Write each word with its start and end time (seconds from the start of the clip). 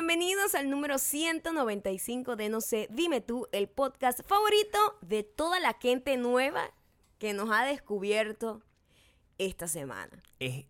Bienvenidos 0.00 0.54
al 0.54 0.70
número 0.70 0.96
195 0.96 2.36
de 2.36 2.48
No 2.48 2.60
sé, 2.60 2.86
dime 2.88 3.20
tú, 3.20 3.48
el 3.50 3.66
podcast 3.68 4.20
favorito 4.28 4.78
de 5.00 5.24
toda 5.24 5.58
la 5.58 5.76
gente 5.80 6.16
nueva 6.16 6.70
que 7.18 7.32
nos 7.32 7.50
ha 7.50 7.64
descubierto 7.64 8.62
esta 9.38 9.66
semana. 9.66 10.22
Es 10.38 10.66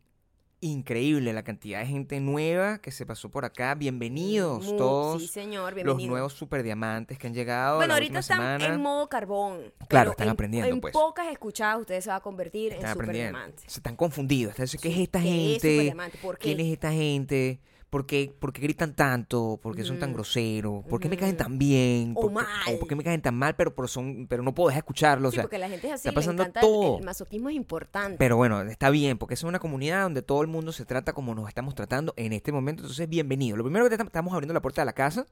increíble 0.60 1.34
la 1.34 1.42
cantidad 1.44 1.80
de 1.80 1.86
gente 1.88 2.20
nueva 2.20 2.78
que 2.78 2.90
se 2.90 3.04
pasó 3.04 3.28
por 3.30 3.44
acá. 3.44 3.74
Bienvenidos 3.74 4.74
todos. 4.78 5.20
Sí, 5.20 5.28
señor, 5.28 5.72
Los 5.72 5.74
bienvenidos. 5.74 6.08
nuevos 6.10 6.32
superdiamantes 6.32 7.18
que 7.18 7.26
han 7.26 7.34
llegado. 7.34 7.76
Bueno, 7.76 7.88
la 7.88 7.94
ahorita 7.96 8.20
están 8.20 8.38
semana. 8.38 8.64
en 8.64 8.80
modo 8.80 9.10
carbón. 9.10 9.74
Claro, 9.90 10.12
están 10.12 10.28
en- 10.28 10.32
aprendiendo, 10.32 10.70
En 10.70 10.80
pues. 10.80 10.94
pocas 10.94 11.30
escuchadas 11.30 11.80
ustedes 11.82 12.02
se 12.04 12.08
va 12.08 12.16
a 12.16 12.20
convertir 12.20 12.72
Están 12.72 12.86
en 12.92 12.92
superdiamantes. 12.94 13.70
Se 13.70 13.80
están 13.80 13.94
confundidos. 13.94 14.52
Están 14.52 14.64
diciendo, 14.64 14.82
¿Qué 14.84 14.88
Sí, 14.88 14.94
es 14.94 15.02
esta 15.02 15.20
¿qué 15.20 15.28
es 15.28 15.62
gente? 15.62 16.18
qué? 16.22 16.36
¿Quién 16.40 16.60
es 16.60 16.72
esta 16.72 16.92
gente? 16.92 17.60
¿Por 17.90 18.04
qué, 18.04 18.30
por 18.38 18.52
qué 18.52 18.60
gritan 18.60 18.94
tanto? 18.94 19.58
¿Por 19.62 19.74
qué 19.74 19.82
son 19.82 19.98
tan 19.98 20.12
groseros? 20.12 20.84
¿Por 20.84 21.00
qué 21.00 21.08
me 21.08 21.16
caen 21.16 21.38
tan 21.38 21.58
bien? 21.58 22.12
O 22.14 22.20
¿Por 22.20 22.28
qué, 22.30 22.34
mal. 22.34 22.78
¿Por 22.78 22.86
qué 22.88 22.94
me 22.96 23.02
caen 23.02 23.22
tan 23.22 23.34
mal? 23.34 23.56
Pero, 23.56 23.74
pero, 23.74 23.88
son, 23.88 24.26
pero 24.28 24.42
no 24.42 24.54
puedo 24.54 24.68
dejar 24.68 24.80
escucharlo. 24.80 25.30
o 25.30 25.32
sea, 25.32 25.44
porque 25.44 25.56
la 25.56 25.70
gente 25.70 25.86
es 25.86 25.94
así, 25.94 26.08
está 26.08 26.12
pasando 26.12 26.42
encanta 26.42 26.60
el- 26.60 26.66
todo. 26.66 26.98
el 26.98 27.04
masoquismo 27.04 27.48
es 27.48 27.56
importante. 27.56 28.18
Pero 28.18 28.36
bueno, 28.36 28.60
está 28.60 28.90
bien, 28.90 29.16
porque 29.16 29.32
es 29.34 29.42
una 29.42 29.58
comunidad 29.58 30.02
donde 30.02 30.20
todo 30.20 30.42
el 30.42 30.48
mundo 30.48 30.72
se 30.72 30.84
trata 30.84 31.14
como 31.14 31.34
nos 31.34 31.48
estamos 31.48 31.74
tratando 31.74 32.12
en 32.18 32.34
este 32.34 32.52
momento. 32.52 32.82
Entonces, 32.82 33.08
bienvenido. 33.08 33.56
Lo 33.56 33.64
primero 33.64 33.88
que 33.88 33.96
te 33.96 34.02
estamos 34.02 34.34
abriendo 34.34 34.52
la 34.52 34.60
puerta 34.60 34.82
de 34.82 34.86
la 34.86 34.92
casa 34.92 35.26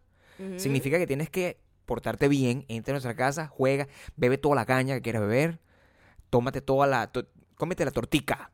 significa 0.57 0.97
que 0.99 1.07
tienes 1.07 1.29
que 1.29 1.59
portarte 1.85 2.27
bien, 2.29 2.65
entra 2.69 2.93
a 2.93 2.95
nuestra 2.95 3.15
casa, 3.15 3.49
juega, 3.49 3.87
bebe 4.17 4.39
toda 4.39 4.55
la 4.57 4.65
caña 4.67 4.95
que 4.95 5.03
quieras 5.03 5.23
beber, 5.23 5.61
tómate 6.31 6.61
toda 6.61 6.87
la, 6.87 7.07
to- 7.13 7.27
cómete 7.57 7.85
la 7.85 7.91
tortica, 7.91 8.51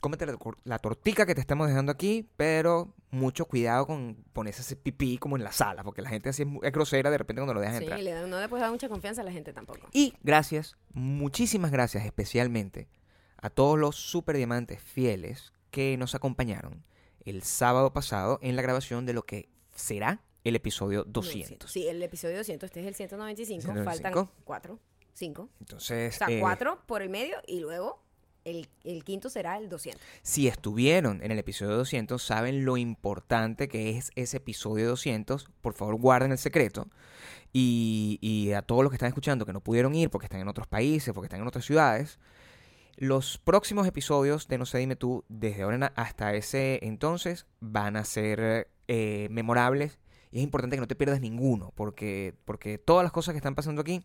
cómete 0.00 0.26
la 0.64 0.78
tortica 0.78 1.26
que 1.26 1.34
te 1.34 1.40
estamos 1.40 1.68
dejando 1.68 1.90
aquí, 1.92 2.28
pero 2.36 2.92
mucho 3.16 3.46
cuidado 3.46 3.86
con 3.86 4.16
ponerse 4.32 4.62
ese 4.62 4.76
pipí 4.76 5.18
como 5.18 5.36
en 5.36 5.44
la 5.44 5.52
sala, 5.52 5.82
porque 5.84 6.02
la 6.02 6.08
gente 6.10 6.28
así 6.28 6.42
es, 6.62 6.72
grosera 6.72 7.10
de 7.10 7.18
repente 7.18 7.40
cuando 7.40 7.54
lo 7.54 7.60
dejas 7.60 7.78
Sí, 7.78 7.84
entrar. 7.84 8.00
le 8.00 8.26
no 8.28 8.40
le 8.40 8.48
puedes 8.48 8.62
dar 8.62 8.70
mucha 8.70 8.88
confianza 8.88 9.22
a 9.22 9.24
la 9.24 9.32
gente 9.32 9.52
tampoco. 9.52 9.88
Y 9.92 10.14
gracias, 10.22 10.76
muchísimas 10.92 11.70
gracias 11.70 12.04
especialmente 12.04 12.88
a 13.38 13.50
todos 13.50 13.78
los 13.78 13.96
super 13.96 14.36
diamantes 14.36 14.80
fieles 14.80 15.52
que 15.70 15.96
nos 15.98 16.14
acompañaron 16.14 16.84
el 17.24 17.42
sábado 17.42 17.92
pasado 17.92 18.38
en 18.42 18.56
la 18.56 18.62
grabación 18.62 19.04
de 19.06 19.12
lo 19.12 19.22
que 19.24 19.48
será 19.74 20.22
el 20.44 20.54
episodio 20.56 21.04
200. 21.04 21.70
Sí, 21.70 21.88
el 21.88 22.02
episodio 22.02 22.36
200, 22.38 22.68
este 22.68 22.80
es 22.80 22.86
el 22.86 22.94
195, 22.94 23.62
195. 23.62 24.14
faltan 24.14 24.30
4, 24.44 24.78
5. 25.14 25.48
Entonces, 25.60 26.14
O 26.14 26.18
sea, 26.18 26.28
eh, 26.30 26.40
4 26.40 26.82
por 26.86 27.02
el 27.02 27.08
medio 27.10 27.36
y 27.46 27.60
luego 27.60 28.00
el, 28.46 29.04
quinto 29.04 29.28
será 29.28 29.58
el 29.58 29.68
200. 29.68 30.00
si 30.22 30.48
estuvieron 30.48 31.22
en 31.22 31.32
el 31.32 31.38
episodio 31.38 31.76
200, 31.76 32.22
saben 32.22 32.64
lo 32.64 32.76
importante 32.76 33.68
que 33.68 33.96
es 33.96 34.10
ese 34.14 34.38
episodio 34.38 34.88
200. 34.88 35.50
Por 35.60 35.74
favor, 35.74 35.96
guarden 35.96 36.32
el 36.32 36.38
secreto. 36.38 36.88
Y, 37.52 38.18
y 38.20 38.52
a 38.52 38.62
todos 38.62 38.82
los 38.82 38.90
que 38.90 38.96
están 38.96 39.08
escuchando 39.08 39.46
que 39.46 39.52
no 39.52 39.60
pudieron 39.60 39.94
ir 39.94 40.10
porque 40.10 40.26
están 40.26 40.40
en 40.40 40.48
otros 40.48 40.66
países, 40.66 41.12
porque 41.12 41.26
están 41.26 41.40
en 41.40 41.48
otras 41.48 41.64
ciudades, 41.64 42.18
los 42.96 43.38
próximos 43.38 43.86
episodios 43.86 44.48
de 44.48 44.58
No 44.58 44.66
sé, 44.66 44.78
dime 44.78 44.96
tú, 44.96 45.24
desde 45.28 45.62
ahora 45.62 45.92
hasta 45.96 46.34
ese 46.34 46.80
entonces, 46.82 47.46
van 47.60 47.96
a 47.96 48.04
ser 48.04 48.70
eh, 48.88 49.28
memorables. 49.30 49.98
Y 50.32 50.38
es 50.38 50.44
importante 50.44 50.76
que 50.76 50.80
no 50.80 50.88
te 50.88 50.96
pierdas 50.96 51.20
ninguno, 51.20 51.72
porque, 51.76 52.34
porque 52.44 52.78
todas 52.78 53.04
las 53.04 53.12
cosas 53.12 53.32
que 53.32 53.38
están 53.38 53.54
pasando 53.54 53.80
aquí 53.80 54.04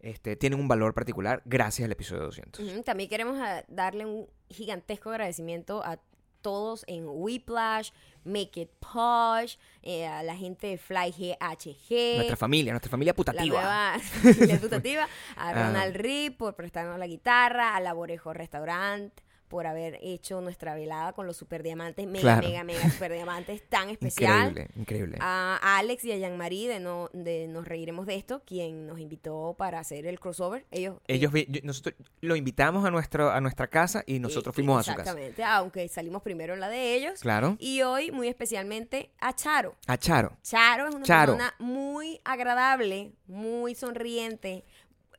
este, 0.00 0.36
tienen 0.36 0.58
un 0.60 0.68
valor 0.68 0.94
particular 0.94 1.42
gracias 1.44 1.84
al 1.86 1.92
episodio 1.92 2.22
200. 2.24 2.60
Ujú, 2.64 2.82
También 2.82 3.08
queremos 3.08 3.38
ah, 3.40 3.64
darle 3.68 4.06
un 4.06 4.26
gigantesco 4.48 5.10
agradecimiento 5.10 5.82
a 5.84 5.98
todos 6.42 6.84
en 6.86 7.04
Whiplash, 7.06 7.90
Make 8.24 8.62
It 8.62 8.70
Posh, 8.80 9.56
eh, 9.82 10.06
a 10.06 10.22
la 10.22 10.34
gente 10.36 10.68
de 10.68 10.78
Fly 10.78 11.10
GHG. 11.10 12.16
Nuestra 12.16 12.36
familia, 12.36 12.72
nuestra 12.72 12.90
familia 12.90 13.12
la 13.12 13.16
putativa. 13.16 13.60
nueva 13.60 13.98
familia 14.22 14.58
putativa, 14.58 15.02
a 15.36 15.48
Ah. 15.50 15.52
Ronald 15.52 15.96
Rip 15.96 16.38
por 16.38 16.54
prestarnos 16.56 16.98
la 16.98 17.06
guitarra, 17.06 17.76
a 17.76 17.80
Laborejo 17.80 18.32
Restaurant 18.32 19.12
por 19.50 19.66
haber 19.66 19.98
hecho 20.00 20.40
nuestra 20.40 20.74
velada 20.76 21.12
con 21.12 21.26
los 21.26 21.36
superdiamantes, 21.36 22.06
mega, 22.06 22.20
Claro. 22.22 22.48
mega, 22.48 22.64
mega 22.64 22.80
superdiamantes 22.90 23.68
tan 23.68 23.90
especial. 23.90 24.48
Increíble, 24.50 24.70
increíble. 24.76 25.18
A 25.20 25.58
Alex 25.78 26.04
y 26.04 26.12
a 26.12 26.16
Jean-Marie 26.16 26.68
de, 26.68 26.80
no, 26.80 27.10
de 27.12 27.48
Nos 27.48 27.66
Reiremos 27.66 28.06
de 28.06 28.14
Esto, 28.14 28.42
quien 28.46 28.86
nos 28.86 29.00
invitó 29.00 29.56
para 29.58 29.80
hacer 29.80 30.06
el 30.06 30.20
crossover. 30.20 30.64
Ellos, 30.70 30.96
Ellos 31.08 31.32
yo- 31.48 31.60
nosotros 31.64 31.96
lo 32.20 32.36
invitamos 32.36 32.84
a 32.86 32.90
nuestro 32.90 33.30
a 33.30 33.40
nuestra 33.40 33.66
casa 33.66 34.04
y 34.06 34.20
nosotros 34.20 34.52
eh, 34.52 34.56
fuimos 34.56 34.78
a 34.78 34.82
su 34.84 34.96
casa. 34.96 35.10
Exactamente, 35.10 35.44
aunque 35.44 35.88
salimos 35.88 36.22
primero 36.22 36.54
en 36.54 36.60
la 36.60 36.68
de 36.68 36.94
ellos. 36.94 37.18
Claro. 37.20 37.56
Y 37.58 37.82
hoy, 37.82 38.12
muy 38.12 38.28
especialmente, 38.28 39.10
a 39.20 39.34
Charo. 39.34 39.74
A 39.88 39.98
Charo. 39.98 40.36
Charo 40.42 40.86
es 40.88 40.94
una 40.94 41.04
Charo. 41.04 41.32
persona 41.32 41.54
muy 41.58 42.20
agradable, 42.24 43.12
muy 43.26 43.74
sonriente. 43.74 44.64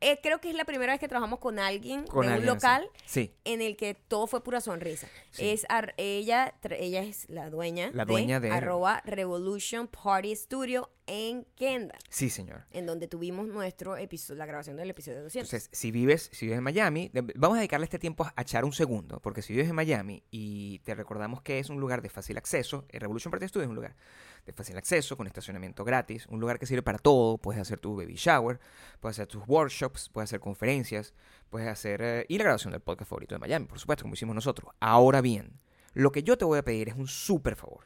Eh, 0.04 0.20
creo 0.22 0.42
que 0.42 0.50
es 0.50 0.56
la 0.56 0.66
primera 0.66 0.94
vez 0.94 1.00
que 1.00 1.08
trabajamos 1.08 1.38
con 1.40 1.60
alguien 1.60 2.06
Con 2.08 2.22
de 2.22 2.28
un 2.28 2.34
alguien 2.34 2.50
así. 2.50 2.56
local 2.56 2.90
Sí. 3.06 3.34
en 3.46 3.62
el 3.62 3.78
que 3.78 3.94
todo 3.94 4.26
fue 4.28 4.44
pura 4.44 4.60
sonrisa. 4.60 5.08
Sí. 5.30 5.50
Es 5.50 5.66
ar- 5.70 5.94
ella, 5.98 6.56
tra- 6.62 6.76
ella 6.80 7.04
es 7.04 7.30
la 7.30 7.50
dueña, 7.52 7.92
La 7.94 8.06
dueña 8.06 8.40
de- 8.40 8.50
arroba 8.52 9.02
Revolution 9.06 9.88
Party 9.88 10.36
Studio 10.36 10.90
en 11.14 11.46
Kendall, 11.58 12.00
Sí, 12.10 12.30
señor. 12.30 12.64
en 12.72 12.86
donde 12.86 13.08
tuvimos 13.10 13.46
nuestro 13.46 13.98
episodio, 13.98 14.40
la 14.40 14.46
grabación 14.46 14.78
del 14.78 14.90
episodio 14.92 15.22
200. 15.24 15.52
Entonces, 15.52 15.70
si 15.78 15.92
vives, 15.92 16.30
si 16.32 16.46
vives 16.46 16.60
en 16.60 16.64
Miami, 16.64 17.12
vamos 17.36 17.58
a 17.58 17.60
dedicarle 17.60 17.84
este 17.84 18.00
tiempo 18.00 18.26
a 18.34 18.44
Charo 18.46 18.66
un 18.66 18.72
segundo, 18.72 19.20
porque 19.20 19.42
si 19.42 19.52
vives 19.52 19.68
en 19.70 19.76
Miami 19.76 20.24
y 20.32 20.80
te 20.80 20.96
recordamos 20.96 21.42
que 21.42 21.60
es 21.60 21.70
un 21.70 21.82
lugar 21.82 22.02
de 22.02 22.08
fácil 22.10 22.38
acceso, 22.38 22.86
el 22.88 23.02
Revolution 23.02 23.30
Party 23.30 23.50
Studio 23.50 23.64
es 23.66 23.70
un 23.70 23.76
lugar 23.76 23.98
de 24.46 24.54
fácil 24.54 24.78
acceso, 24.78 25.18
con 25.18 25.28
estacionamiento 25.28 25.84
gratis, 25.84 26.26
un 26.28 26.40
lugar 26.40 26.58
que 26.60 26.66
sirve 26.66 26.82
para 26.82 26.98
todo, 26.98 27.38
puedes 27.38 27.62
hacer 27.62 27.80
tu 27.80 27.96
baby 27.98 28.16
shower, 28.16 28.62
puedes 29.02 29.18
hacer 29.18 29.28
tus 29.28 29.44
workshops, 29.48 30.08
puedes 30.08 30.30
hacer 30.30 30.40
conferencias, 30.40 31.14
puedes 31.50 31.68
hacer... 31.68 32.02
eh, 32.02 32.26
y 32.30 32.38
la 32.38 32.46
grabación 32.46 32.72
del 32.72 32.80
podcast 32.82 33.10
favorito 33.10 33.36
de 33.36 33.40
Miami, 33.40 33.66
por 33.66 33.80
supuesto, 33.80 34.04
como 34.04 34.14
hicimos 34.14 34.34
nosotros. 34.34 34.72
Ahora 34.80 35.20
bien, 35.20 35.60
lo 35.94 36.14
que 36.14 36.24
yo 36.24 36.38
te 36.38 36.46
voy 36.46 36.58
a 36.60 36.64
pedir 36.64 36.88
es 36.88 36.96
un 36.96 37.08
súper 37.08 37.58
favor, 37.58 37.84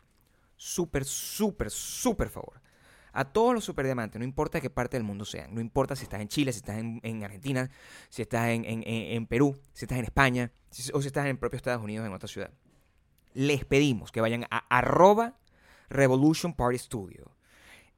súper, 0.55 1.03
súper, 1.05 1.71
súper 1.71 2.29
favor. 2.29 2.61
A 3.15 3.25
todos 3.25 3.53
los 3.53 3.63
superdiamantes, 3.63 4.19
no 4.19 4.25
importa 4.25 4.59
qué 4.59 4.69
parte 4.69 4.97
del 4.97 5.03
mundo 5.05 5.23
sean, 5.25 5.53
no 5.55 5.61
importa 5.61 5.95
si 5.95 6.03
estás 6.03 6.19
en 6.21 6.27
Chile, 6.27 6.51
si 6.51 6.57
estás 6.57 6.77
en, 6.77 6.99
en 7.03 7.23
Argentina, 7.23 7.69
si 8.09 8.21
estás 8.21 8.49
en, 8.49 8.65
en- 8.65 9.25
Perú, 9.27 9.57
si 9.73 9.85
estás 9.85 9.97
en 9.99 10.03
España, 10.05 10.51
o 10.93 11.01
si 11.01 11.07
estás 11.07 11.23
en 11.23 11.31
el 11.31 11.37
propio 11.39 11.57
Estados 11.57 11.81
Unidos, 11.83 12.05
en 12.05 12.13
otra 12.13 12.27
ciudad. 12.27 12.51
Les 13.33 13.63
pedimos 13.65 14.11
que 14.11 14.21
vayan 14.21 14.45
a 14.51 14.65
arroba 14.69 15.37
Revolution 15.89 16.53
Party 16.53 16.77
Studio 16.77 17.31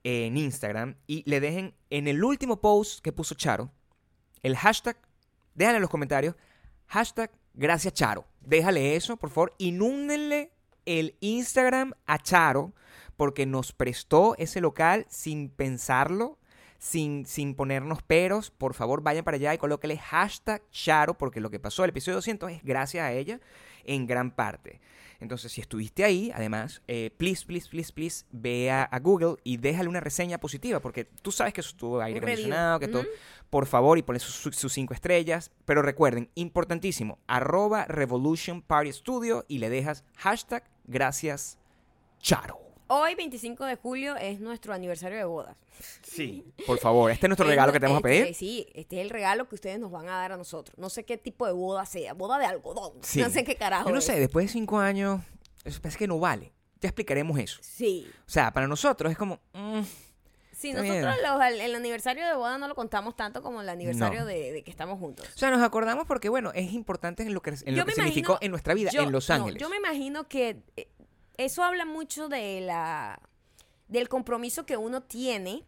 en 0.04 0.38
Instagram 0.38 0.96
y 1.08 1.24
le 1.30 1.40
dejen 1.40 1.74
en 1.90 2.08
el 2.08 2.24
último 2.24 2.62
post 2.62 3.02
que 3.02 3.12
puso 3.12 3.36
Charo 3.36 3.72
el 4.44 4.56
hashtag, 4.56 4.98
déjale 5.56 5.78
en 5.78 5.82
los 5.82 5.90
comentarios, 5.90 6.36
hashtag 6.88 7.32
gracias 7.56 7.94
Charo. 7.96 8.26
Déjale 8.42 8.96
eso, 8.96 9.18
por 9.18 9.30
favor, 9.32 9.54
inúndenle 9.58 10.52
el 10.86 11.18
Instagram 11.20 11.94
a 12.06 12.20
Charo 12.20 12.74
porque 13.18 13.46
nos 13.46 13.74
prestó 13.74 14.36
ese 14.38 14.62
local 14.62 15.06
sin 15.10 15.50
pensarlo, 15.50 16.38
sin, 16.78 17.26
sin 17.26 17.56
ponernos 17.56 18.02
peros. 18.04 18.52
Por 18.52 18.74
favor, 18.76 19.02
vayan 19.02 19.24
para 19.26 19.36
allá 19.36 19.54
y 19.54 19.58
colóquele 19.58 19.98
hashtag 19.98 20.62
Charo 20.72 21.18
porque 21.18 21.42
lo 21.42 21.50
que 21.50 21.60
pasó 21.60 21.84
el 21.84 21.90
episodio 21.90 22.16
200 22.18 22.52
es 22.52 22.64
gracias 22.64 23.04
a 23.04 23.12
ella 23.12 23.40
en 23.84 24.06
gran 24.08 24.32
parte. 24.32 24.80
Entonces, 25.20 25.52
si 25.52 25.62
estuviste 25.62 26.04
ahí, 26.04 26.32
además, 26.36 26.84
eh, 26.88 27.10
please, 27.18 27.44
please, 27.44 27.68
please, 27.68 27.92
please, 27.92 28.26
ve 28.32 28.70
a, 28.70 28.84
a 28.84 29.00
Google 29.00 29.38
y 29.44 29.58
déjale 29.58 29.90
una 29.90 30.00
reseña 30.00 30.38
positiva, 30.38 30.80
porque 30.80 31.06
tú 31.06 31.32
sabes 31.32 31.56
que 31.56 31.62
eso 31.62 31.72
estuvo 31.72 32.00
aire 32.00 32.20
acondicionado, 32.20 32.80
que 32.80 32.88
todo. 32.88 33.02
Ujú. 33.02 33.10
Por 33.50 33.66
favor, 33.66 33.98
y 33.98 34.04
ponle 34.04 34.20
sus, 34.20 34.36
sus- 34.36 34.56
sus 34.56 34.72
cinco 34.72 34.94
estrellas. 34.94 35.50
Pero 35.66 35.82
recuerden, 35.82 36.30
importantísimo, 36.36 37.18
arroba 37.26 37.86
Revolution 37.86 38.62
Party 38.62 38.94
Studio 38.94 39.44
y 39.48 39.58
le 39.58 39.72
dejas 39.72 40.04
hashtag 40.18 40.64
gracias 40.86 41.58
Charo. 42.20 42.60
Hoy, 42.90 43.16
25 43.16 43.66
de 43.66 43.76
julio, 43.76 44.16
es 44.16 44.40
nuestro 44.40 44.74
aniversario 44.74 45.18
de 45.18 45.26
bodas. 45.26 45.56
Sí. 46.04 46.46
Por 46.66 46.80
favor, 46.80 47.12
este 47.12 47.26
es 47.26 47.30
nuestro 47.30 47.46
Es 47.46 47.50
regalo 47.52 47.74
que 47.74 47.80
te 47.80 47.86
vamos 47.86 48.04
a 48.04 48.08
este- 48.08 48.22
pedir. 48.24 48.36
sí, 48.36 48.68
este 48.74 48.98
es 48.98 49.02
el 49.04 49.10
regalo 49.10 49.48
que 49.50 49.56
ustedes 49.56 49.80
nos 49.80 49.92
van 49.92 50.08
a 50.08 50.14
dar 50.14 50.32
a 50.32 50.38
nosotros. 50.38 50.78
No 50.78 50.90
sé 50.90 51.04
qué 51.04 51.18
tipo 51.18 51.46
de 51.46 51.52
boda 51.54 51.86
sea, 51.86 52.14
boda 52.14 52.40
de 52.40 52.46
algodón. 52.46 52.94
Sí. 53.02 53.20
No 53.22 53.30
sé 53.30 53.44
qué 53.44 53.56
carajo. 53.56 53.88
Yo 53.90 53.94
no 53.94 54.00
es. 54.00 54.06
sé, 54.06 54.20
después 54.20 54.46
de 54.48 54.52
cinco 54.54 54.80
años, 54.80 55.22
eso 55.66 55.82
parece 55.82 55.98
que 56.00 56.08
no 56.08 56.18
vale. 56.20 56.54
Ya 56.80 56.90
explicaremos 56.90 57.38
eso. 57.40 57.60
Sí. 57.62 58.08
O 58.26 58.30
sea, 58.30 58.52
para 58.52 58.68
nosotros 58.68 59.12
es 59.12 59.18
como... 59.18 59.40
mm, 59.54 59.82
Sí, 60.54 60.74
nosotros 60.74 61.16
los- 61.22 61.42
el, 61.46 61.62
el 61.62 61.76
aniversario 61.76 62.26
de 62.26 62.34
boda 62.34 62.58
no 62.58 62.68
lo 62.68 62.74
contamos 62.74 63.16
tanto 63.16 63.44
como 63.44 63.62
el 63.62 63.70
aniversario 63.70 64.22
No. 64.22 64.26
de, 64.26 64.52
de 64.54 64.64
que 64.64 64.72
estamos 64.72 64.98
juntos. 64.98 65.28
O 65.36 65.38
sea, 65.38 65.52
nos 65.52 65.62
acordamos 65.62 66.08
porque, 66.08 66.30
bueno, 66.30 66.52
es 66.56 66.72
importante 66.74 67.22
en 67.22 67.36
lo 67.36 67.42
que, 67.44 67.52
en 67.64 67.78
lo 67.78 67.86
que 67.86 67.92
significó 67.92 68.40
en 68.42 68.50
nuestra 68.50 68.74
vida, 68.74 68.90
Yo- 68.92 69.04
en 69.04 69.12
Los 69.12 69.30
no, 69.30 69.36
Ángeles. 69.36 69.62
yo 69.62 69.70
me 69.70 69.78
imagino 69.78 70.28
que 70.28 70.58
eh, 70.76 70.88
eso 71.38 71.64
habla 71.64 71.86
mucho 71.86 72.28
de 72.30 72.62
la 72.62 73.20
del 73.88 74.10
compromiso 74.10 74.66
que 74.66 74.76
uno 74.76 75.02
tiene 75.04 75.64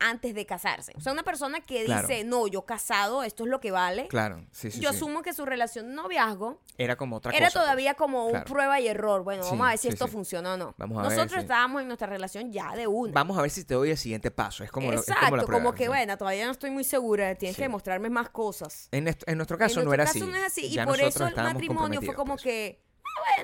antes 0.00 0.34
de 0.34 0.44
casarse. 0.44 0.92
O 0.96 1.00
sea, 1.00 1.12
una 1.12 1.22
persona 1.22 1.60
que 1.60 1.84
Claro. 1.84 2.06
dice, 2.06 2.24
no, 2.24 2.46
yo 2.46 2.62
casado, 2.66 3.22
esto 3.22 3.44
es 3.44 3.48
lo 3.50 3.60
que 3.60 3.70
vale. 3.70 4.06
Claro, 4.08 4.44
sí, 4.52 4.70
sí. 4.70 4.80
yo 4.80 4.90
sí. 4.90 4.96
asumo 4.96 5.22
que 5.22 5.32
su 5.32 5.46
relación 5.46 5.88
de 5.88 5.94
noviazgo 5.94 6.60
Era 6.76 6.96
como 6.96 7.16
otra 7.16 7.32
era 7.32 7.46
cosa. 7.46 7.58
pues. 7.58 7.64
todavía 7.64 7.94
como 7.94 8.26
un 8.26 8.42
prueba 8.44 8.80
y 8.80 8.88
error. 8.88 9.22
Bueno, 9.24 9.42
Sí, 9.44 9.50
vamos 9.50 9.66
a 9.66 9.70
ver 9.70 9.78
si 9.78 9.88
esto 9.88 10.06
funciona 10.08 10.54
o 10.54 10.56
no. 10.56 10.74
Vamos 10.76 10.98
a 10.98 11.08
ver, 11.08 11.12
Nosotros 11.16 11.42
estábamos 11.42 11.80
en 11.82 11.88
nuestra 11.88 12.06
relación 12.08 12.52
ya 12.52 12.72
de 12.76 12.86
una. 12.86 13.12
Vamos 13.14 13.38
a 13.38 13.42
ver 13.42 13.50
si 13.50 13.64
te 13.64 13.74
doy 13.74 13.90
el 13.90 13.96
siguiente 13.96 14.30
paso. 14.30 14.62
Es 14.62 14.70
como, 14.70 14.90
lo- 14.92 15.00
es 15.00 15.08
Exacto, 15.08 15.24
como 15.26 15.36
la 15.36 15.44
prueba. 15.44 15.74
que 15.74 15.84
¿no? 15.86 15.90
bueno, 15.92 16.18
todavía 16.18 16.44
no 16.46 16.52
estoy 16.52 16.70
muy 16.70 16.84
segura, 16.84 17.34
tienes 17.36 17.56
que 17.56 17.62
demostrarme 17.62 18.10
más 18.10 18.28
cosas. 18.30 18.88
En, 18.92 19.08
est- 19.08 19.22
en 19.26 19.38
nuestro 19.38 19.56
caso 19.56 19.80
en 19.80 19.86
no 19.86 19.94
era 19.94 20.04
caso 20.04 20.18
así. 20.18 20.26
no 20.28 20.36
es 20.36 20.44
así. 20.44 20.66
Y 20.66 20.70
Ya 20.74 20.84
por 20.86 21.00
eso 21.00 21.26
el 21.26 21.34
matrimonio 21.36 22.02
fue 22.02 22.14
como 22.14 22.34
pues. 22.34 22.42
que, 22.42 22.84
Ah, 23.02 23.42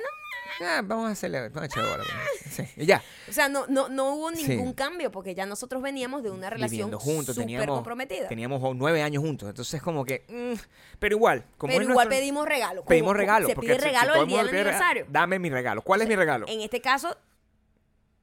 vamos 0.85 1.09
a 1.09 1.13
hacerle, 1.13 1.49
vamos 1.49 1.63
a 1.63 1.67
echarle 1.67 1.91
bola, 1.91 2.05
pues. 2.05 2.55
Sí, 2.55 2.65
y 2.77 2.87
ya. 2.87 3.03
o 3.29 3.33
sea, 3.33 3.49
no, 3.49 3.67
no, 3.69 3.89
no 3.89 4.15
hubo 4.15 4.31
Sí. 4.33 4.47
ningún 4.49 4.73
cambio 4.73 5.11
porque 5.11 5.35
ya 5.35 5.47
nosotros 5.47 5.83
veníamos 5.83 6.23
de 6.23 6.31
una 6.31 6.51
relación 6.51 6.91
juntos, 6.93 7.37
teníamos, 7.37 7.67
comprometida. 7.77 8.29
teníamos 8.29 8.61
nueve 8.77 9.03
años 9.03 9.23
juntos. 9.23 9.49
Entonces, 9.49 9.81
como 9.83 10.05
que. 10.05 10.25
mm, 10.29 10.59
pero 10.99 11.17
igual, 11.17 11.45
como 11.57 11.73
Pero 11.73 11.83
igual 11.85 11.95
nuestro- 12.09 12.11
pedimos 12.19 12.47
regalo. 12.47 12.85
pedimos 12.85 13.17
regalo. 13.17 13.47
Se 13.49 13.57
pide 13.57 13.79
regalo 13.79 14.15
el 14.23 14.27
día 14.29 14.39
del 14.39 14.49
aniversario. 14.49 15.07
Dame 15.09 15.39
mi 15.39 15.51
regalo. 15.51 15.83
¿Cuál 15.83 16.03
es 16.03 16.09
mi 16.09 16.17
regalo? 16.17 16.47
En 16.49 16.61
este 16.61 16.81
caso, 16.81 17.17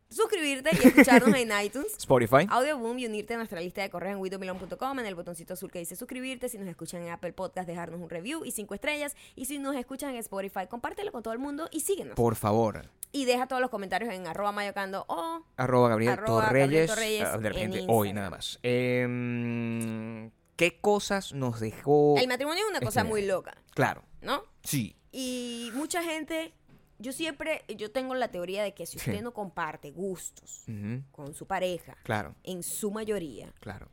suscribirte 0.09 0.69
y 0.81 0.88
escucharnos 0.88 1.36
en 1.36 1.51
iTunes. 1.63 1.94
Spotify. 1.98 2.48
Audioboom 2.50 3.00
y 3.00 3.06
unirte 3.06 3.33
a 3.33 3.38
nuestra 3.38 3.59
lista 3.62 3.81
de 3.81 3.89
correos 3.89 4.13
en 4.15 4.19
widomilon.com 4.21 5.00
en 5.00 5.06
el 5.06 5.15
botoncito 5.15 5.54
azul 5.54 5.71
que 5.71 5.80
dice 5.80 5.95
suscribirte. 5.95 6.50
Si 6.50 6.57
nos 6.57 6.68
escuchan 6.68 7.01
en 7.04 7.09
Apple 7.09 7.33
Podcast, 7.33 7.68
dejarnos 7.68 8.00
un 8.01 8.09
review 8.09 8.45
y 8.45 8.51
cinco 8.51 8.74
estrellas. 8.74 9.15
Y 9.36 9.45
si 9.45 9.59
nos 9.59 9.75
escuchan 9.75 10.12
en 10.12 10.18
Spotify, 10.18 10.68
compártelo 10.69 11.12
con 11.12 11.24
todo 11.24 11.33
el 11.33 11.39
mundo 11.39 11.68
y 11.71 11.81
síguenos. 11.81 12.15
Por 12.15 12.36
favor. 12.36 12.89
Y 13.12 13.25
deja 13.25 13.48
todos 13.48 13.62
los 13.62 13.71
comentarios 13.71 14.13
en 14.13 14.27
arroba 14.27 14.51
mayocando 14.51 15.06
o 15.07 15.44
Arroba 15.56 15.89
Gabriel 15.89 16.13
Arroba 16.13 16.45
Torreyes. 16.48 16.62
Gabriel 16.68 16.88
Torreyes 16.88 17.24
ah, 17.24 17.38
de 17.38 17.48
en 17.48 17.53
repente, 17.53 17.86
hoy 17.88 18.13
nada 18.13 18.30
más. 18.30 18.60
Em, 18.63 20.31
¿Qué 20.56 20.80
cosas 20.81 21.33
nos 21.33 21.60
dejó? 21.60 22.15
el 22.18 22.27
matrimonio 22.27 22.63
es 22.63 22.69
una 22.69 22.80
cosa 22.81 23.01
este 23.01 23.10
muy 23.10 23.25
loca, 23.25 23.56
Claro. 23.74 24.03
¿no? 24.21 24.44
Sí. 24.63 24.95
Y 25.12 25.71
mucha 25.75 26.03
gente, 26.03 26.53
yo 26.99 27.11
siempre, 27.11 27.63
yo 27.77 27.91
tengo 27.91 28.15
la 28.15 28.29
teoría 28.29 28.63
de 28.63 28.73
que 28.73 28.85
si 28.85 28.97
usted 28.97 29.15
Sí. 29.17 29.21
no 29.21 29.33
comparte 29.33 29.91
gustos 29.91 30.65
con 31.11 31.33
su 31.33 31.45
pareja, 31.47 31.97
Claro, 32.03 32.35
en 32.44 32.63
su 32.63 32.91
mayoría, 32.91 33.53
claro. 33.59 33.89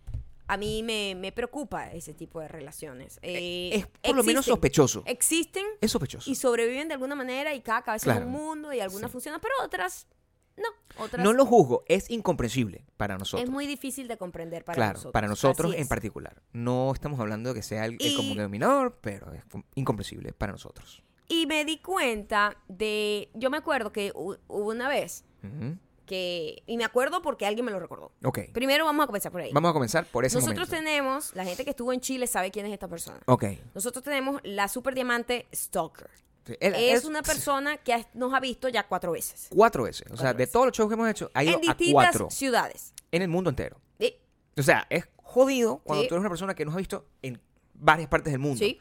a 0.46 0.56
mí 0.56 0.82
me, 0.82 1.14
me 1.14 1.32
preocupa 1.32 1.90
ese 1.92 2.14
tipo 2.14 2.40
de 2.40 2.48
relaciones. 2.48 3.18
Eh, 3.22 3.70
es 3.74 3.86
por 3.86 4.16
lo 4.16 4.24
menos 4.24 4.44
sospechoso. 4.46 5.02
Existen 5.06 5.64
Es 5.80 5.90
sospechoso. 5.92 6.30
y 6.30 6.34
sobreviven 6.34 6.88
de 6.88 6.94
alguna 6.94 7.14
manera 7.14 7.54
y 7.54 7.60
cada 7.62 7.82
cabeza 7.82 8.10
es 8.10 8.16
Claro. 8.16 8.26
un 8.26 8.32
mundo 8.32 8.72
y 8.72 8.80
algunas 8.80 9.10
Sí. 9.10 9.12
funcionan, 9.12 9.40
pero 9.40 9.54
otras 9.64 10.06
no. 10.56 10.68
Otras 11.02 11.24
No 11.24 11.32
lo 11.32 11.44
juzgo, 11.46 11.82
es 11.88 12.08
incomprensible 12.10 12.84
para 12.96 13.18
nosotros. 13.18 13.42
es 13.42 13.50
muy 13.50 13.66
difícil 13.66 14.06
de 14.06 14.16
comprender 14.16 14.64
para 14.64 14.76
claro, 14.76 14.92
nosotros. 14.92 15.12
para 15.12 15.26
nosotros 15.26 15.74
en 15.74 15.80
es. 15.80 15.88
particular. 15.88 16.40
No 16.52 16.92
estamos 16.94 17.18
hablando 17.18 17.48
de 17.50 17.56
que 17.56 17.62
sea 17.62 17.86
el, 17.86 17.94
el 17.98 18.12
Y- 18.12 18.16
común 18.16 18.36
denominador, 18.36 18.98
pero 19.00 19.32
es 19.32 19.44
com- 19.46 19.64
incomprensible 19.74 20.32
para 20.32 20.52
nosotros. 20.52 21.02
Y 21.28 21.46
me 21.46 21.64
di 21.64 21.78
cuenta 21.78 22.56
de, 22.68 23.30
yo 23.34 23.48
me 23.50 23.56
acuerdo 23.56 23.92
que 23.92 24.12
hu- 24.12 24.38
hubo 24.48 24.68
una 24.70 24.88
vez 24.88 25.24
que, 26.06 26.62
y 26.66 26.76
me 26.76 26.84
acuerdo 26.84 27.22
porque 27.22 27.46
alguien 27.46 27.64
me 27.64 27.72
lo 27.72 27.80
recordó. 27.80 28.12
Ok. 28.24 28.40
Primero 28.52 28.84
vamos 28.84 29.04
a 29.04 29.06
comenzar 29.06 29.32
por 29.32 29.40
ahí. 29.40 29.50
Vamos 29.52 29.70
a 29.70 29.72
comenzar 29.72 30.04
por 30.04 30.24
ese 30.24 30.36
Nosotros 30.36 30.68
momento. 30.68 30.76
tenemos, 30.76 31.34
la 31.34 31.44
gente 31.44 31.64
que 31.64 31.70
estuvo 31.70 31.92
en 31.94 32.00
Chile 32.00 32.26
sabe 32.26 32.50
quién 32.50 32.66
es 32.66 32.72
esta 32.72 32.88
persona. 32.88 33.20
Ok. 33.26 33.44
Nosotros 33.74 34.04
tenemos 34.04 34.40
la 34.44 34.68
super 34.68 34.94
diamante 34.94 35.46
Stalker. 35.54 36.10
Sí, 36.46 36.54
él- 36.60 36.74
Es 36.76 37.04
él- 37.04 37.08
una 37.10 37.22
persona 37.22 37.78
que 37.78 37.94
ha- 37.94 38.06
nos 38.12 38.34
ha 38.34 38.40
visto 38.40 38.68
ya 38.68 38.86
cuatro 38.86 39.12
veces. 39.12 39.46
Cuatro 39.54 39.84
veces. 39.84 40.06
O 40.10 40.16
sea, 40.18 40.34
de 40.34 40.46
todos 40.46 40.66
los 40.66 40.76
shows 40.76 40.88
que 40.90 40.94
hemos 40.94 41.08
hecho, 41.08 41.30
ha 41.32 41.42
ido 41.42 41.54
En 41.54 41.58
a 41.58 41.60
distintas 41.72 41.92
cuatro 41.92 42.30
ciudades. 42.30 42.92
en 43.10 43.22
el 43.22 43.28
mundo 43.28 43.48
entero. 43.48 43.80
Sí, 43.98 44.14
O 44.58 44.62
sea, 44.62 44.86
es 44.90 45.08
jodido 45.22 45.78
cuando 45.78 46.02
Sí. 46.02 46.08
tú 46.08 46.14
eres 46.16 46.20
una 46.20 46.28
persona 46.28 46.54
que 46.54 46.66
nos 46.66 46.74
ha 46.74 46.78
visto 46.78 47.06
en 47.22 47.40
varias 47.72 48.08
partes 48.10 48.30
del 48.32 48.40
mundo. 48.40 48.58
sí, 48.58 48.78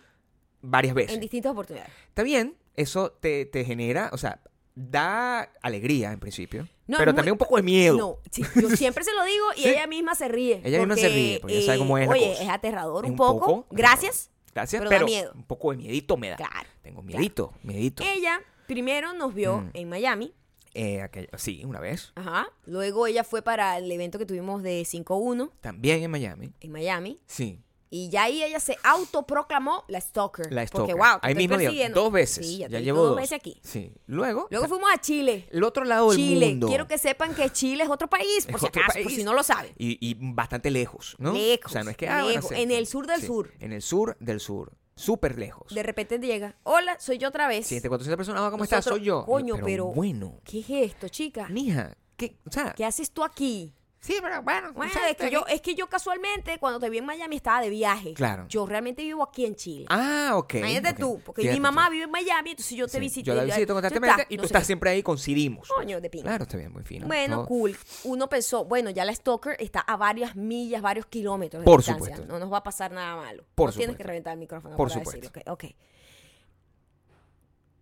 Varias 0.63 0.95
veces. 0.95 1.13
en 1.15 1.19
distintas 1.21 1.51
oportunidades. 1.51 1.91
Está 2.07 2.23
bien, 2.23 2.55
eso 2.75 3.11
te, 3.11 3.45
te 3.45 3.63
genera, 3.65 4.09
o 4.13 4.17
sea, 4.17 4.41
da 4.75 5.41
alegría 5.61 6.11
en 6.11 6.19
principio, 6.19 6.67
No, 6.87 6.97
pero 6.97 7.11
muy- 7.11 7.17
también 7.17 7.33
un 7.33 7.37
poco 7.37 7.57
de 7.57 7.61
miedo. 7.63 7.95
No, 7.97 8.17
sí, 8.31 8.41
yo 8.59 8.69
siempre 8.75 9.03
se 9.03 9.13
lo 9.13 9.23
digo 9.23 9.45
y 9.55 9.61
Sí. 9.63 9.69
ella 9.69 9.85
misma 9.87 10.15
se 10.15 10.27
ríe. 10.27 10.61
Ella 10.63 10.79
misma 10.79 10.95
se 10.95 11.09
ríe, 11.09 11.39
porque 11.41 11.61
sabe 11.61 11.77
cómo 11.77 11.97
es 11.99 12.07
la 12.07 12.13
Oye, 12.13 12.29
cosa. 12.29 12.43
es 12.43 12.49
aterrador 12.49 13.05
Es 13.05 13.11
un 13.11 13.17
poco. 13.17 13.67
Gracias. 13.69 14.31
Gracias, 14.55 14.79
pero 14.79 14.89
pero, 14.89 15.01
da 15.01 15.05
miedo. 15.05 15.31
un 15.35 15.43
poco 15.43 15.71
de 15.71 15.77
miedito 15.77 16.17
me 16.17 16.29
da. 16.29 16.35
Claro. 16.37 16.69
Tengo 16.81 17.01
miedito, 17.03 17.53
miedito. 17.63 18.03
Ella 18.03 18.39
primero 18.67 19.13
nos 19.13 19.33
vio 19.33 19.59
Mm. 19.61 19.69
en 19.73 19.89
Miami. 19.89 20.33
Eh, 20.75 21.07
sí, 21.37 21.63
una 21.65 21.79
vez. 21.79 22.11
Ajá. 22.15 22.47
Luego 22.65 23.05
ella 23.05 23.23
fue 23.23 23.43
para 23.43 23.77
el 23.77 23.91
evento 23.91 24.17
que 24.17 24.25
tuvimos 24.25 24.63
de 24.63 24.83
5-1 24.85 25.51
También 25.61 26.01
en 26.01 26.09
Miami. 26.09 26.51
en 26.61 26.71
Miami. 26.71 27.19
Sí. 27.27 27.59
Y 27.95 28.09
ya 28.09 28.23
ahí 28.23 28.41
ella 28.41 28.59
se 28.59 28.75
autoproclamó 28.81 29.83
la 29.87 30.01
stalker. 30.01 30.51
La 30.51 30.65
Porque, 30.65 30.93
stalker. 30.93 30.95
wow, 30.95 31.19
te 31.21 31.27
Ahí 31.27 31.35
mismo 31.35 31.57
persiguiendo. 31.57 32.01
dos 32.01 32.11
veces. 32.11 32.47
Sí, 32.47 32.57
ya, 32.57 32.67
ya 32.67 32.79
llevo 32.79 33.03
dos. 33.03 33.15
veces 33.15 33.33
aquí. 33.33 33.59
Sí. 33.63 33.91
Luego, 34.07 34.47
Luego 34.49 34.67
fuimos 34.67 34.89
a 34.91 34.99
Chile. 34.99 35.47
el 35.51 35.63
otro 35.63 35.83
lado 35.85 36.09
del 36.09 36.17
Chile. 36.17 36.47
mundo. 36.49 36.67
Quiero 36.69 36.87
que 36.87 36.97
sepan 36.97 37.35
que 37.35 37.51
Chile 37.51 37.83
es 37.83 37.89
otro 37.91 38.09
país, 38.09 38.47
por 38.47 38.55
Es 38.55 38.61
si 38.61 38.65
acaso, 38.67 38.85
por 38.95 39.03
país. 39.03 39.15
si 39.15 39.23
no 39.23 39.35
lo 39.35 39.43
saben. 39.43 39.73
Y, 39.77 39.97
y 40.09 40.15
bastante 40.19 40.71
lejos, 40.71 41.15
¿no? 41.19 41.33
Lejos, 41.33 41.67
O 41.67 41.69
sea, 41.73 41.83
no 41.83 41.91
es 41.91 41.97
que 41.97 42.07
ah, 42.09 42.23
lejos, 42.23 42.51
en 42.51 42.71
el 42.71 42.87
sur 42.87 43.05
del 43.05 43.21
Sí, 43.21 43.27
sur. 43.27 43.53
En 43.59 43.71
el 43.73 43.83
sur 43.83 44.17
del 44.19 44.39
sur. 44.39 44.73
Súper 44.95 45.37
lejos. 45.37 45.71
De 45.73 45.83
repente 45.83 46.17
llega, 46.17 46.55
hola, 46.63 46.99
soy 46.99 47.19
yo 47.19 47.27
otra 47.27 47.47
vez. 47.47 47.67
700 47.67 48.15
personas, 48.17 48.41
ah, 48.43 48.49
¿cómo 48.49 48.63
estás? 48.63 48.85
Soy 48.85 49.01
yo. 49.01 49.23
Coño, 49.25 49.53
pero, 49.55 49.65
pero- 49.65 49.85
bueno. 49.87 50.39
¿Qué 50.45 50.59
es 50.61 50.69
esto, 50.69 51.09
chica? 51.09 51.47
Mija, 51.49 51.95
¿qué? 52.17 52.37
O 52.47 52.51
sea, 52.51 52.73
¿Qué 52.75 52.85
haces 52.85 53.11
tú 53.11 53.23
aquí? 53.23 53.73
Sí, 54.03 54.17
pero 54.21 54.41
bueno. 54.43 54.71
Bueno, 54.73 54.91
es 55.09 55.15
que, 55.17 55.31
yo, 55.31 55.45
es 55.47 55.61
que 55.61 55.73
yo 55.75 55.87
casualmente, 55.87 56.59
cuando 56.59 56.79
te 56.79 56.89
vi 56.89 56.99
en 56.99 57.05
Miami, 57.05 57.37
estaba 57.37 57.61
de 57.61 57.69
viaje. 57.69 58.13
Claro. 58.13 58.45
Yo 58.49 58.65
realmente 58.65 59.01
vivo 59.01 59.23
aquí 59.23 59.45
en 59.45 59.55
Chile. 59.55 59.85
Ah, 59.89 60.33
ok. 60.35 60.55
Imagínate 60.55 60.89
ok. 60.91 60.99
tú, 60.99 61.21
porque 61.25 61.41
Fíjate 61.41 61.55
mi 61.57 61.61
mamá 61.61 61.85
tú. 61.87 61.91
vive 61.93 62.03
en 62.03 62.11
Miami, 62.11 62.51
entonces 62.51 62.77
yo 62.77 62.85
te 62.85 62.91
Sí, 62.93 62.99
visité. 62.99 63.27
Yo 63.27 63.33
la 63.35 63.43
visito 63.43 63.73
constantemente 63.73 64.25
y 64.29 64.37
tú 64.37 64.43
estás 64.45 64.61
qué. 64.61 64.65
siempre 64.67 64.89
ahí, 64.91 65.01
coincidimos. 65.01 65.67
Coño, 65.69 65.99
de 66.01 66.09
pinga. 66.09 66.25
Claro, 66.25 66.43
está 66.43 66.57
bien, 66.57 66.71
muy 66.71 66.83
fino. 66.83 67.07
Bueno, 67.07 67.37
todo. 67.37 67.47
cool. 67.47 67.77
Uno 68.03 68.29
pensó, 68.29 68.65
bueno, 68.65 68.89
ya 68.89 69.05
la 69.05 69.15
Stalker 69.15 69.55
está 69.59 69.79
a 69.79 69.97
varias 69.97 70.35
millas, 70.35 70.81
varios 70.81 71.05
kilómetros 71.07 71.61
de 71.61 71.65
Por 71.65 71.79
distancia. 71.79 72.05
supuesto. 72.15 72.31
No 72.33 72.39
nos 72.39 72.51
va 72.53 72.57
a 72.57 72.63
pasar 72.63 72.91
nada 72.91 73.15
malo. 73.15 73.43
Por 73.55 73.69
no 73.69 73.71
tienes 73.73 73.85
supuesto. 73.93 73.97
que 73.97 74.03
reventar 74.03 74.33
el 74.33 74.39
micrófono 74.39 74.75
Por 74.75 74.89
para 74.89 74.99
supuesto. 74.99 75.29
decirlo, 75.29 75.53
ok. 75.53 75.63
ok. 75.63 75.75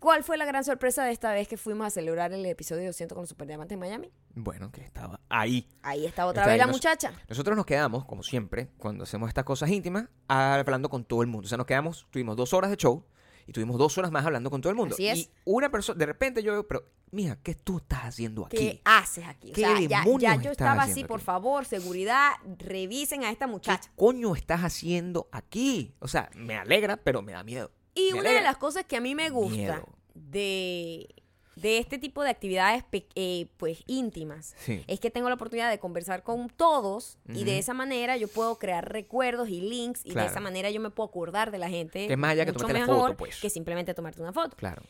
¿Cuál 0.02 0.24
fue 0.24 0.36
la 0.36 0.46
gran 0.46 0.64
sorpresa 0.64 1.06
de 1.06 1.12
esta 1.12 1.32
vez 1.32 1.48
que 1.48 1.58
fuimos 1.58 1.86
a 1.86 1.90
celebrar 1.92 2.34
el 2.34 2.44
episodio 2.48 2.88
200 2.88 3.16
con 3.16 3.22
los 3.22 3.30
Superdiamantes 3.30 3.76
en 3.76 3.80
Miami? 3.80 4.12
Bueno, 4.34 4.72
que 4.72 4.82
estaba 4.82 5.20
ahí. 5.30 5.70
Ahí 5.84 6.08
está 6.08 6.26
otra 6.26 6.42
Está 6.42 6.48
vez 6.48 6.54
ahí, 6.54 6.58
la 6.58 6.66
nos- 6.66 6.76
muchacha. 6.76 7.14
Nosotros 7.30 7.56
nos 7.56 7.68
quedamos, 7.68 8.04
como 8.06 8.24
siempre, 8.24 8.72
cuando 8.80 9.04
hacemos 9.04 9.28
estas 9.28 9.44
cosas 9.46 9.70
íntimas, 9.70 10.06
hablando 10.28 10.90
con 10.90 11.06
todo 11.06 11.22
el 11.22 11.28
mundo. 11.28 11.46
O 11.46 11.50
sea, 11.50 11.60
nos 11.60 11.68
quedamos, 11.68 12.08
tuvimos 12.10 12.36
dos 12.36 12.52
horas 12.52 12.72
de 12.72 12.78
show 12.78 13.06
y 13.46 13.52
tuvimos 13.52 13.78
dos 13.78 13.96
horas 14.00 14.10
más 14.10 14.26
hablando 14.26 14.50
con 14.50 14.60
todo 14.60 14.72
el 14.72 14.76
mundo. 14.76 14.96
Así 14.96 15.08
es. 15.08 15.20
Y 15.20 15.30
una 15.46 15.70
persona, 15.70 16.00
de 16.00 16.06
repente 16.08 16.42
yo, 16.42 16.68
pero, 16.68 16.84
mija, 17.12 17.38
¿qué 17.44 17.54
tú 17.54 17.78
estás 17.78 18.00
haciendo 18.06 18.48
aquí? 18.48 18.58
¿Qué 18.58 18.82
haces 18.84 19.26
aquí? 19.28 19.52
O 19.52 19.54
¿Qué 19.54 19.62
sea, 19.62 19.80
ya, 19.82 20.00
demonios 20.00 20.22
ya 20.22 20.34
yo 20.34 20.52
estás 20.52 20.52
estaba 20.66 20.82
así, 20.82 20.92
haciendo 20.94 21.08
por 21.10 21.20
aquí? 21.20 21.26
favor, 21.26 21.66
seguridad, 21.66 22.32
revisen 22.58 23.24
a 23.24 23.30
esta 23.30 23.46
¿Qué 23.46 23.52
muchacha. 23.52 23.92
coño 23.96 24.36
estás 24.36 24.62
haciendo 24.62 25.30
aquí? 25.32 25.94
O 26.00 26.08
sea, 26.08 26.32
me 26.36 26.58
alegra, 26.58 26.98
pero 26.98 27.22
me 27.22 27.34
da 27.34 27.44
miedo. 27.44 27.70
Y 27.94 28.14
Me 28.14 28.20
una 28.22 28.30
de 28.30 28.30
alegra. 28.38 28.52
las 28.52 28.58
cosas 28.58 28.86
que 28.86 28.96
a 28.96 29.02
mí 29.02 29.16
me 29.16 29.30
gusta 29.30 29.54
Miedo. 29.58 29.90
De, 30.30 31.08
de 31.56 31.78
este 31.78 31.98
tipo 31.98 32.24
de 32.24 32.30
actividades 32.30 32.84
eh, 33.16 33.48
pues 33.58 33.84
íntimas 33.88 34.56
Sí. 34.60 34.84
es 34.88 35.00
que 35.00 35.10
tengo 35.12 35.28
la 35.30 35.36
oportunidad 35.36 35.70
de 35.70 35.80
conversar 35.80 36.24
con 36.24 36.50
todos 36.50 37.18
y 37.28 37.44
de 37.44 37.58
esa 37.58 37.74
manera 37.74 38.18
yo 38.18 38.28
puedo 38.28 38.58
crear 38.58 38.92
recuerdos 38.92 39.50
y 39.50 39.62
links 39.62 40.02
y 40.06 40.12
Claro. 40.12 40.28
de 40.28 40.32
esa 40.32 40.40
manera 40.40 40.70
yo 40.72 40.80
me 40.82 40.90
puedo 40.90 41.10
acordar 41.10 41.52
de 41.52 41.58
la 41.58 41.70
gente 41.70 42.08
Que 42.08 42.14
es 42.14 42.20
más 42.20 42.32
allá 42.32 42.46
que 42.46 42.54
tomarte 42.54 42.74
la 42.74 42.80
mejor 42.80 43.00
foto, 43.12 43.18
pues. 43.18 43.40
que 43.42 43.50
simplemente 43.50 43.94
tomarte 43.94 44.22
una 44.22 44.34
foto. 44.34 44.56
Claro. 44.58 44.82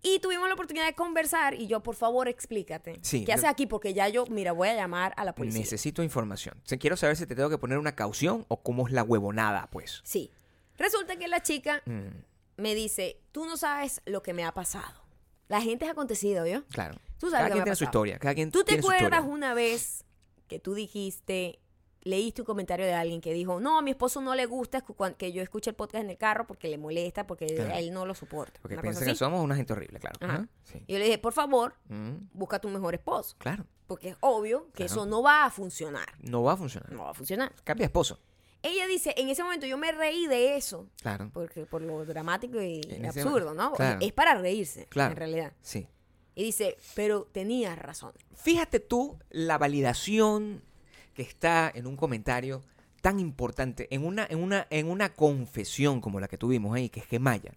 Y 0.00 0.20
tuvimos 0.20 0.46
la 0.46 0.54
oportunidad 0.54 0.86
de 0.86 0.94
conversar 0.94 1.54
y 1.54 1.66
yo, 1.66 1.82
por 1.82 1.96
favor, 1.96 2.28
explícate. 2.28 3.00
Sí, 3.02 3.24
¿Qué 3.24 3.32
haces 3.32 3.46
aquí? 3.48 3.66
Porque 3.66 3.94
ya 3.94 4.08
yo, 4.08 4.26
mira, 4.26 4.52
voy 4.52 4.68
a 4.68 4.74
llamar 4.76 5.12
a 5.16 5.24
la 5.24 5.34
policía. 5.34 5.58
Necesito 5.58 6.04
información. 6.04 6.54
O 6.64 6.68
sea, 6.68 6.78
quiero 6.78 6.96
saber 6.96 7.16
si 7.16 7.26
te 7.26 7.34
tengo 7.34 7.50
que 7.50 7.58
poner 7.58 7.78
una 7.78 7.96
caución 7.96 8.44
o 8.46 8.62
cómo 8.62 8.86
es 8.86 8.92
la 8.92 9.02
huevonada, 9.02 9.68
pues. 9.72 10.00
Sí. 10.04 10.30
Resulta 10.76 11.16
que 11.16 11.26
la 11.26 11.42
chica 11.42 11.82
Mm, 11.84 12.10
me 12.58 12.74
dice, 12.74 13.20
tú 13.32 13.46
no 13.46 13.56
sabes 13.56 14.02
lo 14.04 14.22
que 14.22 14.34
me 14.34 14.44
ha 14.44 14.52
pasado. 14.52 15.02
La 15.48 15.62
gente 15.62 15.86
es 15.86 15.90
acontecido, 15.90 16.46
¿yo? 16.46 16.64
claro. 16.66 16.96
Tú 17.18 17.30
sabes 17.30 17.46
cada 17.46 17.48
lo 17.48 17.48
que 17.48 17.52
quien 17.54 17.58
me 17.58 17.60
ha 17.62 17.64
tiene 17.64 17.76
su 17.76 17.84
pasado. 17.86 17.90
historia. 18.04 18.18
Cada 18.20 18.34
quien 18.34 18.50
¿Tú 18.52 18.62
te 18.64 18.72
su 18.80 18.88
acuerdas 18.90 19.24
una 19.26 19.52
vez 19.54 20.04
que 20.46 20.60
tú 20.60 20.74
dijiste, 20.74 21.58
leíste 22.02 22.42
un 22.42 22.46
comentario 22.46 22.86
de 22.86 22.94
alguien 22.94 23.20
que 23.20 23.32
dijo, 23.32 23.58
no, 23.58 23.76
a 23.78 23.82
mi 23.82 23.90
esposo 23.90 24.20
no 24.20 24.34
le 24.36 24.46
gusta 24.46 24.84
que 25.16 25.32
yo 25.32 25.42
escuche 25.42 25.70
el 25.70 25.76
podcast 25.76 26.04
en 26.04 26.10
el 26.10 26.16
carro 26.18 26.46
porque 26.46 26.68
le 26.68 26.78
molesta, 26.78 27.26
porque 27.26 27.46
Claro. 27.46 27.74
él 27.74 27.92
no 27.92 28.06
lo 28.06 28.14
soporta? 28.14 28.60
Porque 28.62 28.78
piensa 28.78 29.04
que 29.04 29.16
somos 29.16 29.42
una 29.42 29.56
gente 29.56 29.72
horrible, 29.72 29.98
claro. 29.98 30.16
Ajá. 30.20 30.32
Ajá, 30.34 30.48
sí. 30.62 30.84
Y 30.86 30.92
yo 30.92 30.98
le 31.00 31.06
dije, 31.06 31.18
por 31.18 31.32
favor, 31.32 31.74
Mm, 31.88 32.28
busca 32.34 32.60
tu 32.60 32.68
mejor 32.68 32.94
esposo. 32.94 33.34
claro. 33.38 33.64
Porque 33.88 34.10
es 34.10 34.16
obvio 34.20 34.66
que 34.74 34.84
Claro. 34.84 34.92
eso 34.92 35.06
no 35.06 35.22
va 35.22 35.46
a 35.46 35.50
funcionar. 35.50 36.06
No 36.20 36.42
va 36.42 36.52
a 36.52 36.56
funcionar. 36.58 36.92
No 36.92 37.04
va 37.04 37.10
a 37.10 37.14
funcionar. 37.14 37.52
Cambia 37.64 37.86
esposo. 37.86 38.20
Ella 38.62 38.86
dice, 38.86 39.14
en 39.16 39.28
ese 39.28 39.42
momento 39.42 39.66
yo 39.66 39.78
me 39.78 39.92
reí 39.92 40.26
de 40.26 40.56
eso. 40.56 40.88
Claro. 41.00 41.30
Porque 41.32 41.64
por 41.64 41.80
lo 41.82 42.04
dramático 42.04 42.60
y 42.60 42.80
En 42.88 43.06
absurdo, 43.06 43.54
¿no? 43.54 43.72
claro. 43.72 43.98
Es 44.00 44.12
para 44.12 44.34
reírse, 44.34 44.86
Claro. 44.86 45.12
en 45.12 45.16
realidad. 45.16 45.52
Sí. 45.62 45.86
Y 46.34 46.44
dice, 46.44 46.76
pero 46.94 47.24
tenías 47.32 47.78
razón. 47.78 48.12
Fíjate 48.34 48.80
tú 48.80 49.18
la 49.30 49.58
validación 49.58 50.62
que 51.14 51.22
está 51.22 51.70
en 51.74 51.86
un 51.86 51.96
comentario 51.96 52.62
tan 53.00 53.20
importante, 53.20 53.86
en 53.94 54.04
una, 54.04 54.26
en 54.28 54.42
una, 54.42 54.66
en 54.70 54.88
una 54.90 55.12
confesión 55.14 56.00
como 56.00 56.18
la 56.20 56.28
que 56.28 56.38
tuvimos 56.38 56.74
ahí, 56.76 56.88
que 56.88 57.00
es 57.00 57.06
que 57.06 57.18
Maya, 57.18 57.52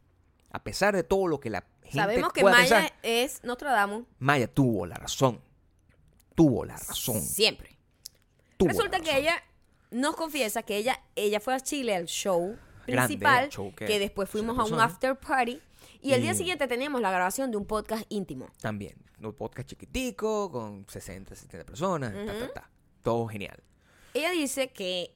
a 0.51 0.63
pesar 0.63 0.95
de 0.95 1.03
todo 1.03 1.27
lo 1.27 1.39
que 1.39 1.49
la 1.49 1.63
gente 1.83 1.97
Sabemos 1.97 2.33
que 2.33 2.41
pueda 2.41 2.55
Maya 2.57 2.75
pensar, 2.81 2.93
es 3.03 3.43
Nostradamus 3.43 4.05
Maya 4.19 4.47
tuvo 4.47 4.85
la 4.85 4.95
razón. 4.95 5.41
Tuvo 6.35 6.63
la 6.65 6.77
razón. 6.77 7.21
siempre. 7.21 7.77
tuvo 8.57 8.69
Resulta 8.69 8.99
que 8.99 9.17
ella 9.17 9.43
nos 9.91 10.15
confiesa 10.15 10.63
que 10.63 10.77
ella, 10.77 10.99
ella 11.15 11.39
fue 11.39 11.53
a 11.53 11.59
Chile 11.59 11.95
al 11.95 12.05
show 12.07 12.57
principal, 12.85 13.49
show 13.49 13.73
que- 13.75 13.85
que, 13.85 13.99
después 13.99 14.29
fuimos 14.29 14.57
a 14.57 14.63
un 14.63 14.79
after 14.79 15.17
party, 15.17 15.61
y 16.01 16.13
el 16.13 16.21
día 16.21 16.33
siguiente 16.33 16.67
teníamos 16.67 16.99
la 17.01 17.11
grabación 17.11 17.51
de 17.51 17.57
un 17.57 17.65
podcast 17.65 18.05
íntimo. 18.09 18.47
También. 18.59 18.95
Un 19.21 19.33
podcast 19.33 19.69
chiquitico, 19.69 20.49
con 20.51 20.85
60, 20.89 21.35
70 21.35 21.65
personas, 21.65 22.11
ta, 22.25 22.39
ta, 22.39 22.53
ta. 22.53 22.69
Todo 23.03 23.27
genial. 23.27 23.61
Ella 24.15 24.31
dice 24.31 24.71
que 24.71 25.13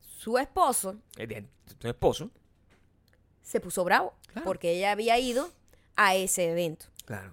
su 0.00 0.36
esposo 0.38 0.96
Tu 1.78 1.86
esposo, 1.88 2.30
se 3.42 3.60
puso 3.60 3.84
bravo 3.84 4.14
Claro. 4.32 4.44
porque 4.44 4.72
ella 4.72 4.90
había 4.90 5.16
ido 5.20 5.50
a 5.94 6.16
ese 6.16 6.50
evento. 6.50 6.86
claro. 7.04 7.32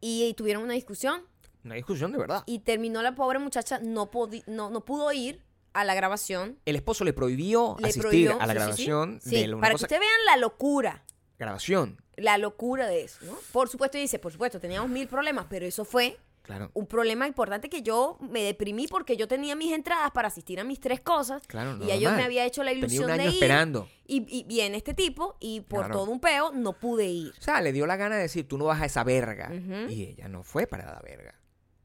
Y, 0.00 0.34
tuvieron 0.34 0.62
una 0.64 0.74
discusión 0.74 1.22
Una 1.64 1.74
discusión 1.76 2.10
de 2.12 2.18
verdad. 2.18 2.42
y 2.46 2.60
terminó 2.60 3.02
la 3.02 3.14
pobre 3.14 3.38
muchacha, 3.38 3.78
no, 3.80 4.10
no, 4.46 4.70
no 4.70 4.84
pudo 4.84 5.12
ir 5.12 5.42
a 5.74 5.84
la 5.84 5.94
grabación. 5.94 6.58
El 6.64 6.76
esposo 6.76 7.04
le 7.04 7.12
prohibió 7.12 7.76
Le 7.78 7.84
asistir 7.88 8.02
prohibió, 8.02 8.40
a 8.40 8.46
la 8.46 8.46
sí, 8.46 8.48
sí, 8.48 8.52
sí. 8.52 8.54
grabación 8.54 9.20
Sí, 9.22 9.36
de 9.46 9.48
una 9.54 9.60
para 9.60 9.72
cosa. 9.74 9.86
que 9.86 9.94
ustedes 9.94 10.00
vean 10.08 10.24
la 10.26 10.36
locura, 10.36 11.04
Grabación, 11.38 12.00
la 12.16 12.38
locura 12.38 12.86
de 12.86 13.02
eso, 13.04 13.18
¿no? 13.24 13.36
Por 13.52 13.68
supuesto, 13.68 13.98
dice, 13.98 14.18
por 14.18 14.30
supuesto, 14.32 14.60
teníamos 14.60 14.88
mil 14.90 15.08
problemas, 15.08 15.46
pero 15.50 15.66
eso 15.66 15.84
fue 15.84 16.18
claro. 16.42 16.70
un 16.74 16.86
problema 16.86 17.26
importante 17.26 17.68
que 17.68 17.82
yo 17.82 18.16
me 18.20 18.42
deprimí 18.44 18.86
porque 18.86 19.16
yo 19.16 19.26
tenía 19.26 19.56
mis 19.56 19.72
entradas 19.72 20.12
para 20.12 20.28
asistir 20.28 20.60
a 20.60 20.64
mis 20.64 20.78
tres 20.78 21.00
cosas 21.00 21.42
Claro, 21.48 21.78
y 21.82 21.86
ya 21.88 21.96
yo 21.96 22.02
normal. 22.10 22.16
me 22.18 22.24
había 22.26 22.44
hecho 22.44 22.62
la 22.62 22.70
Tenía 22.70 22.84
ilusión 22.86 23.04
un 23.06 23.10
año 23.12 23.22
de 23.22 23.28
ir 23.28 23.34
esperando. 23.34 23.88
y, 24.06 24.24
y 24.28 24.44
viene 24.44 24.76
este 24.76 24.94
tipo 24.94 25.36
y 25.40 25.62
por 25.62 25.80
Claro. 25.86 25.94
todo 25.94 26.10
un 26.12 26.20
peo 26.20 26.52
no 26.52 26.74
pude 26.74 27.06
ir. 27.06 27.32
O 27.36 27.42
sea, 27.42 27.60
le 27.60 27.72
dio 27.72 27.86
la 27.86 27.96
gana 27.96 28.14
de 28.16 28.22
decir, 28.22 28.46
tú 28.46 28.56
no 28.56 28.66
vas 28.66 28.80
a 28.80 28.84
esa 28.86 29.02
verga. 29.02 29.50
Y 29.88 30.04
ella 30.04 30.28
no 30.28 30.44
fue 30.44 30.68
para 30.68 30.84
la 30.92 31.00
verga. 31.00 31.34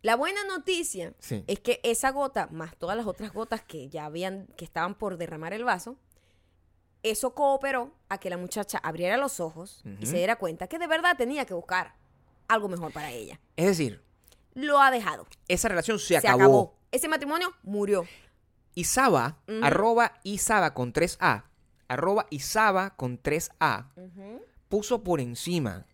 La 0.07 0.15
buena 0.15 0.41
noticia 0.45 1.13
Sí. 1.19 1.43
es 1.47 1.59
que 1.59 1.81
esa 1.83 2.11
gota, 2.11 2.47
más 2.51 2.77
todas 2.77 2.95
las 2.95 3.05
otras 3.05 3.33
gotas 3.33 3.61
que 3.61 3.89
ya 3.89 4.05
habían, 4.05 4.47
que 4.55 4.63
estaban 4.63 4.95
por 4.95 5.17
derramar 5.17 5.51
el 5.51 5.65
vaso, 5.65 5.97
eso 7.03 7.33
cooperó 7.35 7.91
a 8.07 8.17
que 8.17 8.29
la 8.29 8.37
muchacha 8.37 8.77
abriera 8.77 9.17
los 9.17 9.41
ojos 9.41 9.83
y 9.99 10.05
se 10.05 10.15
diera 10.15 10.37
cuenta 10.37 10.67
que 10.67 10.79
de 10.79 10.87
verdad 10.87 11.17
tenía 11.17 11.45
que 11.45 11.53
buscar 11.53 11.95
algo 12.47 12.69
mejor 12.69 12.93
para 12.93 13.11
ella. 13.11 13.39
Es 13.57 13.65
decir, 13.65 14.01
Lo 14.53 14.79
ha 14.81 14.91
dejado. 14.91 15.27
esa 15.49 15.67
relación 15.67 15.99
se, 15.99 16.07
Se 16.07 16.17
acabó. 16.17 16.39
acabó. 16.41 16.77
Ese 16.91 17.07
matrimonio 17.09 17.53
murió. 17.63 18.05
Isaba, 18.75 19.39
arroba 19.61 20.13
Isaba 20.23 20.73
con 20.73 20.93
3A, 20.93 21.43
arroba 21.89 22.27
Isaba 22.29 22.95
con 22.95 23.21
3A, 23.21 23.87
puso 24.69 25.03
por 25.03 25.19
encima 25.19 25.85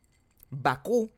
Bakú 0.51 1.09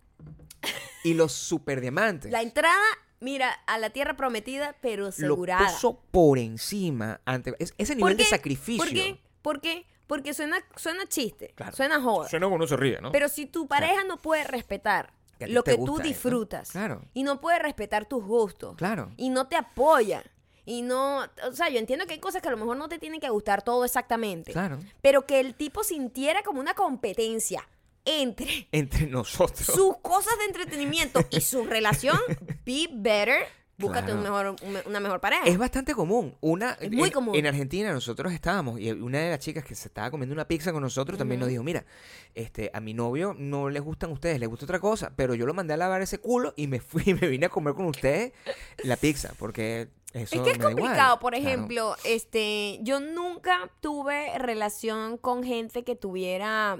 y 1.04 1.14
los 1.14 1.32
superdiamantes. 1.34 2.32
La 2.32 2.42
entrada, 2.42 2.84
mira, 3.20 3.52
a 3.68 3.78
la 3.78 3.90
tierra 3.90 4.16
prometida, 4.16 4.76
pero 4.82 5.04
lo 5.04 5.10
asegurada. 5.10 5.68
puso 5.68 6.00
por 6.12 6.38
encima 6.40 7.22
ante 7.26 7.54
es- 7.60 7.74
ese 7.78 7.96
nivel 7.96 8.14
¿Por 8.16 8.18
de 8.18 8.26
sacrificio. 8.30 8.84
¿Por 8.84 8.94
qué? 8.94 9.22
¿Por 9.42 9.62
qué? 9.62 9.86
Porque 10.08 10.34
suena, 10.34 10.58
suena 10.76 11.08
chiste, 11.08 11.54
Claro. 11.56 11.76
suena 11.76 12.00
joda. 12.02 12.30
Suena 12.30 12.46
como 12.46 12.58
uno 12.58 12.68
se 12.68 12.78
ríe, 12.78 13.00
¿no? 13.02 13.12
Pero 13.12 13.28
si 13.30 13.46
tu 13.48 13.68
pareja 13.68 14.04
no 14.04 14.22
puede 14.22 14.44
respetar 14.44 15.14
Que 15.40 15.48
lo 15.48 15.64
que 15.64 15.76
tú 15.78 15.96
eso. 15.96 16.04
disfrutas 16.04 16.72
Claro. 16.72 17.02
y 17.14 17.24
no 17.24 17.42
puede 17.42 17.58
respetar 17.60 18.06
tus 18.06 18.24
gustos 18.24 18.76
Claro. 18.78 19.12
y 19.18 19.30
no 19.30 19.48
te 19.48 19.56
apoya 19.56 20.24
y 20.68 20.82
no, 20.84 21.20
o 21.48 21.52
sea, 21.54 21.70
yo 21.70 21.78
entiendo 21.80 22.06
que 22.06 22.14
hay 22.14 22.20
cosas 22.20 22.42
que 22.42 22.48
a 22.48 22.52
lo 22.52 22.58
mejor 22.58 22.78
no 22.78 22.88
te 22.88 22.98
tienen 23.00 23.20
que 23.20 23.30
gustar 23.30 23.62
todo 23.64 23.84
exactamente, 23.86 24.52
Claro. 24.52 24.80
pero 25.02 25.26
que 25.26 25.40
el 25.40 25.54
tipo 25.56 25.84
sintiera 25.84 26.42
como 26.44 26.60
una 26.60 26.74
competencia 26.76 27.68
entre 28.06 28.68
Entre 28.72 29.08
nosotros. 29.08 29.66
sus 29.66 29.98
cosas 29.98 30.34
de 30.40 30.46
entretenimiento 30.46 31.22
y 31.30 31.42
su 31.42 31.64
relación, 31.66 32.18
be 32.66 32.88
better, 32.92 33.46
búscate 33.78 34.06
Claro. 34.14 34.18
un 34.20 34.24
mejor, 34.24 34.48
un- 34.64 34.90
una 34.90 35.00
mejor 35.00 35.20
pareja. 35.20 35.44
Es 35.46 35.58
bastante 35.58 35.94
común. 35.94 36.34
Una, 36.40 36.78
Es 36.80 36.92
muy 36.92 37.08
en, 37.10 37.14
común. 37.14 37.36
En 37.36 37.46
Argentina 37.48 37.92
nosotros 37.92 38.32
estábamos 38.32 38.80
y 38.80 38.92
una 38.92 39.20
de 39.20 39.30
las 39.32 39.40
chicas 39.40 39.66
que 39.66 39.76
se 39.76 39.88
estaba 39.90 40.10
comiendo 40.12 40.34
una 40.34 40.48
pizza 40.48 40.72
con 40.72 40.82
nosotros 40.82 41.18
también 41.18 41.40
nos 41.42 41.50
dijo, 41.50 41.62
mira, 41.64 41.84
este, 42.34 42.72
a 42.74 42.80
mi 42.80 42.94
novio 42.94 43.36
no 43.38 43.70
le 43.70 43.80
gustan 43.82 44.12
ustedes, 44.12 44.40
le 44.40 44.46
gusta 44.48 44.66
otra 44.66 44.80
cosa, 44.80 45.12
pero 45.16 45.34
yo 45.36 45.46
lo 45.46 45.54
mandé 45.54 45.74
a 45.74 45.78
lavar 45.78 46.02
ese 46.02 46.20
culo 46.20 46.54
y 46.56 46.68
me 46.68 46.80
fui 46.80 47.04
y 47.06 47.14
me 47.16 47.28
vine 47.28 47.48
a 47.48 47.50
comer 47.50 47.74
con 47.74 47.86
ustedes 47.88 48.32
la 48.84 48.96
pizza, 48.96 49.34
porque 49.40 49.90
eso 50.14 50.36
Es 50.36 50.42
que 50.44 50.52
es 50.52 50.58
complicado, 50.58 51.20
por 51.20 51.34
Claro. 51.34 51.46
ejemplo, 51.46 51.96
este, 52.06 52.80
yo 52.82 53.02
nunca 53.02 53.70
tuve 53.82 54.38
relación 54.40 55.18
con 55.18 55.44
gente 55.44 55.84
que 55.84 55.98
tuviera 55.98 56.80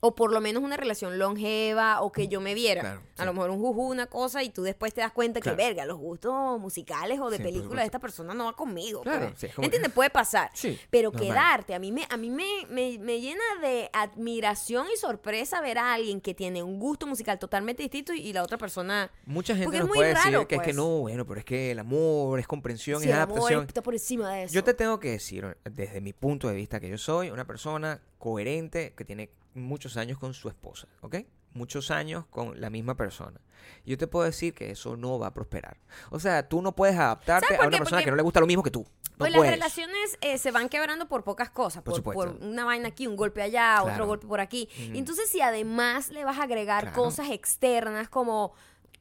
o 0.00 0.14
por 0.14 0.32
lo 0.32 0.40
menos 0.40 0.62
una 0.62 0.76
relación 0.76 1.18
longeva 1.18 2.02
o 2.02 2.12
que 2.12 2.28
yo 2.28 2.40
me 2.40 2.54
viera. 2.54 2.80
Claro, 2.82 3.00
A 3.16 3.20
sí. 3.22 3.26
lo 3.26 3.32
mejor 3.32 3.50
un 3.50 3.58
juju, 3.58 3.88
una 3.90 4.06
cosa 4.06 4.42
y 4.44 4.50
tú 4.50 4.62
después 4.62 4.94
te 4.94 5.00
das 5.00 5.10
cuenta 5.12 5.40
Claro. 5.40 5.56
que 5.56 5.64
verga, 5.64 5.84
los 5.86 5.98
gustos 5.98 6.60
musicales 6.60 7.18
o 7.20 7.30
de 7.30 7.38
Sí, 7.38 7.42
por 7.42 7.52
películas 7.52 7.78
de 7.82 7.86
esta 7.86 7.98
persona 7.98 8.32
no 8.34 8.44
va 8.44 8.52
conmigo. 8.54 9.00
Claro, 9.02 9.26
pues. 9.28 9.40
sí, 9.40 9.46
es 9.46 9.54
como- 9.54 9.64
¿Entiendes? 9.64 9.90
Puede 9.92 10.10
pasar. 10.10 10.50
Sí, 10.54 10.78
Pero 10.90 11.10
normal. 11.10 11.28
quedarte, 11.28 11.74
a 11.74 11.78
mí 11.80 11.90
me, 11.90 12.06
a 12.08 12.16
mí 12.16 12.30
me, 12.30 12.46
me, 12.70 12.96
me 12.98 13.20
llena 13.20 13.42
de 13.60 13.90
admiración 13.92 14.86
y 14.94 14.96
sorpresa 14.96 15.60
ver 15.60 15.78
a 15.78 15.94
alguien 15.94 16.20
que 16.20 16.32
tiene 16.34 16.62
un 16.62 16.78
gusto 16.78 17.06
musical 17.06 17.38
totalmente 17.38 17.82
distinto 17.82 18.12
y, 18.12 18.20
y 18.20 18.32
la 18.32 18.42
otra 18.44 18.56
persona 18.58 19.10
Mucha 19.26 19.54
gente 19.54 19.64
Porque 19.64 19.78
es 19.78 19.82
nos 19.82 19.88
muy 19.88 19.96
puede 19.98 20.08
decir 20.14 20.32
raro, 20.32 20.46
que 20.48 20.54
es 20.54 20.60
que 20.60 20.64
pues. 20.66 20.76
no, 20.76 20.86
bueno, 21.00 21.26
pero 21.26 21.40
es 21.40 21.44
que 21.44 21.72
el 21.72 21.78
amor 21.80 22.38
es 22.38 22.46
comprensión, 22.46 23.00
Sí, 23.00 23.08
es 23.08 23.14
el 23.14 23.20
amor 23.20 23.38
adaptación. 23.38 23.64
está 23.66 23.82
por 23.82 23.94
encima 23.94 24.32
de 24.32 24.44
eso. 24.44 24.54
Yo 24.54 24.62
te 24.62 24.74
tengo 24.74 25.00
que 25.00 25.10
decir, 25.10 25.56
desde 25.64 26.00
mi 26.00 26.12
punto 26.12 26.48
de 26.48 26.54
vista, 26.54 26.78
que 26.78 26.88
yo 26.88 26.98
soy 26.98 27.30
una 27.30 27.46
persona 27.46 28.00
coherente 28.18 28.92
que 28.96 29.04
tiene 29.04 29.30
muchos 29.54 29.96
años 29.96 30.18
con 30.18 30.34
su 30.34 30.48
esposa, 30.48 30.88
¿ok? 31.00 31.16
Muchos 31.54 31.90
años 31.90 32.26
con 32.30 32.60
la 32.60 32.70
misma 32.70 32.94
persona. 32.96 33.40
Yo 33.84 33.96
te 33.98 34.06
puedo 34.06 34.24
decir 34.26 34.54
que 34.54 34.70
eso 34.70 34.96
no 34.96 35.18
va 35.18 35.28
a 35.28 35.34
prosperar. 35.34 35.78
O 36.10 36.20
sea, 36.20 36.46
tú 36.48 36.62
no 36.62 36.72
puedes 36.76 36.96
adaptarte 36.96 37.46
¿Sabes 37.46 37.60
a 37.60 37.68
una 37.68 37.78
persona 37.78 37.96
Porque- 37.98 38.04
que 38.04 38.10
no 38.10 38.16
le 38.16 38.22
gusta 38.22 38.40
lo 38.40 38.46
mismo 38.46 38.62
que 38.62 38.70
tú. 38.70 38.80
No 38.84 39.16
Pues 39.24 39.32
las 39.32 39.42
relaciones 39.50 40.16
eh, 40.20 40.38
se 40.38 40.52
van 40.52 40.68
quebrando 40.68 41.08
por 41.08 41.24
pocas 41.24 41.50
cosas, 41.50 41.82
Por 41.82 42.00
por, 42.04 42.28
una 42.40 42.64
vaina 42.64 42.88
aquí, 42.88 43.06
un 43.08 43.16
golpe 43.16 43.42
allá, 43.42 43.82
otro 43.82 44.06
golpe 44.06 44.26
por 44.28 44.40
aquí. 44.40 44.68
Entonces, 44.94 45.28
si 45.28 45.40
además 45.40 46.10
le 46.10 46.24
vas 46.24 46.38
a 46.38 46.44
agregar 46.44 46.82
Claro. 46.84 46.96
cosas 47.02 47.30
externas 47.30 48.08
como 48.08 48.52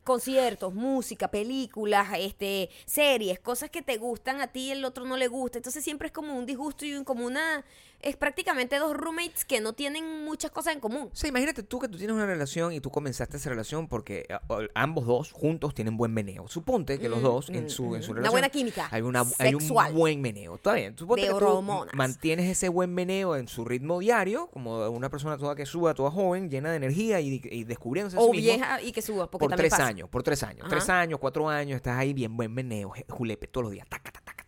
conciertos, 0.04 0.74
música, 0.74 1.28
películas, 1.30 2.08
este, 2.18 2.70
series, 2.86 3.40
cosas 3.40 3.70
que 3.70 3.82
te 3.82 3.98
gustan 3.98 4.40
a 4.42 4.48
ti 4.48 4.68
y 4.68 4.72
el 4.72 4.86
otro 4.86 5.06
no 5.06 5.18
le 5.18 5.28
gusta, 5.28 5.58
entonces 5.60 5.84
siempre 5.84 6.08
es 6.08 6.14
como 6.14 6.34
un 6.34 6.46
disgusto 6.46 6.86
y 6.86 7.04
como 7.04 7.26
una 7.26 7.66
es 8.00 8.16
prácticamente 8.16 8.78
dos 8.78 8.96
roommates 8.96 9.44
que 9.44 9.60
no 9.60 9.74
tienen 9.74 10.24
muchas 10.24 10.52
cosas 10.52 10.74
en 10.76 10.80
común. 10.80 11.10
Sea, 11.14 11.30
imagínate 11.30 11.64
tú 11.64 11.80
que 11.80 11.88
tú 11.88 11.98
tienes 11.98 12.16
una 12.16 12.26
relación 12.26 12.72
y 12.74 12.80
tú 12.80 12.92
comenzaste 12.92 13.38
esa 13.38 13.50
relación 13.50 13.88
porque 13.88 14.26
a- 14.30 14.42
ambos 14.76 15.06
dos 15.08 15.32
juntos 15.32 15.74
tienen 15.74 15.98
buen 15.98 16.14
meneo. 16.14 16.48
Suponte 16.48 17.00
que 17.00 17.10
los 17.10 17.20
Mm, 17.20 17.24
dos 17.24 17.50
mm, 17.50 17.56
en 17.56 17.70
su, 17.70 17.96
en 17.96 18.02
mm. 18.02 18.04
su 18.04 18.12
Una 18.12 18.18
relación 18.20 18.32
buena 18.32 18.50
química 18.50 18.88
Hay, 18.92 19.02
una, 19.02 19.26
hay 19.40 19.56
un 19.56 19.68
buen 19.94 20.22
meneo. 20.22 20.56
Está 20.56 20.74
bien. 20.74 20.98
Suponte 20.98 21.22
De 21.24 21.28
que 21.34 21.40
tú 21.40 21.46
hormonas. 21.48 21.94
mantienes 21.96 22.50
ese 22.50 22.70
buen 22.70 22.94
meneo 22.94 23.36
en 23.36 23.48
su 23.48 23.66
ritmo 23.66 24.00
diario, 24.00 24.48
como 24.54 24.88
una 24.90 25.10
persona 25.10 25.38
toda 25.38 25.56
que 25.56 25.66
suba, 25.66 25.94
toda 25.94 26.12
joven, 26.12 26.50
llena 26.50 26.70
de 26.72 26.78
energía 26.78 27.20
y, 27.20 27.42
y 27.44 27.64
descubriéndose 27.64 28.18
sí 28.18 28.24
O 28.24 28.32
mismo. 28.32 28.54
vieja 28.54 28.82
y 28.82 28.92
que 28.92 29.02
suba, 29.02 29.30
porque 29.30 29.44
por 29.46 29.50
también 29.50 29.70
tres 29.70 29.72
pasa. 29.72 29.88
años, 29.88 30.08
por 30.10 30.22
tres 30.24 30.44
años, 30.44 30.62
Ajá. 30.62 30.70
tres 30.70 30.90
años, 30.90 31.20
cuatro 31.20 31.50
años, 31.50 31.76
estás 31.78 31.98
ahí 31.98 32.14
bien 32.14 32.38
buen 32.38 32.54
meneo, 32.54 32.94
julepe, 33.10 33.48
todos 33.48 33.64
los 33.66 33.72
días, 33.74 33.88
taca, 33.90 34.12
taca, 34.12 34.34
taca, 34.36 34.46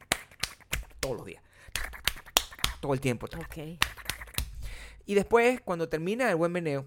todos 0.99 1.17
los 1.17 1.25
días, 1.25 1.41
taca, 1.73 1.89
taca, 1.91 2.01
taca, 2.13 2.23
taca, 2.23 2.55
taca, 2.61 2.68
todo 2.79 2.93
el 2.93 2.99
tiempo. 3.01 3.27
taca. 3.27 3.45
Ok. 3.45 3.57
Y 5.05 5.15
después, 5.15 5.59
cuando 5.61 5.89
termina 5.89 6.29
el 6.29 6.35
buen 6.35 6.51
meneo, 6.51 6.85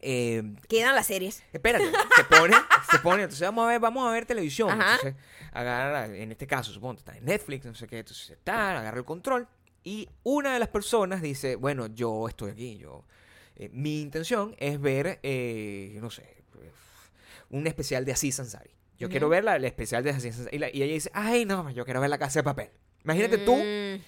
eh, 0.00 0.42
Quedan 0.68 0.94
las 0.94 1.06
series. 1.06 1.42
espérate, 1.52 1.84
se 2.16 2.24
pone, 2.24 2.56
se 2.90 2.98
pone, 2.98 3.22
entonces 3.22 3.46
vamos 3.46 3.64
a 3.64 3.68
ver, 3.68 3.80
vamos 3.80 4.08
a 4.08 4.12
ver 4.12 4.26
televisión. 4.26 4.70
Ajá. 4.70 4.94
Entonces, 4.96 5.14
agarra, 5.52 6.06
en 6.06 6.30
este 6.32 6.46
caso, 6.46 6.72
supongo, 6.72 6.98
está 6.98 7.16
en 7.16 7.24
Netflix, 7.24 7.64
no 7.64 7.74
sé 7.74 7.86
qué, 7.86 7.98
entonces 8.00 8.30
está, 8.30 8.78
agarra 8.78 8.98
el 8.98 9.04
control. 9.04 9.46
Y 9.84 10.08
una 10.22 10.52
de 10.54 10.58
las 10.60 10.68
personas 10.68 11.22
dice, 11.22 11.56
bueno, 11.56 11.86
yo 11.88 12.28
estoy 12.28 12.50
aquí, 12.52 12.78
yo. 12.78 13.04
eh, 13.56 13.68
mi 13.72 14.00
intención 14.00 14.54
es 14.58 14.80
ver, 14.80 15.18
eh, 15.22 15.98
no 16.00 16.10
sé, 16.10 16.42
un 17.50 17.66
especial 17.66 18.04
de 18.04 18.12
Aziz 18.12 18.38
Ansari. 18.40 18.70
Yo 18.98 19.08
quiero 19.08 19.28
ver 19.28 19.42
la, 19.44 19.56
el 19.56 19.64
especial 19.64 20.02
de 20.04 20.10
Aziz 20.10 20.38
Ansari. 20.38 20.56
Y, 20.56 20.58
la- 20.60 20.70
y 20.70 20.82
ella 20.82 20.94
dice, 20.94 21.10
ay, 21.12 21.44
no, 21.44 21.68
yo 21.70 21.84
quiero 21.84 22.00
ver 22.00 22.08
la 22.10 22.18
casa 22.18 22.38
de 22.38 22.44
papel. 22.44 22.70
Imagínate 23.04 23.38
tú, 23.38 23.56
Mm, 23.56 24.00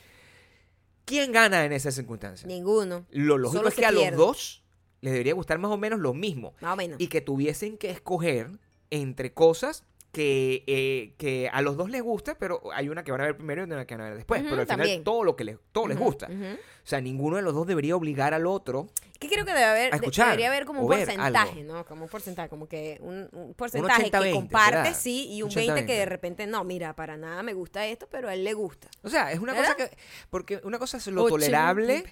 ¿quién 1.04 1.32
gana 1.32 1.64
en 1.64 1.73
esa 1.73 1.90
circunstancia? 1.90 2.46
ninguno. 2.46 3.06
Lo 3.11 3.38
lógico 3.38 3.58
Solo 3.58 3.68
es 3.68 3.75
que 3.75 3.87
a 3.87 3.90
los 3.92 4.12
dos 4.16 4.62
les 5.00 5.12
debería 5.12 5.34
gustar 5.34 5.58
más 5.58 5.70
o 5.70 5.76
menos 5.76 6.00
lo 6.00 6.14
mismo 6.14 6.54
Más 6.61 6.73
o 6.73 6.76
menos. 6.76 7.00
y 7.00 7.08
que 7.08 7.20
tuviesen 7.20 7.76
que 7.76 7.90
escoger 7.90 8.50
entre 8.90 9.32
cosas 9.34 9.84
que, 10.14 10.64
eh, 10.66 11.12
que 11.18 11.50
a 11.52 11.61
los 11.61 11.76
dos 11.76 11.90
les 11.90 12.00
gusta, 12.02 12.38
pero 12.38 12.62
hay 12.73 12.88
una 12.88 13.04
que 13.04 13.12
van 13.12 13.21
a 13.21 13.25
ver 13.25 13.37
primero 13.37 13.62
y 13.62 13.64
una 13.66 13.85
que 13.87 13.94
van 13.94 14.00
a 14.00 14.09
ver 14.09 14.16
después. 14.16 14.40
Pero 14.42 14.54
al 14.61 14.66
final 14.66 14.78
también. 14.78 15.04
todo 15.04 15.23
lo 15.25 15.37
que 15.37 15.44
les, 15.44 15.59
todo 15.73 15.87
les 15.88 15.99
gusta. 15.99 16.26
O 16.28 16.87
sea, 16.87 17.00
ninguno 17.02 17.37
de 17.37 17.42
los 17.42 17.52
dos 17.54 17.66
debería 17.66 17.94
obligar 17.97 18.33
al 18.33 18.47
otro. 18.47 18.88
Que 19.18 19.28
creo 19.28 19.44
que 19.44 19.52
debe 19.52 19.64
haber, 19.64 19.87
A 19.88 19.90
de- 19.90 19.97
escuchar 19.97 20.26
debería 20.26 20.49
haber 20.49 20.64
como 20.66 20.83
un 20.83 20.88
porcentaje, 20.88 21.61
algo. 21.61 21.73
¿no? 21.75 21.85
Como 21.87 22.04
un 22.04 22.09
porcentaje, 22.11 22.49
como 22.49 22.68
que 22.68 22.99
un, 23.00 23.28
un 23.33 23.54
porcentaje 23.54 24.11
80-20, 24.11 24.23
que 24.23 24.30
comparte, 24.33 24.94
sí, 24.94 25.28
y 25.30 25.42
un 25.42 25.50
80-20. 25.50 25.54
20 25.56 25.87
que 25.87 25.99
de 25.99 26.06
repente, 26.06 26.47
no, 26.47 26.62
mira, 26.64 26.94
para 26.94 27.16
nada 27.16 27.42
me 27.42 27.54
gusta 27.54 27.87
esto, 27.87 28.06
pero 28.11 28.28
a 28.28 28.35
él 28.35 28.44
le 28.44 28.52
gusta. 28.52 28.88
O 29.02 29.09
sea, 29.09 29.33
es 29.33 29.38
una 29.38 29.54
cosa 29.54 29.76
que. 29.76 29.90
Porque 30.30 30.61
una 30.64 30.78
cosa 30.78 30.99
es 30.99 31.06
lo 31.06 31.23
80 31.25 31.28
y 31.28 31.40
tolerable. 31.49 32.04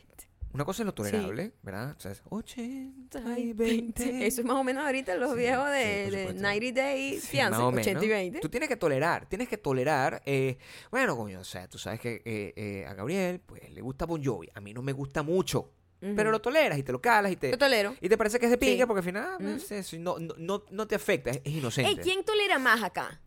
20. 0.52 0.56
Una 0.56 0.64
cosa 0.64 0.82
es 0.82 0.86
lo 0.86 0.94
tolerable, 0.94 1.52
¿verdad? 1.62 1.94
O 1.96 2.00
sea, 2.00 2.10
es 2.12 2.22
80 2.28 3.38
y 3.38 3.52
20. 3.52 4.26
Eso 4.26 4.40
es 4.42 4.46
más 4.46 4.56
o 4.56 4.64
menos 4.64 4.84
ahorita 4.84 5.14
los 5.16 5.34
viejos 5.34 5.68
de. 5.70 6.32
90 6.34 6.92
Sí, 6.92 7.20
Fiancé, 7.20 7.50
más 7.50 7.60
o 7.60 7.68
80 7.68 7.90
y 7.90 7.94
menos. 7.94 8.08
20. 8.08 8.40
Tú 8.40 8.48
tienes 8.48 8.68
que 8.68 8.76
tolerar, 8.76 9.26
tienes 9.28 9.48
que 9.48 9.58
tolerar. 9.58 10.22
eh, 10.26 10.58
bueno, 10.90 11.16
coño, 11.16 11.40
o 11.40 11.44
sea, 11.44 11.68
tú 11.68 11.78
sabes 11.78 12.00
que 12.00 12.22
eh, 12.24 12.52
eh, 12.56 12.86
a 12.86 12.94
Gabriel, 12.94 13.40
pues 13.40 13.70
le 13.70 13.80
gusta 13.80 14.06
Bon 14.06 14.22
Jovi. 14.22 14.48
A 14.54 14.60
mí 14.60 14.72
no 14.74 14.82
me 14.82 14.92
gusta 14.92 15.22
mucho. 15.22 15.72
Pero 16.00 16.32
lo 16.32 16.40
toleras 16.40 16.76
y 16.78 16.82
te 16.82 16.90
lo 16.90 17.00
calas 17.00 17.30
y 17.30 17.36
te. 17.36 17.52
Yo 17.52 17.56
tolero. 17.58 17.94
Y 18.00 18.08
te 18.08 18.18
parece 18.18 18.40
que 18.40 18.46
es 18.46 18.58
de 18.58 18.86
porque 18.88 18.98
al 18.98 19.04
final 19.04 19.24
ah, 19.24 19.36
Ujú. 19.38 19.48
es 19.50 19.70
eso, 19.70 19.94
y 19.94 20.00
no, 20.00 20.18
no, 20.18 20.34
no, 20.36 20.64
no 20.68 20.86
te 20.88 20.96
afecta, 20.96 21.30
es, 21.30 21.40
es 21.44 21.52
inocente. 21.52 21.90
Ey, 21.92 21.96
¿quién 21.98 22.24
tolera 22.24 22.58
más 22.58 22.82
acá? 22.82 23.20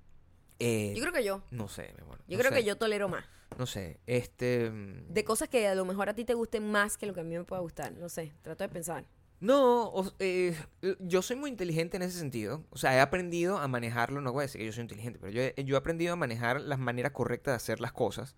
Eh, 0.60 0.94
Yo 0.96 1.02
creo 1.02 1.14
que 1.14 1.24
yo. 1.24 1.42
No 1.52 1.70
sé, 1.70 1.94
mi 1.96 2.02
amor. 2.02 2.20
Yo 2.28 2.38
no 2.38 2.40
creo 2.42 2.52
sé, 2.52 2.58
que 2.60 2.64
yo 2.66 2.78
tolero 2.78 3.08
más. 3.08 3.24
No 3.58 3.66
sé, 3.66 4.00
este... 4.06 4.70
mm, 4.70 5.14
De 5.14 5.24
cosas 5.24 5.50
que 5.50 5.68
a 5.68 5.76
lo 5.76 5.86
mejor 5.86 6.10
a 6.10 6.14
ti 6.14 6.26
te 6.26 6.34
gusten 6.34 6.70
más 6.72 6.98
que 6.98 7.06
lo 7.06 7.14
que 7.14 7.22
a 7.22 7.24
mí 7.24 7.38
me 7.38 7.44
pueda 7.44 7.62
gustar. 7.62 7.94
No 7.94 8.10
sé, 8.10 8.34
trato 8.42 8.64
de 8.64 8.70
pensar. 8.70 9.06
No, 9.40 9.86
o- 9.90 10.14
eh, 10.20 10.56
yo 11.00 11.22
soy 11.22 11.36
muy 11.36 11.50
inteligente 11.50 11.98
en 11.98 12.04
ese 12.04 12.18
sentido. 12.18 12.64
O 12.70 12.78
sea, 12.78 12.96
he 12.96 13.00
aprendido 13.00 13.58
a 13.58 13.68
manejarlo. 13.68 14.22
No 14.22 14.32
voy 14.34 14.42
a 14.42 14.48
decir 14.48 14.60
que 14.60 14.66
yo 14.66 14.72
soy 14.72 14.82
inteligente, 14.84 15.20
pero 15.20 15.32
yo 15.32 15.42
he, 15.42 15.54
yo 15.64 15.76
he 15.76 15.78
aprendido 15.78 16.14
a 16.14 16.16
manejar 16.16 16.62
las 16.62 16.80
maneras 16.80 17.12
correctas 17.12 17.52
de 17.52 17.56
hacer 17.58 17.80
las 17.82 17.92
cosas 17.92 18.36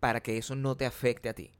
para 0.00 0.20
que 0.20 0.36
eso 0.38 0.54
no 0.54 0.76
te 0.76 0.86
afecte 0.86 1.28
a 1.28 1.34
ti. 1.34 1.52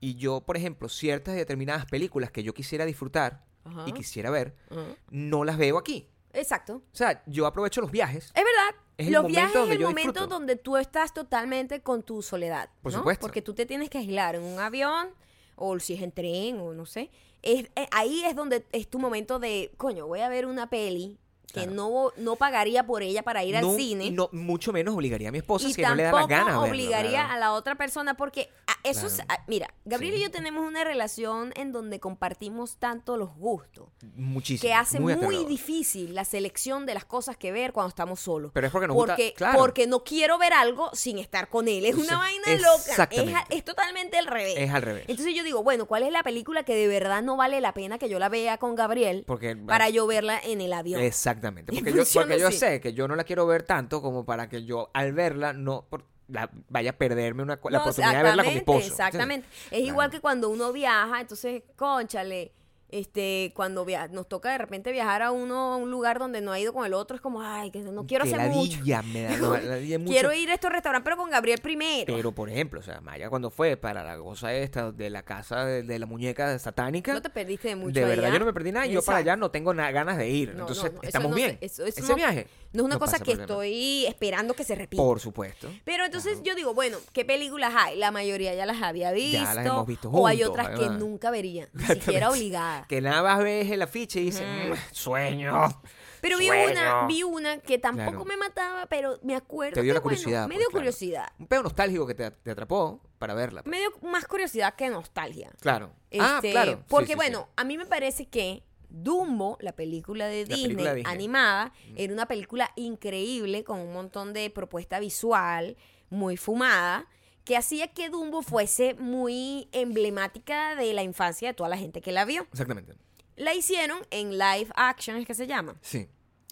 Y 0.00 0.16
yo, 0.16 0.40
por 0.42 0.56
ejemplo, 0.56 0.88
ciertas 0.88 1.36
determinadas 1.36 1.86
películas 1.86 2.30
que 2.30 2.42
yo 2.42 2.52
quisiera 2.54 2.84
disfrutar 2.84 3.44
Ajá. 3.64 3.84
y 3.86 3.92
quisiera 3.92 4.30
ver, 4.30 4.54
Ajá. 4.70 4.96
no 5.10 5.44
las 5.44 5.56
veo 5.56 5.78
aquí. 5.78 6.10
Exacto. 6.32 6.76
O 6.92 6.96
sea, 6.96 7.22
yo 7.26 7.46
aprovecho 7.46 7.80
los 7.80 7.92
viajes. 7.92 8.26
Es 8.34 8.44
verdad. 8.44 8.83
Es 8.96 9.10
Los 9.10 9.26
viajes 9.26 9.56
es 9.56 9.70
el 9.70 9.78
yo 9.78 9.88
momento 9.88 10.12
disfruto. 10.12 10.34
donde 10.34 10.56
tú 10.56 10.76
estás 10.76 11.12
totalmente 11.12 11.80
con 11.80 12.02
tu 12.02 12.22
soledad. 12.22 12.68
Por 12.82 12.92
¿no? 12.92 12.98
supuesto. 12.98 13.20
Porque 13.22 13.42
tú 13.42 13.54
te 13.54 13.66
tienes 13.66 13.90
que 13.90 13.98
aislar 13.98 14.36
en 14.36 14.42
un 14.42 14.60
avión 14.60 15.08
o 15.56 15.78
si 15.80 15.94
es 15.94 16.02
en 16.02 16.12
tren 16.12 16.60
o 16.60 16.72
no 16.74 16.86
sé. 16.86 17.10
Es, 17.42 17.64
eh, 17.76 17.88
ahí 17.90 18.22
es 18.24 18.36
donde 18.36 18.64
es 18.72 18.88
tu 18.88 18.98
momento 18.98 19.38
de, 19.38 19.72
coño, 19.76 20.06
voy 20.06 20.20
a 20.20 20.28
ver 20.28 20.46
una 20.46 20.70
peli 20.70 21.18
que 21.52 21.66
no, 21.66 22.12
no 22.16 22.36
pagaría 22.36 22.84
por 22.86 23.02
ella 23.02 23.22
para 23.22 23.44
ir 23.44 23.60
no, 23.60 23.70
al 23.70 23.76
cine. 23.76 24.10
no, 24.10 24.28
mucho 24.32 24.72
menos 24.72 24.94
obligaría 24.94 25.28
a 25.28 25.32
mi 25.32 25.38
esposa 25.38 25.68
si 25.70 25.80
no 25.82 25.94
le 25.94 26.02
da 26.02 26.10
la 26.12 26.18
tampoco 26.18 26.28
gana 26.30 26.44
verlo, 26.58 26.62
obligaría 26.70 27.10
claro. 27.24 27.32
a 27.32 27.38
la 27.38 27.52
otra 27.52 27.74
persona 27.76 28.14
porque 28.16 28.48
ah, 28.66 28.72
eso 28.82 29.06
es- 29.06 29.14
Claro. 29.14 29.28
ah, 29.38 29.44
mira 29.46 29.72
Gabriel 29.84 30.16
y 30.16 30.22
yo 30.22 30.30
tenemos 30.30 30.66
una 30.66 30.82
relación 30.84 31.52
en 31.56 31.70
donde 31.72 32.00
compartimos 32.00 32.76
tanto 32.78 33.16
los 33.16 33.34
gustos 33.36 33.88
Muchísimo. 34.16 34.68
que 34.68 34.74
hace 34.74 34.98
muy, 35.00 35.14
difícil 35.44 36.14
la 36.14 36.24
selección 36.24 36.86
de 36.86 36.94
las 36.94 37.04
cosas 37.04 37.36
que 37.36 37.52
ver 37.52 37.72
cuando 37.72 37.88
estamos 37.90 38.20
solos 38.20 38.50
Pero 38.52 38.66
es 38.66 38.72
porque 38.72 38.88
nos 38.88 38.96
porque, 38.96 39.34
porque 39.56 39.86
no 39.86 40.02
quiero 40.04 40.38
ver 40.38 40.52
algo 40.52 40.90
sin 40.92 41.18
estar 41.18 41.48
con 41.48 41.68
él 41.68 41.84
es 41.84 41.94
Sí, 41.94 42.00
una 42.02 42.18
vaina 42.18 42.44
loca 42.56 43.08
es, 43.10 43.34
a- 43.34 43.46
es 43.50 43.64
totalmente 43.64 44.18
al 44.18 44.26
revés 44.26 44.54
Es 44.58 44.70
al 44.72 44.82
revés. 44.82 45.04
entonces 45.08 45.34
yo 45.34 45.44
digo 45.44 45.62
bueno 45.62 45.86
¿cuál 45.86 46.02
es 46.02 46.10
la 46.12 46.22
película 46.22 46.64
que 46.64 46.74
de 46.74 46.88
verdad 46.88 47.22
no 47.22 47.36
vale 47.36 47.60
la 47.60 47.72
pena 47.74 47.98
que 47.98 48.08
yo 48.08 48.18
la 48.18 48.28
vea 48.28 48.58
con 48.58 48.74
Gabriel 48.74 49.24
Porque- 49.26 49.56
para 49.56 49.88
yo 49.90 50.06
verla 50.06 50.38
en 50.42 50.60
el 50.60 50.72
avión 50.72 51.00
Exactamente. 51.34 51.72
Porque 51.72 51.92
yo, 51.92 52.02
porque 52.14 52.38
yo 52.38 52.50
sé 52.50 52.80
que 52.80 52.92
yo 52.94 53.06
no 53.08 53.16
la 53.16 53.24
quiero 53.24 53.46
ver 53.46 53.62
tanto 53.64 54.00
como 54.02 54.24
para 54.24 54.48
que 54.48 54.64
yo 54.64 54.90
al 54.94 55.12
verla 55.12 55.52
no 55.52 55.86
por- 55.88 56.04
la- 56.28 56.50
vaya 56.70 56.90
a 56.90 56.92
perderme 56.94 57.42
una, 57.42 57.60
la 57.64 57.78
No, 57.78 57.84
oportunidad 57.84 58.16
de 58.16 58.22
verla 58.22 58.44
con 58.44 58.52
mi 58.54 58.58
exactamente, 58.58 58.82
esposo. 58.86 58.86
Exactamente. 59.02 59.48
Es 59.70 59.80
igual 59.80 60.10
que 60.10 60.20
cuando 60.20 60.48
uno 60.48 60.72
viaja, 60.72 61.20
entonces, 61.20 61.62
conchale, 61.76 62.52
este, 62.98 63.52
cuando 63.56 63.84
via- 63.84 64.06
nos 64.08 64.28
toca 64.28 64.52
de 64.52 64.58
repente 64.58 64.92
viajar 64.92 65.22
a 65.22 65.32
uno 65.32 65.72
a 65.72 65.76
un 65.76 65.90
lugar 65.90 66.18
donde 66.18 66.40
no 66.40 66.52
ha 66.52 66.60
ido 66.60 66.72
con 66.72 66.86
el 66.86 66.94
otro, 66.94 67.16
es 67.16 67.20
como, 67.20 67.42
ay, 67.42 67.70
que 67.70 67.80
no 67.80 68.06
quiero 68.06 68.24
Que 68.24 68.34
hacer 68.34 68.50
mucho. 68.50 68.78
me 69.12 69.22
da, 69.24 69.36
no, 69.36 69.56
ladilla 69.60 69.98
mucho. 69.98 70.12
Quiero 70.12 70.32
ir 70.32 70.48
a 70.50 70.54
estos 70.54 70.70
restaurantes, 70.70 71.04
pero 71.04 71.16
con 71.16 71.28
Gabriel 71.30 71.60
primero. 71.60 72.14
Pero, 72.14 72.32
por 72.32 72.48
ejemplo, 72.48 72.78
o 72.80 72.82
sea, 72.82 73.00
Maya 73.00 73.28
cuando 73.30 73.50
fue 73.50 73.76
para 73.76 74.04
la 74.04 74.16
cosa 74.18 74.54
esta 74.54 74.92
de 74.92 75.10
la 75.10 75.22
casa 75.24 75.64
de, 75.64 75.82
de 75.82 75.98
la 75.98 76.06
muñeca 76.06 76.58
satánica, 76.58 77.12
no 77.12 77.20
te 77.22 77.30
perdiste 77.30 77.68
de 77.68 77.76
mucho 77.76 77.92
de 77.98 78.04
verdad 78.04 78.26
allá. 78.26 78.34
yo 78.34 78.38
no 78.40 78.46
me 78.46 78.52
perdí 78.52 78.70
nada. 78.72 78.86
Yo 78.86 79.02
para 79.02 79.18
Exacto. 79.18 79.30
allá 79.32 79.36
no 79.36 79.50
tengo 79.50 79.74
na- 79.74 79.90
ganas 79.90 80.16
de 80.16 80.28
ir. 80.28 80.54
No, 80.54 80.60
Entonces, 80.60 80.92
no, 80.92 81.02
estamos 81.02 81.34
bien. 81.34 81.58
eso- 81.60 81.84
eso 81.84 82.00
Ese 82.00 82.14
viaje. 82.14 82.46
No 82.74 82.82
es 82.82 82.84
una 82.84 82.96
no 82.96 82.98
cosa 82.98 83.18
que 83.20 83.32
estoy 83.32 84.04
esperando 84.06 84.52
que 84.54 84.64
se 84.64 84.74
repita. 84.74 85.02
Por 85.02 85.20
supuesto. 85.20 85.70
Pero 85.84 86.04
entonces 86.04 86.40
yo 86.42 86.54
digo, 86.54 86.74
bueno, 86.74 86.98
¿qué 87.12 87.24
películas 87.24 87.72
hay? 87.74 87.96
La 87.96 88.10
mayoría 88.10 88.52
ya 88.54 88.66
las 88.66 88.82
había 88.82 89.12
visto. 89.12 89.38
Ya 89.44 89.54
las 89.54 89.64
hemos 89.66 89.86
visto 89.86 90.10
o 90.10 90.26
hay 90.26 90.38
juntos, 90.42 90.50
otras 90.50 90.66
además. 90.66 90.88
que 90.90 90.98
nunca 90.98 91.30
vería, 91.30 91.68
ni 91.72 91.84
siquiera 91.86 92.30
obligada. 92.30 92.84
Que 92.88 93.00
nada 93.00 93.22
más 93.22 93.42
ves 93.42 93.70
el 93.70 93.80
afiche 93.80 94.20
y 94.20 94.24
dices, 94.26 94.42
"Mm, 94.46 94.72
sueño. 94.92 95.82
Pero 96.20 96.38
vi 96.38 96.46
sueño". 96.46 96.70
una, 96.72 97.06
vi 97.06 97.22
una 97.22 97.58
que 97.58 97.78
tampoco 97.78 98.10
Claro. 98.10 98.24
me 98.24 98.36
mataba, 98.36 98.86
pero 98.86 99.18
me 99.22 99.36
acuerdo 99.36 99.74
Te 99.74 99.82
dio 99.82 99.92
que, 99.92 99.94
la 99.94 100.00
bueno, 100.00 100.16
curiosidad. 100.16 100.42
me 100.48 100.54
pues, 100.54 100.58
dio 100.58 100.68
claro. 100.70 100.80
curiosidad. 100.80 101.28
Un 101.38 101.46
pedo 101.46 101.62
nostálgico 101.62 102.06
que 102.06 102.14
te, 102.14 102.30
te 102.30 102.50
atrapó 102.50 103.00
para 103.18 103.34
verla. 103.34 103.62
pues. 103.62 103.70
Me 103.70 103.78
dio 103.78 103.90
más 104.10 104.26
curiosidad 104.26 104.74
que 104.74 104.88
nostalgia. 104.88 105.50
Claro. 105.60 105.92
ah, 106.18 106.36
Este, 106.36 106.50
claro. 106.50 106.72
Sí, 106.72 106.78
Porque 106.88 107.06
sí, 107.08 107.12
sí. 107.12 107.16
bueno, 107.16 107.48
a 107.56 107.64
mí 107.64 107.76
me 107.78 107.86
parece 107.86 108.26
que 108.26 108.62
Dumbo, 108.88 109.56
la 109.60 109.72
película 109.74 110.26
de 110.26 110.46
La 110.46 110.54
Disney, 110.56 110.76
película 110.76 111.10
animada, 111.10 111.72
era 111.96 112.12
una 112.12 112.26
película 112.26 112.70
increíble 112.76 113.64
con 113.64 113.80
un 113.80 113.92
montón 113.92 114.32
de 114.32 114.50
propuesta 114.50 114.98
visual, 115.00 115.76
muy 116.10 116.36
fumada, 116.36 117.08
que 117.44 117.56
hacía 117.56 117.88
que 117.88 118.08
Dumbo 118.08 118.42
fuese 118.42 118.94
muy 118.94 119.68
emblemática 119.72 120.74
de 120.76 120.92
la 120.92 121.02
infancia 121.02 121.48
de 121.48 121.54
toda 121.54 121.68
la 121.68 121.76
gente 121.78 122.00
que 122.00 122.12
la 122.12 122.24
vio. 122.24 122.42
Exactamente. 122.52 122.94
La 123.36 123.54
hicieron 123.54 123.98
en 124.10 124.32
live 124.38 124.68
action, 124.76 125.16
es 125.16 125.26
que 125.26 125.34
se 125.34 125.46
llama, 125.46 125.76
Sí. 125.82 126.08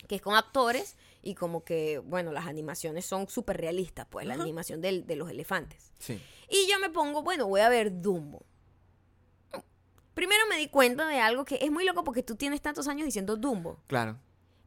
que 0.08 0.16
es 0.16 0.20
con 0.22 0.34
actores 0.34 0.96
y 1.22 1.34
como 1.34 1.64
que, 1.64 1.98
bueno, 1.98 2.32
las 2.32 2.46
animaciones 2.46 3.06
son 3.06 3.28
súper 3.28 3.56
realistas, 3.58 4.06
pues 4.10 4.26
la 4.26 4.34
animación 4.34 4.80
del- 4.80 5.06
de 5.06 5.14
los 5.16 5.30
elefantes. 5.30 5.92
Sí. 5.98 6.20
Y 6.50 6.68
yo 6.70 6.78
me 6.80 6.90
pongo, 6.90 7.22
bueno, 7.22 7.46
voy 7.46 7.60
a 7.60 7.68
ver 7.68 8.02
Dumbo. 8.02 8.44
Primero 10.14 10.42
me 10.48 10.56
di 10.58 10.68
cuenta 10.68 11.06
de 11.08 11.20
algo 11.20 11.44
que 11.44 11.58
es 11.60 11.70
muy 11.70 11.84
loco 11.84 12.04
porque 12.04 12.22
tú 12.22 12.36
tienes 12.36 12.60
tantos 12.60 12.88
años 12.88 13.06
diciendo 13.06 13.36
Dumbo. 13.36 13.78
Claro. 13.86 14.18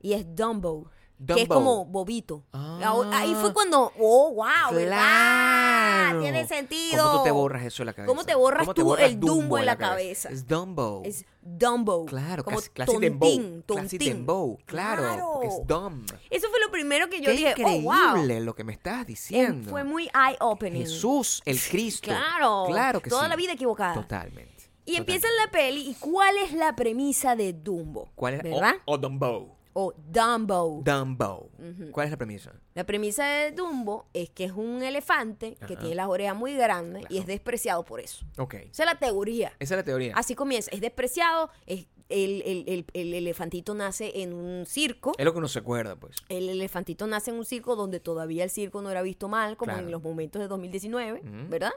Y 0.02 0.14
es 0.14 0.36
Dumbo. 0.36 0.90
Que 1.26 1.34
es 1.34 1.48
Dumbo. 1.48 1.56
como 1.56 1.86
bobito. 1.86 2.44
Ah. 2.52 3.06
Ahí 3.14 3.34
fue 3.36 3.54
cuando, 3.54 3.92
oh, 4.00 4.34
wow, 4.34 4.74
¿verdad? 4.74 4.98
Claro. 4.98 6.22
Tiene 6.22 6.48
sentido. 6.48 7.04
¿Cómo 7.04 7.18
tú 7.20 7.24
te 7.24 7.32
borras 7.32 7.64
eso 7.64 7.84
de 7.84 7.86
la 7.86 7.94
cabeza? 7.94 8.08
¿Cómo 8.08 8.26
te 8.26 8.36
borras 8.36 8.68
tú 8.74 8.84
borras 8.84 9.10
el 9.10 9.20
Dumbo 9.20 9.58
en 9.58 9.66
la 9.66 9.78
cabeza? 9.78 10.30
Es 10.30 10.46
Dumbo. 10.46 11.04
Es 11.06 11.26
Dumbo. 11.42 12.06
Claro, 12.06 12.44
como 12.44 12.58
casi, 12.58 12.70
clase 12.70 12.92
tontín, 12.92 13.64
tontín. 13.68 14.00
dembow. 14.00 14.58
Claro, 14.66 15.32
porque 15.34 15.48
es 15.48 15.68
dumb. 15.68 16.06
Eso 16.30 16.50
fue 16.50 16.60
lo 16.60 16.72
primero 16.72 17.08
que 17.08 17.22
yo 17.22 17.26
Qué 17.26 17.32
dije, 17.38 17.50
increíble 17.52 17.88
oh, 17.88 18.38
wow. 18.38 18.40
lo 18.42 18.56
que 18.56 18.64
me 18.64 18.74
estás 18.74 19.06
diciendo. 19.06 19.70
Fue 19.70 19.84
muy 19.84 20.06
eye-opening. 20.06 20.82
Jesús, 20.82 21.44
el 21.46 21.60
Cristo. 21.62 22.08
Claro. 22.08 22.66
Claro 22.68 23.00
que 23.00 23.12
Toda 23.12 23.24
sí. 23.26 23.30
la 23.30 23.36
vida 23.36 23.54
equivocada. 23.54 23.94
Totalmente. 23.94 24.55
Y 24.86 24.96
empieza 24.96 25.28
Totalmente. 25.28 25.46
la 25.46 25.52
peli, 25.52 25.90
¿y 25.90 25.94
cuál 25.96 26.38
es 26.38 26.54
la 26.54 26.76
premisa 26.76 27.36
de 27.36 27.54
Dumbo? 27.54 28.10
¿Cuál 28.16 28.36
es? 28.36 28.44
¿Verdad? 28.44 28.76
O, 28.86 28.94
o 28.94 28.98
Dumbo. 28.98 29.58
O 29.74 29.94
Dumbo. 29.98 30.82
Dumbo. 30.86 31.50
¿Cuál 31.92 32.06
es 32.06 32.12
la 32.12 32.18
premisa? 32.18 32.54
La 32.76 32.86
premisa 32.86 33.26
de 33.26 33.52
Dumbo 33.52 34.06
es 34.14 34.30
que 34.30 34.46
es 34.46 34.54
un 34.54 34.82
elefante 34.82 35.58
que 35.68 35.76
tiene 35.76 35.96
las 35.96 36.08
orejas 36.08 36.36
muy 36.36 36.54
grandes 36.56 37.04
y 37.10 37.18
es 37.18 37.26
despreciado 37.26 37.84
por 37.84 38.00
eso. 38.00 38.26
Ok. 38.38 38.54
Esa 38.54 38.84
es 38.84 38.86
la 38.86 38.96
teoría. 38.96 39.52
Esa 39.60 39.74
es 39.74 39.80
la 39.80 39.84
teoría. 39.84 40.14
Así 40.16 40.34
comienza. 40.34 40.72
Es 40.72 40.80
despreciado, 40.80 41.50
es, 41.66 41.88
el, 42.10 42.42
el- 42.46 42.64
el- 42.68 42.86
el 42.94 43.14
elefantito 43.14 43.74
nace 43.74 44.22
en 44.22 44.34
un 44.34 44.66
circo. 44.66 45.14
Es 45.18 45.26
lo 45.26 45.32
que 45.34 45.40
uno 45.40 45.48
se 45.48 45.60
acuerda, 45.60 45.96
pues. 45.96 46.18
El 46.30 46.50
elefantito 46.50 47.08
nace 47.08 47.32
en 47.32 47.38
un 47.38 47.46
circo 47.46 47.76
donde 47.76 48.00
todavía 48.00 48.44
el 48.44 48.50
circo 48.50 48.82
no 48.82 48.92
era 48.92 49.02
visto 49.02 49.28
mal, 49.28 49.58
como 49.58 49.72
Claro. 49.74 49.86
en 49.88 49.92
los 49.92 50.04
momentos 50.04 50.42
de 50.42 50.48
2019, 50.48 51.22
Ujú. 51.22 51.50
¿verdad? 51.50 51.72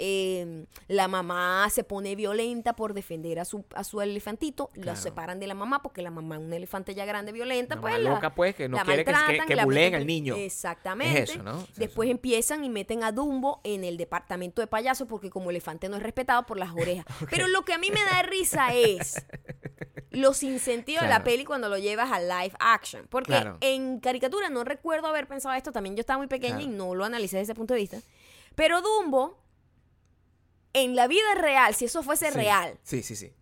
Eh, 0.00 0.64
la 0.86 1.08
mamá 1.08 1.66
se 1.70 1.82
pone 1.82 2.14
violenta 2.14 2.74
por 2.76 2.94
defender 2.94 3.40
a 3.40 3.44
su, 3.44 3.64
a 3.74 3.82
su 3.82 4.00
elefantito, 4.00 4.70
la 4.74 4.82
Claro. 4.82 5.00
separan 5.00 5.40
de 5.40 5.48
la 5.48 5.54
mamá 5.54 5.82
porque 5.82 6.02
la 6.02 6.10
mamá 6.10 6.36
es 6.36 6.42
una 6.42 6.54
elefante 6.56 6.94
ya 6.94 7.04
grande 7.04 7.32
violenta, 7.32 7.74
Una 7.74 7.80
pues 7.82 7.98
la- 8.00 8.10
loca, 8.10 8.34
pues, 8.34 8.54
que 8.54 8.68
no 8.68 8.76
la 8.76 8.84
quiere 8.84 9.04
que- 9.04 9.12
que- 9.46 9.56
la 9.56 9.64
buleen 9.64 9.94
al 9.96 10.06
niño. 10.06 10.36
Exactamente. 10.36 11.22
Es 11.24 11.30
eso, 11.30 11.42
¿no? 11.42 11.62
Es 11.62 11.74
Después 11.74 12.06
eso. 12.08 12.12
empiezan 12.16 12.64
y 12.64 12.68
meten 12.68 13.02
a 13.02 13.10
Dumbo 13.10 13.60
en 13.64 13.82
el 13.82 13.96
departamento 13.96 14.60
de 14.60 14.68
payasos 14.68 15.08
porque 15.08 15.30
como 15.30 15.50
elefante 15.50 15.88
no 15.88 15.96
es 15.96 16.02
respetado 16.02 16.46
por 16.46 16.58
las 16.58 16.70
orejas. 16.72 17.04
Pero 17.30 17.48
lo 17.48 17.62
que 17.64 17.72
a 17.72 17.78
mí 17.78 17.90
me 17.90 18.00
da 18.04 18.22
risa 18.22 18.72
es 18.74 19.14
los 20.10 20.38
sinsentidos 20.38 21.02
de 21.02 21.08
la 21.08 21.16
Claro. 21.16 21.24
peli 21.24 21.44
cuando 21.44 21.68
lo 21.68 21.78
llevas 21.78 22.10
a 22.10 22.20
live 22.20 22.54
action. 22.60 23.06
Porque 23.08 23.32
Claro. 23.32 23.58
en 23.60 24.00
caricatura 24.00 24.48
no 24.50 24.64
recuerdo 24.64 25.06
haber 25.08 25.26
pensado 25.28 25.54
esto, 25.54 25.72
también 25.72 25.96
yo 25.96 26.00
estaba 26.00 26.18
muy 26.18 26.26
pequeña 26.28 26.60
y 26.60 26.66
Claro. 26.66 26.76
no 26.76 26.94
lo 26.94 27.04
analicé 27.04 27.36
desde 27.36 27.52
ese 27.52 27.54
punto 27.54 27.74
de 27.74 27.80
vista. 27.80 27.98
Pero 28.54 28.80
Dumbo, 28.82 29.38
en 30.72 30.96
la 30.96 31.06
vida 31.08 31.34
real, 31.36 31.74
si 31.74 31.84
eso 31.86 32.02
fuese 32.02 32.30
Sí. 32.30 32.34
real, 32.36 32.78
Sí, 32.82 33.02
sí, 33.02 33.16
sí. 33.16 33.32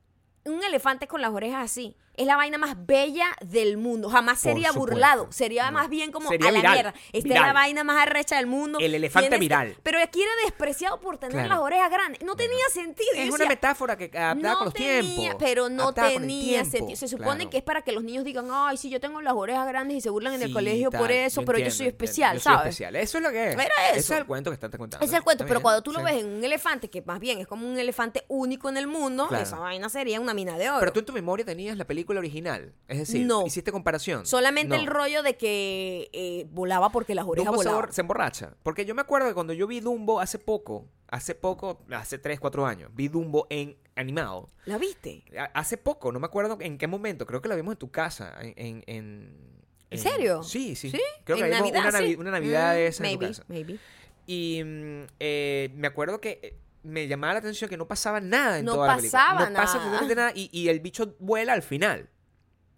un 0.45 0.63
elefante 0.63 1.07
con 1.09 1.21
las 1.21 1.33
orejas 1.33 1.65
así, 1.65 1.97
es 2.17 2.27
la 2.27 2.37
vaina 2.37 2.59
más 2.59 2.75
bella 2.87 3.27
del 3.41 3.77
mundo. 3.77 4.09
Jamás 4.09 4.41
sería 4.41 4.73
burlado. 4.73 5.27
Sería 5.31 5.67
No. 5.71 5.79
más 5.79 5.89
bien 5.89 6.13
como 6.13 6.29
Sería 6.29 6.49
a 6.49 6.53
la 6.53 6.59
viral, 6.59 6.73
mierda. 6.75 6.95
Esta 7.13 7.35
es 7.35 7.41
la 7.41 7.53
vaina 7.53 7.85
más 7.85 8.03
arrecha 8.03 8.37
del 8.37 8.47
mundo. 8.47 8.79
El 8.81 8.95
elefante 8.95 9.29
Tienes- 9.31 9.41
viral. 9.41 9.77
Pero 9.83 9.99
aquí 10.03 10.23
era 10.23 10.31
despreciado 10.45 11.01
por 11.01 11.19
tener 11.19 11.33
Claro. 11.35 11.49
las 11.49 11.59
orejas 11.59 11.91
grandes. 11.91 12.23
No 12.23 12.37
tenía 12.37 12.65
sentido. 12.73 13.09
Yo 13.15 13.21
Es 13.23 13.29
una 13.29 13.37
decía, 13.39 13.49
metáfora 13.49 13.97
que 13.97 14.05
adaptada 14.07 14.35
no 14.53 14.57
con 14.59 14.65
los 14.67 14.75
tenía, 14.75 15.01
tiempos. 15.03 15.43
pero 15.45 15.69
no 15.69 15.83
adaptada 15.85 16.09
tenía 16.09 16.65
sentido. 16.65 16.97
Se 16.97 17.09
supone 17.09 17.37
claro. 17.37 17.51
que 17.51 17.57
es 17.59 17.63
para 17.63 17.83
que 17.83 17.93
los 17.93 18.03
niños 18.05 18.25
digan, 18.25 18.49
ay, 18.51 18.77
sí, 18.77 18.89
yo 18.91 19.01
tengo 19.01 19.21
las 19.21 19.35
orejas 19.35 19.67
grandes 19.69 19.97
y 19.99 20.01
se 20.01 20.11
burlan 20.11 20.35
en 20.35 20.43
el 20.43 20.49
Sí, 20.49 20.55
colegio 20.55 20.91
por 20.91 21.11
eso, 21.13 21.45
pero 21.45 21.59
yo 21.59 21.71
soy 21.71 21.87
especial, 21.89 22.37
Yo 22.37 22.41
soy 22.41 22.53
¿sabes? 22.53 22.67
especial. 22.69 22.97
Eso 22.97 23.19
es 23.19 23.25
lo 23.25 23.31
que 23.31 23.49
es. 23.49 23.55
Era 23.55 23.65
Ese 23.91 23.99
eso. 24.01 24.15
es 24.15 24.21
el 24.21 24.27
cuento 24.27 24.51
que 24.51 24.55
están 24.55 24.71
contando. 24.71 25.05
Es 25.05 25.13
el 25.13 25.23
cuento, 25.23 25.45
pero 25.47 25.61
cuando 25.61 25.83
tú 25.83 25.93
lo 25.93 26.03
ves 26.03 26.15
en 26.15 26.27
un 26.27 26.45
elefante, 26.45 26.89
que 26.91 27.03
más 27.03 27.21
bien 27.21 27.39
es 27.39 27.47
como 27.47 27.67
un 27.69 27.79
elefante 27.79 28.25
único 28.29 28.69
en 28.69 28.77
el 28.77 28.87
mundo, 28.87 29.29
esa 29.39 29.57
vaina 29.59 29.89
sería 29.89 30.21
una 30.21 30.35
mina 30.35 30.57
de 30.59 30.71
oro. 30.71 30.81
Pero 30.81 30.93
tú 30.93 31.01
en 31.01 31.07
tu 31.07 31.13
memoria 31.13 31.45
tenías 31.45 31.77
la 31.77 31.85
película 31.85 32.06
original. 32.15 32.73
Es 32.89 32.99
decir, 32.99 33.27
No. 33.27 33.47
hiciste 33.47 33.73
comparación. 33.73 34.27
Solamente 34.27 34.77
No. 34.77 34.81
el 34.83 34.87
rollo 34.87 35.23
de 35.23 35.37
que 35.37 36.09
eh, 36.13 36.47
volaba 36.51 36.91
porque 36.91 37.15
las 37.15 37.27
orejas 37.27 37.47
Dumbo 37.51 37.63
se, 37.63 37.69
volaban. 37.69 37.93
se 37.93 38.01
emborracha. 38.01 38.55
Porque 38.63 38.85
yo 38.85 38.95
me 38.95 39.01
acuerdo 39.03 39.29
que 39.29 39.35
cuando 39.35 39.53
yo 39.53 39.67
vi 39.67 39.81
Dumbo 39.81 40.21
hace 40.21 40.39
poco, 40.39 40.87
hace 41.09 41.35
poco, 41.35 41.85
hace 41.91 42.19
3, 42.19 42.39
4 42.41 42.67
años, 42.67 42.91
vi 42.95 43.09
Dumbo 43.09 43.47
en 43.51 43.77
animado. 43.97 44.49
¿La 44.67 44.79
viste? 44.79 45.25
Hace 45.55 45.77
poco, 45.79 46.13
no 46.13 46.21
me 46.21 46.27
acuerdo 46.27 46.59
en 46.61 46.79
qué 46.79 46.87
momento, 46.87 47.27
creo 47.27 47.41
que 47.43 47.49
la 47.49 47.57
vimos 47.57 47.73
en 47.73 47.79
tu 47.79 47.91
casa. 47.91 48.35
En, 48.41 48.55
en, 48.57 48.85
en- 48.87 49.57
¿En 49.89 49.99
serio? 49.99 50.43
Sí, 50.43 50.75
sí. 50.75 50.91
¿Sí? 50.91 51.01
Creo 51.25 51.37
que 51.39 51.45
¿En 51.45 51.51
la 51.51 51.57
vimos 51.63 51.73
Navidad, 51.73 51.91
una, 51.91 52.01
navi- 52.01 52.09
sí? 52.13 52.17
una 52.21 52.31
Navidad 52.33 52.75
de 52.75 52.85
Mm, 52.85 52.89
esa 52.89 53.05
en 53.05 53.13
tu 53.13 53.19
maybe, 53.21 53.27
casa. 53.33 53.45
maybe. 53.49 53.79
Y 54.27 54.63
mm, 54.65 55.03
eh, 55.21 55.71
me 55.77 55.87
acuerdo 55.87 56.21
que 56.21 56.41
eh, 56.43 56.57
me 56.87 57.07
llamaba 57.09 57.35
la 57.35 57.39
atención 57.41 57.69
que 57.71 57.77
no 57.77 57.87
pasaba 57.89 58.21
nada 58.21 58.59
en 58.59 58.65
No 58.65 58.75
toda 58.75 58.87
la 58.89 58.97
película. 58.97 59.21
pasaba 59.21 59.33
No 59.33 59.39
pasa 59.41 59.51
nada. 59.53 59.63
absolutamente 59.65 60.15
nada. 60.15 60.33
Y, 60.35 60.49
y 60.53 60.69
el 60.69 60.81
bicho 60.81 61.15
vuela 61.19 61.53
al 61.53 61.63
final. 61.63 62.09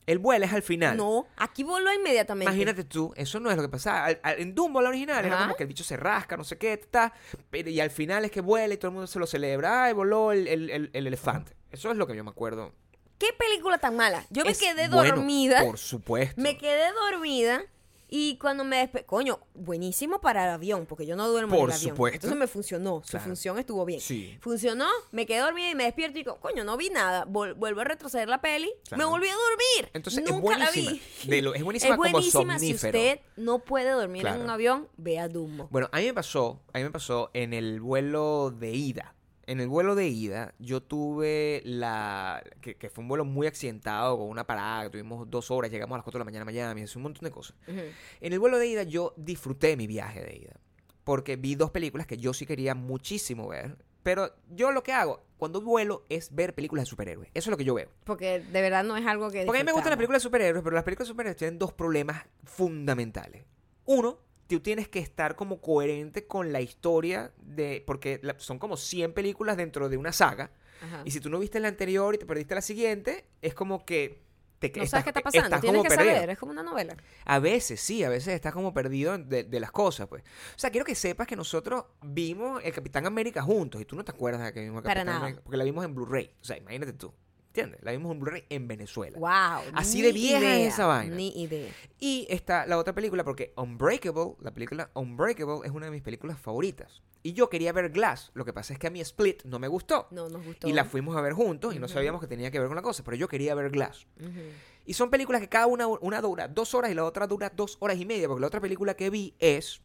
El 0.06 0.18
vuela 0.18 0.46
es 0.46 0.52
al 0.54 0.62
final. 0.62 0.96
No, 0.96 1.26
aquí 1.36 1.62
voló 1.64 1.92
inmediatamente. 1.92 2.50
Imagínate 2.50 2.84
tú, 2.84 3.12
eso 3.14 3.40
no 3.40 3.50
es 3.50 3.56
lo 3.56 3.62
que 3.62 3.68
pasaba. 3.68 4.06
Al- 4.06 4.20
al- 4.22 4.40
en 4.40 4.54
Dumbo, 4.54 4.80
la 4.80 4.88
original, 4.88 5.22
era 5.24 5.38
como 5.40 5.54
que 5.54 5.64
el 5.64 5.68
bicho 5.68 5.84
se 5.84 5.98
rasca, 5.98 6.34
no 6.38 6.44
sé 6.44 6.56
qué, 6.56 6.72
está, 6.72 7.12
pero, 7.50 7.68
y 7.68 7.78
al 7.78 7.90
final 7.90 8.24
es 8.24 8.30
que 8.30 8.40
vuela 8.40 8.72
y 8.72 8.78
todo 8.78 8.88
el 8.88 8.94
mundo 8.94 9.06
se 9.06 9.18
lo 9.18 9.26
celebra. 9.26 9.84
Ay, 9.84 9.92
voló 9.92 10.32
el, 10.32 10.48
el- 10.48 10.70
el- 10.70 10.90
el 10.94 11.06
elefante. 11.06 11.54
Eso 11.70 11.90
es 11.90 11.98
lo 11.98 12.06
que 12.06 12.16
yo 12.16 12.24
me 12.24 12.30
acuerdo. 12.30 12.72
¿Qué 13.18 13.34
película 13.38 13.76
tan 13.76 13.96
mala? 13.96 14.24
Yo 14.30 14.44
me 14.46 14.52
Es 14.52 14.58
quedé 14.58 14.88
bueno, 14.88 15.16
dormida. 15.16 15.62
Por 15.62 15.76
supuesto. 15.76 16.40
Me 16.40 16.56
quedé 16.56 16.90
dormida 17.10 17.62
y 18.08 18.36
cuando 18.38 18.64
me 18.64 18.78
desperté, 18.78 19.06
coño, 19.06 19.38
buenísimo 19.54 20.20
para 20.20 20.44
el 20.44 20.50
avión, 20.50 20.86
porque 20.86 21.04
yo 21.06 21.14
no 21.16 21.28
duermo 21.28 21.56
Por 21.56 21.68
en 21.70 21.74
el 21.74 21.80
avión. 21.80 21.90
supuesto. 21.96 22.14
Entonces 22.16 22.38
me 22.38 22.46
funcionó, 22.46 23.02
su 23.04 23.10
Claro. 23.10 23.26
función 23.26 23.58
estuvo 23.58 23.84
bien. 23.84 24.00
Sí. 24.00 24.36
Funcionó, 24.40 24.86
me 25.12 25.26
quedé 25.26 25.40
dormida 25.40 25.70
y 25.70 25.74
me 25.74 25.84
despierto 25.84 26.18
y 26.18 26.22
digo, 26.22 26.38
coño, 26.40 26.64
no 26.64 26.76
vi 26.76 26.90
nada. 26.90 27.26
Vol- 27.26 27.54
vuelvo 27.54 27.80
a 27.82 27.84
retroceder 27.84 28.28
la 28.28 28.40
peli, 28.40 28.70
Claro. 28.88 28.98
me 28.98 29.04
volví 29.10 29.28
a 29.28 29.34
dormir. 29.34 29.90
Entonces, 29.92 30.24
es 30.24 30.30
Nunca 30.30 30.58
la 30.58 30.66
buenísima. 30.70 30.92
vi. 31.24 31.28
De 31.28 31.42
lo- 31.42 31.54
es 31.54 31.62
buenísima 31.62 31.96
como 31.96 32.10
buenísima. 32.10 32.58
Si 32.58 32.66
somnífero. 32.68 32.98
usted 32.98 33.20
no 33.36 33.58
puede 33.58 33.90
dormir 33.90 34.26
en 34.26 34.40
un 34.40 34.50
avión, 34.50 34.88
vea 34.96 35.28
Dumbo. 35.28 35.68
Bueno, 35.70 35.88
a 35.92 35.98
mí 35.98 36.06
me 36.06 36.14
pasó, 36.14 36.60
a 36.72 36.78
mí 36.78 36.84
me 36.84 36.90
pasó 36.90 37.30
en 37.34 37.52
el 37.52 37.80
vuelo 37.80 38.50
de 38.50 38.70
ida. 38.72 39.14
En 39.48 39.60
el 39.60 39.68
vuelo 39.68 39.94
de 39.94 40.06
ida, 40.08 40.52
yo 40.58 40.82
tuve 40.82 41.62
la. 41.64 42.44
que, 42.60 42.76
que 42.76 42.90
fue 42.90 43.00
un 43.00 43.08
vuelo 43.08 43.24
muy 43.24 43.46
accidentado, 43.46 44.18
con 44.18 44.28
una 44.28 44.46
parada, 44.46 44.90
tuvimos 44.90 45.30
dos 45.30 45.50
horas, 45.50 45.70
llegamos 45.70 45.94
a 45.94 45.98
las 45.98 46.04
4 46.04 46.18
de 46.18 46.20
la 46.20 46.24
mañana 46.26 46.42
a 46.42 46.44
Miami, 46.44 46.82
hice 46.82 46.98
un 46.98 47.04
montón 47.04 47.24
de 47.24 47.30
cosas. 47.30 47.56
Ujú. 47.66 47.80
En 48.20 48.32
el 48.34 48.38
vuelo 48.38 48.58
de 48.58 48.66
ida, 48.66 48.82
yo 48.82 49.14
disfruté 49.16 49.74
mi 49.78 49.86
viaje 49.86 50.22
de 50.22 50.36
ida. 50.36 50.60
Porque 51.02 51.36
vi 51.36 51.54
dos 51.54 51.70
películas 51.70 52.06
que 52.06 52.18
yo 52.18 52.34
sí 52.34 52.44
quería 52.44 52.74
muchísimo 52.74 53.48
ver. 53.48 53.78
Pero 54.02 54.34
yo 54.50 54.70
lo 54.70 54.82
que 54.82 54.92
hago 54.92 55.24
cuando 55.38 55.62
vuelo 55.62 56.04
es 56.10 56.34
ver 56.34 56.54
películas 56.54 56.84
de 56.84 56.90
superhéroes. 56.90 57.30
Eso 57.32 57.48
es 57.48 57.50
lo 57.50 57.56
que 57.56 57.64
yo 57.64 57.72
veo. 57.72 57.88
Porque 58.04 58.40
de 58.40 58.60
verdad 58.60 58.84
no 58.84 58.98
es 58.98 59.06
algo 59.06 59.30
que. 59.30 59.46
Porque 59.46 59.60
a 59.60 59.64
mí 59.64 59.66
me 59.66 59.72
gustan 59.72 59.92
las 59.92 59.96
películas 59.96 60.20
de 60.20 60.24
superhéroes, 60.24 60.62
pero 60.62 60.74
las 60.74 60.84
películas 60.84 61.08
de 61.08 61.12
superhéroes 61.12 61.38
tienen 61.38 61.58
dos 61.58 61.72
problemas 61.72 62.22
fundamentales. 62.44 63.44
Uno, 63.86 64.18
tú 64.56 64.60
tienes 64.60 64.88
que 64.88 64.98
estar 64.98 65.36
como 65.36 65.60
coherente 65.60 66.26
con 66.26 66.52
la 66.52 66.60
historia 66.60 67.32
de... 67.38 67.82
Porque 67.86 68.18
la- 68.22 68.34
son 68.38 68.58
como 68.58 68.76
100 68.76 69.12
películas 69.12 69.56
dentro 69.56 69.88
de 69.88 69.96
una 69.96 70.12
saga. 70.12 70.50
Ajá. 70.82 71.02
Y 71.04 71.10
si 71.10 71.20
tú 71.20 71.28
no 71.30 71.38
viste 71.38 71.60
la 71.60 71.68
anterior 71.68 72.14
y 72.14 72.18
te 72.18 72.26
perdiste 72.26 72.54
la 72.54 72.62
siguiente, 72.62 73.26
es 73.42 73.54
como 73.54 73.84
que... 73.84 74.26
Te, 74.58 74.68
No 74.74 74.82
estás- 74.82 74.90
sabes 74.90 75.04
qué 75.04 75.10
está 75.10 75.20
pasando, 75.20 75.46
estás 75.46 75.60
tienes 75.60 75.78
como 75.78 75.88
que 75.88 75.94
perdido. 75.96 76.14
saber, 76.16 76.30
es 76.30 76.38
como 76.38 76.50
una 76.50 76.64
novela. 76.64 76.96
A 77.26 77.38
veces, 77.38 77.80
sí, 77.80 78.02
a 78.02 78.08
veces 78.08 78.34
estás 78.34 78.52
como 78.52 78.74
perdido 78.74 79.16
de, 79.16 79.44
de 79.44 79.60
las 79.60 79.70
cosas, 79.70 80.08
pues. 80.08 80.24
O 80.24 80.58
sea, 80.58 80.70
quiero 80.70 80.84
que 80.84 80.96
sepas 80.96 81.28
que 81.28 81.36
nosotros 81.36 81.84
vimos 82.02 82.60
el 82.64 82.72
Capitán 82.72 83.06
América 83.06 83.40
juntos 83.40 83.80
y 83.80 83.84
tú 83.84 83.94
no 83.94 84.04
te 84.04 84.10
acuerdas 84.10 84.42
de 84.42 84.52
que 84.52 84.60
vimos 84.62 84.78
el 84.78 84.82
Para 84.82 84.94
Capitán 84.94 85.06
nada. 85.06 85.18
América. 85.20 85.42
Porque 85.44 85.56
la 85.58 85.62
vimos 85.64 85.84
en 85.84 85.94
Blu-ray. 85.94 86.32
O 86.40 86.44
sea, 86.44 86.56
imagínate 86.56 86.92
tú. 86.94 87.14
¿Entiendes? 87.58 87.84
La 87.84 87.92
vimos 87.92 88.12
en 88.12 88.20
Blu-ray 88.20 88.44
en 88.48 88.68
Venezuela. 88.68 89.18
Wow. 89.18 89.72
Así 89.74 90.02
de 90.02 90.12
vieja 90.12 90.56
es 90.56 90.74
esa 90.74 90.86
vaina. 90.86 91.14
Ni 91.14 91.28
idea. 91.42 91.72
Y 91.98 92.26
está 92.30 92.66
la 92.66 92.78
otra 92.78 92.94
película, 92.94 93.24
porque 93.24 93.52
Unbreakable, 93.56 94.34
la 94.40 94.52
película 94.52 94.90
Unbreakable 94.94 95.66
es 95.66 95.72
una 95.72 95.86
de 95.86 95.92
mis 95.92 96.02
películas 96.02 96.38
favoritas. 96.38 97.02
Y 97.22 97.32
yo 97.32 97.48
quería 97.48 97.72
ver 97.72 97.90
Glass. 97.90 98.30
Lo 98.34 98.44
que 98.44 98.52
pasa 98.52 98.72
es 98.72 98.78
que 98.78 98.86
a 98.86 98.90
mí 98.90 99.00
Split 99.00 99.42
no 99.44 99.58
me 99.58 99.66
gustó. 99.66 100.06
No 100.10 100.28
nos 100.28 100.44
gustó. 100.44 100.68
Y 100.68 100.72
la 100.72 100.84
fuimos 100.84 101.16
a 101.16 101.20
ver 101.20 101.32
juntos 101.32 101.74
y 101.74 101.78
no 101.78 101.88
sabíamos 101.88 102.20
que 102.20 102.26
tenía 102.26 102.50
que 102.50 102.58
ver 102.60 102.68
con 102.68 102.76
la 102.76 102.82
cosa, 102.82 103.02
pero 103.02 103.16
yo 103.16 103.28
quería 103.28 103.54
ver 103.54 103.70
Glass. 103.70 104.06
Y 104.86 104.94
son 104.94 105.10
películas 105.10 105.40
que 105.40 105.48
cada 105.48 105.66
una, 105.66 105.86
una 105.86 106.20
dura 106.20 106.48
dos 106.48 106.74
horas 106.74 106.90
y 106.90 106.94
la 106.94 107.04
otra 107.04 107.26
dura 107.26 107.50
dos 107.54 107.76
horas 107.80 107.98
y 107.98 108.06
media, 108.06 108.28
porque 108.28 108.40
la 108.40 108.46
otra 108.46 108.60
película 108.60 108.94
que 108.94 109.10
vi 109.10 109.34
es 109.38 109.82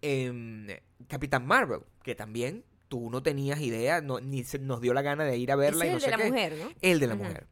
em, 0.00 0.68
Capitán 1.08 1.46
Marvel, 1.46 1.80
que 2.02 2.14
también 2.14 2.64
tú 2.88 3.10
no 3.10 3.22
tenías 3.22 3.60
idea, 3.60 4.00
no- 4.00 4.20
ni 4.20 4.44
se 4.44 4.58
nos 4.58 4.80
dio 4.80 4.94
la 4.94 5.02
gana 5.02 5.24
de 5.24 5.36
ir 5.36 5.50
a 5.52 5.56
verla 5.56 5.86
y 5.86 5.90
no 5.90 5.94
el 5.96 6.00
sé 6.00 6.06
de 6.06 6.10
la 6.16 6.22
qué. 6.22 6.28
mujer, 6.30 6.56
¿no? 6.58 6.70
El 6.80 7.00
de 7.00 7.06
la 7.06 7.14
mujer. 7.14 7.46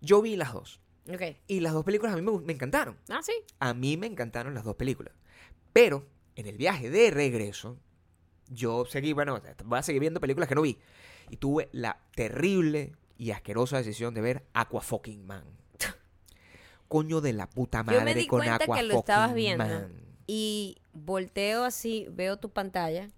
Yo 0.00 0.22
vi 0.22 0.36
las 0.36 0.52
dos. 0.52 0.80
Ok. 1.12 1.22
Y 1.46 1.60
las 1.60 1.72
dos 1.72 1.84
películas 1.84 2.14
a 2.14 2.16
mí 2.16 2.22
me, 2.22 2.38
me 2.40 2.52
encantaron. 2.52 2.96
Ah, 3.08 3.20
sí. 3.22 3.32
A 3.58 3.74
mí 3.74 3.96
me 3.96 4.06
encantaron 4.06 4.54
las 4.54 4.64
dos 4.64 4.76
películas. 4.76 5.14
Pero 5.72 6.06
en 6.36 6.46
el 6.46 6.56
viaje 6.56 6.88
de 6.90 7.10
regreso, 7.10 7.78
yo 8.48 8.84
seguí, 8.86 9.12
bueno, 9.12 9.40
voy 9.64 9.78
a 9.78 9.82
seguir 9.82 10.00
viendo 10.00 10.20
películas 10.20 10.48
que 10.48 10.54
no 10.54 10.62
vi. 10.62 10.78
Y 11.28 11.36
tuve 11.36 11.68
la 11.72 12.00
terrible 12.14 12.92
y 13.18 13.30
asquerosa 13.32 13.76
decisión 13.78 14.14
de 14.14 14.20
ver 14.20 14.46
Aqua 14.54 14.80
Fucking 14.80 15.26
Man. 15.26 15.44
Coño 16.88 17.20
de 17.20 17.32
la 17.32 17.48
puta 17.48 17.82
madre 17.82 17.98
Yo 18.00 18.04
me 18.04 18.14
di 18.14 18.26
con 18.26 18.40
cuenta 18.40 18.64
Aqua 18.64 18.76
que 18.78 18.82
lo 18.82 18.98
estabas 18.98 19.34
viendo. 19.34 19.64
Man. 19.64 19.92
Y 20.26 20.78
volteo 20.92 21.64
así, 21.64 22.06
veo 22.10 22.38
tu 22.38 22.50
pantalla. 22.50 23.10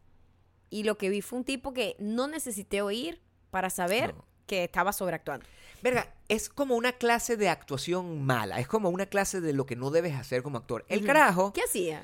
Y 0.72 0.84
lo 0.84 0.96
que 0.96 1.10
vi 1.10 1.20
fue 1.20 1.38
un 1.38 1.44
tipo 1.44 1.74
que 1.74 1.96
no 1.98 2.26
necesité 2.28 2.80
oír 2.80 3.20
para 3.50 3.68
saber 3.68 4.14
No. 4.14 4.24
que 4.46 4.64
estaba 4.64 4.92
sobreactuando. 4.94 5.44
Verga, 5.82 6.14
es 6.28 6.48
como 6.48 6.76
una 6.76 6.92
clase 6.92 7.36
de 7.36 7.50
actuación 7.50 8.24
mala. 8.24 8.58
Es 8.58 8.66
como 8.68 8.88
una 8.88 9.04
clase 9.04 9.42
de 9.42 9.52
lo 9.52 9.66
que 9.66 9.76
no 9.76 9.90
debes 9.90 10.14
hacer 10.14 10.42
como 10.42 10.56
actor. 10.56 10.86
El 10.88 11.04
carajo, 11.04 11.52
¿Qué 11.52 11.60
hacía? 11.62 12.02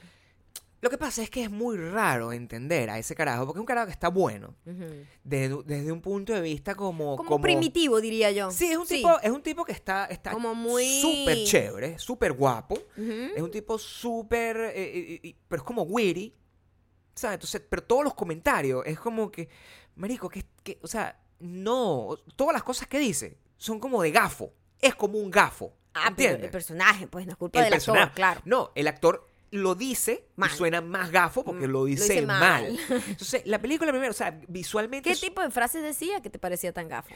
lo 0.82 0.90
que 0.90 0.98
pasa 0.98 1.22
es 1.22 1.30
que 1.30 1.42
es 1.44 1.50
muy 1.50 1.78
raro 1.78 2.30
entender 2.32 2.90
a 2.90 2.98
ese 2.98 3.14
carajo, 3.14 3.46
porque 3.46 3.58
es 3.58 3.60
un 3.60 3.66
carajo 3.66 3.86
que 3.86 3.92
está 3.92 4.08
bueno. 4.08 4.54
Desde, 5.24 5.56
desde 5.64 5.90
un 5.90 6.02
punto 6.02 6.34
de 6.34 6.40
vista 6.42 6.74
como... 6.74 7.16
Como, 7.16 7.40
primitivo, 7.40 8.00
diría 8.02 8.30
yo. 8.32 8.50
Sí, 8.50 8.66
es 8.70 8.76
un 8.76 8.86
tipo, 8.86 9.18
es 9.22 9.30
un 9.30 9.42
tipo 9.42 9.64
que 9.64 9.72
está, 9.72 10.04
está 10.06 10.32
Como 10.32 10.54
muy- 10.54 11.00
súper 11.00 11.44
chévere, 11.44 11.98
súper 11.98 12.32
guapo. 12.34 12.78
Es 12.96 13.40
un 13.40 13.50
tipo 13.50 13.78
súper, 13.78 14.56
eh, 14.58 14.72
eh, 14.76 15.20
eh, 15.24 15.36
pero 15.48 15.62
es 15.62 15.66
como 15.66 15.82
witty, 15.84 16.34
¿sabes? 17.18 17.34
Entonces, 17.36 17.62
pero 17.68 17.82
todos 17.82 18.04
los 18.04 18.14
comentarios 18.14 18.82
es 18.86 18.98
como 18.98 19.30
que, 19.30 19.48
marico, 19.96 20.28
que, 20.28 20.44
que, 20.62 20.78
o 20.82 20.86
sea, 20.86 21.18
no, 21.40 22.16
todas 22.36 22.52
las 22.52 22.62
cosas 22.62 22.88
que 22.88 22.98
dice 22.98 23.38
son 23.56 23.78
como 23.80 24.02
de 24.02 24.10
gafo. 24.10 24.52
Es 24.80 24.94
como 24.94 25.18
un 25.18 25.30
gafo, 25.30 25.74
Ah, 25.94 26.12
pero 26.16 26.36
el 26.44 26.50
personaje, 26.50 27.08
pues 27.08 27.26
no 27.26 27.32
es 27.32 27.38
culpa 27.38 27.58
El 27.58 27.64
del 27.64 27.72
personaje. 27.72 28.02
actor, 28.04 28.14
claro. 28.14 28.40
No, 28.44 28.70
el 28.76 28.86
actor 28.86 29.26
lo 29.50 29.74
dice 29.74 30.28
Mal. 30.36 30.50
y 30.52 30.56
suena 30.56 30.80
más 30.80 31.10
gafo 31.10 31.42
porque 31.42 31.66
Mm, 31.66 31.70
lo 31.70 31.78
lo 31.80 31.84
dice, 31.86 32.04
dice 32.12 32.26
mal. 32.26 32.40
mal. 32.78 33.02
Entonces, 33.08 33.42
la 33.46 33.58
película 33.60 33.90
primero, 33.90 34.10
o 34.12 34.14
sea, 34.14 34.38
visualmente 34.46 35.10
¿Qué 35.10 35.16
tipo 35.16 35.40
de 35.42 35.50
frases 35.50 35.82
decía 35.82 36.20
que 36.20 36.30
te 36.30 36.38
parecía 36.38 36.72
tan 36.72 36.88
gafo? 36.88 37.12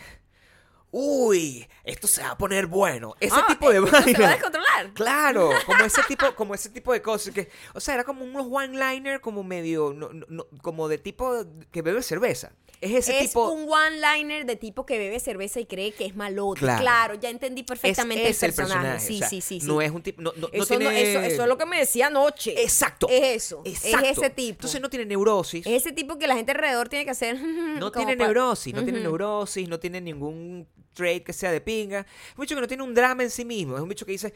Uy, 0.94 1.66
esto 1.84 2.06
se 2.06 2.22
va 2.22 2.30
a 2.32 2.38
poner 2.38 2.66
bueno. 2.66 3.14
Ese 3.18 3.34
Ah, 3.36 3.46
tipo 3.48 3.70
de 3.70 3.78
esto 3.78 3.86
se 3.88 3.92
va 3.92 3.98
a 3.98 4.04
vaina. 4.04 4.30
descontrolar. 4.30 4.92
Claro, 4.94 5.50
como 5.66 5.84
ese 5.84 6.02
tipo, 6.06 6.34
como 6.34 6.54
ese 6.54 6.68
tipo 6.70 6.92
de 6.92 7.02
cosas 7.02 7.34
que, 7.34 7.48
o 7.74 7.80
sea, 7.80 7.94
era 7.94 8.04
como 8.04 8.24
unos 8.24 8.46
one-liner 8.50 9.20
como 9.20 9.42
medio, 9.42 9.92
no- 9.92 10.12
no- 10.12 10.26
no- 10.28 10.46
como 10.62 10.88
de 10.88 10.98
tipo 10.98 11.44
que 11.70 11.82
bebe 11.82 12.02
cerveza. 12.02 12.52
Es 12.80 12.90
ese 12.92 13.20
es 13.20 13.28
tipo. 13.28 13.48
un 13.50 13.68
one-liner 13.72 14.44
de 14.44 14.56
tipo 14.56 14.84
que 14.84 14.98
bebe 14.98 15.18
cerveza 15.20 15.60
y 15.60 15.66
cree 15.66 15.92
que 15.92 16.04
es 16.04 16.16
malote. 16.16 16.60
Claro. 16.60 16.80
Claro, 16.82 17.14
ya 17.14 17.30
entendí 17.30 17.60
es, 17.60 17.66
perfectamente 17.66 18.28
es 18.28 18.42
el 18.42 18.52
personaje. 18.52 18.98
Sí, 19.00 19.14
o 19.16 19.18
sea, 19.18 19.28
sí, 19.28 19.40
sí, 19.40 19.60
sí. 19.60 19.66
No 19.66 19.80
es 19.80 19.90
un 19.92 20.02
tipo, 20.02 20.20
no, 20.20 20.32
no, 20.36 20.48
no 20.48 20.48
eso, 20.52 20.66
tiene. 20.76 21.10
eso, 21.10 21.20
eso 21.20 21.42
es 21.42 21.48
lo 21.48 21.56
que 21.56 21.64
me 21.66 21.78
decía 21.78 22.08
anoche. 22.08 22.60
Exacto. 22.60 23.06
Es 23.08 23.44
eso. 23.44 23.62
Exacto. 23.64 24.06
Es 24.06 24.18
ese 24.18 24.30
tipo. 24.30 24.56
Entonces 24.56 24.80
no 24.80 24.90
tiene 24.90 25.06
neurosis. 25.06 25.64
Es 25.66 25.72
ese 25.86 25.92
tipo 25.92 26.18
que 26.18 26.26
la 26.26 26.34
gente 26.34 26.52
alrededor 26.52 26.88
tiene 26.88 27.04
que 27.04 27.12
hacer. 27.12 27.38
No 27.78 27.90
tiene 27.92 28.16
neurosis, 28.16 28.74
no 28.74 28.82
tiene 28.82 29.00
neurosis, 29.00 29.68
no 29.68 29.78
tiene 29.80 30.00
ningún 30.00 30.68
trait 30.92 31.24
que 31.24 31.32
sea 31.32 31.50
de 31.52 31.60
pinga. 31.60 32.00
Es 32.00 32.06
un 32.36 32.42
bicho 32.42 32.54
que 32.54 32.60
no 32.60 32.68
tiene 32.68 32.82
un 32.82 32.94
drama 32.94 33.22
en 33.22 33.30
sí 33.30 33.44
mismo. 33.44 33.76
Es 33.76 33.82
un 33.82 33.88
bicho 33.88 34.06
que 34.06 34.12
dice, 34.12 34.32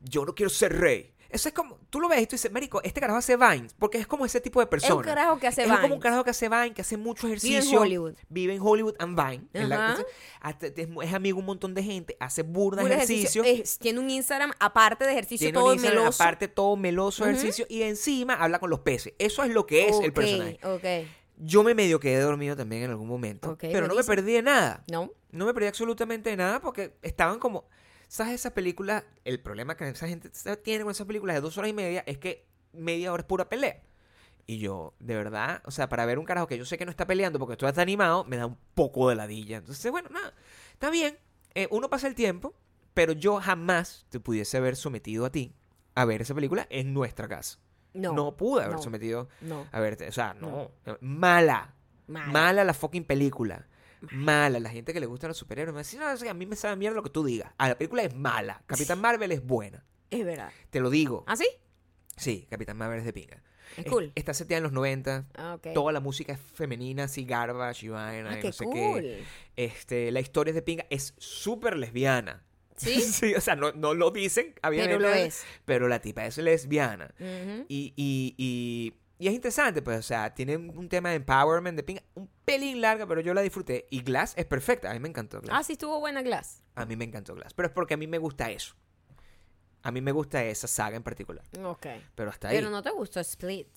yo 0.00 0.24
no 0.24 0.34
quiero 0.34 0.50
ser 0.50 0.78
rey. 0.78 1.12
Eso 1.30 1.46
es 1.50 1.54
como, 1.54 1.78
tú 1.90 2.00
lo 2.00 2.08
ves 2.08 2.22
y 2.22 2.26
tú 2.26 2.36
dices, 2.36 2.50
marico, 2.50 2.82
este 2.82 3.00
carajo 3.02 3.18
hace 3.18 3.36
Vines, 3.36 3.74
porque 3.78 3.98
es 3.98 4.06
como 4.06 4.24
ese 4.24 4.40
tipo 4.40 4.60
de 4.60 4.66
persona. 4.66 4.92
Es 4.94 4.96
un 4.96 5.02
carajo 5.04 5.38
que 5.38 5.46
hace 5.46 5.60
Es 5.60 5.66
como 5.68 5.82
un 5.82 5.90
Vines. 5.90 6.02
carajo 6.02 6.24
que 6.24 6.30
hace 6.30 6.48
Vine, 6.48 6.72
que 6.72 6.80
hace 6.80 6.96
mucho 6.96 7.26
Vive 7.26 7.36
ejercicio. 7.36 7.76
en 7.76 7.82
Hollywood. 7.82 8.14
Vive 8.30 8.54
en 8.54 8.62
Hollywood 8.62 8.94
and 8.98 9.14
Vine. 9.14 9.44
en 9.52 9.68
la- 9.68 10.02
es, 10.62 10.88
es 11.02 11.12
amigo 11.12 11.38
un 11.38 11.44
montón 11.44 11.74
de 11.74 11.82
gente, 11.82 12.16
hace 12.18 12.42
burda 12.42 12.80
Puro 12.80 12.94
ejercicio. 12.94 13.44
Es- 13.44 13.78
tiene 13.78 13.98
un 14.00 14.08
Instagram 14.08 14.52
aparte 14.58 15.04
de 15.04 15.12
ejercicio 15.12 15.44
Tiene 15.44 15.58
todo 15.58 15.66
un 15.66 15.72
Instagram, 15.74 15.98
meloso. 16.04 16.22
aparte 16.22 16.48
todo 16.48 16.76
meloso 16.76 17.26
ejercicio 17.26 17.66
y 17.68 17.82
encima 17.82 18.32
habla 18.32 18.58
con 18.58 18.70
los 18.70 18.80
peces. 18.80 19.12
Eso 19.18 19.42
es 19.44 19.50
lo 19.50 19.66
que 19.66 19.86
es 19.86 20.00
el 20.00 20.08
Ok, 20.08 20.14
personaje. 20.14 20.58
Ok. 20.64 21.08
Yo 21.40 21.62
me 21.62 21.74
medio 21.74 22.00
quedé 22.00 22.20
dormido 22.20 22.56
también 22.56 22.82
en 22.82 22.90
algún 22.90 23.08
momento, 23.08 23.50
Ok, 23.52 23.60
pero 23.60 23.82
no 23.82 23.88
me 23.88 24.02
buenísimo. 24.02 24.14
perdí 24.16 24.32
de 24.32 24.42
nada. 24.42 24.84
No. 24.90 25.12
No 25.30 25.46
me 25.46 25.54
perdí 25.54 25.68
absolutamente 25.68 26.30
de 26.30 26.36
nada 26.36 26.60
porque 26.60 26.96
estaban 27.02 27.38
como. 27.38 27.68
¿Sabes 28.08 28.34
esas 28.34 28.52
películas? 28.52 29.04
El 29.24 29.40
problema 29.40 29.76
que 29.76 29.88
esa 29.88 30.08
gente 30.08 30.30
tiene 30.62 30.82
con 30.82 30.90
esas 30.90 31.06
películas 31.06 31.36
de 31.36 31.42
dos 31.42 31.58
horas 31.58 31.70
y 31.70 31.74
media 31.74 32.02
es 32.06 32.18
que 32.18 32.46
media 32.72 33.12
hora 33.12 33.20
es 33.20 33.26
pura 33.26 33.48
pelea. 33.48 33.82
Y 34.46 34.58
yo, 34.58 34.94
de 34.98 35.14
verdad, 35.14 35.60
o 35.66 35.70
sea, 35.70 35.90
para 35.90 36.06
ver 36.06 36.18
un 36.18 36.24
carajo 36.24 36.46
que 36.46 36.56
yo 36.56 36.64
sé 36.64 36.78
que 36.78 36.86
no 36.86 36.90
está 36.90 37.06
peleando 37.06 37.38
porque 37.38 37.52
esto 37.52 37.68
está 37.68 37.82
animado, 37.82 38.24
me 38.24 38.38
da 38.38 38.46
un 38.46 38.56
poco 38.74 39.10
de 39.10 39.14
ladilla. 39.14 39.58
Entonces, 39.58 39.90
bueno, 39.92 40.08
nada, 40.10 40.32
está 40.72 40.88
bien. 40.88 41.18
Eh, 41.54 41.68
uno 41.70 41.90
pasa 41.90 42.08
el 42.08 42.14
tiempo, 42.14 42.54
pero 42.94 43.12
yo 43.12 43.38
jamás 43.40 44.06
te 44.08 44.20
pudiese 44.20 44.56
haber 44.56 44.74
sometido 44.76 45.26
a 45.26 45.30
ti 45.30 45.54
a 45.94 46.06
ver 46.06 46.22
esa 46.22 46.34
película 46.34 46.66
en 46.70 46.94
nuestra 46.94 47.28
casa. 47.28 47.58
No. 47.98 48.12
No, 48.12 48.36
pude 48.36 48.62
haber 48.64 48.76
no, 48.76 48.82
sometido 48.82 49.28
No. 49.40 49.66
a 49.72 49.80
verte. 49.80 50.08
O 50.08 50.12
sea, 50.12 50.34
no. 50.34 50.70
Mala. 51.00 51.74
Mala. 52.06 52.26
Mala 52.32 52.64
la 52.64 52.74
fucking 52.74 53.04
película. 53.04 53.66
Mala. 54.12 54.60
La 54.60 54.70
gente 54.70 54.92
que 54.92 55.00
le 55.00 55.06
gusta 55.06 55.26
los 55.28 55.36
superhéroes 55.36 55.74
me 55.74 55.80
dice, 55.80 55.98
no, 55.98 56.06
a 56.30 56.34
mí 56.34 56.46
me 56.46 56.56
sabe 56.56 56.76
mierda 56.76 56.96
lo 56.96 57.02
que 57.02 57.10
tú 57.10 57.24
digas. 57.24 57.52
Ah, 57.58 57.68
la 57.68 57.76
película 57.76 58.02
es 58.02 58.14
mala. 58.14 58.62
Capitán 58.66 59.00
Marvel 59.00 59.32
es 59.32 59.44
buena. 59.44 59.84
Es 60.10 60.24
verdad. 60.24 60.50
Te 60.70 60.80
lo 60.80 60.88
digo. 60.90 61.24
¿Ah, 61.26 61.36
sí? 61.36 61.46
Sí, 62.16 62.46
Capitán 62.50 62.76
Marvel 62.76 63.00
es 63.00 63.04
de 63.04 63.12
pinga. 63.12 63.42
Es 63.76 63.84
cool. 63.86 64.12
Está 64.14 64.32
seteada 64.32 64.58
en 64.58 64.62
los 64.64 64.72
90. 64.72 65.26
Ah. 65.36 65.58
Toda 65.74 65.92
la 65.92 66.00
música 66.00 66.32
es 66.32 66.40
femenina, 66.40 67.04
así 67.04 67.24
garbage 67.24 67.84
y 67.86 67.88
vaina, 67.90 68.30
Ah, 68.32 68.38
no 68.42 68.52
sé 68.52 68.64
cool. 68.64 68.74
qué. 69.02 69.24
Este, 69.56 70.10
la 70.10 70.20
historia 70.20 70.52
es 70.52 70.54
de 70.54 70.62
pinga. 70.62 70.86
Es 70.90 71.14
súper 71.18 71.76
lesbiana. 71.76 72.44
¿Sí? 72.78 73.00
sí, 73.02 73.34
o 73.34 73.40
sea, 73.40 73.54
no, 73.56 73.72
no 73.72 73.92
lo 73.94 74.10
dicen, 74.10 74.54
Pero 74.62 74.98
lo 74.98 75.08
es. 75.12 75.44
Pero 75.64 75.88
la 75.88 76.00
tipa 76.00 76.24
es 76.26 76.38
lesbiana. 76.38 77.12
Y, 77.68 77.92
y, 77.96 78.34
y, 78.38 78.94
y 79.18 79.28
es 79.28 79.34
interesante, 79.34 79.82
pues, 79.82 79.98
o 79.98 80.02
sea, 80.02 80.32
tiene 80.32 80.56
un 80.56 80.88
tema 80.88 81.10
de 81.10 81.16
empowerment, 81.16 81.76
de 81.76 81.82
pinga, 81.82 82.02
un 82.14 82.30
pelín 82.44 82.80
larga, 82.80 83.06
pero 83.06 83.20
yo 83.20 83.34
la 83.34 83.42
disfruté. 83.42 83.86
Y 83.90 84.02
Glass 84.02 84.34
es 84.36 84.46
perfecta, 84.46 84.90
a 84.90 84.94
mí 84.94 85.00
me 85.00 85.08
encantó 85.08 85.40
Glass. 85.40 85.56
Ah, 85.58 85.62
sí 85.64 85.72
estuvo 85.72 85.98
buena 86.00 86.22
Glass. 86.22 86.62
A 86.76 86.86
mí 86.86 86.94
me 86.96 87.04
encantó 87.04 87.34
Glass, 87.34 87.52
pero 87.52 87.68
es 87.68 87.74
porque 87.74 87.94
a 87.94 87.96
mí 87.96 88.06
me 88.06 88.18
gusta 88.18 88.50
eso. 88.50 88.74
A 89.82 89.90
mí 89.90 90.00
me 90.00 90.12
gusta 90.12 90.44
esa 90.44 90.66
saga 90.66 90.96
en 90.96 91.02
particular, 91.02 91.44
Ok. 91.64 91.86
pero 92.14 92.30
hasta 92.30 92.48
ahí. 92.48 92.56
Pero 92.56 92.70
no 92.70 92.82
te 92.82 92.90
gustó 92.90 93.20
Split. 93.20 93.68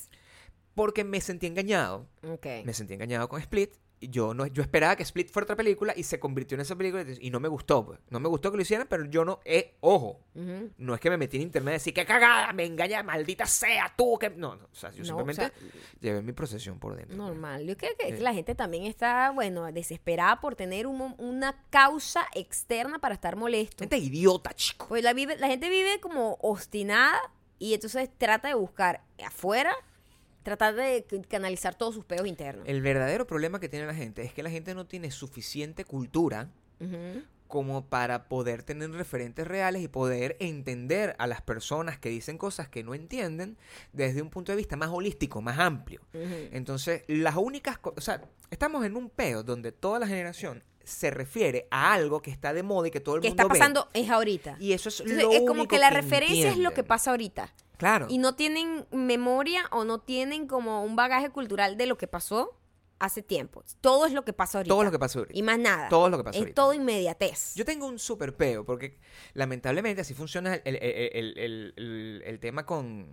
Porque 0.74 1.04
me 1.04 1.20
sentí 1.22 1.48
engañado, 1.48 2.08
Ok. 2.24 2.46
me 2.64 2.74
sentí 2.74 2.94
engañado 2.94 3.28
con 3.30 3.40
Split. 3.42 3.74
Yo, 4.02 4.34
no, 4.34 4.48
yo 4.48 4.64
esperaba 4.64 4.96
que 4.96 5.04
Split 5.04 5.30
fuera 5.32 5.44
otra 5.44 5.56
película 5.56 5.94
y 5.96 6.04
se 6.04 6.20
convirtió 6.20 6.56
en 6.56 6.62
esa 6.62 6.76
película 6.76 7.06
y 7.20 7.30
no 7.30 7.40
me 7.40 7.48
gustó. 7.48 7.86
Pues. 7.86 8.00
No 8.10 8.20
me 8.20 8.28
gustó 8.30 8.50
que 8.50 8.58
lo 8.58 8.64
hicieran, 8.64 8.88
pero 8.90 9.06
yo 9.06 9.24
no, 9.24 9.40
eh, 9.46 9.76
ojo, 9.82 10.20
no 10.78 10.96
es 10.96 11.00
que 11.00 11.10
me 11.12 11.18
metí 11.18 11.38
en 11.38 11.44
internet 11.44 11.74
y 11.74 11.76
decir, 11.76 11.94
qué 11.94 12.06
cagada, 12.06 12.52
me 12.54 12.66
engaña, 12.66 13.04
maldita 13.04 13.46
sea 13.46 13.94
tú. 13.96 14.18
Que... 14.20 14.32
No, 14.32 14.56
no, 14.56 14.66
o 14.72 14.76
sea, 14.76 14.90
yo 14.92 15.00
No, 15.00 15.06
simplemente 15.06 15.46
o 15.46 15.50
sea, 15.50 15.70
llevé 16.00 16.22
mi 16.24 16.32
procesión 16.34 16.80
por 16.80 16.96
dentro. 16.96 17.16
Normal. 17.16 17.64
Yo 17.66 17.78
creo 17.78 17.92
que, 17.98 18.08
Sí. 18.08 18.14
que 18.14 18.20
la 18.22 18.34
gente 18.34 18.56
también 18.56 18.86
está, 18.86 19.30
bueno, 19.32 19.72
desesperada 19.72 20.42
por 20.42 20.56
tener 20.56 20.88
un 20.88 21.14
una 21.20 21.64
causa 21.70 22.26
externa 22.34 22.98
para 23.00 23.14
estar 23.16 23.36
molesto. 23.36 23.84
Gente 23.84 23.98
idiota, 23.98 24.54
chico. 24.54 24.88
Pues 24.88 25.04
la, 25.04 25.14
vive- 25.14 25.38
la 25.38 25.48
gente 25.48 25.70
vive 25.70 26.00
como 26.00 26.38
obstinada 26.42 27.20
y 27.60 27.74
entonces 27.76 28.10
trata 28.18 28.48
de 28.48 28.56
buscar 28.56 29.04
afuera, 29.24 29.74
tratar 30.44 30.76
de 30.76 31.06
canalizar 31.28 31.76
todos 31.76 31.96
sus 31.96 32.06
peos 32.06 32.28
internos. 32.28 32.68
El 32.68 32.82
verdadero 32.82 33.28
problema 33.28 33.60
que 33.60 33.70
tiene 33.70 33.86
la 33.86 33.96
gente 33.96 34.24
es 34.24 34.34
que 34.34 34.44
la 34.44 34.50
gente 34.50 34.74
no 34.76 34.86
tiene 34.86 35.12
suficiente 35.12 35.86
cultura 35.86 36.50
como 37.48 37.86
para 37.86 38.30
poder 38.30 38.64
tener 38.64 38.90
referentes 38.92 39.46
reales 39.46 39.84
y 39.84 39.88
poder 39.90 40.38
entender 40.40 41.16
a 41.20 41.28
las 41.28 41.42
personas 41.42 42.00
que 42.00 42.10
dicen 42.10 42.38
cosas 42.38 42.70
que 42.70 42.82
no 42.82 42.96
entienden 42.96 43.58
desde 43.92 44.22
un 44.22 44.30
punto 44.30 44.54
de 44.54 44.56
vista 44.56 44.78
más 44.78 44.90
holístico, 44.90 45.42
más 45.42 45.60
amplio. 45.60 46.02
Entonces, 46.14 47.04
las 47.08 47.36
únicas 47.36 47.78
cosas, 47.78 47.98
o 47.98 48.02
sea, 48.02 48.22
estamos 48.50 48.86
en 48.86 48.96
un 48.96 49.10
peo 49.10 49.44
donde 49.44 49.72
toda 49.72 50.00
la 50.00 50.08
generación 50.08 50.64
se 50.84 51.12
refiere 51.12 51.68
a 51.70 51.94
algo 51.94 52.22
que 52.22 52.32
está 52.32 52.54
de 52.54 52.64
moda 52.64 52.88
y 52.88 52.92
que 52.92 53.00
todo 53.00 53.16
el 53.16 53.22
¿Qué 53.22 53.30
mundo 53.30 53.44
está 53.44 53.54
ve. 53.54 53.60
pasando? 53.60 53.90
Es 53.94 54.10
ahorita. 54.10 54.56
Y 54.60 54.74
eso 54.74 54.90
es 54.90 55.02
Entonces, 55.02 55.24
lo 55.24 55.32
es 55.32 55.40
como 55.40 55.52
único 55.52 55.68
que 55.68 55.80
la 55.80 55.90
referencia 55.90 56.50
es 56.50 56.58
lo 56.58 56.72
que 56.72 56.84
pasa 56.84 57.12
ahorita. 57.12 57.54
Claro. 57.82 58.06
Y 58.12 58.20
no 58.20 58.36
tienen 58.36 58.86
memoria 58.92 59.64
o 59.72 59.86
no 59.86 60.00
tienen 60.02 60.46
como 60.46 60.84
un 60.84 60.96
bagaje 60.96 61.32
cultural 61.32 61.78
de 61.78 61.88
lo 61.88 61.98
que 61.98 62.06
pasó 62.06 62.56
hace 63.00 63.24
tiempo. 63.24 63.64
Todo 63.82 64.06
es 64.06 64.14
lo 64.14 64.24
que 64.24 64.34
pasa 64.34 64.60
ahorita. 64.60 64.72
Todo 64.72 64.84
lo 64.84 64.92
que 64.92 65.00
pasa 65.00 65.18
ahorita. 65.18 65.36
Y 65.36 65.42
más 65.42 65.58
nada. 65.58 65.90
Todo 65.90 66.08
lo 66.08 66.18
que 66.20 66.24
pasa 66.24 66.38
Es 66.38 66.42
ahorita. 66.44 66.62
todo 66.62 66.74
inmediatez. 66.76 67.56
Yo 67.56 67.66
tengo 67.66 67.88
un 67.88 67.98
super 67.98 68.38
peo, 68.38 68.64
porque 68.64 69.00
lamentablemente 69.34 70.02
así 70.02 70.14
funciona 70.14 70.54
el, 70.54 70.76
el- 70.76 71.34
el- 71.40 72.22
el- 72.24 72.40
tema 72.40 72.68
con, 72.68 73.08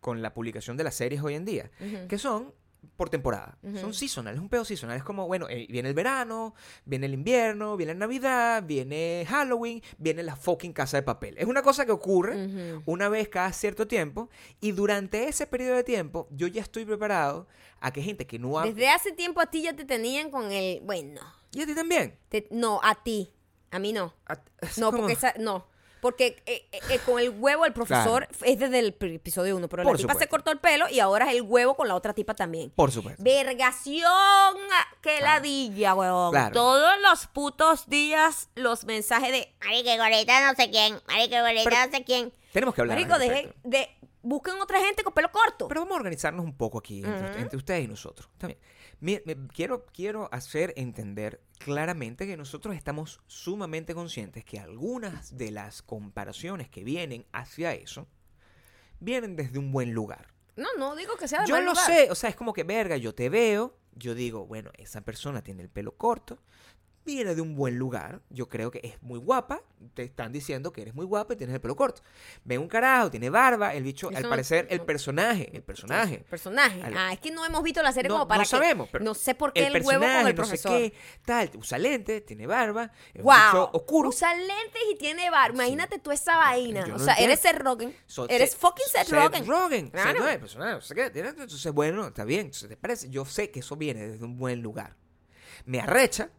con 0.00 0.22
la 0.22 0.32
publicación 0.32 0.78
de 0.78 0.84
las 0.84 0.94
series 0.94 1.20
hoy 1.22 1.34
en 1.34 1.44
día, 1.44 1.70
que 2.08 2.16
son 2.16 2.54
por 2.96 3.08
temporada. 3.10 3.58
Son 3.80 3.94
seasonal, 3.94 4.34
es 4.34 4.40
un 4.40 4.48
peo 4.48 4.64
seasonal. 4.64 4.96
Es 4.96 5.02
como, 5.04 5.26
bueno, 5.26 5.46
eh, 5.48 5.66
viene 5.70 5.88
el 5.88 5.94
verano, 5.94 6.54
viene 6.84 7.06
el 7.06 7.14
invierno, 7.14 7.76
viene 7.76 7.94
Navidad, 7.94 8.62
viene 8.66 9.24
Halloween, 9.28 9.82
viene 9.98 10.22
la 10.22 10.36
fucking 10.36 10.72
casa 10.72 10.96
de 10.96 11.02
papel. 11.02 11.34
Es 11.38 11.46
una 11.46 11.62
cosa 11.62 11.86
que 11.86 11.92
ocurre 11.92 12.80
una 12.86 13.08
vez 13.08 13.28
cada 13.28 13.52
cierto 13.52 13.86
tiempo 13.86 14.28
y 14.60 14.72
durante 14.72 15.28
ese 15.28 15.46
periodo 15.46 15.76
de 15.76 15.84
tiempo 15.84 16.28
yo 16.30 16.46
ya 16.46 16.62
estoy 16.62 16.84
preparado 16.84 17.46
a 17.80 17.92
que 17.92 18.02
gente 18.02 18.26
que 18.26 18.38
no 18.38 18.58
ha... 18.58 18.64
Desde 18.66 18.88
hace 18.88 19.12
tiempo 19.12 19.40
a 19.40 19.46
ti 19.46 19.62
ya 19.62 19.74
te 19.74 19.84
tenían 19.84 20.30
con 20.30 20.52
el, 20.52 20.80
bueno, 20.82 21.20
Y 21.52 21.62
a 21.62 21.66
ti 21.66 21.74
también. 21.74 22.18
te- 22.28 22.46
no, 22.50 22.80
a 22.82 23.02
ti, 23.02 23.32
a 23.70 23.78
mí 23.78 23.92
no. 23.92 24.14
A- 24.26 24.34
No, 24.76 24.86
como- 24.90 24.98
porque 24.98 25.14
esa, 25.14 25.32
no. 25.38 25.66
Porque 26.00 26.42
eh, 26.46 26.66
eh, 26.72 26.80
eh, 26.90 26.98
con 27.04 27.18
el 27.20 27.30
huevo 27.30 27.66
el 27.66 27.72
profesor 27.72 28.26
es 28.42 28.58
desde 28.58 28.78
el 28.78 28.96
episodio 29.00 29.56
1, 29.56 29.68
pero 29.68 29.82
Por 29.82 29.92
la 29.92 29.98
tipa 29.98 30.14
se 30.14 30.28
cortó 30.28 30.50
el 30.50 30.58
pelo 30.58 30.88
y 30.88 31.00
ahora 31.00 31.28
es 31.28 31.34
el 31.36 31.42
huevo 31.42 31.76
con 31.76 31.88
la 31.88 31.94
otra 31.94 32.14
tipa 32.14 32.34
también. 32.34 32.70
Por 32.70 32.90
supuesto. 32.90 33.22
Vergación, 33.22 34.04
ah, 34.06 34.86
que 35.02 35.18
Claro. 35.18 35.24
ladilla, 35.24 35.94
weón. 35.94 36.30
Claro. 36.32 36.52
Todos 36.54 36.92
los 37.02 37.26
putos 37.26 37.88
días 37.88 38.48
los 38.54 38.84
mensajes 38.84 39.30
de 39.30 39.52
Marico, 39.64 39.90
gorita 39.96 40.46
no 40.50 40.54
sé 40.56 40.70
quién. 40.70 41.00
Marico, 41.06 41.36
gorita 41.40 41.86
no 41.86 41.92
sé 41.92 42.04
quién. 42.04 42.32
Tenemos 42.52 42.74
que 42.74 42.80
hablar. 42.80 42.98
Marico, 42.98 43.18
deje, 43.18 43.54
de, 43.64 43.88
busquen 44.22 44.60
otra 44.60 44.80
gente 44.80 45.02
con 45.04 45.12
pelo 45.12 45.30
corto. 45.30 45.68
Pero 45.68 45.82
vamos 45.82 45.94
a 45.94 46.00
organizarnos 46.00 46.44
un 46.44 46.56
poco 46.56 46.78
aquí 46.78 46.98
entre, 47.04 47.30
Ujú. 47.30 47.38
entre 47.38 47.56
ustedes 47.56 47.84
y 47.84 47.88
nosotros. 47.88 48.28
También. 48.38 48.58
Mi- 49.00 49.20
me- 49.24 49.46
quiero, 49.48 49.86
quiero 49.86 50.28
hacer 50.32 50.72
entender 50.76 51.40
claramente 51.58 52.26
que 52.26 52.36
nosotros 52.36 52.76
estamos 52.76 53.20
sumamente 53.26 53.94
conscientes 53.94 54.44
que 54.44 54.58
algunas 54.58 55.36
de 55.36 55.50
las 55.50 55.82
comparaciones 55.82 56.68
que 56.68 56.84
vienen 56.84 57.26
hacia 57.32 57.72
eso 57.74 58.06
vienen 58.98 59.36
desde 59.36 59.58
un 59.58 59.72
buen 59.72 59.92
lugar. 59.92 60.28
no, 60.56 60.68
no 60.78 60.94
digo 60.96 61.16
que 61.16 61.26
sea 61.28 61.40
de 61.42 61.46
Yo 61.46 61.54
mal 61.54 61.64
lo 61.64 61.70
lugar. 61.72 61.86
sé, 61.86 62.10
o 62.10 62.14
sea, 62.14 62.28
es 62.30 62.36
como 62.36 62.52
que, 62.52 62.64
verga, 62.64 62.96
yo 62.98 63.14
te 63.14 63.30
veo, 63.30 63.78
yo 63.94 64.14
digo, 64.14 64.46
bueno, 64.46 64.70
esa 64.76 65.00
persona 65.00 65.42
tiene 65.42 65.62
el 65.62 65.70
pelo 65.70 65.96
corto, 65.96 66.42
viene 67.04 67.34
de 67.34 67.40
un 67.40 67.56
buen 67.56 67.76
lugar, 67.78 68.20
yo 68.28 68.48
creo 68.48 68.70
que 68.70 68.80
es 68.84 69.02
muy 69.02 69.18
guapa, 69.18 69.62
te 69.94 70.02
están 70.04 70.30
diciendo 70.32 70.72
que 70.72 70.82
eres 70.82 70.94
muy 70.94 71.04
guapa 71.06 71.32
y 71.34 71.36
tienes 71.36 71.54
el 71.54 71.60
pelo 71.60 71.74
corto. 71.74 72.02
Ven 72.44 72.60
un 72.60 72.68
carajo, 72.68 73.10
tiene 73.10 73.30
barba, 73.30 73.74
el 73.74 73.82
bicho, 73.82 74.08
Eso 74.10 74.16
al 74.18 74.22
no- 74.24 74.28
parecer, 74.28 74.66
el 74.70 74.78
no- 74.78 74.86
personaje, 74.86 75.50
el 75.56 75.62
personaje. 75.62 76.18
Personaje. 76.28 76.82
Al- 76.82 76.96
Ah, 76.96 77.12
es 77.12 77.18
que 77.18 77.30
no 77.30 77.44
hemos 77.44 77.62
visto 77.62 77.82
la 77.82 77.90
serie 77.92 78.08
No, 78.08 78.16
como 78.16 78.28
para 78.28 78.38
no 78.38 78.42
que- 78.44 78.48
sabemos, 78.50 78.88
pero 78.92 79.04
no 79.04 79.14
sé 79.14 79.34
por 79.34 79.52
qué 79.52 79.66
el, 79.66 79.76
el 79.76 79.82
huevo 79.82 80.00
con 80.00 80.00
personaje, 80.00 80.18
el 80.30 80.36
no 80.36 80.44
sé 80.44 80.50
profesor. 80.50 80.72
qué, 80.78 80.94
tal, 81.24 81.50
usa 81.56 81.78
lentes, 81.78 82.26
tiene 82.26 82.46
barba, 82.46 82.92
es 83.14 83.20
un 83.20 83.22
Wow. 83.24 83.70
oscuro. 83.72 84.08
Usa 84.10 84.34
lentes 84.34 84.82
y 84.92 84.96
tiene 84.96 85.30
bar. 85.30 85.50
Imagínate 85.52 85.98
tú 85.98 86.12
esa 86.12 86.36
vaina. 86.36 86.86
Yo 86.86 86.94
o 86.96 86.98
sea, 86.98 87.14
eres. 87.14 87.40
Seth 87.40 87.58
Rogen. 87.58 87.96
So- 88.06 88.28
eres 88.28 88.54
Seth- 88.54 88.58
fucking 88.60 88.86
Seth, 88.86 89.08
Rogen. 89.10 89.32
Seth 89.32 89.92
Claro. 89.92 90.18
Rogen, 90.20 90.40
personaje, 90.40 90.72
no 90.74 90.80
sé 90.82 90.94
qué, 90.94 91.10
tiene- 91.10 91.30
Entonces, 91.30 91.72
bueno, 91.72 92.06
está 92.08 92.24
bien. 92.24 92.40
entonces, 92.46 92.68
¿te 92.68 92.76
parece? 92.76 93.08
Yo 93.08 93.24
sé 93.24 93.50
que 93.50 93.60
eso 93.60 93.74
viene 93.76 94.06
desde 94.08 94.24
un 94.24 94.36
buen 94.36 94.60
lugar. 94.60 94.96
Me 95.64 95.80
arrecha, 95.80 96.30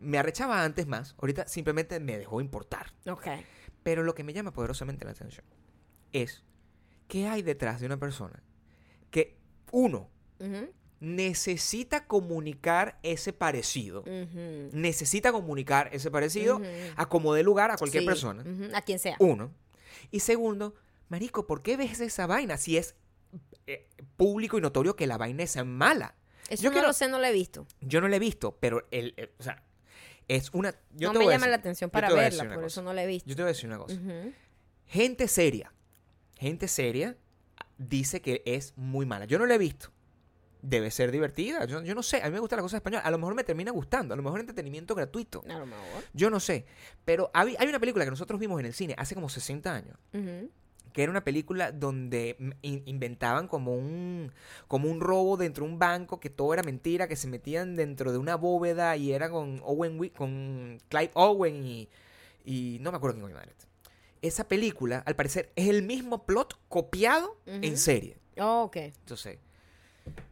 me 0.00 0.18
arrechaba 0.18 0.62
antes 0.64 0.86
más. 0.86 1.14
Ahorita 1.18 1.46
simplemente 1.48 1.98
me 2.00 2.18
dejó 2.18 2.40
importar. 2.40 2.92
Ok. 3.08 3.26
Pero 3.82 4.02
lo 4.02 4.14
que 4.14 4.24
me 4.24 4.32
llama 4.32 4.52
poderosamente 4.52 5.04
la 5.04 5.12
atención 5.12 5.44
es 6.12 6.42
qué 7.08 7.28
hay 7.28 7.42
detrás 7.42 7.80
de 7.80 7.86
una 7.86 7.98
persona 7.98 8.42
que, 9.10 9.36
uno, 9.72 10.10
necesita 11.00 12.06
comunicar 12.06 12.98
ese 13.02 13.32
parecido. 13.32 14.04
Necesita 14.72 15.32
comunicar 15.32 15.88
ese 15.92 16.10
parecido 16.10 16.56
Ujú. 16.56 16.66
a 16.96 17.08
como 17.08 17.34
dé 17.34 17.42
lugar 17.42 17.70
a 17.70 17.76
cualquier 17.76 18.02
Sí, 18.02 18.06
persona. 18.06 18.44
A 18.74 18.82
quien 18.82 18.98
sea. 18.98 19.16
Uno. 19.20 19.52
Y 20.10 20.20
segundo, 20.20 20.74
Marico, 21.08 21.46
¿por 21.46 21.62
qué 21.62 21.76
ves 21.76 22.00
esa 22.00 22.26
vaina 22.26 22.56
si 22.56 22.76
es 22.76 22.94
eh, 23.66 23.88
público 24.16 24.58
y 24.58 24.60
notorio 24.60 24.96
que 24.96 25.06
la 25.06 25.16
vaina 25.18 25.42
es 25.42 25.64
mala? 25.64 26.14
Eso 26.48 26.62
yo 26.64 26.70
no 26.70 26.74
quiero- 26.74 26.88
lo 26.88 26.92
sé, 26.94 27.08
no 27.08 27.18
lo 27.18 27.24
he 27.24 27.32
visto. 27.32 27.66
Yo 27.80 28.00
no 28.00 28.08
la 28.08 28.16
he 28.16 28.20
visto, 28.20 28.56
pero 28.60 28.86
el, 28.90 29.14
el- 29.16 29.30
o 29.38 29.42
sea, 29.42 29.62
es 30.28 30.50
una. 30.52 30.74
Yo 30.94 31.08
no 31.08 31.12
te 31.14 31.18
me 31.20 31.24
voy 31.26 31.34
llama 31.34 31.46
decir- 31.46 31.50
la 31.50 31.56
atención 31.56 31.90
para 31.90 32.08
verla, 32.12 32.44
por 32.44 32.54
cosa. 32.54 32.66
eso 32.66 32.82
no 32.82 32.92
la 32.92 33.04
he 33.04 33.06
visto. 33.06 33.28
Yo 33.28 33.36
te 33.36 33.42
voy 33.42 33.48
a 33.50 33.52
decir 33.52 33.68
una 33.68 33.78
cosa. 33.78 33.96
Gente 34.86 35.28
seria, 35.28 35.72
gente 36.36 36.68
seria 36.68 37.16
dice 37.78 38.20
que 38.22 38.42
es 38.46 38.72
muy 38.76 39.04
mala. 39.06 39.24
Yo 39.26 39.38
no 39.38 39.46
la 39.46 39.54
he 39.54 39.58
visto. 39.58 39.90
Debe 40.62 40.90
ser 40.90 41.12
divertida. 41.12 41.64
Yo, 41.66 41.82
yo 41.82 41.94
no 41.94 42.02
sé. 42.02 42.22
A 42.22 42.26
mí 42.26 42.32
me 42.32 42.40
gusta 42.40 42.56
la 42.56 42.62
cosa 42.62 42.76
española. 42.78 43.04
A 43.04 43.10
lo 43.10 43.18
mejor 43.18 43.34
me 43.34 43.44
termina 43.44 43.70
gustando. 43.70 44.14
A 44.14 44.16
lo 44.16 44.22
mejor 44.22 44.40
entretenimiento 44.40 44.94
gratuito. 44.94 45.44
A 45.48 45.58
lo 45.58 45.66
mejor. 45.66 46.02
Yo 46.12 46.30
no 46.30 46.40
sé. 46.40 46.64
Pero 47.04 47.30
hay, 47.34 47.54
hay 47.58 47.68
una 47.68 47.78
película 47.78 48.04
que 48.04 48.10
nosotros 48.10 48.40
vimos 48.40 48.58
en 48.60 48.66
el 48.66 48.72
cine 48.74 48.94
hace 48.98 49.14
como 49.14 49.28
60 49.28 49.72
años. 49.74 49.96
Que 50.96 51.02
era 51.02 51.10
una 51.10 51.24
película 51.24 51.72
donde 51.72 52.38
in- 52.62 52.82
inventaban 52.86 53.48
como 53.48 53.74
un, 53.76 54.32
como 54.66 54.90
un 54.90 55.02
robo 55.02 55.36
dentro 55.36 55.66
de 55.66 55.72
un 55.72 55.78
banco, 55.78 56.18
que 56.20 56.30
todo 56.30 56.54
era 56.54 56.62
mentira, 56.62 57.06
que 57.06 57.16
se 57.16 57.28
metían 57.28 57.76
dentro 57.76 58.12
de 58.12 58.16
una 58.16 58.34
bóveda 58.34 58.96
y 58.96 59.12
era 59.12 59.28
con 59.28 59.60
Owen 59.62 60.00
Wi- 60.00 60.08
con 60.08 60.78
Clive 60.88 61.10
Owen 61.12 61.66
y, 61.66 61.90
y 62.46 62.78
no 62.80 62.92
me 62.92 62.96
acuerdo 62.96 63.16
quién 63.16 63.24
coño 63.26 63.34
madre. 63.36 63.52
Esa 64.22 64.48
película, 64.48 65.00
al 65.04 65.16
parecer, 65.16 65.52
es 65.54 65.68
el 65.68 65.82
mismo 65.82 66.24
plot 66.24 66.58
copiado 66.70 67.36
en 67.44 67.76
serie. 67.76 68.16
Oh, 68.38 68.62
ok. 68.62 68.76
Entonces, 68.76 69.38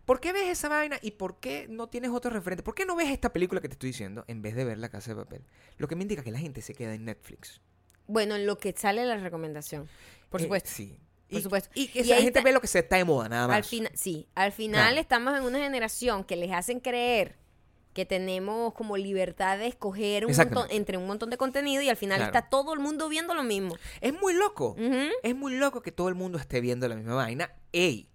¿por 0.07 0.19
qué 0.19 0.33
ves 0.33 0.49
esa 0.49 0.71
vaina 0.71 0.99
y 1.03 1.11
por 1.11 1.41
qué 1.41 1.67
no 1.69 1.89
tienes 1.91 2.11
otro 2.11 2.31
referente? 2.31 2.63
¿Por 2.63 2.75
qué 2.75 2.87
no 2.87 2.97
ves 2.97 3.11
esta 3.11 3.35
película 3.35 3.61
que 3.61 3.69
te 3.69 3.75
estoy 3.75 3.91
diciendo 3.91 4.25
en 4.29 4.41
vez 4.41 4.55
de 4.57 4.65
ver 4.65 4.79
La 4.79 4.89
Casa 4.89 5.11
de 5.15 5.23
Papel? 5.23 5.43
Lo 5.77 5.89
que 5.89 5.95
me 5.95 6.03
indica 6.05 6.23
que 6.23 6.31
la 6.33 6.39
gente 6.39 6.63
se 6.63 6.73
queda 6.75 6.95
en 6.95 7.05
Netflix. 7.05 7.61
Bueno, 8.07 8.35
en 8.37 8.47
lo 8.47 8.59
que 8.59 8.73
sale 8.77 9.05
la 9.05 9.17
recomendación. 9.17 9.89
Por 10.29 10.41
Eh, 10.41 10.45
supuesto. 10.45 10.71
sí. 10.73 10.99
Por 11.31 11.39
y, 11.39 11.43
supuesto. 11.43 11.71
Y 11.75 11.89
que 11.89 12.01
Y 12.03 12.13
ahí 12.13 12.23
gente 12.23 12.39
está- 12.39 12.43
ve 12.43 12.53
lo 12.53 12.61
que 12.61 12.67
se 12.67 12.81
está 12.81 12.97
de 12.97 13.05
moda, 13.05 13.29
nada 13.29 13.49
más. 13.49 13.57
Al 13.57 13.65
final, 13.65 13.91
sí, 13.95 14.29
al 14.35 14.53
final 14.53 14.99
estamos 14.99 15.37
en 15.37 15.43
una 15.45 15.59
generación 15.59 16.23
que 16.25 16.37
les 16.37 16.53
hacen 16.53 16.81
creer 16.81 17.37
que 17.95 18.05
tenemos 18.05 18.75
como 18.75 18.97
libertad 18.97 19.57
de 19.59 19.69
escoger 19.69 20.27
un 20.27 20.37
montón, 20.37 20.67
entre 20.71 20.99
un 20.99 21.07
montón 21.07 21.31
de 21.31 21.37
contenido 21.37 21.81
y 21.81 21.89
al 21.89 21.97
final 21.97 22.19
Claro. 22.19 22.33
está 22.37 22.49
todo 22.51 22.75
el 22.75 22.81
mundo 22.81 23.09
viendo 23.09 23.35
lo 23.35 23.45
mismo. 23.45 23.77
Es 24.01 24.13
muy 24.13 24.35
loco. 24.35 24.75
Es 25.23 25.35
muy 25.37 25.55
loco 25.57 25.81
que 25.81 25.93
todo 25.93 26.09
el 26.09 26.15
mundo 26.17 26.37
esté 26.39 26.61
viendo 26.61 26.89
la 26.89 26.97
misma 26.97 27.15
vaina. 27.15 27.53
Ey. 27.73 28.09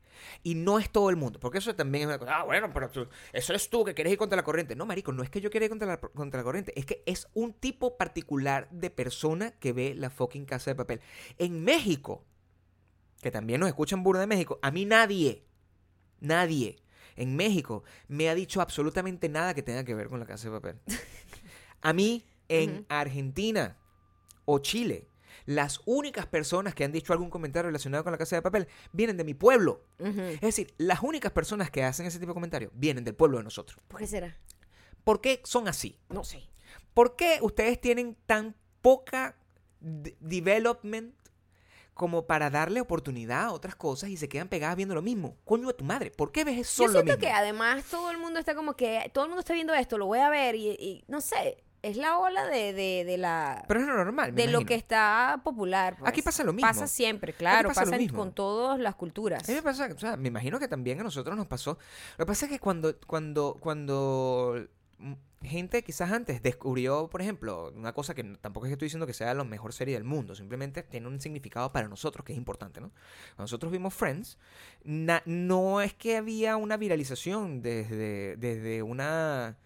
Y 0.44 0.56
no 0.56 0.80
es 0.80 0.90
todo 0.90 1.10
el 1.10 1.16
mundo, 1.16 1.40
porque 1.40 1.58
eso 1.60 1.76
también 1.76 2.04
es 2.04 2.08
una 2.08 2.20
cosa. 2.20 2.40
Ah, 2.40 2.44
bueno, 2.44 2.72
pero 2.74 2.90
tú- 2.90 3.08
eso 3.34 3.52
eres 3.54 3.70
tú 3.70 3.84
que 3.84 3.94
quieres 3.94 4.14
ir 4.14 4.20
contra 4.20 4.36
la 4.36 4.44
corriente. 4.44 4.76
No, 4.76 4.86
marico, 4.86 5.12
no 5.12 5.24
es 5.24 5.30
que 5.30 5.42
yo 5.42 5.50
quiera 5.50 5.66
ir 5.66 5.70
contra 5.70 5.88
la, 5.88 5.98
contra 5.98 6.40
la 6.40 6.44
corriente, 6.44 6.74
es 6.80 6.86
que 6.86 7.04
es 7.06 7.28
un 7.34 7.54
tipo 7.54 7.98
particular 7.98 8.70
de 8.72 8.90
persona 8.90 9.52
que 9.52 9.74
ve 9.74 9.94
la 9.96 10.10
fucking 10.10 10.46
casa 10.46 10.72
de 10.72 10.76
papel. 10.76 11.02
En 11.38 11.64
México, 11.64 12.24
que 13.22 13.32
también 13.32 13.60
nos 13.60 13.68
escuchan 13.70 14.04
burda 14.04 14.22
de 14.22 14.28
México, 14.28 14.60
a 14.62 14.72
mí 14.72 14.86
nadie, 14.86 15.44
nadie 16.22 16.78
en 17.16 17.36
México 17.36 17.84
me 18.08 18.30
ha 18.30 18.36
dicho 18.36 18.62
absolutamente 18.62 19.28
nada 19.28 19.54
que 19.54 19.62
tenga 19.64 19.84
que 19.84 19.94
ver 19.94 20.08
con 20.08 20.20
la 20.22 20.26
casa 20.26 20.50
de 20.50 20.56
papel. 20.60 20.80
A 21.82 21.92
mí, 21.92 22.26
en. 22.48 22.86
Argentina 22.90 23.78
o 24.46 24.60
Chile, 24.60 25.09
las 25.50 25.82
únicas 25.86 26.28
personas 26.28 26.76
que 26.76 26.84
han 26.84 26.92
dicho 26.92 27.12
algún 27.12 27.32
comentario 27.32 27.70
relacionado 27.70 28.04
con 28.04 28.12
la 28.12 28.20
casa 28.20 28.36
de 28.36 28.44
papel 28.44 28.68
vienen 28.92 29.18
de 29.18 29.24
mi 29.24 29.34
pueblo. 29.34 29.84
Es 29.98 30.42
decir, 30.42 30.76
las 30.78 31.02
únicas 31.02 31.32
personas 31.32 31.72
que 31.72 31.84
hacen 31.84 32.06
ese 32.06 32.20
tipo 32.20 32.30
de 32.30 32.36
comentarios 32.36 32.72
vienen 32.76 33.04
del 33.04 33.16
pueblo 33.16 33.40
de 33.40 33.46
nosotros. 33.46 33.80
¿Por 33.88 34.00
qué 34.00 34.06
será? 34.06 34.38
¿Por 35.04 35.22
qué 35.22 35.42
son 35.46 35.68
así? 35.68 35.98
No 36.10 36.24
sé. 36.24 36.44
¿Por 36.94 37.16
qué 37.16 37.40
ustedes 37.42 37.82
tienen 37.82 38.16
tan 38.28 38.56
poca 38.84 39.38
de- 39.80 40.16
development 40.20 41.16
como 41.96 42.28
para 42.28 42.52
darle 42.52 42.80
oportunidad 42.80 43.46
a 43.46 43.52
otras 43.52 43.76
cosas 43.76 44.12
y 44.12 44.18
se 44.18 44.30
quedan 44.30 44.50
pegadas 44.50 44.76
viendo 44.76 44.94
lo 44.94 45.02
mismo? 45.02 45.36
Coño 45.46 45.68
de 45.68 45.74
tu 45.74 45.84
madre, 45.84 46.12
¿por 46.12 46.32
qué 46.32 46.44
ves 46.44 46.58
Yo 46.58 46.64
solo 46.64 46.88
lo 46.90 46.94
siento 47.00 47.14
mismo? 47.14 47.22
que 47.22 47.32
además 47.32 47.86
todo 47.86 48.12
el 48.12 48.20
mundo 48.20 48.38
está 48.40 48.54
como 48.54 48.76
que, 48.76 49.10
todo 49.16 49.24
el 49.26 49.30
mundo 49.32 49.40
está 49.40 49.54
viendo 49.56 49.74
esto, 49.74 49.98
lo 49.98 50.06
voy 50.06 50.20
a 50.20 50.30
ver 50.30 50.54
y, 50.54 50.70
y 50.70 51.04
no 51.08 51.22
sé, 51.22 51.64
es 51.82 51.98
la 51.98 52.18
ola 52.20 52.46
de, 52.46 52.74
de, 52.74 53.04
de 53.06 53.18
la... 53.18 53.64
Pero 53.68 53.80
es 53.80 53.86
lo 53.88 53.96
normal, 53.96 54.34
me 54.34 54.42
de 54.42 54.52
lo 54.52 54.66
que 54.66 54.76
está 54.76 55.42
popular. 55.44 55.96
pues. 55.98 56.10
Aquí 56.10 56.22
pasa 56.22 56.44
lo 56.44 56.54
mismo. 56.54 56.68
Pasa 56.68 56.88
siempre, 56.88 57.34
claro, 57.34 57.70
pasa 57.70 57.86
pasa 57.86 57.98
con 58.14 58.34
todas 58.34 58.80
las 58.80 58.96
culturas. 58.96 59.44
A 59.48 59.52
mí 59.52 59.56
me 59.56 59.62
pasa, 59.64 59.90
o 59.96 59.98
sea, 59.98 60.18
me 60.18 60.28
imagino 60.28 60.60
que 60.60 60.68
también 60.68 61.00
a 61.00 61.04
nosotros 61.04 61.36
nos 61.38 61.48
pasó. 61.48 61.78
Lo 62.18 62.26
que 62.26 62.28
pasa 62.28 62.46
es 62.46 62.52
que 62.52 62.60
cuando, 62.60 62.96
cuando, 63.08 63.58
cuando 63.60 64.68
gente 65.42 65.82
quizás 65.84 66.12
antes 66.12 66.44
descubrió, 66.44 67.08
por 67.10 67.22
ejemplo, 67.22 67.72
una 67.74 67.94
cosa 67.94 68.14
que 68.14 68.26
tampoco 68.26 68.66
es 68.66 68.70
que 68.72 68.74
estoy 68.74 68.88
diciendo 68.88 69.08
que 69.08 69.14
sea 69.14 69.34
la 69.34 69.46
mejor 69.46 69.72
serie 69.72 69.94
del 69.94 70.04
mundo, 70.04 70.36
simplemente 70.36 70.84
tiene 70.84 71.08
un 71.08 71.22
significado 71.22 71.72
para 71.72 71.88
nosotros 71.88 72.26
que 72.26 72.34
es 72.34 72.38
importante, 72.38 72.82
¿no? 72.82 72.90
Cuando 72.90 73.44
nosotros 73.44 73.72
vimos 73.72 73.94
Friends, 73.94 74.38
na- 74.84 75.24
no 75.26 75.80
es 75.80 75.94
que 75.94 76.18
había 76.18 76.58
una 76.58 76.76
viralización 76.76 77.62
desde, 77.62 78.36
desde 78.36 78.84
una... 78.84 79.58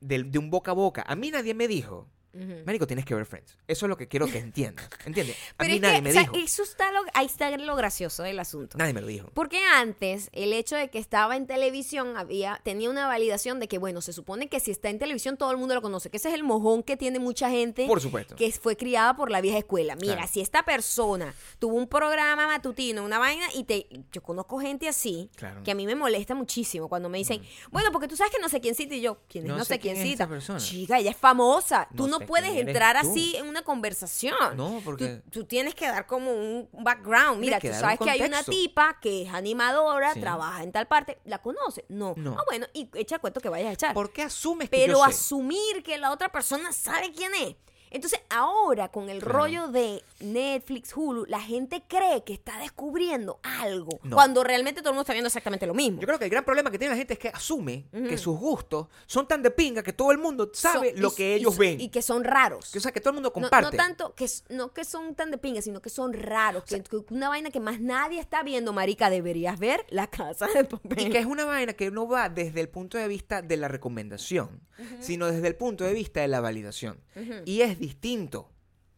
De, 0.00 0.22
de 0.22 0.38
un 0.38 0.50
boca 0.50 0.72
a 0.72 0.74
boca. 0.74 1.04
A 1.06 1.14
mí 1.14 1.30
nadie 1.30 1.54
me 1.54 1.68
dijo, 1.68 2.08
Ujú. 2.34 2.62
Marico, 2.64 2.86
tienes 2.86 3.04
que 3.04 3.14
ver 3.14 3.26
Friends. 3.26 3.56
Eso 3.68 3.86
es 3.86 3.90
lo 3.90 3.96
que 3.96 4.08
quiero 4.08 4.26
que 4.26 4.38
entiendas. 4.38 4.88
¿Entiendes? 5.04 5.36
A 5.36 5.64
Pero 5.64 5.74
mí 5.74 5.80
nadie 5.80 5.96
que, 5.96 6.02
me 6.02 6.10
o 6.10 6.12
sea, 6.12 6.22
dijo. 6.22 6.34
eso 6.36 6.62
está 6.62 6.90
lo, 6.92 7.00
ahí 7.14 7.26
está 7.26 7.56
lo 7.58 7.76
gracioso 7.76 8.22
del 8.22 8.38
asunto. 8.38 8.78
Nadie 8.78 8.92
me 8.94 9.00
lo 9.00 9.06
dijo. 9.06 9.30
Porque 9.34 9.58
antes 9.74 10.30
el 10.32 10.52
hecho 10.52 10.76
de 10.76 10.88
que 10.90 10.98
estaba 10.98 11.36
en 11.36 11.46
televisión 11.46 12.16
había 12.16 12.60
tenía 12.64 12.88
una 12.90 13.06
validación 13.06 13.60
de 13.60 13.68
que 13.68 13.78
bueno, 13.78 14.00
se 14.00 14.12
supone 14.12 14.48
que 14.48 14.60
si 14.60 14.70
está 14.70 14.88
en 14.88 14.98
televisión 14.98 15.36
todo 15.36 15.50
el 15.50 15.56
mundo 15.58 15.74
lo 15.74 15.82
conoce, 15.82 16.10
que 16.10 16.16
ese 16.16 16.28
es 16.28 16.34
el 16.34 16.42
mojón 16.44 16.82
que 16.82 16.96
tiene 16.96 17.18
mucha 17.18 17.50
gente 17.50 17.86
Por 17.86 18.00
supuesto. 18.00 18.34
que 18.36 18.50
fue 18.52 18.76
criada 18.76 19.14
por 19.16 19.30
la 19.30 19.40
vieja 19.40 19.58
escuela. 19.58 19.94
Mira, 19.96 20.14
Claro. 20.14 20.28
si 20.32 20.40
esta 20.40 20.62
persona 20.62 21.34
tuvo 21.58 21.74
un 21.76 21.86
programa 21.88 22.46
matutino, 22.46 23.04
una 23.04 23.18
vaina 23.18 23.46
y 23.54 23.64
te 23.64 23.86
yo 24.12 24.22
conozco 24.22 24.58
gente 24.58 24.88
así 24.88 25.28
Claro. 25.36 25.62
que 25.62 25.70
a 25.70 25.74
mí 25.74 25.86
me 25.86 25.94
molesta 25.94 26.34
muchísimo 26.34 26.88
cuando 26.88 27.08
me 27.08 27.18
dicen, 27.18 27.42
"Bueno, 27.70 27.90
porque 27.92 28.08
tú 28.08 28.16
sabes 28.16 28.32
que 28.32 28.40
no 28.40 28.48
sé 28.48 28.60
quién 28.60 28.74
cita" 28.74 28.94
y 28.94 29.00
yo, 29.00 29.18
"¿Quién 29.28 29.44
es 29.44 29.50
No 29.50 29.56
no, 29.58 29.64
sé 29.64 29.78
quién 29.78 29.94
quién 29.96 30.06
es 30.06 30.12
cita?" 30.12 30.28
esa. 30.36 30.56
Chica, 30.58 30.98
ella 30.98 31.10
es 31.10 31.16
famosa. 31.16 31.88
tú 31.96 32.06
No 32.08 32.18
no 32.22 32.26
puedes 32.26 32.56
entrar 32.56 33.00
tú. 33.00 33.08
así 33.10 33.36
en 33.36 33.46
una 33.48 33.62
conversación. 33.62 34.34
No, 34.56 34.80
porque- 34.84 35.20
Tú, 35.24 35.30
tú 35.30 35.44
tienes 35.44 35.74
que 35.74 35.86
dar 35.86 36.06
como 36.06 36.32
un 36.32 36.68
background. 36.72 37.38
Mira, 37.40 37.60
tú 37.60 37.68
sabes 37.68 37.98
que 37.98 38.10
hay 38.10 38.22
una 38.22 38.42
tipa 38.42 38.98
que 39.00 39.22
es 39.22 39.28
animadora, 39.34 40.14
Sí. 40.14 40.20
trabaja 40.20 40.62
en 40.62 40.72
tal 40.72 40.86
parte. 40.88 41.18
¿La 41.24 41.38
conoce? 41.40 41.84
No. 41.88 42.14
No. 42.16 42.36
Ah, 42.38 42.42
bueno, 42.48 42.66
y 42.72 42.88
echa 42.94 43.18
cuento 43.18 43.40
que 43.40 43.48
vayas 43.48 43.68
a 43.70 43.72
echar. 43.72 43.94
¿Por 43.94 44.12
qué 44.12 44.22
asumes 44.22 44.68
que 44.70 44.76
Pero 44.76 44.94
yo 44.98 45.04
sé? 45.04 45.10
asumir 45.10 45.82
que 45.84 45.98
la 45.98 46.12
otra 46.12 46.30
persona 46.30 46.72
sabe 46.72 47.12
quién 47.12 47.32
es. 47.34 47.56
Entonces, 47.94 48.20
ahora 48.30 48.88
con 48.88 49.08
el 49.10 49.20
Claro. 49.20 49.38
rollo 49.38 49.68
de 49.68 50.02
Netflix, 50.20 50.92
Hulu, 50.96 51.26
la 51.26 51.40
gente 51.40 51.82
cree 51.86 52.24
que 52.24 52.32
está 52.32 52.58
descubriendo 52.58 53.38
algo. 53.42 54.00
No. 54.02 54.16
Cuando 54.16 54.42
realmente 54.42 54.80
todo 54.80 54.90
el 54.90 54.94
mundo 54.94 55.02
está 55.02 55.12
viendo 55.12 55.28
exactamente 55.28 55.66
lo 55.66 55.74
mismo. 55.74 56.00
Yo 56.00 56.06
creo 56.06 56.18
que 56.18 56.24
el 56.24 56.30
gran 56.30 56.44
problema 56.44 56.70
que 56.70 56.78
tiene 56.78 56.94
la 56.94 56.98
gente 56.98 57.12
es 57.14 57.18
que 57.18 57.28
asume 57.28 57.84
que 57.92 58.16
sus 58.18 58.38
gustos 58.38 58.88
son 59.06 59.28
tan 59.28 59.42
de 59.42 59.50
pinga 59.50 59.82
que 59.82 59.92
todo 59.92 60.10
el 60.12 60.18
mundo 60.18 60.50
sabe 60.54 60.92
Son- 60.92 61.00
lo 61.02 61.08
y- 61.08 61.14
que 61.14 61.34
ellos 61.34 61.56
ven. 61.58 61.80
Y 61.80 61.88
que 61.90 62.02
son 62.02 62.24
raros. 62.24 62.70
Que, 62.72 62.78
o 62.78 62.80
sea, 62.80 62.92
que 62.92 63.00
todo 63.00 63.10
el 63.10 63.14
mundo 63.14 63.32
comparte. 63.32 63.76
No, 63.76 63.82
tanto 63.82 64.14
que 64.14 64.26
no 64.48 64.72
que 64.72 64.84
son 64.84 65.14
tan 65.14 65.30
de 65.30 65.38
pinga, 65.38 65.60
sino 65.62 65.80
que 65.82 65.90
son 65.90 66.12
raros. 66.12 66.64
que, 66.64 66.82
que 66.82 66.96
una 67.10 67.28
vaina 67.28 67.50
que 67.50 67.60
más 67.60 67.80
nadie 67.80 68.18
está 68.20 68.42
viendo, 68.42 68.72
marica, 68.72 69.10
deberías 69.10 69.58
ver 69.58 69.84
la 69.90 70.06
casa 70.06 70.46
de 70.46 70.64
papel. 70.64 70.98
Y 71.08 71.10
que 71.10 71.18
es 71.18 71.26
una 71.26 71.44
vaina 71.44 71.72
que 71.74 71.90
no 71.90 72.08
va 72.08 72.28
desde 72.28 72.60
el 72.60 72.68
punto 72.68 72.96
de 72.98 73.06
vista 73.08 73.42
de 73.42 73.56
la 73.56 73.68
recomendación, 73.68 74.60
sino 75.00 75.26
desde 75.26 75.46
el 75.48 75.54
punto 75.56 75.84
de 75.84 75.92
vista 75.92 76.20
de 76.20 76.28
la 76.28 76.40
validación. 76.40 77.00
Y 77.44 77.60
es 77.60 77.78
distinto. 77.86 78.48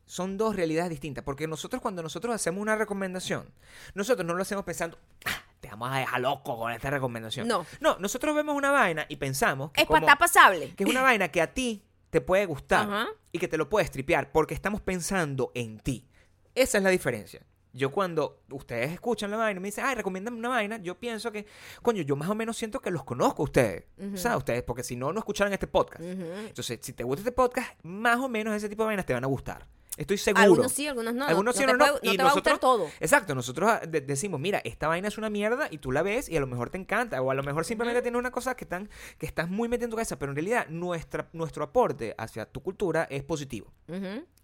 Son 0.06 0.36
dos 0.36 0.54
realidades 0.54 0.90
distintas. 0.90 1.24
Porque 1.24 1.46
nosotros, 1.48 1.80
cuando 1.80 2.02
nosotros 2.02 2.34
hacemos 2.34 2.60
una 2.60 2.76
recomendación, 2.76 3.50
nosotros 3.94 4.26
no 4.26 4.34
lo 4.34 4.42
hacemos 4.42 4.64
pensando, 4.64 4.98
"Ah, 5.24 5.42
te 5.60 5.68
vamos 5.70 5.90
a 5.90 5.98
dejar 6.00 6.20
loco 6.20 6.58
con 6.58 6.70
esta 6.70 6.90
recomendación. 6.90 7.48
No. 7.48 7.64
No, 7.80 7.96
nosotros 7.98 8.34
vemos 8.36 8.54
una 8.54 8.70
vaina 8.70 9.06
y 9.08 9.16
pensamos 9.16 9.70
que, 9.72 9.80
es 9.80 9.86
como- 9.88 10.06
pasable. 10.18 10.74
que 10.74 10.84
es 10.84 10.90
una 10.90 11.00
vaina 11.00 11.28
que 11.28 11.40
a 11.40 11.54
ti 11.54 11.82
te 12.10 12.20
puede 12.20 12.44
gustar 12.44 12.86
Ajá. 12.86 13.06
y 13.32 13.38
que 13.38 13.48
te 13.48 13.56
lo 13.56 13.70
puedes 13.70 13.90
tripear 13.90 14.30
porque 14.30 14.52
estamos 14.52 14.82
pensando 14.82 15.50
en 15.54 15.80
ti. 15.80 16.06
Esa 16.54 16.76
es 16.78 16.84
la 16.84 16.90
diferencia. 16.90 17.40
Yo 17.76 17.90
cuando 17.90 18.40
ustedes 18.50 18.92
escuchan 18.92 19.30
la 19.32 19.36
vaina 19.36 19.58
y 19.58 19.60
me 19.60 19.68
dicen, 19.68 19.84
ay, 19.84 19.96
recomiéndame 19.96 20.38
una 20.38 20.48
vaina, 20.48 20.76
yo 20.78 20.96
pienso 20.98 21.32
que, 21.32 21.44
coño, 21.82 22.02
yo 22.02 22.14
más 22.14 22.30
o 22.30 22.34
menos 22.36 22.56
siento 22.56 22.78
que 22.80 22.90
los 22.92 23.02
conozco 23.04 23.42
a 23.42 23.44
ustedes. 23.44 23.84
O 24.14 24.16
sea, 24.16 24.36
ustedes, 24.36 24.62
porque 24.62 24.84
si 24.84 24.94
no, 24.94 25.12
no 25.12 25.18
escucharan 25.18 25.52
este 25.52 25.66
podcast. 25.66 26.00
Entonces, 26.02 26.78
si 26.82 26.92
te 26.92 27.02
gusta 27.02 27.20
este 27.22 27.32
podcast, 27.32 27.68
más 27.82 28.18
o 28.20 28.28
menos 28.28 28.54
ese 28.54 28.68
tipo 28.68 28.84
de 28.84 28.86
vainas 28.86 29.04
te 29.04 29.12
van 29.12 29.24
a 29.24 29.26
gustar. 29.26 29.66
Estoy 29.96 30.18
seguro. 30.18 30.42
Algunos 30.42 30.72
sí, 30.72 30.88
algunos 30.88 31.14
no. 31.14 31.24
Algunos 31.24 31.54
no, 31.54 31.60
sí, 31.60 31.66
no 31.66 31.72
no, 31.74 31.78
no. 31.78 31.92
puede- 31.92 32.06
no 32.06 32.12
Y 32.12 32.16
te 32.16 32.22
va 32.24 32.30
a 32.30 32.32
gustar 32.34 32.52
nosotros- 32.54 32.80
todo. 32.90 32.90
Exacto, 32.98 33.34
nosotros 33.36 33.70
ah, 33.70 33.80
de- 33.86 34.00
decimos, 34.00 34.40
mira, 34.40 34.60
esta 34.64 34.88
vaina 34.88 35.06
es 35.06 35.18
una 35.18 35.30
mierda 35.30 35.68
y 35.70 35.78
tú 35.78 35.92
la 35.92 36.02
ves 36.02 36.28
y 36.28 36.36
a 36.36 36.40
lo 36.40 36.48
mejor 36.48 36.70
te 36.70 36.78
encanta 36.78 37.22
o 37.22 37.30
a 37.30 37.34
lo 37.34 37.44
mejor 37.44 37.64
simplemente 37.64 38.02
tienes 38.02 38.18
una 38.18 38.32
cosa 38.32 38.56
que, 38.56 38.64
están, 38.64 38.88
que 39.18 39.26
estás 39.26 39.48
muy 39.48 39.68
metiendo 39.68 39.84
en 39.86 39.90
tu 39.90 39.96
cabeza, 39.96 40.18
pero 40.18 40.32
en 40.32 40.36
realidad 40.36 40.66
nuestra, 40.68 41.28
nuestro 41.32 41.62
aporte 41.62 42.12
hacia 42.18 42.44
tu 42.46 42.60
cultura 42.60 43.06
es 43.08 43.22
positivo. 43.22 43.72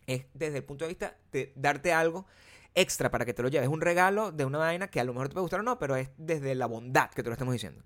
Es 0.07 0.27
desde 0.35 0.59
el 0.59 0.65
punto 0.65 0.85
de 0.85 0.89
vista 0.89 1.17
de 1.33 1.53
darte 1.57 1.93
algo 1.93 2.27
extra 2.75 3.11
para 3.11 3.25
que 3.25 3.35
te 3.35 3.43
lo 3.43 3.49
lleves. 3.49 3.69
Un 3.69 3.81
regalo 3.81 4.33
de 4.33 4.45
una 4.45 4.59
vaina 4.59 4.89
que 4.89 5.01
a 5.01 5.05
lo 5.05 5.13
mejor 5.13 5.29
te 5.29 5.35
puede 5.35 5.43
gustar 5.43 5.61
o 5.61 5.63
no, 5.65 5.79
pero 5.79 5.97
es 5.97 6.11
desde 6.17 6.55
la 6.55 6.67
bondad 6.67 7.11
que 7.11 7.23
te 7.23 7.29
lo 7.29 7.33
estamos 7.33 7.53
diciendo. 7.53 7.83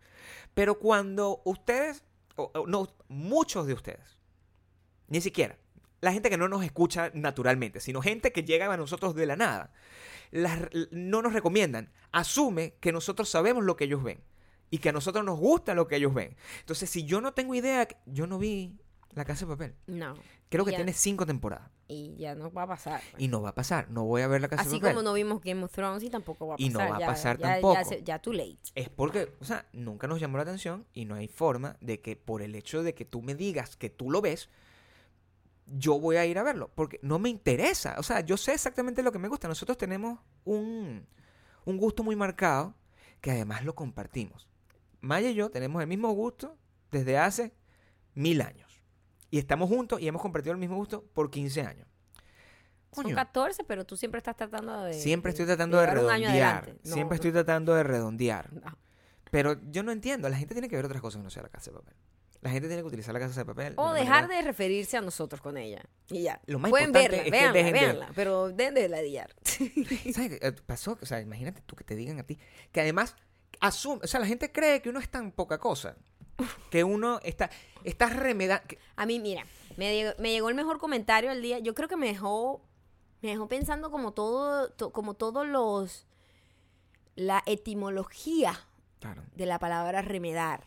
Pero 0.54 0.78
cuando 0.78 1.42
ustedes, 1.44 2.04
o- 2.36 2.50
o 2.54 2.66
no, 2.66 2.88
muchos 3.08 3.66
de 3.66 3.72
ustedes, 3.74 4.18
ni 5.08 5.20
siquiera, 5.20 5.56
la 6.00 6.12
gente 6.12 6.28
que 6.30 6.36
no 6.36 6.48
nos 6.48 6.64
escucha 6.64 7.10
naturalmente, 7.14 7.80
sino 7.80 8.02
gente 8.02 8.32
que 8.32 8.42
llega 8.44 8.72
a 8.72 8.76
nosotros 8.76 9.14
de 9.14 9.26
la 9.26 9.36
nada, 9.36 9.72
no 10.90 11.22
nos 11.22 11.32
recomiendan, 11.32 11.90
asume 12.12 12.74
que 12.80 12.92
nosotros 12.92 13.28
sabemos 13.28 13.64
lo 13.64 13.76
que 13.76 13.84
ellos 13.84 14.02
ven 14.02 14.20
y 14.70 14.78
que 14.78 14.88
a 14.88 14.92
nosotros 14.92 15.24
nos 15.24 15.38
gusta 15.38 15.74
lo 15.74 15.86
que 15.86 15.96
ellos 15.96 16.12
ven. 16.14 16.36
Entonces, 16.60 16.90
si 16.90 17.04
yo 17.04 17.20
no 17.20 17.32
tengo 17.32 17.54
idea, 17.54 17.86
yo 18.06 18.26
no 18.26 18.38
vi 18.38 18.76
La 19.14 19.24
Casa 19.24 19.46
de 19.46 19.52
Papel. 19.52 19.74
No. 19.86 20.14
Creo 20.48 20.64
que 20.64 20.72
Ya. 20.72 20.78
tiene 20.78 20.92
cinco 20.92 21.24
temporadas. 21.26 21.70
Y 21.88 22.16
ya 22.16 22.34
no 22.34 22.50
va 22.52 22.62
a 22.62 22.66
pasar. 22.66 23.00
Y 23.18 23.28
no 23.28 23.42
va 23.42 23.50
a 23.50 23.54
pasar. 23.54 23.90
No 23.90 24.04
voy 24.04 24.22
a 24.22 24.26
ver 24.28 24.40
La 24.40 24.48
Casa 24.48 24.62
Así 24.62 24.72
de 24.72 24.80
Papel. 24.80 24.94
como 24.94 25.02
no 25.02 25.12
vimos 25.14 25.40
Game 25.42 25.62
of 25.62 25.72
Thrones 25.72 26.02
y 26.02 26.10
tampoco 26.10 26.46
va 26.48 26.54
a 26.54 26.56
pasar. 26.56 26.70
Y 26.70 26.72
no 26.72 26.78
va 26.78 26.96
a 26.96 27.06
pasar 27.06 27.38
ya- 27.38 27.52
tampoco. 27.54 27.80
Ya, 27.90 27.98
ya 27.98 28.18
too 28.20 28.32
late. 28.32 28.58
Es 28.74 28.88
porque, 28.88 29.32
o 29.40 29.44
sea, 29.44 29.66
nunca 29.72 30.06
nos 30.06 30.20
llamó 30.20 30.36
la 30.38 30.42
atención 30.44 30.86
y 30.92 31.04
no 31.04 31.14
hay 31.14 31.28
forma 31.28 31.76
de 31.80 32.00
que 32.00 32.16
por 32.16 32.42
el 32.42 32.54
hecho 32.54 32.82
de 32.82 32.94
que 32.94 33.04
tú 33.04 33.22
me 33.22 33.34
digas 33.34 33.76
que 33.76 33.90
tú 33.90 34.10
lo 34.10 34.20
ves, 34.20 34.48
yo 35.66 35.98
voy 35.98 36.16
a 36.16 36.26
ir 36.26 36.38
a 36.38 36.42
verlo. 36.42 36.70
Porque 36.74 36.98
no 37.02 37.18
me 37.18 37.28
interesa. 37.28 37.96
O 37.98 38.02
sea, 38.02 38.20
yo 38.20 38.36
sé 38.36 38.52
exactamente 38.54 39.02
lo 39.02 39.12
que 39.12 39.18
me 39.18 39.28
gusta. 39.28 39.48
Nosotros 39.48 39.76
tenemos 39.78 40.18
un, 40.44 41.06
un 41.64 41.76
gusto 41.76 42.02
muy 42.02 42.16
marcado 42.16 42.74
que 43.20 43.30
además 43.30 43.64
lo 43.64 43.74
compartimos. 43.74 44.48
Maya 45.00 45.30
y 45.30 45.34
yo 45.34 45.50
tenemos 45.50 45.80
el 45.82 45.88
mismo 45.88 46.10
gusto 46.12 46.56
desde 46.90 47.18
hace 47.18 47.54
mil 48.14 48.40
años. 48.40 48.63
Y 49.34 49.38
estamos 49.38 49.68
juntos 49.68 50.00
y 50.00 50.06
hemos 50.06 50.22
compartido 50.22 50.52
el 50.52 50.58
mismo 50.60 50.76
gusto 50.76 51.02
por 51.12 51.28
15 51.28 51.62
años. 51.62 51.88
Son 52.92 53.02
Coño, 53.02 53.16
14, 53.16 53.64
pero 53.64 53.84
tú 53.84 53.96
siempre 53.96 54.18
estás 54.18 54.36
tratando 54.36 54.84
de. 54.84 54.94
siempre 54.94 55.30
estoy 55.30 55.44
tratando 55.44 55.80
de 55.80 55.86
redondear. 55.88 56.68
No, 56.84 56.94
Siempre 56.94 57.08
no, 57.08 57.14
estoy 57.16 57.32
tratando 57.32 57.74
de 57.74 57.82
redondear. 57.82 58.52
no. 58.52 58.78
Pero 59.32 59.60
yo 59.72 59.82
no 59.82 59.90
entiendo, 59.90 60.28
la 60.28 60.36
gente 60.36 60.54
tiene 60.54 60.68
que 60.68 60.76
ver 60.76 60.84
otras 60.84 61.02
cosas 61.02 61.18
que 61.18 61.24
no 61.24 61.30
sea 61.30 61.42
la 61.42 61.48
casa 61.48 61.72
de 61.72 61.78
papel. 61.78 61.94
La 62.42 62.50
gente 62.50 62.68
tiene 62.68 62.82
que 62.82 62.86
utilizar 62.86 63.12
la 63.12 63.18
casa 63.18 63.40
de 63.40 63.44
papel. 63.44 63.74
O 63.76 63.92
dejar 63.92 64.22
manera- 64.22 64.36
de 64.42 64.46
referirse 64.46 64.96
a 64.96 65.00
nosotros 65.00 65.40
con 65.40 65.56
ella. 65.56 65.82
Y 66.10 66.22
ya. 66.22 66.40
Lo 66.46 66.60
más 66.60 66.70
Pueden 66.70 66.90
importante 66.90 67.16
verla, 67.16 67.24
es 67.26 67.32
que 67.32 67.52
véanla, 67.52 67.80
dejen 67.80 68.06
de- 68.06 68.14
pero 68.14 68.50
den 68.50 68.74
de 68.74 68.88
ladillar. 68.88 69.34
¿Sabes 69.44 70.28
qué? 70.30 70.38
Eh, 70.40 70.52
pasó? 70.64 70.96
O 71.02 71.06
sea, 71.06 71.20
imagínate 71.20 71.60
tú 71.66 71.74
que 71.74 71.82
te 71.82 71.96
digan 71.96 72.20
a 72.20 72.22
ti. 72.22 72.38
Que 72.70 72.82
además, 72.82 73.16
asume, 73.58 74.02
o 74.04 74.06
sea, 74.06 74.20
la 74.20 74.26
gente 74.26 74.52
cree 74.52 74.80
que 74.80 74.90
uno 74.90 75.00
es 75.00 75.08
tan 75.08 75.32
poca 75.32 75.58
cosa. 75.58 75.96
Que 76.70 76.84
uno 76.84 77.20
está, 77.22 77.50
está 77.84 78.08
remedando. 78.08 78.64
A 78.96 79.06
mí, 79.06 79.20
mira, 79.20 79.44
me 79.76 79.94
llegó, 79.94 80.12
me 80.18 80.30
llegó 80.32 80.48
el 80.48 80.54
mejor 80.54 80.78
comentario 80.78 81.30
al 81.30 81.42
día. 81.42 81.58
Yo 81.60 81.74
creo 81.74 81.88
que 81.88 81.96
me 81.96 82.06
dejó, 82.08 82.62
me 83.22 83.30
dejó 83.30 83.48
pensando 83.48 83.90
como 83.90 84.12
todo, 84.12 84.70
to- 84.70 84.92
como 84.92 85.14
todos 85.14 85.46
los, 85.46 86.06
la 87.14 87.42
etimología 87.46 88.58
Claro. 89.00 89.22
de 89.34 89.46
la 89.46 89.58
palabra 89.58 90.02
remedar. 90.02 90.64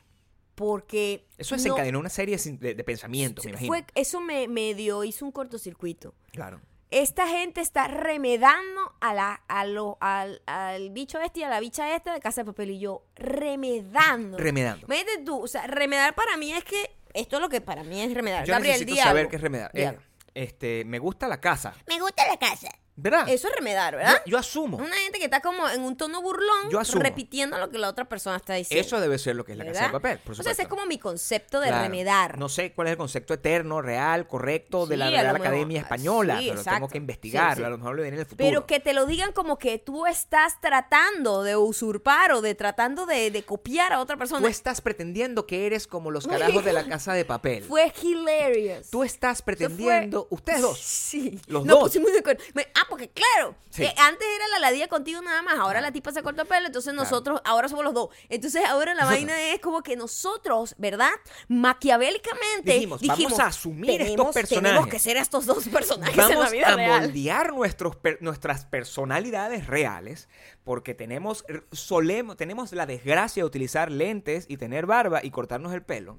Porque 0.56 1.28
Eso 1.38 1.56
no- 1.56 1.62
desencadenó 1.62 2.00
una 2.00 2.10
serie 2.10 2.38
de, 2.38 2.74
de 2.74 2.84
pensamientos, 2.84 3.46
me 3.46 3.52
imagino. 3.52 3.68
fue, 3.68 3.86
eso 3.94 4.20
me, 4.22 4.48
me 4.48 4.74
dio, 4.74 5.04
hizo 5.04 5.24
un 5.26 5.32
cortocircuito. 5.32 6.16
Claro. 6.32 6.62
Esta 6.90 7.28
gente 7.28 7.60
está 7.60 7.88
remedando 7.88 8.94
a 9.02 9.14
la, 9.14 9.42
a 9.48 9.66
lo, 9.66 9.98
al, 10.00 10.42
al 10.46 10.90
bicho 10.92 11.20
este 11.20 11.42
y 11.42 11.44
a 11.44 11.50
la 11.50 11.60
bicha 11.60 11.94
esta 11.96 12.14
de 12.14 12.20
Casa 12.22 12.42
de 12.42 12.46
Papel. 12.46 12.72
Y 12.72 12.80
yo, 12.80 13.04
remedando. 13.16 14.38
Remedando. 14.38 14.86
Imagínate 14.86 15.24
tú, 15.26 15.44
o 15.44 15.48
sea, 15.48 15.68
remedar 15.68 16.16
para 16.16 16.38
mí 16.38 16.54
es 16.54 16.64
que, 16.64 16.96
esto 17.14 17.38
es 17.38 17.42
lo 17.42 17.50
que 17.50 17.60
para 17.60 17.84
mí 17.84 18.02
es 18.02 18.14
remedar. 18.14 18.46
Yo 18.46 18.54
Gabriel, 18.54 18.80
necesito 18.80 19.04
saber 19.04 19.28
qué 19.28 19.36
es 19.36 19.42
remedar. 19.42 19.72
Eh, 19.74 19.98
este, 20.34 20.86
me 20.86 21.00
gusta 21.00 21.28
la 21.28 21.42
casa. 21.42 21.74
Me 21.88 22.00
gusta 22.00 22.26
la 22.28 22.38
casa. 22.38 22.70
¿Verdad? 23.00 23.30
Eso 23.30 23.48
es 23.48 23.56
remedar, 23.56 23.96
¿verdad? 23.96 24.22
Yo, 24.26 24.32
yo 24.32 24.38
asumo. 24.40 24.78
Una 24.78 24.96
gente 24.96 25.20
que 25.20 25.26
está 25.26 25.40
como 25.40 25.70
en 25.70 25.82
un 25.82 25.96
tono 25.96 26.20
burlón, 26.22 26.70
Yo 26.72 26.80
asumo. 26.80 27.04
repitiendo 27.04 27.58
lo 27.60 27.70
que 27.70 27.78
la 27.78 27.90
otra 27.90 28.06
persona 28.06 28.38
está 28.38 28.56
diciendo. 28.56 28.86
Eso 28.86 29.00
debe 29.00 29.20
ser 29.20 29.36
lo 29.36 29.46
que 29.46 29.52
es 29.52 29.58
la 29.60 29.66
casa 29.66 29.86
de 29.86 29.90
papel, 29.92 30.18
por 30.18 30.32
O 30.32 30.36
sea, 30.36 30.44
supuesto. 30.44 30.52
ese 30.52 30.62
es 30.64 30.68
como 30.68 30.86
mi 30.88 30.98
concepto 30.98 31.60
de 31.60 31.68
Claro. 31.68 31.84
remedar. 31.84 32.38
No 32.40 32.50
sé 32.50 32.74
cuál 32.74 32.88
es 32.88 32.92
el 32.94 32.98
concepto 32.98 33.36
eterno, 33.36 33.84
real, 33.84 34.28
correcto 34.28 34.88
de 34.88 34.96
Sí, 34.96 35.00
la 35.00 35.10
Real. 35.12 35.36
Academia 35.36 35.80
Española. 35.82 36.40
Sí, 36.40 36.48
pero 36.50 36.64
tengo 36.64 36.88
que 36.90 36.98
investigarlo. 36.98 37.56
Sí. 37.58 37.64
A 37.64 37.70
lo 37.70 37.78
mejor 37.78 37.96
lo 37.96 38.02
viene 38.02 38.16
en 38.18 38.22
el 38.22 38.26
futuro. 38.26 38.48
Pero 38.50 38.66
que 38.66 38.80
te 38.80 38.94
lo 38.94 39.06
digan 39.06 39.32
como 39.32 39.60
que 39.60 39.78
tú 39.78 40.08
estás 40.08 40.60
tratando 40.60 41.44
de 41.44 41.56
usurpar 41.56 42.32
o 42.32 42.42
de 42.42 42.56
tratando 42.56 43.06
de, 43.06 43.30
de 43.30 43.44
copiar 43.44 43.94
a 43.94 44.00
otra 44.02 44.18
persona. 44.18 44.42
Tú 44.42 44.48
estás 44.48 44.82
pretendiendo 44.82 45.46
que 45.46 45.68
eres 45.68 45.86
como 45.86 46.10
los 46.10 46.26
carajos 46.28 46.66
de 46.66 46.74
la 46.74 46.84
casa 46.88 47.14
de 47.14 47.26
papel. 47.26 47.64
Fue 47.64 47.94
hilarious. 48.02 48.90
Tú 48.90 49.04
estás 49.04 49.42
pretendiendo. 49.44 50.26
fue- 50.30 50.36
Ustedes 50.38 50.62
dos. 50.62 50.80
Sí. 51.08 51.40
Los 51.48 51.64
Nos 51.66 51.76
dos. 51.80 51.84
pusimos 51.90 52.12
de 52.12 52.20
acuerdo. 52.20 52.44
Me- 52.54 52.68
ah, 52.76 52.86
porque 52.90 53.10
claro, 53.10 53.56
Sí. 53.70 53.84
eh, 53.84 53.94
antes 53.98 54.28
era 54.36 54.48
la 54.50 54.60
ladilla 54.60 54.88
contigo 54.88 55.22
nada 55.22 55.42
más, 55.42 55.60
ahora 55.60 55.82
la 55.82 55.92
tipa 55.92 56.12
se 56.12 56.24
corta 56.24 56.42
el 56.44 56.48
pelo, 56.48 56.68
entonces 56.68 56.94
Claro. 56.94 57.04
nosotros, 57.10 57.42
ahora 57.46 57.68
somos 57.70 57.86
los 57.86 57.94
dos. 57.94 58.10
Entonces 58.30 58.64
ahora 58.66 58.94
la 58.96 59.06
vaina 59.06 59.40
es 59.54 59.60
como 59.60 59.82
que 59.84 59.96
nosotros, 59.96 60.76
¿verdad? 60.78 61.12
Maquiavélicamente 61.48 62.74
Dijimos, 62.74 63.02
vamos 63.06 63.40
a 63.40 63.48
asumir 63.48 64.02
estos 64.02 64.06
tenemos- 64.08 64.34
Tenemos 64.34 64.34
personajes. 64.34 64.92
que 64.92 65.00
ser 65.00 65.18
estos 65.18 65.46
dos 65.46 65.68
personajes 65.68 66.14
en 66.18 66.30
la 66.30 66.36
Vamos 66.36 66.52
vida 66.52 66.68
a 66.68 66.76
real. 66.76 67.02
moldear 67.02 67.54
nuestros 67.54 67.96
per- 67.96 68.18
nuestras 68.22 68.66
personalidades 68.66 69.68
reales 69.68 70.28
porque 70.64 70.94
tenemos 70.96 71.46
solemos 71.72 72.36
tenemos 72.38 72.72
la 72.74 72.86
desgracia 72.86 73.44
de 73.44 73.48
utilizar 73.48 73.92
lentes 73.92 74.46
y 74.48 74.58
tener 74.58 74.86
barba 74.86 75.20
y 75.24 75.30
cortarnos 75.32 75.74
el 75.74 75.84
pelo. 75.84 76.16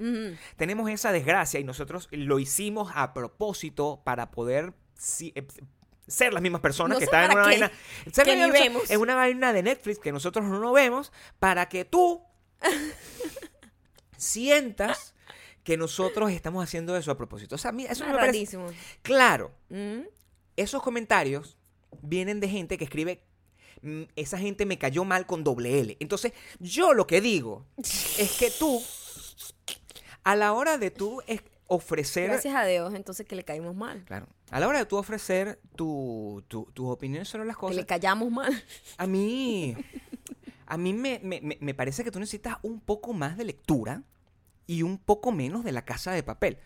Tenemos 0.57 0.89
esa 0.91 1.13
desgracia 1.13 1.59
y 1.61 1.65
nosotros 1.65 2.09
lo 2.13 2.39
hicimos 2.39 2.91
a 2.95 3.13
propósito 3.15 4.01
para 4.05 4.31
poder 4.31 4.75
si- 4.97 5.33
eh, 5.35 5.47
ser 6.09 6.33
las 6.33 6.43
mismas 6.43 6.61
personas 6.61 6.97
No 6.97 6.99
que 6.99 7.05
están 7.05 7.25
en 7.27 7.31
una 7.33 7.43
qué, 7.43 7.49
vaina 7.51 7.73
ser 8.13 8.25
que 8.25 8.35
ni 8.37 8.51
vemos. 8.51 8.91
en 8.91 9.01
una 9.01 9.15
vaina 9.15 9.53
de 9.53 9.63
Netflix 9.63 9.99
que 10.01 10.11
nosotros 10.11 10.45
no 10.47 10.73
vemos 10.73 11.13
para 11.39 11.69
que 11.69 11.85
tú 11.85 12.23
sientas 14.17 15.15
que 15.63 15.77
nosotros 15.77 16.31
estamos 16.33 16.65
haciendo 16.65 16.97
eso 16.97 17.11
a 17.11 17.17
propósito. 17.17 17.55
O 17.57 17.59
sea, 17.59 17.71
a 17.71 17.73
mí 17.73 17.85
eso 17.85 18.05
Ah, 18.05 18.09
me 18.13 18.15
parece 18.15 18.59
claro 19.03 19.53
Mm. 19.69 20.01
esos 20.57 20.83
comentarios 20.83 21.57
vienen 22.03 22.41
de 22.41 22.49
gente 22.49 22.79
que 22.79 22.85
escribe 22.85 23.23
"Mm, 23.83 24.05
esa 24.17 24.39
gente 24.39 24.67
me 24.67 24.79
cayó 24.79 25.05
mal 25.05 25.27
con 25.27 25.45
doble 25.45 25.79
L. 25.81 25.97
Entonces, 26.01 26.33
yo 26.59 26.95
lo 26.95 27.07
que 27.07 27.21
digo 27.21 27.67
es 27.77 28.33
que 28.39 28.51
tú, 28.51 28.83
a 30.25 30.35
la 30.37 30.53
hora 30.53 30.79
de 30.79 30.91
tú 30.91 31.23
ofrecer... 31.69 32.29
Gracias 32.31 32.55
a 32.55 32.65
Dios, 32.65 32.93
entonces 32.95 33.25
que 33.27 33.37
le 33.37 33.45
caímos 33.45 33.77
mal. 33.77 34.03
Claro. 34.05 34.27
A 34.51 34.59
la 34.59 34.67
hora 34.67 34.79
de 34.81 34.87
tú 34.87 34.97
ofrecer 34.97 35.61
tu, 35.77 36.43
tu- 36.49 36.69
tus 36.75 36.89
opiniones 36.89 37.29
sobre 37.29 37.45
las 37.47 37.57
Que 37.57 37.61
cosas, 37.61 37.77
le 37.77 37.87
callamos 37.87 38.31
mal. 38.33 38.53
a 38.97 39.07
mí, 39.07 39.77
a 40.67 40.77
mí 40.77 40.93
me, 40.93 41.21
me- 41.23 41.59
me- 41.61 41.75
parece 41.75 42.03
que 42.05 42.11
tú 42.11 42.19
necesitas 42.19 42.57
un 42.63 42.81
poco 42.81 43.13
más 43.13 43.37
de 43.37 43.45
lectura 43.45 44.03
y 44.67 44.83
un 44.83 44.99
poco 44.99 45.31
menos 45.31 45.63
de 45.65 45.73
la 45.73 45.85
casa 45.85 46.11
de 46.13 46.23
papel. 46.23 46.59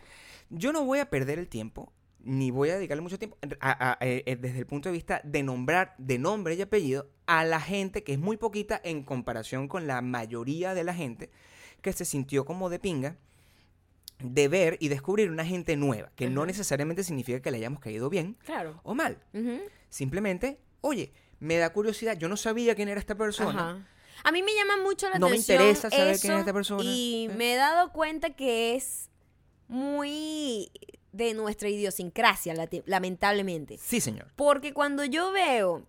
Yo 0.49 0.71
no 0.73 0.83
voy 0.85 0.99
a 0.99 1.09
perder 1.09 1.37
el 1.39 1.47
tiempo, 1.47 1.91
ni 2.19 2.51
voy 2.51 2.69
a 2.69 2.75
dedicarle 2.75 3.01
mucho 3.01 3.19
tiempo 3.19 3.37
a- 3.59 3.91
a- 3.91 3.97
eh, 4.05 4.23
eh, 4.25 4.35
desde 4.37 4.59
el 4.59 4.65
punto 4.65 4.87
de 4.89 4.93
vista 4.93 5.19
de 5.25 5.43
nombrar 5.43 5.95
de 5.97 6.17
nombre 6.17 6.55
y 6.55 6.61
apellido 6.61 7.09
a 7.25 7.43
la 7.43 7.59
gente 7.59 8.03
que 8.03 8.13
es 8.13 8.19
muy 8.19 8.37
poquita 8.37 8.79
en 8.83 9.03
comparación 9.03 9.67
con 9.67 9.85
la 9.87 10.01
mayoría 10.01 10.73
de 10.73 10.83
la 10.85 10.93
gente 10.93 11.29
que 11.81 11.91
se 11.91 12.05
sintió 12.05 12.45
como 12.45 12.69
de 12.69 12.79
pinga 12.79 13.17
de 14.23 14.47
ver 14.47 14.77
y 14.79 14.87
descubrir 14.87 15.29
una 15.29 15.45
gente 15.45 15.75
nueva, 15.75 16.11
que 16.15 16.29
no 16.29 16.45
necesariamente 16.45 17.03
significa 17.03 17.41
que 17.41 17.51
le 17.51 17.57
hayamos 17.57 17.79
caído 17.79 18.09
bien 18.09 18.35
Claro. 18.45 18.79
o 18.83 18.95
mal. 18.95 19.17
Simplemente, 19.89 20.59
oye, 20.81 21.11
me 21.39 21.57
da 21.57 21.71
curiosidad, 21.73 22.17
yo 22.17 22.27
no 22.29 22.37
sabía 22.37 22.73
quién 22.75 22.87
era 22.89 22.99
esta 22.99 23.15
persona. 23.15 23.71
Ajá. 23.71 23.87
A 24.23 24.31
mí 24.31 24.41
me 24.41 24.53
llama 24.55 24.77
mucho 24.81 25.09
la 25.09 25.19
No 25.19 25.27
me 25.27 25.33
atención. 25.33 25.61
interesa 25.61 25.89
saber 25.89 26.17
quién 26.19 26.33
es 26.33 26.39
esta 26.39 26.53
persona. 26.53 26.83
Y 26.83 27.27
Eh. 27.29 27.35
me 27.35 27.53
he 27.53 27.55
dado 27.57 27.91
cuenta 27.91 28.29
que 28.31 28.75
es 28.75 29.09
muy 29.67 30.71
de 31.11 31.33
nuestra 31.33 31.69
idiosincrasia, 31.69 32.53
lamentablemente. 32.85 33.77
Sí, 33.77 33.99
señor. 33.99 34.27
Porque 34.35 34.73
cuando 34.73 35.03
yo 35.05 35.31
veo 35.31 35.83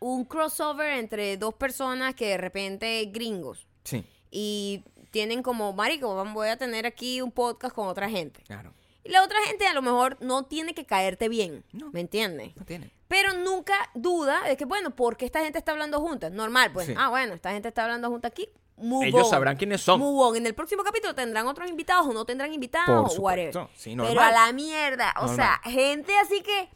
un 0.00 0.24
crossover 0.24 0.92
entre 0.98 1.36
dos 1.36 1.54
personas 1.54 2.14
que 2.14 2.26
de 2.28 2.36
repente 2.36 3.02
gringos 3.12 3.66
Sí, 3.84 4.04
y 4.30 4.82
tienen 5.10 5.42
como, 5.42 5.72
marico, 5.72 6.24
voy 6.32 6.48
a 6.48 6.56
tener 6.56 6.86
aquí 6.86 7.20
un 7.20 7.32
podcast 7.32 7.74
con 7.74 7.88
otra 7.88 8.08
gente. 8.08 8.42
claro. 8.44 8.72
Y 9.04 9.10
la 9.10 9.22
otra 9.22 9.38
gente 9.46 9.64
a 9.68 9.72
lo 9.72 9.82
mejor 9.82 10.16
no 10.20 10.46
tiene 10.46 10.74
que 10.74 10.84
caerte 10.84 11.28
bien, 11.28 11.62
No. 11.72 11.90
¿me 11.92 12.00
entiendes? 12.00 12.56
No 12.56 12.64
tiene. 12.64 12.90
Pero 13.06 13.34
nunca 13.34 13.88
duda 13.94 14.42
de 14.48 14.56
que, 14.56 14.64
bueno, 14.64 14.96
¿por 14.96 15.16
qué 15.16 15.26
esta 15.26 15.44
gente 15.44 15.58
está 15.60 15.70
hablando 15.70 16.00
juntas? 16.00 16.32
Normal, 16.32 16.72
pues. 16.72 16.88
Sí. 16.88 16.94
Ah, 16.98 17.08
bueno, 17.08 17.32
esta 17.34 17.52
gente 17.52 17.68
está 17.68 17.84
hablando 17.84 18.10
juntas 18.10 18.32
aquí. 18.32 18.48
Move 18.78 19.06
Ellos 19.06 19.22
on. 19.22 19.30
sabrán 19.30 19.56
quiénes 19.56 19.80
son. 19.80 20.00
Move 20.00 20.24
on. 20.30 20.36
En 20.36 20.44
el 20.46 20.56
próximo 20.56 20.82
capítulo 20.82 21.14
tendrán 21.14 21.46
otros 21.46 21.70
invitados 21.70 22.04
o 22.08 22.12
no 22.12 22.24
tendrán 22.24 22.52
invitados 22.52 23.10
Por 23.12 23.20
o 23.20 23.22
whatever. 23.22 23.52
supuesto. 23.52 23.80
Sí, 23.80 23.94
Pero 23.96 24.20
a 24.20 24.32
la 24.32 24.52
mierda. 24.52 25.14
O 25.18 25.26
Normal. 25.28 25.36
sea, 25.36 25.60
gente 25.70 26.12
así 26.18 26.42
que. 26.42 26.68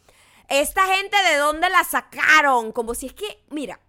Esta 0.49 0.83
gente 0.95 1.16
de 1.33 1.37
dónde 1.37 1.68
la 1.68 1.83
sacaron. 1.83 2.70
Como 2.70 2.95
si 2.95 3.07
es 3.07 3.12
que, 3.12 3.43
mira, 3.51 3.81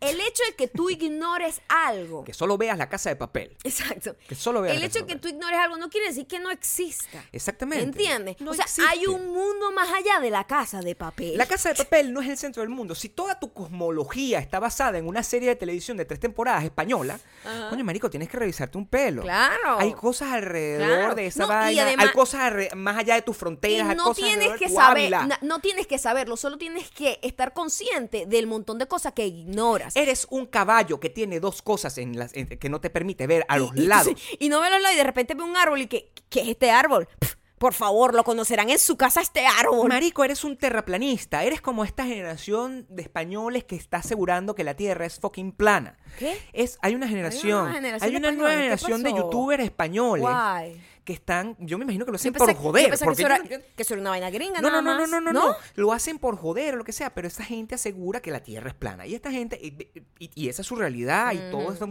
el 0.00 0.20
hecho 0.20 0.42
de 0.48 0.54
que 0.56 0.68
tú 0.68 0.90
ignores 0.90 1.60
algo. 1.68 2.24
Que 2.24 2.32
solo 2.34 2.56
veas 2.58 2.78
la 2.78 2.88
casa 2.88 3.10
de 3.10 3.16
papel. 3.16 3.56
Exacto. 3.64 4.16
Que 4.28 4.34
solo 4.34 4.62
veas 4.62 4.74
El 4.74 4.80
la 4.80 4.86
hecho 4.86 5.00
de 5.00 5.06
que 5.06 5.16
tú 5.16 5.28
ignores 5.28 5.58
algo 5.58 5.76
no 5.76 5.90
quiere 5.90 6.08
decir 6.08 6.26
que 6.26 6.38
no 6.38 6.50
exista. 6.50 7.22
Exactamente. 7.32 7.84
¿Entiendes? 7.84 8.40
No 8.40 8.52
o 8.52 8.54
sea, 8.54 8.64
existe. 8.64 8.88
hay 8.90 9.06
un 9.06 9.28
mundo 9.28 9.72
más 9.72 9.88
allá 9.92 10.20
de 10.20 10.30
la 10.30 10.44
casa 10.44 10.80
de 10.80 10.94
papel. 10.94 11.36
La 11.36 11.46
casa 11.46 11.68
de 11.70 11.74
papel 11.74 12.12
no 12.12 12.20
es 12.22 12.28
el 12.28 12.36
centro 12.38 12.62
del 12.62 12.70
mundo. 12.70 12.94
Si 12.94 13.08
toda 13.10 13.38
tu 13.38 13.52
cosmología 13.52 14.38
está 14.38 14.58
basada 14.58 14.98
en 14.98 15.06
una 15.06 15.22
serie 15.22 15.48
de 15.50 15.56
televisión 15.56 15.96
de 15.96 16.04
tres 16.04 16.20
temporadas 16.20 16.64
española, 16.64 17.18
Ajá. 17.44 17.68
coño, 17.70 17.84
marico, 17.84 18.08
tienes 18.10 18.28
que 18.28 18.36
revisarte 18.38 18.78
un 18.78 18.86
pelo. 18.86 19.22
Claro. 19.22 19.78
Hay 19.78 19.92
cosas 19.92 20.32
alrededor 20.32 20.86
Claro. 20.98 21.14
de 21.14 21.26
esa 21.26 21.42
No, 21.42 21.48
vaina. 21.48 21.82
además- 21.82 22.06
hay 22.06 22.12
cosas 22.12 22.52
más 22.74 22.96
allá 22.96 23.14
de 23.14 23.22
tus 23.22 23.36
Y 23.36 23.38
fronteras. 23.38 23.88
hay 23.90 23.96
no 23.96 24.04
cosas 24.04 24.24
tienes 24.24 24.52
que 24.58 24.68
saber, 24.68 25.10
na- 25.10 25.38
no 25.42 25.58
tienes 25.60 25.86
que 25.86 25.98
saberlo, 25.98 26.36
solo 26.36 26.58
tienes 26.58 26.90
que 26.90 27.18
estar 27.22 27.52
consciente 27.52 28.26
del 28.26 28.46
montón 28.46 28.78
de 28.78 28.86
cosas 28.86 29.12
que 29.12 29.26
ignoras. 29.26 29.89
Eres 29.96 30.26
un 30.30 30.46
caballo 30.46 31.00
que 31.00 31.10
tiene 31.10 31.40
dos 31.40 31.62
cosas 31.62 31.98
en 31.98 32.18
las, 32.18 32.34
en- 32.34 32.46
que 32.58 32.68
no 32.68 32.80
te 32.80 32.90
permite 32.90 33.26
ver 33.26 33.44
a 33.48 33.58
los 33.58 33.70
Y- 33.76 33.86
lados. 33.86 34.14
Y, 34.38 34.48
no 34.48 34.60
ve 34.60 34.70
los 34.70 34.80
lados 34.80 34.94
y 34.94 34.98
de 34.98 35.04
repente 35.04 35.34
ve 35.34 35.42
un 35.42 35.56
árbol 35.56 35.82
y 35.82 35.86
que, 35.86 36.12
¿qué 36.28 36.40
es 36.42 36.48
este 36.48 36.70
árbol? 36.70 37.08
Pff, 37.18 37.34
Por 37.58 37.74
favor, 37.74 38.14
lo 38.14 38.24
conocerán 38.24 38.70
en 38.70 38.78
su 38.78 38.96
casa 38.96 39.20
este 39.20 39.46
árbol. 39.46 39.86
Marico, 39.86 40.24
eres 40.24 40.44
un 40.44 40.56
terraplanista. 40.56 41.44
Eres 41.44 41.60
como 41.60 41.84
esta 41.84 42.06
generación 42.06 42.86
de 42.88 43.02
españoles 43.02 43.64
que 43.64 43.76
está 43.76 43.98
asegurando 43.98 44.54
que 44.54 44.64
la 44.64 44.72
Tierra 44.74 45.04
es 45.04 45.20
fucking 45.20 45.52
plana. 45.52 45.98
¿Qué? 46.18 46.38
Es, 46.54 46.78
hay 46.80 46.94
una 46.94 47.06
generación. 47.06 47.68
Hay 48.00 48.16
una 48.16 48.32
nueva 48.32 48.50
¿qué 48.50 48.56
generación 48.56 49.02
de 49.02 49.10
youtubers 49.12 49.62
españoles 49.62 50.22
Guay. 50.22 50.80
Que 51.04 51.12
están. 51.12 51.56
Yo 51.58 51.78
me 51.78 51.84
imagino 51.84 52.04
que 52.04 52.10
lo 52.12 52.16
hacen 52.16 52.32
por 52.32 52.54
joder. 52.54 52.84
yo 52.84 52.90
pensé 52.90 53.04
que, 53.06 53.12
eso 53.12 53.26
era, 53.26 53.38
no- 53.38 53.44
que 53.48 53.82
eso 53.82 53.94
era 53.94 54.00
una 54.00 54.10
vaina 54.10 54.30
gringa, 54.30 54.60
no, 54.60 54.70
no, 54.70 54.82
nada 54.82 54.82
no, 54.82 54.94
no, 54.94 55.00
más. 55.00 55.10
no, 55.10 55.20
no, 55.20 55.32
no. 55.48 55.56
Lo 55.74 55.92
hacen 55.92 56.18
por 56.18 56.36
joder 56.36 56.74
o 56.74 56.76
lo 56.78 56.84
que 56.84 56.92
sea, 56.92 57.14
pero 57.14 57.26
esa 57.28 57.44
gente 57.44 57.74
asegura 57.74 58.20
que 58.20 58.30
la 58.30 58.42
Tierra 58.42 58.68
es 58.70 58.74
plana. 58.74 59.06
Y 59.06 59.14
esta 59.14 59.30
gente, 59.30 59.58
y, 59.60 59.74
y- 60.18 60.30
y 60.34 60.48
esa 60.48 60.62
es 60.62 60.68
su 60.68 60.76
realidad, 60.76 61.32
y 61.32 61.50
todo 61.50 61.72
esto. 61.72 61.88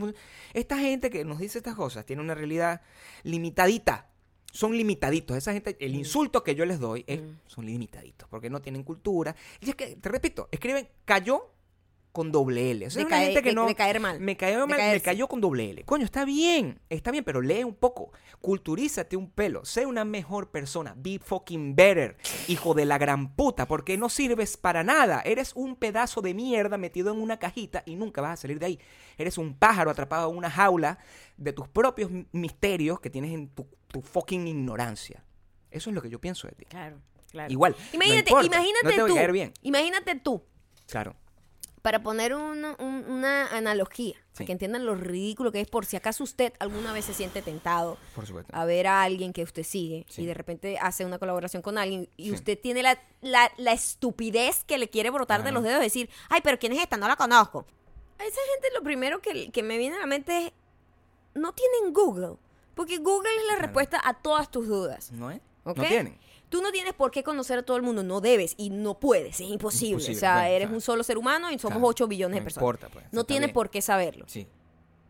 Esta 0.54 0.78
gente 0.78 1.10
que 1.10 1.26
nos 1.26 1.40
dice 1.40 1.58
estas 1.60 1.76
cosas 1.76 2.06
tiene 2.06 2.22
una 2.22 2.36
realidad 2.36 2.82
limitadita. 3.24 4.08
Son 4.52 4.76
limitaditos. 4.76 5.38
Esa 5.38 5.54
gente, 5.54 5.78
el 5.80 5.94
insulto 5.96 6.44
que 6.44 6.56
yo 6.56 6.66
les 6.66 6.80
doy 6.80 7.04
es, 7.08 7.22
son 7.46 7.66
limitaditos, 7.68 8.28
porque 8.30 8.50
no 8.50 8.62
tienen 8.62 8.84
cultura. 8.84 9.36
Y 9.60 9.70
es 9.70 9.76
que, 9.76 9.96
te 9.96 10.10
repito, 10.10 10.50
escriben 10.52 10.90
cayó 11.06 11.52
con 12.12 12.32
doble 12.32 12.72
L. 12.72 12.88
O 12.88 12.90
sea, 12.90 13.04
De 13.04 13.10
caer- 13.10 13.26
gente 13.28 13.44
que 13.44 13.50
de- 13.50 13.56
no. 13.56 13.68
de 13.68 13.76
caer 13.76 14.00
mal. 14.00 14.20
Me 14.20 14.36
cayó 14.36 14.66
mal, 14.68 14.78
me 14.80 15.00
cayó 15.02 15.28
con 15.28 15.40
doble 15.42 15.70
L. 15.70 15.84
Coño, 15.86 16.04
está 16.06 16.26
bien, 16.26 16.80
está 16.90 17.12
bien, 17.12 17.24
pero 17.24 17.42
lee 17.42 17.64
un 17.64 17.76
poco. 17.76 18.12
Culturízate 18.42 19.16
un 19.16 19.30
pelo. 19.30 19.64
Sé 19.64 19.86
una 19.86 20.06
mejor 20.06 20.50
persona. 20.50 20.96
Be 20.98 21.20
fucking 21.24 21.76
better. 21.76 22.18
Hijo 22.48 22.74
de 22.74 22.86
la 22.86 22.98
gran 22.98 23.36
puta, 23.36 23.68
porque 23.68 23.98
no 23.98 24.10
sirves 24.10 24.58
para 24.58 24.84
nada. 24.84 25.22
Eres 25.24 25.52
un 25.56 25.76
pedazo 25.76 26.22
de 26.22 26.34
mierda 26.34 26.78
metido 26.78 27.12
en 27.14 27.22
una 27.22 27.38
cajita 27.38 27.84
y 27.86 27.96
nunca 27.96 28.22
vas 28.22 28.34
a 28.40 28.42
salir 28.42 28.58
de 28.60 28.66
ahí. 28.66 28.80
Eres 29.18 29.38
un 29.38 29.54
pájaro 29.54 29.92
atrapado 29.92 30.32
en 30.32 30.38
una 30.38 30.50
jaula 30.50 30.98
de 31.38 31.54
tus 31.54 31.68
propios 31.68 32.10
misterios 32.32 33.00
que 33.00 33.10
tienes 33.10 33.32
en 33.34 33.50
tu, 33.50 33.68
tu 33.88 34.02
fucking 34.02 34.48
ignorancia. 34.48 35.24
Eso 35.70 35.90
es 35.92 35.96
lo 35.96 36.02
que 36.02 36.10
yo 36.10 36.20
pienso 36.20 36.48
de 36.48 36.56
ti. 36.56 36.66
Claro, 36.66 37.00
claro. 37.32 37.52
Igual. 37.52 37.76
no 37.78 37.96
Imagínate, 37.96 38.30
importa, 38.32 38.46
imagínate 38.48 38.84
no 38.86 38.90
te 38.90 39.02
voy 39.02 39.10
a 39.10 39.14
tú. 39.14 39.16
caer 39.16 39.32
bien. 39.32 39.54
Imagínate 39.62 40.16
tú. 40.16 40.44
Claro. 40.88 41.16
Para 41.82 42.04
poner 42.04 42.34
una, 42.36 42.76
un- 42.80 43.06
una 43.10 43.48
analogía, 43.56 44.16
Sí. 44.16 44.22
para 44.34 44.46
que 44.48 44.52
entiendan 44.52 44.86
lo 44.86 44.96
ridículo 44.96 45.52
que 45.52 45.62
es, 45.62 45.68
por 45.68 45.86
si 45.86 45.96
acaso 45.96 46.24
usted 46.24 46.52
alguna 46.60 46.92
vez 46.92 47.06
se 47.06 47.14
siente 47.14 47.42
tentado 47.42 47.98
Por 48.16 48.26
a 48.52 48.66
ver 48.66 48.88
a 48.88 49.02
alguien 49.04 49.32
que 49.32 49.44
usted 49.44 49.64
sigue 49.64 50.06
Sí. 50.10 50.24
y 50.24 50.26
de 50.26 50.34
repente 50.34 50.78
hace 50.80 51.06
una 51.06 51.20
colaboración 51.20 51.62
con 51.62 51.78
alguien 51.78 52.10
y 52.18 52.26
Sí. 52.26 52.32
usted 52.32 52.60
tiene 52.60 52.84
la, 52.84 53.00
la, 53.22 53.50
la 53.58 53.72
estupidez 53.72 54.64
que 54.66 54.78
le 54.78 54.90
quiere 54.90 55.10
brotar 55.10 55.44
de 55.44 55.52
los 55.54 55.64
dedos, 55.64 55.80
decir, 55.82 56.10
ay, 56.30 56.42
pero 56.44 56.60
¿quién 56.60 56.74
es 56.74 56.80
esta? 56.80 56.98
No 56.98 57.08
la 57.08 57.16
conozco. 57.16 57.66
A 58.18 58.24
esa 58.26 58.40
gente 58.54 58.68
lo 58.76 58.84
primero 58.84 59.22
que, 59.22 59.50
que 59.52 59.64
me 59.64 59.78
viene 59.78 59.96
a 59.96 60.00
la 60.02 60.06
mente 60.06 60.48
es, 60.48 60.54
no 61.34 61.54
tienen 61.54 61.94
Google, 61.94 62.36
porque 62.76 62.98
Google 62.98 63.30
es 63.38 63.48
la 63.48 63.56
respuesta 63.56 64.02
a 64.04 64.14
todas 64.16 64.52
tus 64.52 64.68
dudas. 64.68 65.12
¿No 65.14 65.32
es? 65.32 65.40
No 65.64 65.74
tienen. 65.74 66.18
Tú 66.50 66.62
no 66.62 66.72
tienes 66.72 66.94
por 66.94 67.12
qué 67.12 67.24
conocer 67.24 67.60
a 67.60 67.64
todo 67.64 67.78
el 67.78 67.84
mundo, 67.84 68.02
no 68.04 68.22
debes 68.22 68.56
y 68.58 68.70
no 68.72 69.00
puedes, 69.00 69.36
es 69.40 69.48
imposible. 69.48 69.92
Imposible, 69.94 70.18
o 70.18 70.20
sea, 70.20 70.34
bueno, 70.36 70.48
eres 70.48 70.60
claro. 70.68 70.76
un 70.76 70.82
solo 70.82 71.04
ser 71.04 71.18
humano 71.18 71.52
y 71.52 71.60
somos 71.60 71.78
Claro, 71.78 71.88
8 71.88 72.08
billones 72.08 72.36
de 72.36 72.40
no 72.42 72.44
personas. 72.46 72.62
importa, 72.64 72.90
pues, 72.90 73.06
no 73.12 73.24
tienes 73.24 73.48
bien. 73.50 73.54
por 73.54 73.70
qué 73.70 73.82
saberlo. 73.82 74.26
Sí. 74.28 74.48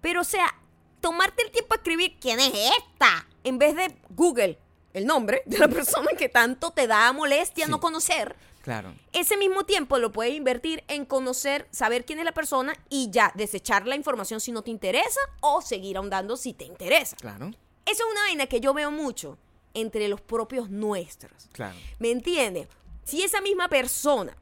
Pero, 0.01 0.21
o 0.21 0.25
sea, 0.25 0.53
tomarte 1.01 1.43
el 1.43 1.51
tiempo 1.51 1.73
a 1.73 1.77
escribir 1.77 2.17
quién 2.19 2.39
es 2.41 2.51
esta, 2.53 3.25
en 3.45 3.57
vez 3.57 3.75
de 3.75 3.95
Google, 4.09 4.59
el 4.93 5.05
nombre 5.05 5.41
de 5.45 5.57
la 5.59 5.67
persona 5.69 6.09
que 6.17 6.27
tanto 6.29 6.71
te 6.71 6.87
da 6.87 7.11
molestia 7.13 7.65
Sí. 7.65 7.71
no 7.71 7.79
conocer, 7.79 8.35
Claro. 8.61 8.93
ese 9.13 9.37
mismo 9.37 9.63
tiempo 9.63 9.97
lo 9.97 10.11
puedes 10.11 10.33
invertir 10.33 10.83
en 10.89 11.05
conocer, 11.05 11.67
saber 11.71 12.03
quién 12.05 12.19
es 12.19 12.25
la 12.25 12.33
persona 12.33 12.73
y 12.89 13.09
ya 13.11 13.31
desechar 13.35 13.87
la 13.87 13.95
información 13.95 14.41
si 14.41 14.51
no 14.51 14.61
te 14.61 14.71
interesa 14.71 15.19
o 15.39 15.61
seguir 15.61 15.95
ahondando 15.95 16.35
si 16.35 16.53
te 16.53 16.65
interesa. 16.65 17.15
Claro. 17.15 17.47
Eso 17.85 18.03
es 18.03 18.11
una 18.11 18.21
vaina 18.23 18.45
que 18.47 18.59
yo 18.59 18.73
veo 18.73 18.91
mucho 18.91 19.37
entre 19.73 20.07
los 20.07 20.21
propios 20.21 20.69
nuestros. 20.69 21.47
Claro. 21.51 21.75
¿Me 21.99 22.11
entiendes? 22.11 22.67
Si 23.03 23.21
esa 23.23 23.41
misma 23.41 23.67
persona 23.69 24.35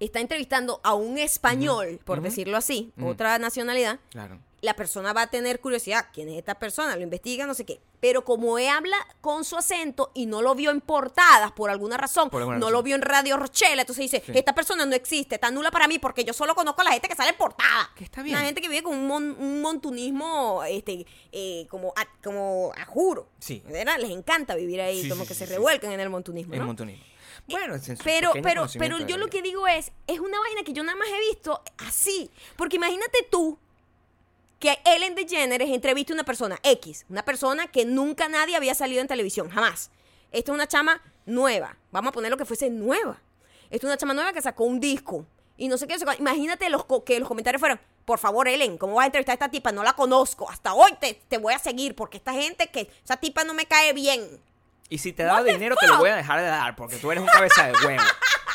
está 0.00 0.20
entrevistando 0.20 0.80
a 0.84 0.94
un 0.94 1.18
español, 1.18 2.00
por 2.04 2.20
decirlo 2.22 2.56
así, 2.56 2.92
otra 3.02 3.38
nacionalidad, 3.38 4.00
Claro. 4.10 4.40
La 4.60 4.74
persona 4.74 5.12
va 5.12 5.22
a 5.22 5.26
tener 5.28 5.60
curiosidad, 5.60 6.06
¿quién 6.12 6.28
es 6.28 6.36
esta 6.38 6.58
persona? 6.58 6.96
Lo 6.96 7.02
investiga, 7.02 7.46
no 7.46 7.54
sé 7.54 7.64
qué. 7.64 7.80
Pero 8.00 8.24
como 8.24 8.58
él 8.58 8.68
habla 8.68 8.96
con 9.20 9.44
su 9.44 9.56
acento 9.56 10.10
y 10.14 10.26
no 10.26 10.42
lo 10.42 10.54
vio 10.56 10.70
en 10.72 10.80
portadas 10.80 11.52
por 11.52 11.70
alguna 11.70 11.96
razón, 11.96 12.28
Por 12.30 12.40
alguna 12.42 12.58
no 12.58 12.66
razón. 12.66 12.72
lo 12.72 12.82
vio 12.82 12.94
en 12.96 13.02
Radio 13.02 13.36
Rochela, 13.36 13.82
entonces 13.82 14.10
dice, 14.10 14.22
Sí. 14.26 14.32
esta 14.34 14.54
persona 14.54 14.84
no 14.84 14.94
existe, 14.96 15.36
está 15.36 15.50
nula 15.52 15.70
para 15.70 15.86
mí 15.86 15.98
porque 16.00 16.24
yo 16.24 16.32
solo 16.32 16.54
conozco 16.56 16.80
a 16.80 16.84
la 16.84 16.90
gente 16.92 17.08
que 17.08 17.14
sale 17.14 17.30
en 17.30 17.36
portada. 17.36 17.90
Que 17.96 18.04
está 18.04 18.22
bien. 18.22 18.36
Una 18.36 18.46
gente 18.46 18.60
que 18.60 18.68
vive 18.68 18.82
con 18.82 18.96
un, 18.96 19.06
mon- 19.06 19.36
un 19.38 19.62
montunismo 19.62 20.62
este, 20.64 21.06
eh, 21.32 21.66
como, 21.70 21.92
a, 21.96 22.04
como 22.22 22.72
a 22.76 22.84
juro. 22.84 23.28
Sí. 23.38 23.62
¿verdad? 23.66 23.96
Les 23.98 24.10
encanta 24.10 24.54
vivir 24.56 24.80
ahí, 24.80 25.02
Sí, 25.02 25.08
como 25.08 25.22
sí, 25.22 25.28
que 25.28 25.34
se 25.34 25.46
revuelcan 25.46 25.92
en 25.92 26.00
el 26.00 26.10
montunismo. 26.10 26.54
El 26.54 26.60
¿no? 26.60 26.66
montonismo. 26.66 27.04
Bueno, 27.46 27.76
es 27.76 27.88
en 27.88 27.96
su 27.96 28.02
Pero, 28.04 28.32
pero, 28.42 28.66
pero 28.78 28.98
yo 28.98 29.16
la 29.16 29.24
lo 29.24 29.30
que 29.30 29.40
digo 29.40 29.66
es, 29.68 29.92
es 30.06 30.18
una 30.20 30.38
vaina 30.40 30.62
que 30.64 30.72
yo 30.72 30.82
nada 30.82 30.98
más 30.98 31.08
he 31.08 31.20
visto 31.32 31.62
así. 31.78 32.30
Porque 32.56 32.76
imagínate 32.76 33.26
tú 33.30 33.58
que 34.58 34.78
Ellen 34.84 35.14
DeGeneres 35.14 35.68
entrevista 35.70 36.12
a 36.12 36.14
una 36.14 36.24
persona 36.24 36.58
X, 36.62 37.06
una 37.08 37.24
persona 37.24 37.68
que 37.68 37.84
nunca 37.84 38.28
nadie 38.28 38.56
había 38.56 38.74
salido 38.74 39.00
en 39.00 39.08
televisión, 39.08 39.48
jamás. 39.50 39.90
Esta 40.32 40.52
es 40.52 40.54
una 40.54 40.66
chama 40.66 41.00
nueva. 41.26 41.76
Vamos 41.90 42.10
a 42.10 42.12
poner 42.12 42.30
lo 42.30 42.36
que 42.36 42.44
fuese 42.44 42.68
nueva. 42.70 43.20
Esta 43.70 43.76
es 43.76 43.84
una 43.84 43.96
chama 43.96 44.14
nueva 44.14 44.32
que 44.32 44.42
sacó 44.42 44.64
un 44.64 44.80
disco. 44.80 45.26
Y 45.56 45.68
no 45.68 45.78
sé 45.78 45.86
qué. 45.86 45.96
Imagínate 46.18 46.68
los, 46.70 46.84
que 47.04 47.18
los 47.18 47.28
comentarios 47.28 47.60
fueron, 47.60 47.80
por 48.04 48.18
favor, 48.18 48.48
Ellen, 48.48 48.78
¿cómo 48.78 48.94
vas 48.94 49.04
a 49.04 49.06
entrevistar 49.06 49.32
a 49.32 49.34
esta 49.34 49.50
tipa? 49.50 49.72
No 49.72 49.82
la 49.82 49.92
conozco. 49.94 50.48
Hasta 50.50 50.74
hoy 50.74 50.92
te, 51.00 51.14
te 51.28 51.38
voy 51.38 51.54
a 51.54 51.58
seguir 51.58 51.94
porque 51.94 52.16
esta 52.16 52.32
gente 52.32 52.68
que 52.68 52.90
esa 53.04 53.16
tipa 53.16 53.44
no 53.44 53.54
me 53.54 53.66
cae 53.66 53.92
bien. 53.92 54.40
Y 54.88 54.98
si 54.98 55.12
te 55.12 55.24
da 55.24 55.42
dinero, 55.42 55.76
te 55.76 55.86
lo 55.86 55.98
voy 55.98 56.10
a 56.10 56.16
dejar 56.16 56.40
de 56.40 56.46
dar 56.46 56.74
porque 56.74 56.96
tú 56.96 57.10
eres 57.12 57.22
un 57.22 57.28
cabeza 57.28 57.66
de 57.66 57.72
huevo. 57.84 58.02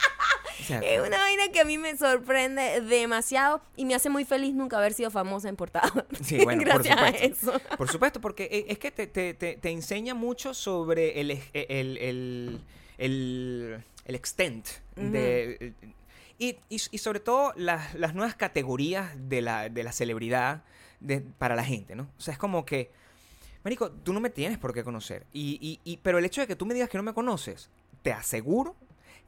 Es 0.70 0.99
una 0.99 1.18
vaina 1.18 1.43
que 1.51 1.59
a 1.61 1.66
mí 1.66 1.78
me 1.78 1.95
sorprende 1.97 2.82
demasiado 2.82 3.61
y 3.76 3.86
me 3.86 3.95
hace 3.95 4.09
muy 4.09 4.26
feliz 4.26 4.53
nunca 4.53 4.78
haber 4.78 4.93
sido 4.93 5.11
famosa 5.11 5.49
en 5.49 5.55
portada. 5.55 6.05
Sí, 6.24 6.38
bueno, 6.43 6.64
por 6.64 6.84
supuesto. 6.84 7.03
a 7.03 7.09
eso. 7.09 7.61
Por 7.78 7.89
supuesto, 7.89 8.22
porque 8.22 8.43
e- 8.51 8.66
es 8.72 8.78
que 8.80 8.91
te, 8.91 9.07
te- 9.07 9.34
te- 9.34 9.55
te 9.57 9.70
enseña 9.70 10.14
mucho 10.14 10.53
sobre 10.53 11.20
el, 11.22 11.32
ej- 11.32 11.49
el, 11.53 11.97
el, 11.97 12.61
el, 12.97 13.84
el 14.05 14.16
extent 14.16 14.68
de... 14.95 15.74
Y, 16.39 16.57
y- 16.70 16.82
y 16.91 16.97
sobre 16.97 17.20
todo 17.20 17.53
las, 17.55 17.93
las 17.95 18.16
nuevas 18.16 18.36
categorías 18.36 19.11
de 19.30 19.41
la, 19.41 19.70
de 19.70 19.84
la 19.84 19.91
celebridad 19.91 20.64
de- 20.99 21.22
para 21.22 21.55
la 21.55 21.64
gente, 21.64 21.95
¿no? 21.95 22.09
O 22.18 22.22
sea, 22.22 22.34
es 22.34 22.38
como 22.39 22.66
que, 22.66 22.91
Marico, 23.64 23.91
tú 23.91 24.11
no 24.14 24.20
me 24.20 24.30
tienes 24.30 24.57
por 24.57 24.74
qué 24.74 24.84
conocer. 24.84 25.26
Y, 25.32 25.57
y- 25.61 25.80
y- 25.89 25.97
pero 25.97 26.18
el 26.18 26.26
hecho 26.26 26.41
de 26.41 26.47
que 26.47 26.55
tú 26.55 26.66
me 26.66 26.74
digas 26.74 26.89
que 26.89 26.97
no 26.97 27.03
me 27.03 27.14
conoces, 27.14 27.70
te 28.01 28.11
aseguro 28.11 28.76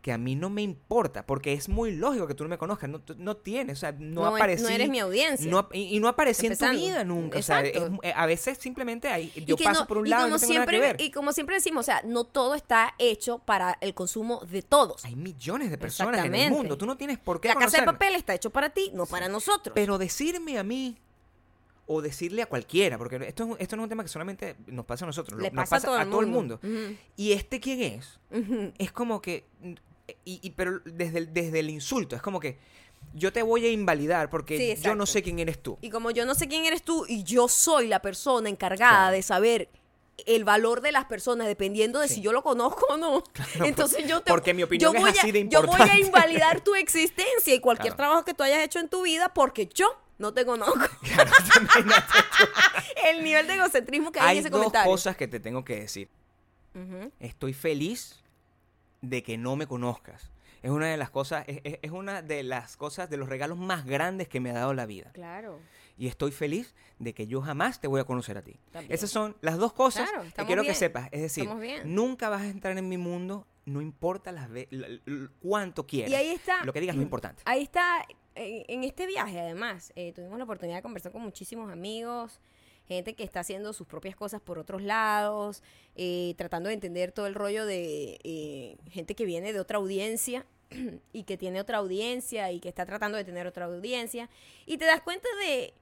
que 0.06 0.12
a 0.14 0.20
mí 0.20 0.36
no 0.36 0.52
me 0.52 0.62
importa, 0.62 1.26
porque 1.26 1.54
es 1.54 1.68
muy 1.68 1.92
lógico 1.92 2.28
que 2.28 2.36
tú 2.36 2.44
no 2.44 2.50
me 2.52 2.60
conozcas, 2.60 2.88
no, 2.88 3.02
no 3.18 3.38
tienes, 3.38 3.80
o 3.80 3.80
sea, 3.80 3.92
no, 3.92 4.22
No, 4.22 4.36
aparecí. 4.36 4.62
no 4.62 4.70
eres 4.70 4.88
mi 4.88 5.00
audiencia. 5.00 5.50
no 5.50 5.68
y, 5.74 5.96
y 5.96 6.00
no 6.00 6.08
aparecí 6.10 6.46
en 6.46 6.52
tu 6.52 6.64
Empezando. 6.64 6.80
vida 6.80 7.04
nunca. 7.04 7.40
O 7.40 7.42
sea, 7.42 7.66
Exacto. 7.66 8.00
es- 8.04 8.14
a 8.16 8.26
veces 8.28 8.60
simplemente 8.60 9.08
hay, 9.08 9.32
Y 9.34 9.46
yo 9.46 9.58
paso 9.58 9.80
no- 9.82 9.88
por 9.88 9.98
un 9.98 10.06
y 10.06 10.12
lado 10.12 10.28
y 10.28 10.30
como 10.30 10.36
no 10.36 10.40
tengo 10.40 10.54
nada 10.54 10.66
que 10.68 10.72
siempre, 10.78 10.94
ver. 10.94 11.02
Y 11.02 11.10
como 11.10 11.32
siempre 11.34 11.56
decimos, 11.56 11.80
o 11.80 11.88
sea, 11.88 12.04
no 12.06 12.24
todo 12.24 12.54
está 12.54 12.94
hecho 13.00 13.40
para 13.40 13.80
el 13.82 13.96
consumo 13.96 14.42
de 14.46 14.62
todos. 14.62 15.04
Hay 15.06 15.16
millones 15.16 15.72
de 15.72 15.80
personas 15.80 16.24
en 16.24 16.36
el 16.36 16.52
mundo. 16.52 16.78
Tú 16.78 16.86
no 16.86 16.98
tienes 16.98 17.18
por 17.18 17.42
qué 17.42 17.48
La 17.48 17.56
casa 17.56 17.80
de 17.80 17.86
papel 17.88 18.14
está 18.14 18.36
hecho 18.36 18.52
para 18.52 18.70
ti, 18.70 18.92
no 18.94 19.08
para 19.08 19.28
nosotros. 19.28 19.74
Pero 19.74 19.98
decirme 19.98 20.60
a 20.60 20.64
mí 20.64 21.00
o 21.88 22.02
decirle 22.04 22.44
a 22.44 22.46
cualquiera, 22.48 22.98
porque 23.00 23.16
esto, 23.28 23.56
esto 23.60 23.76
no 23.76 23.82
es 23.82 23.86
un 23.86 23.90
tema 23.90 24.04
que 24.04 24.10
solamente 24.10 24.56
nos 24.68 24.86
pasa 24.86 25.06
a 25.06 25.08
nosotros, 25.08 25.40
Le 25.42 25.50
nos 25.52 25.68
pasa 25.70 25.78
a 25.78 25.82
todo 25.92 26.00
el 26.00 26.10
todo 26.12 26.22
el 26.22 26.28
mundo. 26.28 26.60
¿Y 27.16 27.32
este 27.32 27.60
quién 27.60 27.82
es? 27.82 28.20
Es 28.78 28.92
como 28.92 29.20
que... 29.20 29.46
Y, 30.24 30.40
y- 30.44 30.50
pero 30.52 30.80
desde 30.86 31.18
el, 31.20 31.34
desde 31.34 31.60
el 31.60 31.70
insulto, 31.70 32.16
es 32.16 32.22
como 32.22 32.40
que 32.40 32.58
yo 33.14 33.32
te 33.34 33.42
voy 33.44 33.66
a 33.66 33.72
invalidar 33.72 34.30
porque 34.30 34.58
Sí, 34.76 34.82
yo 34.82 34.96
no 34.96 35.06
sé 35.06 35.22
quién 35.24 35.40
eres 35.40 35.62
tú. 35.62 35.78
Y 35.82 35.90
como 35.90 36.12
yo 36.12 36.26
no 36.26 36.36
sé 36.36 36.48
quién 36.48 36.66
eres 36.66 36.84
tú 36.84 37.06
y 37.08 37.24
yo 37.24 37.48
soy 37.48 37.88
la 37.88 38.02
persona 38.02 38.50
encargada 38.50 38.92
Claro. 38.98 39.16
de 39.16 39.22
saber 39.24 39.70
el 40.26 40.44
valor 40.46 40.82
de 40.82 40.92
las 40.92 41.06
personas 41.06 41.46
dependiendo 41.48 42.00
de 42.00 42.08
Sí. 42.08 42.16
si 42.16 42.22
yo 42.22 42.32
lo 42.32 42.42
conozco 42.44 42.86
o 42.94 42.98
no. 42.98 43.24
Entonces 43.66 44.08
yo 44.08 44.22
te 44.22 44.32
porque 44.32 44.54
mi 44.54 44.64
opinión 44.64 44.92
yo 44.94 44.98
es 44.98 45.02
voy 45.04 45.10
a- 45.10 45.22
así 45.22 45.32
de 45.32 45.48
Yo 45.50 45.62
voy 45.64 45.70
a 45.70 45.98
importante. 45.98 46.00
invalidar 46.06 46.62
tu 46.62 46.76
existencia 46.76 47.54
y 47.54 47.60
cualquier 47.60 47.96
Claro. 47.96 47.98
trabajo 47.98 48.26
que 48.26 48.34
tú 48.34 48.44
hayas 48.44 48.64
hecho 48.64 48.80
en 48.80 48.90
tu 48.90 49.02
vida 49.04 49.34
porque 49.34 49.68
yo 49.74 49.88
no 50.18 50.34
te 50.34 50.46
conozco. 50.46 50.74
Claro, 51.04 51.32
el 53.10 53.24
nivel 53.24 53.48
de 53.48 53.56
egocentrismo 53.56 54.12
que 54.12 54.20
hay, 54.20 54.28
Hay 54.30 54.38
en 54.38 54.42
ese 54.42 54.50
dos 54.50 54.60
comentario. 54.60 54.92
cosas 54.92 55.16
que 55.18 55.28
te 55.28 55.40
tengo 55.40 55.64
que 55.66 55.80
decir. 55.82 56.10
Estoy 57.20 57.54
feliz 57.54 58.22
de 59.02 59.24
que 59.24 59.38
no 59.38 59.56
me 59.56 59.68
conozcas. 59.68 60.32
Es 60.64 60.72
una 60.72 60.88
de 60.88 60.98
las 60.98 61.12
cosas, 61.12 61.46
es, 61.48 61.62
es- 61.82 61.92
una 61.92 62.22
de 62.24 62.42
las 62.44 62.76
cosas, 62.76 63.10
de 63.10 63.18
los 63.18 63.30
regalos 63.30 63.58
más 63.58 63.86
grandes 63.86 64.28
que 64.28 64.40
me 64.40 64.50
ha 64.50 64.54
dado 64.54 64.74
la 64.74 64.86
vida. 64.88 65.12
Claro. 65.14 65.60
Y 65.98 66.08
estoy 66.08 66.32
feliz 66.32 66.74
de 67.00 67.14
que 67.14 67.28
yo 67.28 67.42
jamás 67.42 67.80
te 67.80 67.88
voy 67.88 68.02
a 68.02 68.04
conocer 68.04 68.38
a 68.38 68.42
ti. 68.42 68.60
También. 68.72 68.92
Esas 68.92 69.10
son 69.12 69.38
las 69.42 69.58
dos 69.58 69.74
cosas 69.74 70.10
Claro, 70.10 70.26
que 70.36 70.46
quiero 70.46 70.64
que 70.64 70.74
sepas. 70.74 71.08
Es 71.12 71.22
decir, 71.22 71.48
nunca 71.86 72.30
vas 72.30 72.42
a 72.42 72.48
entrar 72.48 72.78
en 72.78 72.90
mi 72.90 72.98
mundo, 72.98 73.48
no 73.66 73.80
importa 73.82 74.32
las 74.32 74.50
ve- 74.50 74.68
l- 74.72 75.02
l- 75.06 75.30
cuánto 75.40 75.86
quieras. 75.86 76.12
Y 76.12 76.16
ahí 76.16 76.30
está. 76.32 76.64
Lo 76.66 76.74
que 76.74 76.82
digas 76.82 76.96
no 76.96 77.02
es 77.02 77.06
importante. 77.06 77.44
Ahí 77.46 77.62
está, 77.64 78.04
en, 78.34 78.66
en 78.68 78.84
este 78.84 79.06
viaje 79.06 79.40
además, 79.40 79.94
eh, 79.96 80.12
tuvimos 80.14 80.38
la 80.38 80.44
oportunidad 80.44 80.78
de 80.78 80.82
conversar 80.82 81.12
con 81.12 81.22
muchísimos 81.22 81.72
amigos 81.72 82.42
gente 82.88 83.14
que 83.16 83.24
está 83.24 83.40
haciendo 83.42 83.74
sus 83.74 83.88
propias 83.88 84.16
cosas 84.16 84.42
por 84.42 84.60
otros 84.60 84.82
lados, 84.82 85.64
eh, 85.96 86.34
tratando 86.38 86.70
de 86.70 86.76
entender 86.76 87.12
todo 87.12 87.28
el 87.28 87.36
rollo 87.36 87.66
de 87.66 88.20
eh, 88.24 88.78
gente 88.90 89.16
que 89.16 89.26
viene 89.26 89.54
de 89.54 89.60
otra 89.60 89.78
audiencia 89.78 90.46
y 91.14 91.24
que 91.24 91.38
tiene 91.38 91.60
otra 91.62 91.78
audiencia 91.80 92.52
y 92.52 92.60
que 92.60 92.70
está 92.70 92.86
tratando 92.86 93.18
de 93.18 93.24
tener 93.24 93.48
otra 93.48 93.66
audiencia. 93.66 94.30
Y 94.66 94.78
te 94.78 94.86
das 94.86 95.02
cuenta 95.02 95.28
de... 95.42 95.74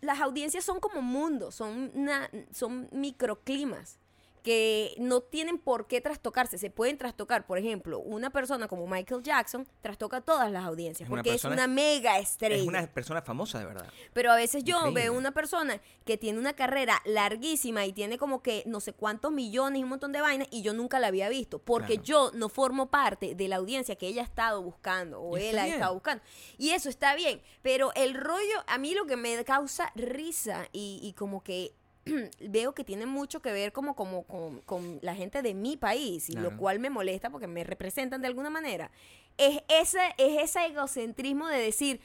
Las 0.00 0.20
audiencias 0.20 0.64
son 0.64 0.78
como 0.78 1.02
mundos, 1.02 1.54
son, 1.56 1.90
una- 1.94 2.30
son 2.52 2.88
microclimas 2.92 3.98
que 4.46 4.94
no 4.98 5.22
tienen 5.22 5.58
por 5.58 5.88
qué 5.88 6.00
trastocarse, 6.00 6.56
se 6.56 6.70
pueden 6.70 6.96
trastocar. 6.98 7.48
Por 7.48 7.58
ejemplo, 7.58 7.98
una 7.98 8.30
persona 8.30 8.68
como 8.68 8.86
Michael 8.86 9.20
Jackson 9.24 9.66
trastoca 9.80 10.20
todas 10.20 10.52
las 10.52 10.64
audiencias 10.64 11.08
Es 11.08 11.10
porque 11.10 11.34
es 11.34 11.42
una 11.42 11.66
mega 11.66 12.20
estrella. 12.20 12.62
Es 12.62 12.68
una 12.68 12.86
persona 12.86 13.22
famosa 13.22 13.58
de 13.58 13.64
verdad. 13.66 13.88
Pero 14.12 14.30
a 14.30 14.36
veces 14.36 14.62
yo 14.62 14.76
Increíble. 14.76 15.00
veo 15.02 15.12
una 15.14 15.32
persona 15.32 15.80
que 16.04 16.16
tiene 16.16 16.38
una 16.38 16.52
carrera 16.52 17.02
larguísima 17.06 17.86
y 17.86 17.92
tiene 17.92 18.18
como 18.18 18.40
que 18.40 18.62
no 18.66 18.78
sé 18.78 18.92
cuántos 18.92 19.32
millones 19.32 19.80
y 19.80 19.82
un 19.82 19.88
montón 19.88 20.12
de 20.12 20.20
vainas 20.20 20.46
y 20.52 20.62
yo 20.62 20.72
nunca 20.74 21.00
la 21.00 21.08
había 21.08 21.28
visto 21.28 21.58
porque 21.58 21.94
Claro. 21.94 22.04
yo 22.04 22.30
no 22.34 22.48
formo 22.48 22.88
parte 22.88 23.34
de 23.34 23.48
la 23.48 23.56
audiencia 23.56 23.96
que 23.96 24.06
ella 24.06 24.22
ha 24.22 24.26
estado 24.26 24.62
buscando 24.62 25.20
o 25.22 25.36
él 25.36 25.58
ha 25.58 25.64
bien. 25.64 25.74
estado 25.74 25.92
buscando. 25.94 26.22
Y 26.56 26.70
eso 26.70 26.88
está 26.88 27.16
bien, 27.16 27.42
pero 27.62 27.90
el 27.96 28.14
rollo, 28.14 28.62
a 28.68 28.78
mí 28.78 28.94
lo 28.94 29.06
que 29.06 29.16
me 29.16 29.44
causa 29.44 29.90
risa 29.96 30.68
y, 30.72 31.00
y 31.02 31.14
como 31.14 31.42
que 31.42 31.74
veo 32.40 32.72
que 32.74 32.84
tiene 32.84 33.04
mucho 33.06 33.40
que 33.42 33.52
ver 33.52 33.72
como, 33.72 33.94
como 33.96 34.22
con, 34.24 34.60
con 34.62 34.98
la 35.02 35.14
gente 35.14 35.42
de 35.42 35.54
mi 35.54 35.76
país 35.76 36.28
y 36.30 36.34
lo 36.34 36.56
cual 36.56 36.78
me 36.78 36.88
molesta 36.90 37.30
porque 37.30 37.46
me 37.46 37.64
representan 37.64 38.20
de 38.22 38.28
alguna 38.28 38.50
manera. 38.50 38.90
Es 39.38 39.62
ese, 39.68 40.00
es 40.16 40.42
ese 40.42 40.66
egocentrismo 40.66 41.48
de 41.48 41.58
decir, 41.58 42.00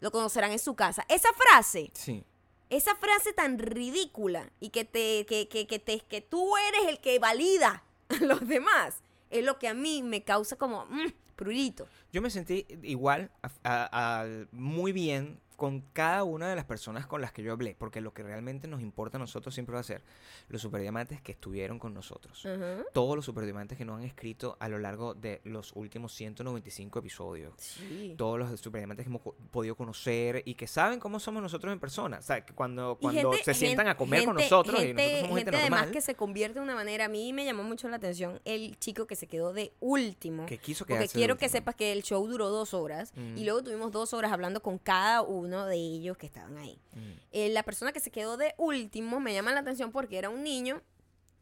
lo 0.00 0.10
conocerán 0.10 0.52
en 0.52 0.58
su 0.58 0.74
casa. 0.74 1.04
Esa 1.08 1.28
frase, 1.34 1.90
Sí. 1.92 2.24
esa 2.70 2.94
frase 2.96 3.32
tan 3.32 3.58
ridícula 3.58 4.50
y 4.60 4.70
que 4.70 4.84
te, 4.84 5.26
que, 5.26 5.48
que, 5.48 5.66
que 5.66 5.78
te, 5.78 6.00
que 6.00 6.20
tú 6.20 6.56
eres 6.56 6.88
el 6.88 7.00
que 7.00 7.18
valida 7.18 7.82
a 8.08 8.24
los 8.24 8.46
demás, 8.46 8.96
es 9.30 9.44
lo 9.44 9.58
que 9.58 9.68
a 9.68 9.74
mí 9.74 10.02
me 10.02 10.22
causa 10.24 10.56
como, 10.56 10.86
mm, 10.86 11.12
prurito. 11.36 11.86
Yo 12.12 12.22
me 12.22 12.30
sentí 12.30 12.66
igual, 12.82 13.30
a- 13.42 13.50
a- 13.64 14.20
a- 14.22 14.46
muy 14.52 14.92
bien 14.92 15.38
con 15.58 15.80
cada 15.92 16.22
una 16.22 16.48
de 16.48 16.54
las 16.54 16.64
personas 16.66 17.08
con 17.08 17.20
las 17.20 17.32
que 17.32 17.42
yo 17.42 17.52
hablé, 17.52 17.74
porque 17.76 18.00
lo 18.00 18.14
que 18.14 18.22
realmente 18.22 18.68
nos 18.68 18.80
importa 18.80 19.16
a 19.16 19.20
nosotros 19.20 19.52
siempre 19.52 19.74
va 19.74 19.80
a 19.80 19.82
ser 19.82 20.02
los 20.48 20.62
superdiamantes 20.62 21.20
que 21.20 21.32
estuvieron 21.32 21.80
con 21.80 21.92
nosotros. 21.92 22.46
Ajá. 22.46 22.84
Todos 22.94 23.16
los 23.16 23.24
superdiamantes 23.24 23.76
que 23.76 23.84
nos 23.84 23.98
han 23.98 24.04
escrito 24.04 24.56
a 24.60 24.68
lo 24.68 24.78
largo 24.78 25.14
de 25.14 25.40
los 25.42 25.72
últimos 25.74 26.14
195 26.14 27.00
episodios. 27.00 27.54
Sí. 27.58 28.14
Todos 28.16 28.38
los 28.38 28.60
superdiamantes 28.60 29.04
que 29.04 29.10
hemos 29.10 29.22
podido 29.50 29.74
conocer 29.74 30.42
y 30.44 30.54
que 30.54 30.68
saben 30.68 31.00
cómo 31.00 31.18
somos 31.18 31.42
nosotros 31.42 31.72
en 31.72 31.80
persona. 31.80 32.18
O 32.18 32.22
sea, 32.22 32.44
que 32.46 32.54
cuando, 32.54 32.96
cuando 33.00 33.32
gente- 33.32 33.44
se 33.44 33.54
sientan 33.54 33.86
gen- 33.86 33.90
a 33.92 33.96
comer 33.96 34.24
con 34.24 34.36
gente- 34.36 34.44
nosotros 34.54 34.80
y 34.80 34.86
gente- 34.86 35.02
nosotros 35.02 35.20
somos 35.22 35.36
gente, 35.38 35.56
además 35.56 35.70
normal. 35.80 35.92
que 35.92 36.00
se 36.00 36.14
convierte 36.14 36.60
de 36.60 36.64
una 36.64 36.76
manera, 36.76 37.06
a 37.06 37.08
mí 37.08 37.32
me 37.32 37.44
llamó 37.44 37.64
mucho 37.64 37.88
la 37.88 37.96
atención 37.96 38.40
el 38.44 38.78
chico 38.78 39.08
que 39.08 39.16
se 39.16 39.26
quedó 39.26 39.52
de 39.52 39.72
último. 39.80 40.46
que 40.46 40.58
quiso 40.58 40.84
Porque 40.84 40.94
quedarse 40.94 41.14
de 41.14 41.18
quiero 41.18 41.36
que 41.36 41.48
sepas 41.48 41.74
que 41.74 41.90
el 41.90 42.04
show 42.04 42.24
duró 42.28 42.48
dos 42.48 42.74
horas 42.74 43.12
Mm. 43.16 43.36
y 43.38 43.44
luego 43.44 43.64
tuvimos 43.64 43.90
dos 43.90 44.14
horas 44.14 44.30
hablando 44.30 44.62
con 44.62 44.78
cada 44.78 45.22
uno 45.22 45.47
de 45.66 45.76
ellos 45.76 46.16
que 46.16 46.26
estaban 46.26 46.56
ahí. 46.58 46.80
Mm. 46.94 47.00
Eh, 47.32 47.48
la 47.50 47.62
persona 47.62 47.92
que 47.92 48.00
se 48.00 48.10
quedó 48.10 48.36
de 48.36 48.54
último 48.58 49.20
me 49.20 49.32
llama 49.34 49.52
la 49.52 49.60
atención 49.60 49.92
porque 49.92 50.18
era 50.18 50.28
un 50.30 50.42
niño 50.42 50.82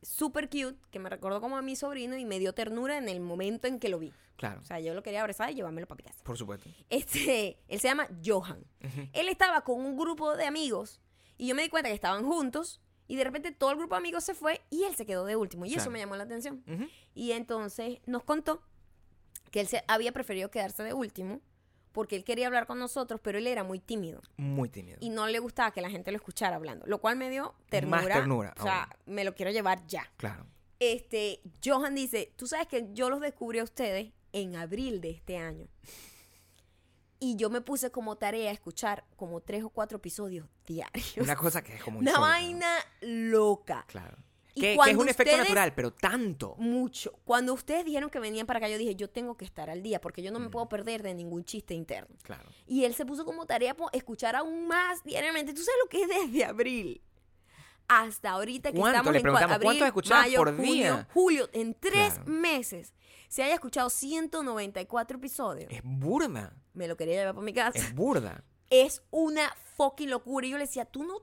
super 0.03 0.49
cute 0.49 0.77
que 0.91 0.99
me 0.99 1.09
recordó 1.11 1.41
como 1.41 1.57
a 1.57 1.63
mi 1.63 1.75
sobrino 1.77 2.17
y 2.17 2.25
me 2.25 2.39
dio 2.39 2.53
ternura 2.53 2.99
en 2.99 3.09
el 3.09 3.21
momento 3.21 3.67
en 3.67 3.79
que 3.79 3.89
lo 3.89 3.99
vi. 3.99 4.13
Claro, 4.37 4.61
O 4.61 4.65
sea, 4.65 4.79
yo 4.81 4.93
lo 4.95 5.03
quería 5.03 5.21
abrazar 5.23 5.51
y 5.51 5.55
llevármelo 5.55 5.87
para 5.87 5.97
mi 5.97 6.03
casa. 6.05 6.23
por 6.23 6.37
supuesto. 6.37 6.69
Este, 6.91 7.59
él 7.69 7.81
se 7.81 7.89
llama 7.89 8.07
Johan. 8.25 8.63
Él 9.13 9.29
estaba 9.29 9.63
con 9.63 9.81
un 9.81 9.97
grupo 9.97 10.37
de 10.37 10.45
amigos 10.45 11.01
y 11.39 11.47
yo 11.49 11.55
me 11.55 11.63
di 11.63 11.69
cuenta 11.71 11.89
que 11.89 11.95
estaban 11.95 12.25
juntos 12.25 12.81
y 13.09 13.17
de 13.17 13.25
repente 13.25 13.51
todo 13.53 13.71
el 13.71 13.79
grupo 13.79 13.95
de 13.95 13.99
amigos 14.01 14.25
se 14.25 14.35
fue 14.35 14.61
y 14.71 14.83
él 14.85 14.95
se 14.95 15.07
quedó 15.07 15.25
de 15.25 15.37
último 15.37 15.65
y 15.65 15.75
eso 15.75 15.91
me 15.91 15.99
llamó 15.99 16.17
la 16.17 16.25
atención. 16.25 16.63
Y 17.15 17.33
entonces 17.33 17.99
nos 18.07 18.25
contó 18.25 18.63
que 19.51 19.61
él 19.61 19.69
se 19.69 19.83
había 19.89 20.13
preferido 20.13 20.51
quedarse 20.51 20.83
de 20.83 20.93
último 20.93 21.41
porque 21.97 22.15
él 22.15 22.25
quería 22.25 22.47
hablar 22.47 22.67
con 22.67 22.79
nosotros, 22.79 23.23
pero 23.23 23.39
él 23.39 23.47
era 23.47 23.65
muy 23.65 23.79
tímido 23.81 24.21
Muy 24.37 24.69
tímido. 24.69 24.99
y 25.01 25.09
no 25.09 25.27
le 25.29 25.39
gustaba 25.39 25.71
que 25.71 25.81
la 25.81 25.89
gente 25.89 26.11
lo 26.11 26.19
escuchara 26.19 26.57
hablando, 26.57 26.85
lo 26.85 27.01
cual 27.01 27.17
me 27.17 27.31
dio 27.31 27.55
ternura. 27.71 27.97
Más 28.03 28.07
ternura, 28.07 28.55
O 28.59 28.63
sea, 28.63 28.87
me 29.07 29.25
lo 29.25 29.35
quiero 29.35 29.51
llevar 29.51 29.87
ya. 29.87 30.07
Claro. 30.19 30.45
Este, 30.79 31.41
Johan 31.65 31.95
dice, 31.95 32.35
tú 32.37 32.47
sabes 32.47 32.67
que 32.67 32.91
yo 32.93 33.09
los 33.09 33.23
descubrí 33.23 33.61
a 33.61 33.65
ustedes 33.65 34.13
en 34.35 34.57
abril 34.57 35.01
de 35.01 35.09
este 35.09 35.39
año. 35.39 35.69
Y 37.19 37.37
yo 37.37 37.49
me 37.49 37.63
puse 37.63 37.91
como 37.91 38.17
tarea 38.17 38.51
escuchar 38.51 39.07
como 39.17 39.41
tres 39.41 39.65
o 39.65 39.71
cuatro 39.71 39.97
episodios 39.97 40.47
diarios. 40.67 41.17
Una 41.17 41.35
cosa 41.35 41.63
que 41.63 41.77
es 41.77 41.83
como 41.83 41.99
Una 42.01 42.19
vaina 42.19 42.77
loca. 43.01 43.87
Claro. 43.89 44.19
Y 44.57 44.61
Que, 44.63 44.77
que 44.83 44.91
es 44.91 44.97
un 44.97 45.09
efecto 45.09 45.31
ustedes- 45.31 45.39
natural, 45.51 45.75
pero 45.75 45.93
tanto. 45.93 46.57
Mucho. 46.59 47.13
Cuando 47.25 47.53
ustedes 47.55 47.85
dijeron 47.85 48.11
que 48.11 48.19
venían 48.19 48.47
para 48.47 48.57
acá, 48.59 48.69
yo 48.69 48.79
dije, 48.79 48.97
yo 48.97 49.09
tengo 49.11 49.37
que 49.37 49.45
estar 49.45 49.69
al 49.71 49.83
día 49.83 50.01
porque 50.01 50.23
yo 50.23 50.33
no 50.33 50.39
me 50.41 50.49
Mm. 50.49 50.51
puedo 50.51 50.69
perder 50.69 51.03
de 51.03 51.15
ningún 51.15 51.45
chiste 51.45 51.75
interno. 51.75 52.17
Claro. 52.23 52.49
Y 52.67 52.85
él 52.85 52.95
se 52.95 53.05
puso 53.07 53.25
como 53.25 53.47
tarea 53.47 53.77
po- 53.77 53.91
escuchar 53.93 54.35
aún 54.35 54.67
más 54.67 55.05
diariamente. 55.05 55.53
¿Tú 55.53 55.63
sabes 55.63 55.79
lo 55.85 55.89
que 55.89 56.03
es 56.03 56.09
desde 56.09 56.45
abril? 56.45 57.01
Hasta 57.89 58.31
ahorita 58.31 58.73
que 58.73 58.79
estamos 58.79 59.13
Le 59.13 59.19
en 59.19 59.23
preguntamos, 59.23 59.55
abril, 59.55 59.67
¿cuánto 59.69 59.85
escuchabas 59.87 60.25
mayo, 60.25 60.39
por 60.39 60.57
junio, 60.57 60.73
día? 60.73 61.09
julio, 61.15 61.49
en 61.53 61.75
tres 61.75 62.15
Claro. 62.15 62.31
meses 62.33 62.95
se 63.29 63.43
haya 63.45 63.55
escuchado 63.55 63.91
194 63.91 65.19
episodios. 65.19 65.71
Es 65.71 65.83
burda. 65.85 66.57
Me 66.73 66.89
lo 66.89 66.97
quería 66.97 67.15
llevar 67.21 67.35
para 67.35 67.45
mi 67.45 67.53
casa. 67.53 67.79
Es 67.79 67.95
burda. 67.95 68.43
Es 68.71 69.03
una 69.13 69.55
fucking 69.77 70.11
locura. 70.11 70.47
Y 70.47 70.51
yo 70.51 70.59
le 70.59 70.65
decía, 70.65 70.85
tú 70.85 71.05
no, 71.05 71.19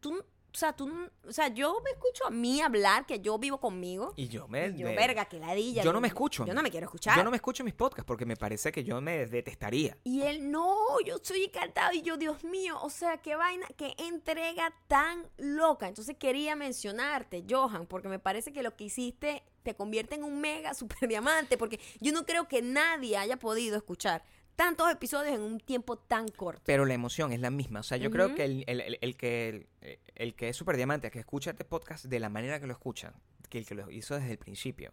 tú 0.00 0.12
no- 0.14 0.24
o 0.56 0.58
sea, 0.58 0.72
tú 0.72 0.90
o 1.28 1.32
sea, 1.32 1.48
yo 1.48 1.82
me 1.84 1.90
escucho 1.90 2.26
a 2.26 2.30
mí 2.30 2.62
hablar, 2.62 3.04
que 3.04 3.20
yo 3.20 3.36
vivo 3.38 3.60
conmigo. 3.60 4.14
Y 4.16 4.28
yo 4.28 4.48
me. 4.48 4.68
Y 4.68 4.78
yo, 4.78 4.86
me- 4.86 4.96
verga, 4.96 5.26
que 5.26 5.38
ladilla. 5.38 5.82
yo 5.82 5.92
no 5.92 6.00
me 6.00 6.08
escucho. 6.08 6.46
Yo 6.46 6.54
no 6.54 6.62
me 6.62 6.70
quiero 6.70 6.86
escuchar. 6.86 7.14
Yo 7.14 7.22
no 7.24 7.30
me 7.30 7.36
escucho 7.36 7.62
mis 7.62 7.74
podcasts 7.74 8.06
porque 8.06 8.24
me 8.24 8.36
parece 8.36 8.72
que 8.72 8.82
yo 8.82 8.98
me 9.02 9.26
detestaría. 9.26 9.98
Y 10.04 10.22
él, 10.22 10.50
no, 10.50 10.74
yo 11.04 11.18
soy 11.22 11.44
encantado. 11.44 11.92
Y 11.92 12.00
yo, 12.00 12.16
Dios 12.16 12.42
mío, 12.42 12.78
o 12.80 12.88
sea, 12.88 13.18
qué 13.18 13.36
vaina, 13.36 13.66
qué 13.76 13.94
entrega 13.98 14.72
tan 14.88 15.28
loca. 15.36 15.88
Entonces 15.88 16.16
quería 16.16 16.56
mencionarte, 16.56 17.44
Johan, 17.46 17.86
porque 17.86 18.08
me 18.08 18.18
parece 18.18 18.54
que 18.54 18.62
lo 18.62 18.74
que 18.76 18.84
hiciste 18.84 19.42
te 19.62 19.74
convierte 19.74 20.14
en 20.14 20.24
un 20.24 20.40
mega 20.40 20.72
super 20.74 21.06
diamante. 21.06 21.58
Porque 21.58 21.78
yo 22.00 22.12
no 22.12 22.24
creo 22.24 22.48
que 22.48 22.62
nadie 22.62 23.18
haya 23.18 23.36
podido 23.36 23.76
escuchar 23.76 24.24
tantos 24.56 24.90
episodios 24.90 25.34
en 25.34 25.42
un 25.42 25.60
tiempo 25.60 25.96
tan 25.98 26.28
corto. 26.28 26.62
Pero 26.64 26.84
la 26.86 26.94
emoción 26.94 27.32
es 27.32 27.40
la 27.40 27.50
misma. 27.50 27.80
O 27.80 27.82
sea, 27.82 27.98
yo 27.98 28.10
creo 28.10 28.26
Ujú. 28.26 28.34
que 28.36 28.44
el, 28.44 28.64
el- 28.66 28.80
el- 28.80 28.98
el 29.00 29.16
que 29.16 29.68
el, 30.14 30.34
que 30.34 30.48
es 30.48 30.56
super 30.56 30.76
diamante, 30.76 31.10
que 31.10 31.18
escucha 31.20 31.50
este 31.50 31.64
podcast 31.64 32.06
de 32.06 32.18
la 32.20 32.28
manera 32.28 32.58
que 32.58 32.66
lo 32.66 32.72
escucha, 32.72 33.12
que 33.50 33.58
el 33.58 33.66
que 33.66 33.74
lo 33.74 33.90
hizo 33.90 34.14
desde 34.16 34.32
el 34.32 34.38
principio, 34.38 34.92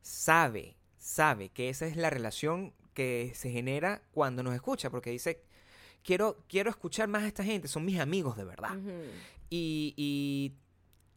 sabe, 0.00 0.76
sabe 0.96 1.50
que 1.50 1.68
esa 1.68 1.86
es 1.86 1.96
la 1.96 2.10
relación 2.10 2.72
que 2.94 3.32
se 3.34 3.50
genera 3.50 4.02
cuando 4.12 4.42
nos 4.42 4.54
escucha, 4.54 4.90
porque 4.90 5.10
dice, 5.10 5.42
quiero, 6.02 6.44
quiero 6.48 6.70
escuchar 6.70 7.08
más 7.08 7.24
a 7.24 7.26
esta 7.28 7.44
gente, 7.44 7.68
son 7.68 7.84
mis 7.84 7.98
amigos 8.00 8.36
de 8.36 8.44
verdad. 8.44 8.76
Ujú. 8.76 8.90
Y, 9.50 9.94
y, 9.96 10.54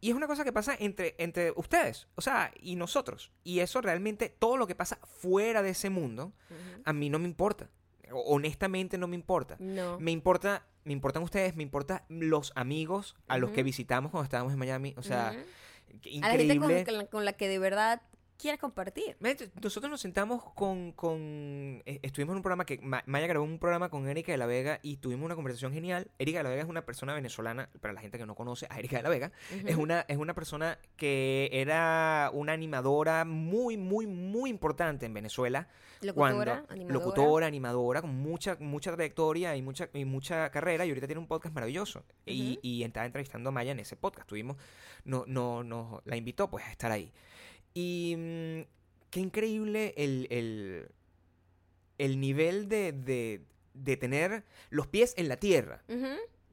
y 0.00 0.10
es 0.10 0.16
una 0.16 0.26
cosa 0.26 0.44
que 0.44 0.52
pasa 0.52 0.76
entre, 0.78 1.14
entre 1.18 1.52
ustedes, 1.56 2.08
o 2.16 2.20
sea, 2.20 2.52
y 2.60 2.76
nosotros. 2.76 3.30
Y 3.44 3.60
eso 3.60 3.80
realmente, 3.80 4.28
todo 4.28 4.56
lo 4.56 4.66
que 4.66 4.74
pasa 4.74 4.98
fuera 5.04 5.62
de 5.62 5.70
ese 5.70 5.90
mundo, 5.90 6.32
Ujú. 6.50 6.82
a 6.84 6.92
mí 6.92 7.08
no 7.08 7.18
me 7.18 7.26
importa. 7.28 7.70
Honestamente 8.12 8.98
no 8.98 9.08
me 9.08 9.16
importa. 9.16 9.56
No. 9.58 9.98
Me 9.98 10.10
importa, 10.10 10.66
me 10.84 10.92
importan 10.92 11.22
ustedes, 11.22 11.56
me 11.56 11.62
importan 11.62 12.02
los 12.08 12.52
amigos 12.54 13.16
a 13.28 13.38
los 13.38 13.50
que 13.50 13.62
visitamos 13.62 14.10
cuando 14.10 14.24
estábamos 14.24 14.52
en 14.52 14.58
Miami. 14.58 14.94
O 14.96 15.02
sea, 15.02 15.28
a 16.22 16.28
la 16.28 16.36
gente 16.36 17.08
con 17.08 17.24
la 17.24 17.32
que 17.32 17.48
de 17.48 17.58
verdad 17.58 18.02
quieres 18.44 18.60
compartir. 18.60 19.16
Nosotros 19.62 19.90
nos 19.90 20.00
sentamos 20.02 20.44
con, 20.52 20.92
con 20.92 21.82
eh, 21.86 21.98
estuvimos 22.02 22.34
en 22.34 22.36
un 22.36 22.42
programa 22.42 22.66
que 22.66 22.78
Ma- 22.82 23.02
Maya 23.06 23.26
grabó 23.26 23.44
un 23.44 23.58
programa 23.58 23.88
con 23.88 24.06
Erika 24.06 24.32
de 24.32 24.38
la 24.38 24.44
Vega 24.46 24.80
y 24.82 24.98
tuvimos 24.98 25.24
una 25.24 25.34
conversación 25.34 25.72
genial. 25.72 26.10
Erika 26.18 26.40
de 26.40 26.44
la 26.44 26.50
Vega 26.50 26.62
es 26.62 26.68
una 26.68 26.84
persona 26.84 27.14
venezolana, 27.14 27.70
para 27.80 27.94
la 27.94 28.02
gente 28.02 28.18
que 28.18 28.26
no 28.26 28.34
conoce 28.34 28.66
a 28.68 28.78
Erika 28.78 28.98
de 28.98 29.02
la 29.02 29.08
Vega, 29.08 29.32
es 29.66 29.76
una 29.76 30.04
es 30.08 30.18
una 30.18 30.34
persona 30.34 30.78
que 30.96 31.48
era 31.52 32.30
una 32.34 32.52
animadora 32.52 33.24
muy 33.24 33.78
muy 33.78 34.06
muy 34.06 34.50
importante 34.50 35.06
en 35.06 35.14
Venezuela 35.14 35.66
Locutora, 36.02 36.14
cuando 36.14 36.72
animadora. 36.74 36.92
locutora, 36.92 37.46
animadora, 37.46 38.00
con 38.02 38.14
mucha, 38.14 38.56
mucha 38.60 38.92
trayectoria 38.92 39.56
y 39.56 39.62
mucha, 39.62 39.88
y 39.94 40.04
mucha 40.04 40.50
carrera, 40.50 40.84
y 40.84 40.90
ahorita 40.90 41.06
tiene 41.06 41.20
un 41.20 41.26
podcast 41.26 41.54
maravilloso. 41.54 42.04
y, 42.26 42.58
y 42.62 42.82
estaba 42.82 43.06
entrevistando 43.06 43.48
a 43.48 43.52
Maya 43.52 43.72
en 43.72 43.78
ese 43.80 43.96
podcast. 43.96 44.28
Tuvimos, 44.28 44.58
no, 45.06 45.24
no, 45.26 45.64
no, 45.64 46.02
la 46.04 46.16
invitó 46.16 46.50
pues 46.50 46.66
a 46.66 46.70
estar 46.70 46.92
ahí. 46.92 47.10
Y 47.74 48.14
mm, 48.16 48.60
qué 49.10 49.20
increíble 49.20 49.94
el, 49.96 50.26
el, 50.30 50.88
el 51.98 52.20
nivel 52.20 52.68
de, 52.68 52.92
de, 52.92 53.42
de 53.74 53.96
tener 53.96 54.44
los 54.70 54.86
pies 54.86 55.14
en 55.16 55.28
la 55.28 55.36
tierra. 55.36 55.82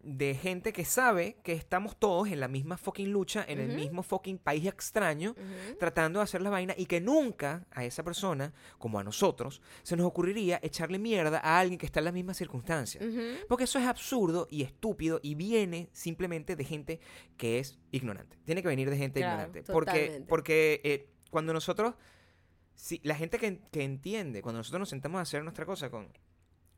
De 0.04 0.34
gente 0.34 0.74
que 0.74 0.84
sabe 0.84 1.38
que 1.44 1.54
estamos 1.54 1.96
todos 1.96 2.28
en 2.30 2.40
la 2.40 2.48
misma 2.48 2.76
fucking 2.76 3.12
lucha, 3.12 3.46
en 3.48 3.60
el 3.60 3.76
mismo 3.76 4.02
fucking 4.02 4.40
país 4.40 4.66
extraño, 4.66 5.36
tratando 5.78 6.18
de 6.18 6.24
hacer 6.24 6.42
la 6.42 6.50
vaina 6.50 6.74
y 6.76 6.88
que 6.88 7.00
nunca 7.00 7.68
a 7.70 7.86
esa 7.86 8.02
persona, 8.04 8.52
como 8.80 8.98
a 8.98 9.04
nosotros, 9.04 9.62
se 9.84 9.96
nos 9.96 10.08
ocurriría 10.08 10.60
echarle 10.64 10.98
mierda 10.98 11.38
a 11.44 11.60
alguien 11.60 11.78
que 11.78 11.86
está 11.86 12.00
en 12.00 12.06
las 12.06 12.16
mismas 12.16 12.36
circunstancias. 12.38 13.04
Porque 13.48 13.66
eso 13.66 13.78
es 13.78 13.86
absurdo 13.86 14.48
y 14.50 14.64
estúpido 14.64 15.20
y 15.22 15.36
viene 15.36 15.88
simplemente 15.92 16.56
de 16.56 16.64
gente 16.64 17.00
que 17.38 17.60
es 17.60 17.78
ignorante. 17.92 18.40
Tiene 18.44 18.64
que 18.64 18.70
venir 18.70 18.90
de 18.90 18.98
gente 18.98 19.20
Claro, 19.20 19.44
ignorante. 19.50 19.72
Porque, 19.72 20.24
porque 20.28 20.82
eh, 20.84 21.10
cuando 21.32 21.52
nosotros, 21.54 21.96
si, 22.76 23.00
la 23.04 23.16
gente 23.16 23.40
que, 23.40 23.60
que 23.72 23.84
entiende, 23.84 24.44
cuando 24.44 24.60
nosotros 24.60 24.80
nos 24.82 24.90
sentamos 24.90 25.18
a 25.18 25.22
hacer 25.24 25.42
nuestra 25.44 25.66
cosa 25.66 25.90
con, 25.90 26.08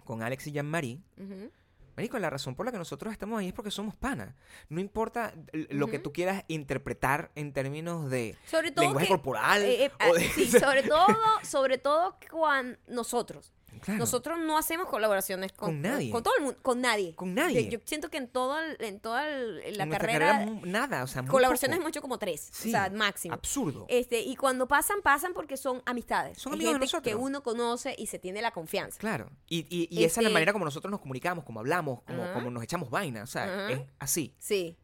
con 0.06 0.22
Alex 0.24 0.48
y 0.48 0.52
Jean-Marie, 0.54 1.02
Ujú. 1.18 1.52
Marico, 1.96 2.18
la 2.18 2.32
razón 2.32 2.56
por 2.56 2.66
la 2.66 2.72
que 2.72 2.80
nosotros 2.80 3.14
estamos 3.14 3.40
ahí 3.40 3.50
es 3.50 3.54
porque 3.54 3.70
somos 3.70 3.96
panas. 3.96 4.34
No 4.68 4.80
importa 4.82 5.32
lo 5.70 5.86
que 5.88 6.00
tú 6.00 6.12
quieras 6.12 6.44
interpretar 6.48 7.32
en 7.36 7.54
términos 7.54 8.10
de 8.10 8.36
Sobre 8.48 8.72
todo 8.72 8.86
lenguaje 8.86 9.06
que- 9.06 9.12
corporal. 9.14 9.62
Eh, 9.62 9.86
eh, 9.86 9.92
o 9.92 9.96
ah, 10.00 10.14
de- 10.18 10.30
sí, 10.30 10.48
sobre 10.60 10.82
todo, 10.82 11.08
sobre 11.44 11.78
todo 11.78 12.18
cuando 12.32 12.80
nosotros. 12.88 13.52
Claro. 13.84 14.00
Nosotros 14.00 14.40
no 14.40 14.58
hacemos 14.58 14.88
colaboraciones 14.88 15.52
con, 15.52 15.70
Con 15.70 15.82
nadie. 15.82 16.10
Con 16.10 16.24
todo 16.24 16.34
el 16.38 16.44
mundo, 16.46 16.60
con 16.62 16.82
nadie. 16.82 17.14
Con 17.16 17.34
nadie. 17.36 17.70
Yo 17.70 17.80
siento 17.86 18.10
que 18.10 18.18
en 18.18 18.28
toda, 18.28 18.66
el- 18.66 18.78
en 18.80 19.00
toda 19.00 19.28
el- 19.30 19.78
la 19.78 19.84
En 19.84 19.90
carrera, 19.90 20.40
mu- 20.46 20.66
nada, 20.66 21.04
o 21.04 21.08
sea, 21.08 21.22
muy 21.22 21.32
colaboraciones 21.32 21.78
poco. 21.78 21.84
hemos 21.84 21.90
hecho 21.92 22.02
como 22.02 22.18
tres, 22.18 22.50
Sí, 22.52 22.70
o 22.70 22.72
sea, 22.72 22.90
máximo. 22.90 23.34
Absurdo. 23.34 23.86
Este, 23.90 24.22
y 24.22 24.36
cuando 24.36 24.68
pasan, 24.68 25.02
pasan 25.02 25.34
porque 25.34 25.58
son 25.58 25.82
amistades. 25.86 26.38
Son 26.38 26.54
amigos 26.54 26.74
de 26.74 26.80
gente 26.80 26.86
nosotros. 26.86 27.04
que 27.12 27.16
uno 27.16 27.44
conoce 27.44 27.96
y 27.98 28.08
se 28.08 28.20
tiene 28.20 28.42
la 28.42 28.52
confianza. 28.52 28.98
Claro. 29.00 29.30
Y, 29.48 29.60
y, 29.70 29.88
y 29.92 30.04
esa 30.06 30.20
es 30.22 30.24
la 30.24 30.30
Este- 30.30 30.34
manera 30.34 30.54
como 30.54 30.66
nosotros 30.66 30.90
nos 30.92 31.02
comunicamos, 31.02 31.44
como 31.44 31.60
hablamos, 31.60 32.02
como, 32.04 32.32
como 32.34 32.50
nos 32.52 32.64
echamos 32.64 32.90
vaina. 32.90 33.24
O 33.24 33.28
sea, 33.28 33.70
es 33.70 33.82
así. 34.00 34.34
Sí, 34.40 34.78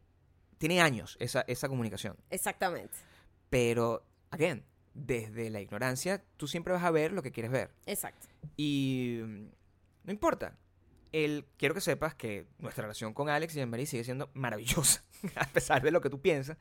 Tiene 0.57 0.81
años 0.81 1.15
esa, 1.21 1.41
esa 1.47 1.69
comunicación. 1.69 2.17
exactamente. 2.29 2.93
Pero, 3.49 4.03
again, 4.31 4.63
desde 5.05 5.49
la 5.49 5.61
ignorancia, 5.61 6.23
tú 6.37 6.47
siempre 6.47 6.73
vas 6.73 6.83
a 6.83 6.91
ver 6.91 7.11
lo 7.11 7.21
que 7.21 7.31
quieres 7.31 7.51
ver. 7.51 7.71
Exacto. 7.85 8.27
Y 8.57 9.19
mm, 9.23 9.47
no 10.05 10.11
importa. 10.11 10.57
El, 11.11 11.45
quiero 11.57 11.73
que 11.73 11.81
sepas 11.81 12.13
que 12.13 12.45
nuestra 12.59 12.83
relación 12.83 13.13
con 13.13 13.29
Alex 13.29 13.53
y 13.55 13.57
Jean-Marie 13.57 13.87
sigue 13.87 14.03
siendo 14.03 14.29
maravillosa. 14.33 15.03
a 15.35 15.47
pesar 15.47 15.81
de 15.81 15.91
lo 15.91 16.01
que 16.01 16.09
tú 16.09 16.21
piensas, 16.21 16.57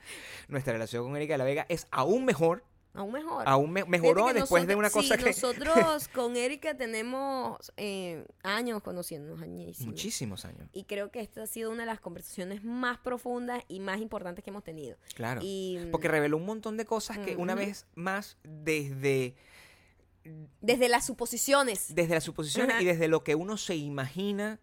nuestra 0.49 0.73
relación 0.73 1.05
con 1.05 1.17
Erika 1.17 1.35
de 1.35 1.39
la 1.39 1.45
Vega 1.45 1.67
es 1.69 1.87
aún 1.91 2.25
mejor. 2.25 2.65
Aún 2.95 3.13
mejor. 3.13 3.45
Aún 3.47 3.71
me- 3.71 3.85
mejoró 3.85 4.33
después 4.33 4.67
de 4.67 4.75
una 4.75 4.91
cosa 4.91 5.17
sí, 5.17 5.23
que... 5.23 5.31
nosotros 5.31 6.09
con 6.15 6.37
Erika 6.37 6.77
tenemos 6.77 7.73
eh, 7.77 8.27
años 8.43 8.83
conociéndonos, 8.83 9.41
añísimos. 9.43 9.93
Muchísimos 9.93 10.45
años. 10.45 10.69
Y 10.73 10.85
creo 10.85 11.11
que 11.11 11.21
esta 11.21 11.43
ha 11.43 11.47
sido 11.47 11.71
una 11.71 11.83
de 11.83 11.87
las 11.87 12.01
conversaciones 12.01 12.65
más 12.65 12.99
profundas 12.99 13.63
y 13.69 13.81
más 13.81 14.01
importantes 14.01 14.43
que 14.43 14.51
hemos 14.51 14.65
tenido. 14.65 14.97
Claro. 15.15 15.41
Y 15.45 15.79
Porque 15.93 16.09
reveló 16.09 16.37
un 16.39 16.47
montón 16.47 16.77
de 16.77 16.87
cosas 16.87 17.19
que 17.19 17.37
una 17.37 17.55
vez 17.55 17.87
más 17.95 18.37
desde, 18.43 19.37
desde 20.61 20.89
las 20.89 21.07
suposiciones. 21.07 21.95
desde 21.95 22.15
la 22.15 22.21
suposición 22.21 22.71
Ajá. 22.71 22.83
y 22.83 22.85
desde 22.85 23.07
lo 23.09 23.23
que 23.23 23.35
uno 23.35 23.57
se 23.57 23.77
imagina 23.77 24.61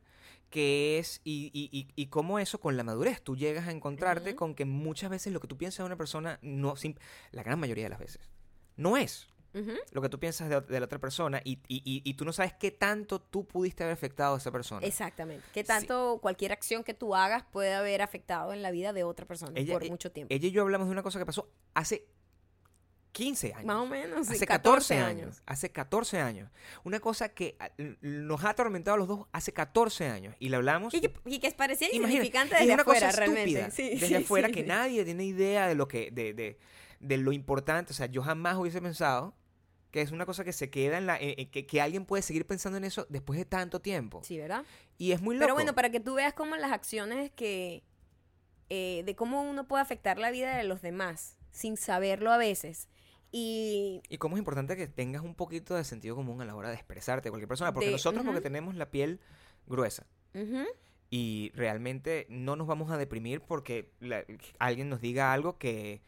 que 0.55 0.97
es 0.99 1.19
y, 1.25 1.51
y, 1.53 1.69
y, 1.77 1.87
y 2.01 2.05
cómo 2.07 2.39
eso 2.39 2.59
con 2.61 2.77
la 2.77 2.83
madurez 2.85 3.21
tú 3.21 3.35
llegas 3.35 3.67
a 3.67 3.71
encontrarte 3.71 4.35
con 4.35 4.55
que 4.55 4.63
muchas 4.63 5.09
veces 5.09 5.33
lo 5.33 5.41
que 5.41 5.47
tú 5.49 5.57
piensas 5.57 5.79
de 5.79 5.85
una 5.87 5.97
persona 5.97 6.39
no 6.41 6.77
sim- 6.77 6.95
la 7.31 7.43
gran 7.43 7.59
mayoría 7.59 7.83
de 7.83 7.89
las 7.89 7.99
veces 7.99 8.29
no 8.77 8.95
es 8.95 9.27
lo 9.93 10.01
que 10.01 10.09
tú 10.09 10.19
piensas 10.19 10.49
de, 10.49 10.59
de 10.59 10.79
la 10.81 10.85
otra 10.85 10.99
persona 10.99 11.39
y, 11.43 11.59
y, 11.69 11.77
y, 11.85 12.01
y 12.03 12.13
tú 12.15 12.25
no 12.25 12.33
sabes 12.33 12.51
qué 12.53 12.71
tanto 12.71 13.21
tú 13.21 13.45
pudiste 13.47 13.83
haber 13.83 13.93
afectado 13.93 14.35
a 14.35 14.37
esa 14.37 14.51
persona. 14.51 14.85
Exactamente. 14.85 15.45
Que 15.53 15.63
tanto 15.63 16.19
cualquier 16.21 16.51
acción 16.51 16.83
que 16.83 16.93
tú 16.93 17.15
hagas 17.15 17.45
puede 17.53 17.73
haber 17.73 18.01
afectado 18.01 18.51
en 18.51 18.61
la 18.61 18.71
vida 18.71 18.91
de 18.91 19.05
otra 19.05 19.25
persona 19.25 19.53
Ella- 19.57 19.71
por 19.75 19.85
e- 19.85 19.89
mucho 19.89 20.11
tiempo. 20.11 20.33
Ella 20.33 20.47
y 20.49 20.51
yo 20.51 20.61
hablamos 20.61 20.87
de 20.87 20.91
una 20.91 21.03
cosa 21.03 21.19
que 21.19 21.25
pasó 21.25 21.49
hace 21.73 22.05
15 23.15 23.53
años. 23.53 23.65
Más 23.65 23.77
o 23.77 23.85
menos. 23.85 24.27
sí, 24.27 24.33
Hace 24.33 24.45
14 24.45 24.97
años. 24.97 25.41
Hace 25.45 25.71
14 25.71 26.19
años. 26.19 26.51
Una 26.83 26.99
cosa 26.99 27.29
que 27.29 27.55
ah, 27.61 27.69
nos 28.01 28.43
ha 28.43 28.49
atormentado 28.49 28.95
a 28.95 28.97
los 28.97 29.07
dos 29.07 29.27
hace 29.31 29.53
14 29.53 30.07
años. 30.09 30.35
Y 30.37 30.49
le 30.49 30.57
hablamos. 30.57 30.93
Y 30.93 30.99
que, 30.99 31.13
y 31.25 31.39
que 31.39 31.49
parecía 31.51 31.87
insignificante 31.87 32.55
es 32.55 32.59
desde 32.59 32.73
una 32.73 32.81
afuera, 32.81 33.07
cosa 33.07 33.17
realmente. 33.17 33.71
Sí, 33.71 33.91
desde 33.91 34.07
sí, 34.07 34.15
afuera 34.15 34.49
que 34.49 34.63
nadie 34.63 35.05
tiene 35.05 35.23
idea 35.23 35.65
de 35.69 35.75
lo 35.75 35.87
que. 35.87 36.11
De, 36.11 36.33
de, 36.33 36.59
de 36.99 37.17
lo 37.17 37.31
importante. 37.31 37.93
O 37.93 37.95
sea, 37.95 38.07
yo 38.07 38.21
jamás 38.21 38.57
hubiese 38.57 38.81
pensado 38.81 39.33
que 39.91 40.01
es 40.01 40.11
una 40.11 40.25
cosa 40.25 40.43
que 40.43 40.51
se 40.51 40.69
queda 40.69 40.97
en 40.97 41.05
la. 41.07 41.15
eh, 41.15 41.35
eh, 41.37 41.49
que, 41.49 41.65
que 41.65 41.79
alguien 41.79 42.03
puede 42.05 42.21
seguir 42.21 42.45
pensando 42.45 42.77
en 42.77 42.83
eso 42.83 43.07
después 43.09 43.39
de 43.39 43.45
tanto 43.45 43.79
tiempo. 43.79 44.21
Sí, 44.25 44.37
¿verdad? 44.37 44.65
Y 44.97 45.13
es 45.13 45.21
muy 45.21 45.35
loco. 45.35 45.45
Pero 45.45 45.53
bueno, 45.53 45.73
para 45.73 45.89
que 45.89 46.01
tú 46.01 46.15
veas 46.15 46.33
cómo 46.33 46.57
las 46.57 46.73
acciones 46.73 47.31
que... 47.31 47.81
eh, 48.67 49.03
de 49.05 49.15
cómo 49.15 49.41
uno 49.41 49.69
puede 49.69 49.81
afectar 49.83 50.17
la 50.17 50.31
vida 50.31 50.57
de 50.57 50.65
los 50.65 50.81
demás 50.81 51.37
sin 51.51 51.77
saberlo 51.77 52.33
a 52.33 52.37
veces. 52.37 52.89
Y 53.37 54.01
Y 54.07 54.17
cómo 54.17 54.37
es 54.37 54.39
importante 54.39 54.77
que 54.77 54.87
tengas 54.87 55.21
un 55.21 55.35
poquito 55.35 55.75
de 55.75 55.83
sentido 55.83 56.15
común 56.15 56.41
a 56.41 56.45
la 56.45 56.55
hora 56.55 56.69
de 56.69 56.75
expresarte 56.75 57.27
a 57.27 57.31
cualquier 57.31 57.49
persona. 57.49 57.73
Porque 57.73 57.87
De- 57.87 57.91
nosotros, 57.91 58.23
porque 58.23 58.39
tenemos 58.39 58.75
la 58.75 58.89
piel 58.89 59.19
gruesa. 59.67 60.05
Y 61.09 61.51
realmente 61.55 62.25
no 62.29 62.55
nos 62.55 62.65
vamos 62.67 62.91
a 62.91 62.97
deprimir 62.97 63.41
porque 63.41 63.91
la- 63.99 64.23
alguien 64.59 64.89
nos 64.89 65.01
diga 65.01 65.33
algo 65.33 65.57
que 65.57 66.01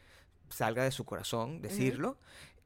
salga 0.48 0.84
de 0.84 0.90
su 0.90 1.04
corazón, 1.04 1.60
decirlo. 1.60 2.16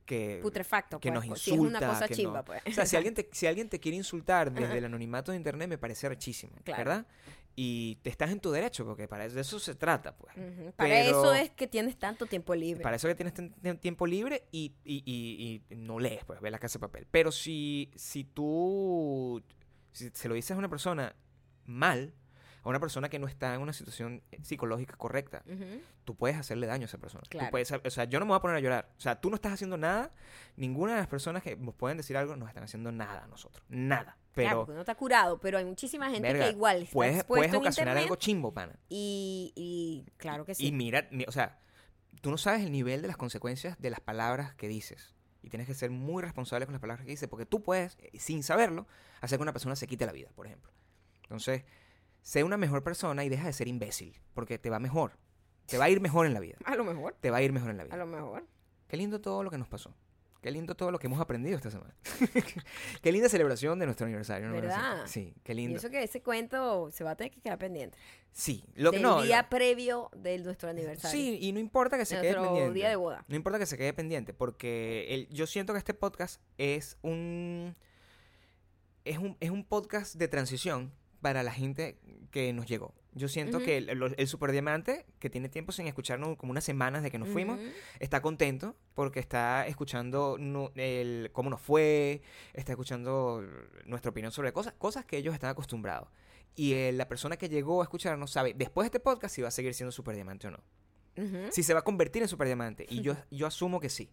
Que, 0.07 0.41
putrefacto. 0.43 0.99
que 0.99 1.13
pues, 1.13 1.29
nos 1.29 1.41
si 1.41 1.53
es 1.53 1.59
una 1.59 1.69
insulta, 1.79 1.89
cosa 1.89 2.09
que 2.09 2.15
chimba, 2.15 2.39
no- 2.41 2.45
pues. 2.45 2.63
O 2.67 2.73
sea, 2.73 2.87
si 2.87 2.97
alguien, 2.97 3.15
te, 3.15 3.29
si 3.33 3.47
alguien 3.47 3.69
te 3.69 3.79
quiere 3.81 3.97
insultar 3.97 4.51
desde 4.53 4.67
Ajá. 4.67 4.77
el 4.79 4.85
anonimato 4.87 5.31
de 5.31 5.37
internet, 5.39 5.69
me 5.69 5.79
parece 5.79 6.09
rechísimo, 6.09 6.53
Claro. 6.65 6.79
¿verdad? 6.85 7.07
Y 7.55 7.97
te 7.97 8.09
estás 8.11 8.31
en 8.31 8.41
tu 8.41 8.51
derecho, 8.51 8.85
porque 8.87 9.07
para 9.09 9.29
de 9.29 9.41
eso 9.41 9.59
se 9.59 9.75
trata, 9.75 10.17
pues. 10.17 10.35
Para 10.77 10.89
Pero- 10.89 11.21
eso 11.21 11.35
es 11.35 11.51
que 11.51 11.67
tienes 11.67 11.99
tanto 11.99 12.25
tiempo 12.27 12.55
libre. 12.55 12.83
Para 12.83 12.97
eso 12.97 13.09
que 13.09 13.15
tienes 13.15 13.35
tiempo 13.81 14.07
libre 14.07 14.49
y, 14.53 14.75
y- 14.85 15.03
y- 15.05 15.63
y 15.71 15.77
no 15.77 15.99
lees, 15.99 16.25
pues, 16.25 16.41
ves 16.41 16.51
la 16.51 16.59
casa 16.59 16.79
de 16.79 16.81
papel. 16.81 17.07
Pero 17.11 17.31
si, 17.31 17.91
si 17.95 18.25
tú 18.25 19.43
si 19.93 20.11
se 20.15 20.29
lo 20.29 20.35
dices 20.35 20.53
a 20.53 20.57
una 20.59 20.71
persona 20.71 21.15
mal, 21.67 22.15
a 22.63 22.69
una 22.69 22.81
persona 22.81 23.09
que 23.11 23.19
no 23.19 23.27
está 23.27 23.55
en 23.55 23.61
una 23.61 23.73
situación 23.75 24.23
psicológica 24.43 24.97
correcta, 24.97 25.43
Ujú, 25.47 25.83
tú 26.05 26.15
puedes 26.17 26.39
hacerle 26.39 26.67
daño 26.67 26.85
a 26.85 26.87
esa 26.87 26.97
persona. 26.99 27.23
Tú 27.25 27.31
Claro. 27.37 27.51
puedes- 27.51 27.71
o 27.73 27.91
sea, 27.91 28.05
yo 28.05 28.19
no 28.19 28.25
me 28.25 28.31
voy 28.31 28.37
a 28.39 28.41
poner 28.41 28.57
a 28.57 28.61
llorar. 28.61 28.91
O 28.97 29.01
sea, 29.01 29.21
tú 29.21 29.29
no 29.29 29.35
estás 29.35 29.53
haciendo 29.53 29.77
nada. 29.77 30.13
Ninguna 30.57 30.93
de 30.95 30.99
las 31.01 31.09
personas 31.09 31.43
que 31.43 31.57
nos 31.57 31.75
pueden 31.75 31.99
decir 31.99 32.17
algo 32.17 32.35
nos 32.37 32.49
están 32.49 32.65
haciendo 32.65 32.91
nada 32.93 33.25
a 33.25 33.27
nosotros. 33.27 33.63
Nada. 33.69 34.17
Claro, 34.33 34.49
Pero, 34.51 34.59
porque 34.67 34.75
no 34.75 34.81
está 34.81 34.95
curado, 34.95 35.39
pero 35.41 35.59
hay 35.59 35.65
muchísima 35.65 36.11
gente 36.11 36.23
verga, 36.29 36.47
que 36.47 36.51
igual 36.53 36.83
está 36.83 36.93
puedes, 36.93 37.25
puedes 37.25 37.55
ocasionar 37.55 37.97
algo 37.99 38.17
chimbo, 38.17 38.53
pana. 38.53 38.79
y, 38.89 39.53
y 39.57 40.05
claro 40.17 40.45
que 40.45 40.55
sí. 40.55 40.67
Y 40.67 40.73
mira, 40.73 41.07
mi- 41.11 41.25
o 41.27 41.33
sea, 41.33 41.59
tú 42.21 42.31
no 42.31 42.39
sabes 42.39 42.63
el 42.65 42.73
nivel 42.73 43.03
de 43.03 43.09
las 43.09 43.17
consecuencias 43.17 43.77
de 43.81 43.91
las 43.91 44.01
palabras 44.01 44.55
que 44.55 44.69
dices. 44.69 45.15
Y 45.45 45.49
tienes 45.51 45.67
que 45.67 45.75
ser 45.75 45.91
muy 45.91 46.23
responsable 46.23 46.67
con 46.67 46.73
las 46.73 46.81
palabras 46.81 47.05
que 47.05 47.11
dices, 47.11 47.29
porque 47.29 47.47
tú 47.47 47.63
puedes, 47.65 47.97
eh, 47.99 48.11
sin 48.19 48.43
saberlo, 48.45 48.87
hacer 49.21 49.39
que 49.39 49.43
una 49.43 49.53
persona 49.53 49.75
se 49.75 49.87
quite 49.89 50.07
la 50.07 50.13
vida, 50.13 50.29
por 50.37 50.47
ejemplo. 50.47 50.71
Entonces, 51.25 51.65
sé 52.21 52.45
una 52.45 52.57
mejor 52.57 52.85
persona 52.85 53.25
y 53.25 53.29
deja 53.29 53.47
de 53.47 53.53
ser 53.53 53.67
imbécil, 53.67 54.21
porque 54.35 54.59
te 54.59 54.71
va 54.71 54.79
mejor. 54.79 55.19
Te 55.67 55.79
va 55.79 55.87
a 55.87 55.91
ir 55.91 56.01
mejor 56.01 56.27
en 56.27 56.35
la 56.35 56.41
vida. 56.41 56.57
a 56.65 56.77
lo 56.77 56.85
mejor, 56.85 57.17
Te 57.21 57.31
va 57.31 57.39
a 57.39 57.43
ir 57.43 57.53
mejor 57.53 57.71
en 57.71 57.77
la 57.79 57.83
a 57.83 57.87
vida. 57.87 57.97
lo 57.97 58.07
mejor. 58.07 58.47
Qué 58.87 58.97
lindo 58.97 59.21
todo 59.21 59.43
lo 59.43 59.51
que 59.51 59.59
nos 59.59 59.69
pasó. 59.69 59.97
Qué 60.43 60.51
lindo 60.51 60.75
todo 60.75 60.91
lo 60.91 60.99
que 60.99 61.07
hemos 61.07 61.21
aprendido 61.21 61.57
esta 61.57 61.71
semana. 61.71 61.95
qué 63.03 63.13
linda 63.13 63.29
celebración 63.29 63.79
de 63.79 63.87
nuestro 63.87 64.07
aniversario. 64.07 64.49
¿no? 64.49 64.55
¿Verdad? 64.55 65.03
Sí, 65.07 65.35
qué 65.45 65.53
Y 65.53 65.55
lindo. 65.55 65.79
eso 65.79 65.89
que 65.89 66.03
ese 66.03 66.21
cuento 66.21 66.91
se 66.91 67.05
va 67.05 67.13
a 67.13 67.17
tener 67.17 67.33
que 67.33 67.41
quedar 67.41 67.59
pendiente. 67.59 67.97
Sí, 68.33 68.65
lo 68.75 68.91
que 68.91 68.97
del 68.97 69.03
no. 69.05 69.23
día 69.23 69.43
lo- 69.43 69.49
previo 69.49 70.11
de 70.17 70.39
nuestro 70.39 70.69
aniversario. 70.69 71.17
Sí, 71.17 71.39
y 71.41 71.53
no 71.53 71.61
importa 71.61 71.97
que 71.97 72.05
se 72.05 72.17
de 72.17 72.23
quede 72.23 72.35
pendiente. 72.35 72.73
día 72.75 72.89
de 72.89 72.97
boda. 72.97 73.25
No 73.29 73.37
importa 73.37 73.59
que 73.61 73.67
se 73.67 73.79
quede 73.79 73.93
pendiente, 73.93 74.35
porque 74.35 75.07
el- 75.15 75.29
yo 75.29 75.47
siento 75.47 75.73
que 75.75 75.79
este 75.79 75.95
podcast 75.95 76.41
es 76.59 76.99
un, 77.03 77.77
es 79.05 79.19
un 79.19 79.37
es 79.39 79.51
un 79.51 79.65
podcast 79.65 80.17
de 80.17 80.27
transición 80.29 80.93
para 81.21 81.45
la 81.45 81.53
gente 81.53 82.01
que 82.33 82.53
nos 82.53 82.67
llegó. 82.67 82.95
Yo 83.15 83.29
siento 83.29 83.59
que 83.61 83.77
el, 83.77 83.89
el, 83.91 84.15
el 84.17 84.27
superdiamante, 84.27 85.05
que 85.19 85.29
tiene 85.29 85.49
tiempo 85.51 85.71
sin 85.73 85.87
escucharnos, 85.87 86.37
como 86.39 86.51
unas 86.51 86.65
semanas 86.65 87.03
de 87.03 87.11
que 87.11 87.19
nos 87.19 87.29
fuimos, 87.29 87.61
está 88.01 88.23
contento 88.23 88.75
porque 88.95 89.21
está 89.21 89.67
escuchando 89.67 90.37
no- 90.39 90.71
el, 90.77 91.29
cómo 91.33 91.51
nos 91.51 91.61
fue, 91.61 92.23
está 92.55 92.73
escuchando 92.73 93.45
nuestra 93.85 94.11
opinión 94.11 94.33
sobre 94.33 94.53
cosas, 94.53 94.73
cosas 94.79 95.05
que 95.05 95.19
ellos 95.19 95.35
están 95.35 95.51
acostumbrados. 95.51 96.09
Y 96.55 96.73
eh, 96.73 96.93
la 96.93 97.07
persona 97.09 97.37
que 97.37 97.49
llegó 97.51 97.81
a 97.83 97.85
escucharnos 97.85 98.31
sabe 98.31 98.55
después 98.55 98.85
de 98.85 98.87
este 98.89 99.01
podcast 99.01 99.35
si 99.35 99.43
va 99.43 99.49
a 99.49 99.53
seguir 99.53 99.75
siendo 99.75 99.93
superdiamante 99.93 100.49
o 100.49 100.51
no 100.51 100.61
si 101.51 101.63
se 101.63 101.75
va 101.75 101.81
a 101.81 101.85
convertir 101.85 102.23
en 102.23 102.29
superdiamante. 102.29 102.87
Y 102.89 103.03
yo, 103.03 103.15
yo 103.31 103.47
asumo 103.47 103.79
que 103.81 103.91
sí. 103.91 104.11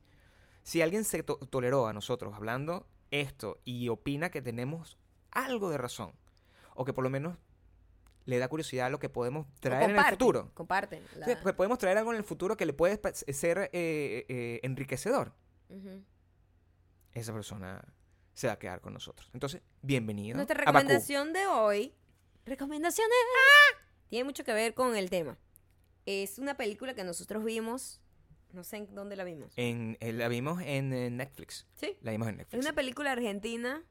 Si 0.64 0.82
alguien 0.82 1.06
se 1.06 1.24
to- 1.24 1.38
toleró 1.50 1.88
a 1.88 1.94
nosotros 1.94 2.34
hablando 2.36 2.86
esto 3.12 3.60
y 3.64 3.88
opina 3.88 4.30
que 4.30 4.42
tenemos 4.42 4.98
algo 5.32 5.70
de 5.70 5.78
razón, 5.78 6.12
o 6.76 6.84
que 6.84 6.92
por 6.92 7.04
lo 7.06 7.10
menos 7.10 7.38
le 8.30 8.38
da 8.38 8.48
curiosidad 8.48 8.86
a 8.88 8.90
lo 8.90 9.00
que 9.00 9.10
podemos 9.10 9.48
traer 9.60 9.90
en 9.90 9.98
el 9.98 10.04
futuro. 10.06 10.52
Comparte. 10.54 11.02
la- 11.16 11.26
Sí, 11.26 11.34
pues 11.42 11.56
podemos 11.56 11.78
traer 11.80 11.98
algo 11.98 12.12
en 12.12 12.18
el 12.18 12.24
futuro 12.24 12.56
que 12.56 12.66
le 12.66 12.74
puede 12.74 13.00
ser 13.14 13.70
eh, 13.74 14.26
eh, 14.30 14.60
enriquecedor. 14.64 15.34
Esa 17.14 17.34
persona 17.34 17.84
se 18.34 18.48
va 18.48 18.54
a 18.54 18.60
quedar 18.60 18.82
con 18.82 18.94
nosotros. 18.94 19.30
Entonces, 19.34 19.62
bienvenido. 19.82 20.36
Nuestra 20.36 20.56
a 20.56 20.66
recomendación 20.66 21.34
de 21.34 21.48
hoy. 21.48 21.94
Recomendaciones 22.46 23.14
Tiene 24.10 24.24
mucho 24.24 24.44
que 24.44 24.54
ver 24.54 24.74
con 24.74 24.96
el 24.96 25.10
tema. 25.10 25.38
Es 26.06 26.40
una 26.40 26.56
película 26.56 26.94
que 26.94 27.04
nosotros 27.04 27.44
vimos, 27.44 28.02
no 28.54 28.64
sé 28.64 28.78
en 28.78 28.96
dónde 28.96 29.16
la 29.16 29.24
vimos. 29.24 29.54
En, 29.58 29.98
eh, 30.00 30.14
la 30.14 30.28
vimos 30.28 30.62
en 30.62 30.94
eh, 30.94 31.10
Netflix. 31.10 31.68
Sí. 31.76 31.98
La 32.02 32.12
vimos 32.12 32.28
en 32.28 32.36
Es 32.36 32.38
Netflix. 32.40 32.64
una 32.66 32.74
película 32.74 33.12
argentina. 33.12 33.84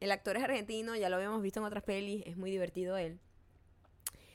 El 0.00 0.10
actor 0.12 0.36
es 0.36 0.42
argentino, 0.42 0.94
ya 0.96 1.08
lo 1.08 1.16
habíamos 1.16 1.40
visto 1.40 1.60
en 1.60 1.66
otras 1.66 1.82
pelis, 1.84 2.22
es 2.26 2.36
muy 2.36 2.50
divertido 2.50 2.96
él. 2.98 3.20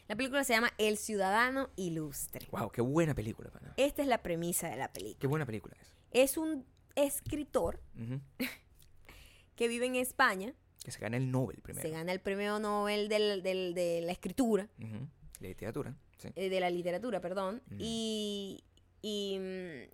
La 0.09 0.15
película 0.15 0.43
se 0.43 0.53
llama 0.53 0.73
El 0.77 0.97
Ciudadano 0.97 1.69
Ilustre. 1.77 2.47
Wow, 2.51 2.71
qué 2.71 2.81
buena 2.81 3.13
película, 3.15 3.49
pana. 3.51 3.73
Esta 3.77 4.01
es 4.01 4.07
la 4.07 4.21
premisa 4.23 4.67
de 4.67 4.75
la 4.75 4.91
película. 4.91 5.19
Qué 5.19 5.27
buena 5.27 5.45
película 5.45 5.75
es. 5.79 5.95
Es 6.11 6.37
un 6.37 6.65
escritor 6.95 7.79
que 9.55 9.67
vive 9.67 9.85
en 9.85 9.95
España, 9.95 10.53
Que 10.83 10.91
se 10.91 10.99
gana 10.99 11.15
el 11.17 11.29
Nobel 11.31 11.61
primero. 11.61 11.81
se 11.87 11.91
gana 11.93 12.11
el 12.11 12.19
premio 12.21 12.59
Nobel 12.59 13.07
del- 13.07 13.43
del- 13.43 13.73
de 13.75 14.01
la 14.01 14.11
escritura, 14.11 14.67
Ujú. 14.79 15.07
De 15.39 15.47
literatura. 15.47 15.95
Sí. 16.17 16.29
eh, 16.35 16.49
de 16.49 16.59
la 16.59 16.69
literatura, 16.69 17.21
perdón, 17.21 17.61
y, 17.77 18.61
y, 19.01 19.37
mm, 19.39 19.89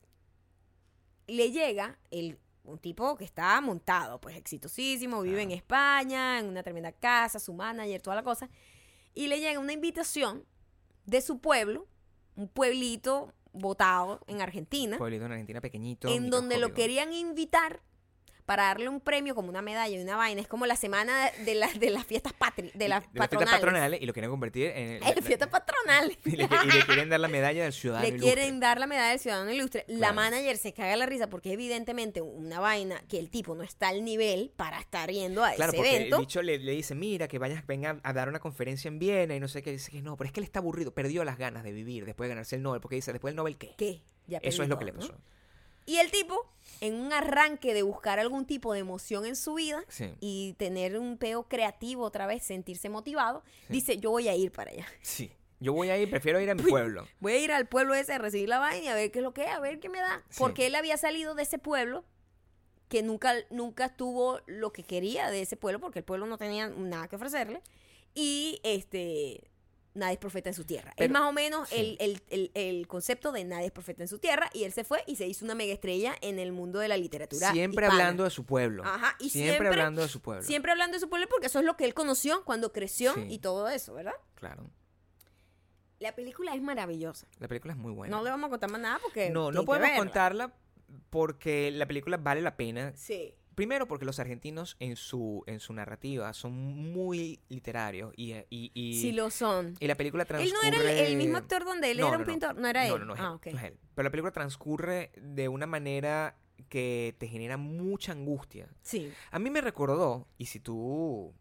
le 1.27 1.51
llega 1.51 1.99
el, 2.09 2.39
un 2.63 2.79
tipo 2.79 3.15
que 3.15 3.25
está 3.25 3.59
montado, 3.61 4.19
pues 4.19 4.35
exitosísimo, 4.37 5.21
vive 5.21 5.41
en. 5.43 5.51
España, 5.51 6.39
en 6.39 6.47
una 6.47 6.63
tremenda 6.63 6.91
casa, 6.93 7.37
su 7.37 7.53
manager, 7.53 8.01
toda 8.01 8.15
la 8.15 8.23
cosa, 8.23 8.49
y 9.15 9.27
le 9.27 9.39
llega 9.39 9.59
una 9.59 9.73
invitación 9.73 10.45
de 11.05 11.21
su 11.21 11.39
pueblo, 11.39 11.87
un 12.35 12.47
pueblito 12.47 13.33
botado 13.53 14.19
en 14.27 14.41
Argentina, 14.41 14.97
Pueblito 14.97 15.25
en 15.25 15.31
Argentina 15.31 15.61
pequeñito. 15.61 16.09
en 16.09 16.29
donde 16.29 16.57
lo 16.57 16.73
querían 16.73 17.13
invitar 17.13 17.81
para 18.45 18.63
darle 18.63 18.89
un 18.89 18.99
premio 18.99 19.33
como 19.35 19.49
una 19.49 19.61
medalla 19.61 19.95
y 19.95 19.99
una 20.01 20.15
vaina. 20.15 20.39
Es 20.41 20.47
como 20.47 20.65
la 20.65 20.75
semana 20.75 21.31
de, 21.45 21.55
las 21.55 21.79
de 21.79 21.89
las 21.89 22.05
fiestas 22.05 22.33
patri 22.33 22.71
de 22.75 22.87
las 22.87 23.01
de 23.11 23.19
las 23.19 23.27
patronales. 23.27 23.53
patronales 23.59 24.01
y 24.01 24.05
lo 24.05 24.13
quieren 24.13 24.29
convertir 24.31 24.67
en... 24.67 25.03
el- 25.03 25.17
En 25.17 25.23
fiestas 25.23 25.49
patronales. 25.49 26.17
y, 26.25 26.31
le, 26.35 26.43
y 26.43 26.47
le 26.71 26.85
quieren 26.85 27.09
dar 27.09 27.19
la 27.19 27.27
medalla 27.27 27.63
del 27.63 27.73
ciudadano 27.73 28.03
Le 28.03 28.09
ilustre. 28.15 28.33
quieren 28.33 28.59
dar 28.59 28.79
la 28.79 28.87
medalla 28.87 29.09
del 29.09 29.19
ciudadano 29.19 29.51
ilustre. 29.51 29.85
La 29.87 30.13
manager 30.13 30.57
se 30.57 30.73
caga 30.73 30.95
la 30.95 31.05
risa 31.05 31.27
porque 31.29 31.53
evidentemente 31.53 32.21
una 32.21 32.59
vaina 32.59 33.01
que 33.09 33.17
el 33.19 33.29
tipo 33.29 33.55
no 33.55 33.63
está 33.63 33.87
al 33.89 34.03
nivel 34.05 34.51
para 34.55 34.79
estar 34.79 35.09
yendo 35.11 35.43
a 35.43 35.51
Claro, 35.53 35.71
ese 35.71 35.77
porque 35.77 35.95
evento. 35.95 36.15
el 36.17 36.21
bicho 36.21 36.41
le, 36.41 36.59
le 36.59 36.71
dice, 36.73 36.93
mira, 36.95 37.27
que 37.27 37.39
vayas, 37.39 37.65
venga 37.65 37.99
a 38.03 38.13
dar 38.13 38.29
una 38.29 38.39
conferencia 38.39 38.87
en 38.89 38.99
Viena 38.99 39.35
y 39.35 39.39
no 39.39 39.47
sé 39.47 39.63
qué. 39.63 39.71
Dice 39.71 39.91
que 39.91 40.01
no, 40.01 40.15
pero 40.17 40.27
es 40.27 40.31
que 40.33 40.39
él 40.39 40.43
está 40.45 40.59
aburrido, 40.59 40.93
perdió 40.93 41.23
las 41.23 41.37
ganas 41.37 41.63
de 41.63 41.71
vivir 41.71 42.05
después 42.05 42.27
de 42.27 42.35
ganarse 42.35 42.55
el 42.57 42.61
Nobel, 42.61 42.79
porque 42.81 42.95
dice, 42.97 43.11
después 43.11 43.31
del 43.31 43.37
Nobel, 43.37 43.57
¿qué? 43.57 43.73
¿Qué? 43.77 44.01
Ya 44.27 44.37
Eso 44.39 44.63
es 44.63 44.69
lo 44.69 44.77
que 44.79 44.85
le 44.85 44.93
pasó. 44.93 45.15
Y 45.85 45.97
el 45.97 46.09
tipo, 46.11 46.51
en 46.81 46.95
un 46.95 47.13
arranque 47.13 47.73
de 47.73 47.83
buscar 47.83 48.19
algún 48.19 48.45
tipo 48.45 48.73
de 48.73 48.79
emoción 48.79 49.25
en 49.25 49.35
su 49.35 49.53
vida 49.53 49.83
Sí. 49.87 50.13
y 50.19 50.53
tener 50.53 50.97
un 50.97 51.17
peo 51.17 51.43
creativo 51.47 52.03
otra 52.03 52.25
vez, 52.27 52.43
sentirse 52.43 52.89
motivado, 52.89 53.43
Sí. 53.67 53.73
dice, 53.73 53.97
yo 53.97 54.11
voy 54.11 54.27
a 54.27 54.35
ir 54.35 54.51
para 54.51 54.71
allá. 54.71 54.87
Sí. 55.01 55.31
Yo 55.61 55.71
voy 55.71 55.89
a 55.89 55.97
ir, 55.97 56.09
prefiero 56.09 56.39
ir 56.41 56.49
a 56.49 56.55
mi 56.55 56.63
pueblo. 56.63 57.07
Voy 57.21 57.31
a 57.31 57.39
ir 57.39 57.51
al 57.53 57.65
pueblo 57.67 57.93
ese 57.95 58.11
a 58.13 58.17
recibir 58.17 58.49
la 58.49 58.59
vaina 58.59 58.83
y 58.85 58.87
a 58.89 58.93
ver 58.93 59.09
qué 59.09 59.19
es 59.19 59.23
lo 59.23 59.33
que 59.33 59.43
es, 59.45 59.49
a 59.49 59.59
ver 59.61 59.79
qué 59.79 59.87
me 59.87 59.99
da. 59.99 60.21
Sí. 60.29 60.35
Porque 60.39 60.67
él 60.67 60.75
había 60.75 60.97
salido 60.97 61.33
de 61.33 61.43
ese 61.43 61.57
pueblo 61.57 62.03
que 62.89 63.01
nunca, 63.03 63.33
nunca 63.49 63.95
tuvo 63.95 64.41
lo 64.47 64.73
que 64.73 64.83
quería 64.83 65.31
de 65.31 65.41
ese 65.41 65.55
pueblo, 65.55 65.79
porque 65.79 65.99
el 65.99 66.05
pueblo 66.05 66.25
no 66.27 66.37
tenía 66.37 66.67
nada 66.67 67.07
que 67.07 67.15
ofrecerle. 67.15 67.61
Y 68.13 68.59
este 68.63 69.49
nadie 69.95 70.13
es 70.13 70.19
profeta 70.19 70.49
en 70.49 70.53
su 70.53 70.63
tierra. 70.65 70.93
es 70.97 71.09
más 71.09 71.23
o 71.23 71.31
menos 71.33 71.67
sí. 71.69 71.75
el, 71.75 71.97
el- 71.99 72.21
el- 72.29 72.51
el 72.53 72.87
concepto 72.87 73.31
de 73.31 73.43
nadie 73.43 73.65
es 73.67 73.71
profeta 73.71 74.03
en 74.03 74.07
su 74.07 74.19
tierra. 74.19 74.49
Y 74.53 74.63
él 74.65 74.71
se 74.73 74.83
fue 74.83 75.03
y 75.07 75.15
se 75.15 75.25
hizo 75.27 75.43
una 75.45 75.55
mega 75.55 75.73
estrella 75.73 76.15
en 76.21 76.37
el 76.37 76.51
mundo 76.51 76.79
de 76.79 76.87
la 76.87 76.97
literatura. 76.97 77.51
Siempre 77.51 77.85
hispana. 77.85 78.01
hablando 78.03 78.23
de 78.25 78.29
su 78.29 78.45
pueblo. 78.45 78.83
Ajá, 78.85 79.15
y 79.19 79.29
siempre, 79.31 79.51
siempre- 79.53 79.67
hablando 79.69 80.01
de 80.03 80.07
su 80.09 80.21
pueblo. 80.21 80.43
Siempre 80.43 80.71
hablando 80.71 80.95
de 80.95 80.99
su 81.01 81.09
pueblo 81.09 81.27
porque 81.29 81.47
eso 81.47 81.59
es 81.59 81.65
lo 81.65 81.75
que 81.77 81.85
él 81.85 81.93
conoció 81.95 82.43
cuando 82.45 82.71
creció 82.71 83.13
Sí. 83.15 83.25
y 83.29 83.39
todo 83.39 83.67
eso, 83.69 83.93
¿verdad? 83.95 84.13
Claro. 84.35 84.69
La 85.99 86.13
película 86.13 86.53
es 86.53 86.61
maravillosa. 86.61 87.25
La 87.39 87.47
película 87.47 87.73
es 87.73 87.79
muy 87.79 87.93
buena. 87.93 88.15
No 88.15 88.23
le 88.23 88.29
vamos 88.29 88.47
a 88.47 88.49
contar 88.49 88.69
más 88.69 88.81
nada 88.81 88.99
porque. 89.01 89.29
no, 89.29 89.51
no 89.51 89.63
podemos 89.63 89.87
verla. 89.87 89.97
contarla 90.03 90.53
porque 91.09 91.71
la 91.71 91.85
película 91.87 92.17
vale 92.17 92.41
la 92.41 92.57
pena. 92.57 92.91
Sí. 92.95 93.33
Primero 93.55 93.87
porque 93.87 94.05
los 94.05 94.19
argentinos 94.19 94.75
en 94.79 94.95
su, 94.97 95.43
en 95.47 95.59
su 95.59 95.73
narrativa 95.73 96.33
son 96.33 96.53
muy 96.53 97.39
literarios 97.49 98.13
y, 98.17 98.33
y, 98.49 98.71
y, 98.73 98.99
Sí 99.01 99.11
lo 99.13 99.29
son. 99.31 99.75
y 99.79 99.87
la 99.87 99.95
película 99.95 100.23
Él 100.23 100.27
transcurre... 100.27 100.71
no 100.71 100.81
era 100.81 100.91
el, 100.91 101.07
el 101.13 101.17
mismo 101.17 101.37
actor 101.37 101.63
donde 101.65 101.91
él 101.91 101.97
No, 101.99 102.07
era 102.09 102.17
no, 102.17 102.21
un 102.21 102.27
no. 102.27 102.33
pintor. 102.33 102.55
No 102.57 102.67
era 102.67 102.85
él. 102.85 102.91
No, 102.91 102.99
no, 102.99 103.05
no 103.05 103.13
es, 103.15 103.19
ah, 103.21 103.27
él, 103.27 103.33
ok. 103.35 103.45
no 103.53 103.57
es 103.59 103.63
él. 103.65 103.77
Pero 103.95 104.03
la 104.03 104.11
película 104.11 104.31
transcurre 104.31 105.11
de 105.21 105.47
una 105.47 105.65
manera 105.65 106.37
que 106.69 107.15
te 107.17 107.27
genera 107.27 107.57
mucha 107.57 108.11
angustia. 108.11 108.67
Sí. 108.81 109.11
A 109.31 109.39
mí 109.39 109.49
me 109.49 109.61
recordó, 109.61 110.27
y 110.37 110.45
si 110.47 110.59
tú... 110.59 111.33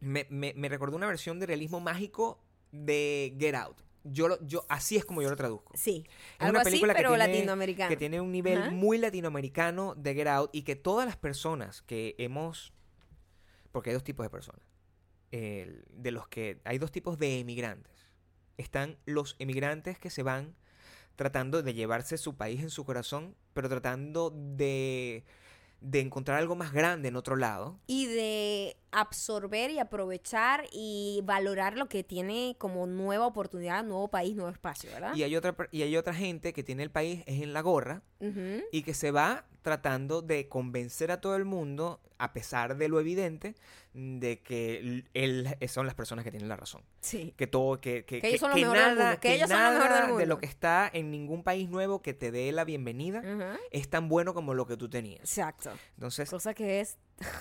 Me, 0.00 0.26
me, 0.30 0.52
me 0.54 0.68
recordó 0.68 0.96
una 0.96 1.06
versión 1.06 1.38
de 1.40 1.46
realismo 1.46 1.80
mágico 1.80 2.38
de 2.70 3.34
Get 3.38 3.54
Out. 3.54 3.78
Yo, 4.12 4.28
lo- 4.28 4.44
yo, 4.46 4.64
así 4.68 4.96
es 4.96 5.04
como 5.04 5.22
yo 5.22 5.30
lo 5.30 5.36
traduzco. 5.36 5.72
Sí. 5.76 6.04
Es 6.06 6.40
Algo 6.40 6.50
una 6.52 6.60
así, 6.60 6.70
película 6.70 6.94
que 6.94 6.98
pero 6.98 7.10
tiene- 7.10 7.26
latinoamericano. 7.32 7.88
Que 7.88 7.96
tiene 7.96 8.20
un 8.20 8.32
nivel 8.32 8.58
Ajá. 8.62 8.70
muy 8.70 8.98
latinoamericano 8.98 9.94
de 9.96 10.14
Get 10.14 10.26
Out 10.28 10.50
y 10.52 10.62
que 10.62 10.76
todas 10.76 11.06
las 11.06 11.16
personas 11.16 11.82
que 11.82 12.14
hemos... 12.18 12.72
Porque 13.72 13.90
hay 13.90 13.94
dos 13.94 14.04
tipos 14.04 14.24
de 14.24 14.30
personas. 14.30 14.62
El- 15.30 15.84
de 15.90 16.10
los 16.10 16.28
que... 16.28 16.60
Hay 16.64 16.78
dos 16.78 16.92
tipos 16.92 17.18
de 17.18 17.40
emigrantes. 17.40 17.92
Están 18.56 18.96
los 19.04 19.36
emigrantes 19.38 19.98
que 19.98 20.08
se 20.10 20.22
van 20.22 20.54
tratando 21.16 21.62
de 21.62 21.74
llevarse 21.74 22.16
su 22.18 22.36
país 22.36 22.60
en 22.62 22.70
su 22.70 22.84
corazón, 22.84 23.34
pero 23.54 23.68
tratando 23.68 24.30
de, 24.30 25.24
de 25.80 26.00
encontrar 26.00 26.38
algo 26.38 26.56
más 26.56 26.72
grande 26.72 27.08
en 27.08 27.16
otro 27.16 27.36
lado. 27.36 27.80
Y 27.86 28.06
de 28.06 28.76
absorber 29.00 29.70
y 29.70 29.78
aprovechar 29.78 30.64
y 30.72 31.20
valorar 31.24 31.76
lo 31.76 31.86
que 31.88 32.02
tiene 32.02 32.56
como 32.58 32.86
nueva 32.86 33.26
oportunidad, 33.26 33.84
nuevo 33.84 34.08
país, 34.08 34.34
nuevo 34.34 34.50
espacio, 34.50 34.90
¿verdad? 34.90 35.14
Y 35.14 35.22
hay, 35.22 35.36
otra, 35.36 35.54
y 35.70 35.82
hay 35.82 35.96
otra 35.96 36.14
gente 36.14 36.52
que 36.54 36.62
tiene 36.62 36.82
el 36.82 36.90
país 36.90 37.22
es 37.26 37.42
en 37.42 37.52
la 37.52 37.60
gorra 37.60 38.02
Ujú. 38.20 38.62
y 38.72 38.82
que 38.82 38.94
se 38.94 39.10
va 39.10 39.44
tratando 39.60 40.22
de 40.22 40.48
convencer 40.48 41.10
a 41.10 41.20
todo 41.20 41.36
el 41.36 41.44
mundo, 41.44 42.00
a 42.18 42.32
pesar 42.32 42.76
de 42.76 42.88
lo 42.88 42.98
evidente, 43.00 43.54
de 43.92 44.40
que 44.40 45.04
él 45.12 45.56
son 45.68 45.86
las 45.86 45.94
personas 45.94 46.24
que 46.24 46.30
tienen 46.30 46.48
la 46.48 46.56
razón. 46.56 46.82
Sí. 47.00 47.34
Que 47.36 47.46
todo, 47.46 47.80
que, 47.80 48.04
que, 48.04 48.20
Que 48.20 48.28
ellos 48.28 48.40
son 48.40 48.50
lo 48.50 48.56
mejor 48.56 48.76
del 48.76 48.82
nada, 48.96 49.04
mundo, 49.06 49.20
que 49.20 49.34
ellos 49.34 49.48
son 49.50 49.62
lo 49.62 49.70
mejor 49.70 49.82
del 49.90 50.00
nada 50.06 50.16
de 50.16 50.26
lo 50.26 50.38
que 50.38 50.46
está 50.46 50.88
en 50.92 51.10
ningún 51.10 51.42
país 51.42 51.68
nuevo 51.68 52.00
que 52.00 52.14
te 52.14 52.30
dé 52.30 52.52
la 52.52 52.64
bienvenida 52.64 53.18
Ajá. 53.18 53.58
es 53.70 53.90
tan 53.90 54.08
bueno 54.08 54.32
como 54.34 54.54
lo 54.54 54.66
que 54.66 54.76
tú 54.76 54.88
tenías. 54.88 55.20
Exacto. 55.20 55.70
Entonces, 55.96 56.30
Cosa 56.30 56.54
que 56.54 56.80
es. 56.80 56.96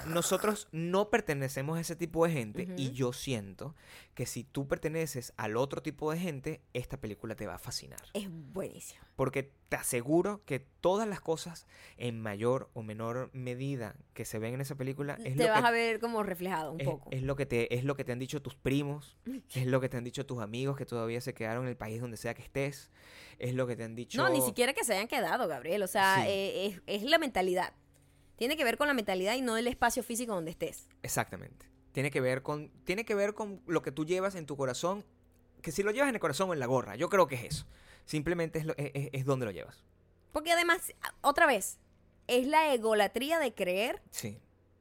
Nosotros 0.08 0.68
no 0.72 1.10
pertenecemos 1.10 1.78
a 1.78 1.82
ese 1.82 1.96
tipo 1.98 2.26
de 2.26 2.32
gente 2.32 2.68
y 2.78 2.92
yo 2.92 3.12
siento 3.12 3.76
que 4.14 4.26
si 4.26 4.46
tú 4.46 4.68
perteneces 4.70 5.34
al 5.36 5.58
otro 5.58 5.82
tipo 5.82 6.12
de 6.12 6.18
gente, 6.18 6.62
esta 6.74 6.98
película 7.02 7.36
te 7.36 7.46
va 7.46 7.56
a 7.56 7.60
fascinar. 7.60 8.00
Es 8.14 8.28
buenísimo. 8.30 9.02
Porque 9.18 9.52
te 9.68 9.76
aseguro 9.76 10.42
que 10.46 10.60
todas 10.60 11.08
las 11.10 11.20
cosas 11.20 11.68
en 11.98 12.22
mayor 12.22 12.70
o 12.74 12.84
menor 12.84 13.30
medida 13.34 13.96
que 14.14 14.24
se 14.24 14.40
ven 14.40 14.54
en 14.54 14.62
esa 14.62 14.76
película 14.76 15.16
es, 15.26 15.36
Te 15.36 15.44
lo, 15.46 15.50
vas 15.50 15.62
que, 15.62 15.68
a 15.68 15.72
ver 15.72 16.00
como 16.00 16.24
reflejado 16.24 16.72
un 16.72 16.80
es, 16.80 16.88
poco. 16.88 17.10
es 17.12 17.24
lo 17.24 17.36
que 17.36 17.46
te 17.46 17.76
es 17.76 17.84
lo 17.84 17.96
que 17.98 18.06
te 18.06 18.14
han 18.14 18.20
dicho 18.20 18.42
tus 18.42 18.56
primos, 18.56 19.18
es 19.54 19.66
lo 19.66 19.82
que 19.82 19.90
te 19.90 19.98
han 19.98 20.06
dicho 20.06 20.26
tus 20.26 20.40
amigos 20.40 20.78
que 20.78 20.86
todavía 20.86 21.20
se 21.20 21.34
quedaron 21.34 21.64
en 21.64 21.70
el 21.70 21.78
país 21.78 22.00
donde 22.00 22.16
sea 22.16 22.34
que 22.34 22.44
estés, 22.44 22.92
es 23.40 23.54
lo 23.54 23.68
que 23.68 23.76
te 23.76 23.84
han 23.84 23.96
dicho 23.96 24.18
No, 24.22 24.30
ni 24.30 24.42
siquiera 24.42 24.72
que 24.74 24.86
se 24.86 24.94
hayan 24.94 25.08
quedado, 25.10 25.48
Gabriel. 25.50 25.84
O 25.84 25.88
sea, 25.88 26.16
Sí. 26.24 26.30
eh, 26.30 26.82
es, 26.88 27.02
es 27.04 27.04
la 27.10 27.18
mentalidad. 27.18 27.74
Tiene 28.38 28.58
que 28.58 28.64
ver 28.64 28.78
con 28.78 28.88
la 28.88 28.94
mentalidad 28.94 29.36
y 29.36 29.42
no 29.42 29.58
el 29.58 29.68
espacio 29.68 30.04
físico 30.04 30.34
donde 30.34 30.52
estés. 30.52 30.88
Exactamente. 31.04 31.66
Tiene 31.92 32.12
que 32.12 32.20
ver 32.22 32.42
con 32.42 32.70
tiene 32.84 33.06
que 33.06 33.16
ver 33.16 33.34
con 33.34 33.62
lo 33.68 33.82
que 33.82 33.92
tú 33.92 34.06
llevas 34.06 34.36
en 34.36 34.46
tu 34.46 34.58
corazón, 34.58 35.06
que 35.62 35.72
si 35.72 35.82
lo 35.84 35.92
llevas 35.92 36.10
en 36.10 36.16
el 36.16 36.22
corazón 36.22 36.50
o 36.50 36.54
en 36.54 36.60
la 36.60 36.66
gorra, 36.66 36.96
yo 36.96 37.10
creo 37.10 37.28
que 37.28 37.36
es 37.36 37.44
eso. 37.44 37.66
Simplemente 38.06 38.60
es, 38.60 38.66
lo- 38.66 38.76
es, 38.78 38.92
es- 38.94 39.10
es 39.14 39.26
donde 39.26 39.46
lo 39.46 39.52
llevas. 39.52 39.84
Porque 40.34 40.52
además, 40.52 40.94
otra 41.22 41.46
vez, 41.48 41.80
es 42.28 42.46
la 42.48 42.74
egolatría 42.74 43.40
de 43.40 43.54
creer 43.54 44.02
Sí. 44.12 44.38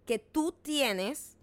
que 0.06 0.18
tú 0.18 0.52
tienes 0.52 1.33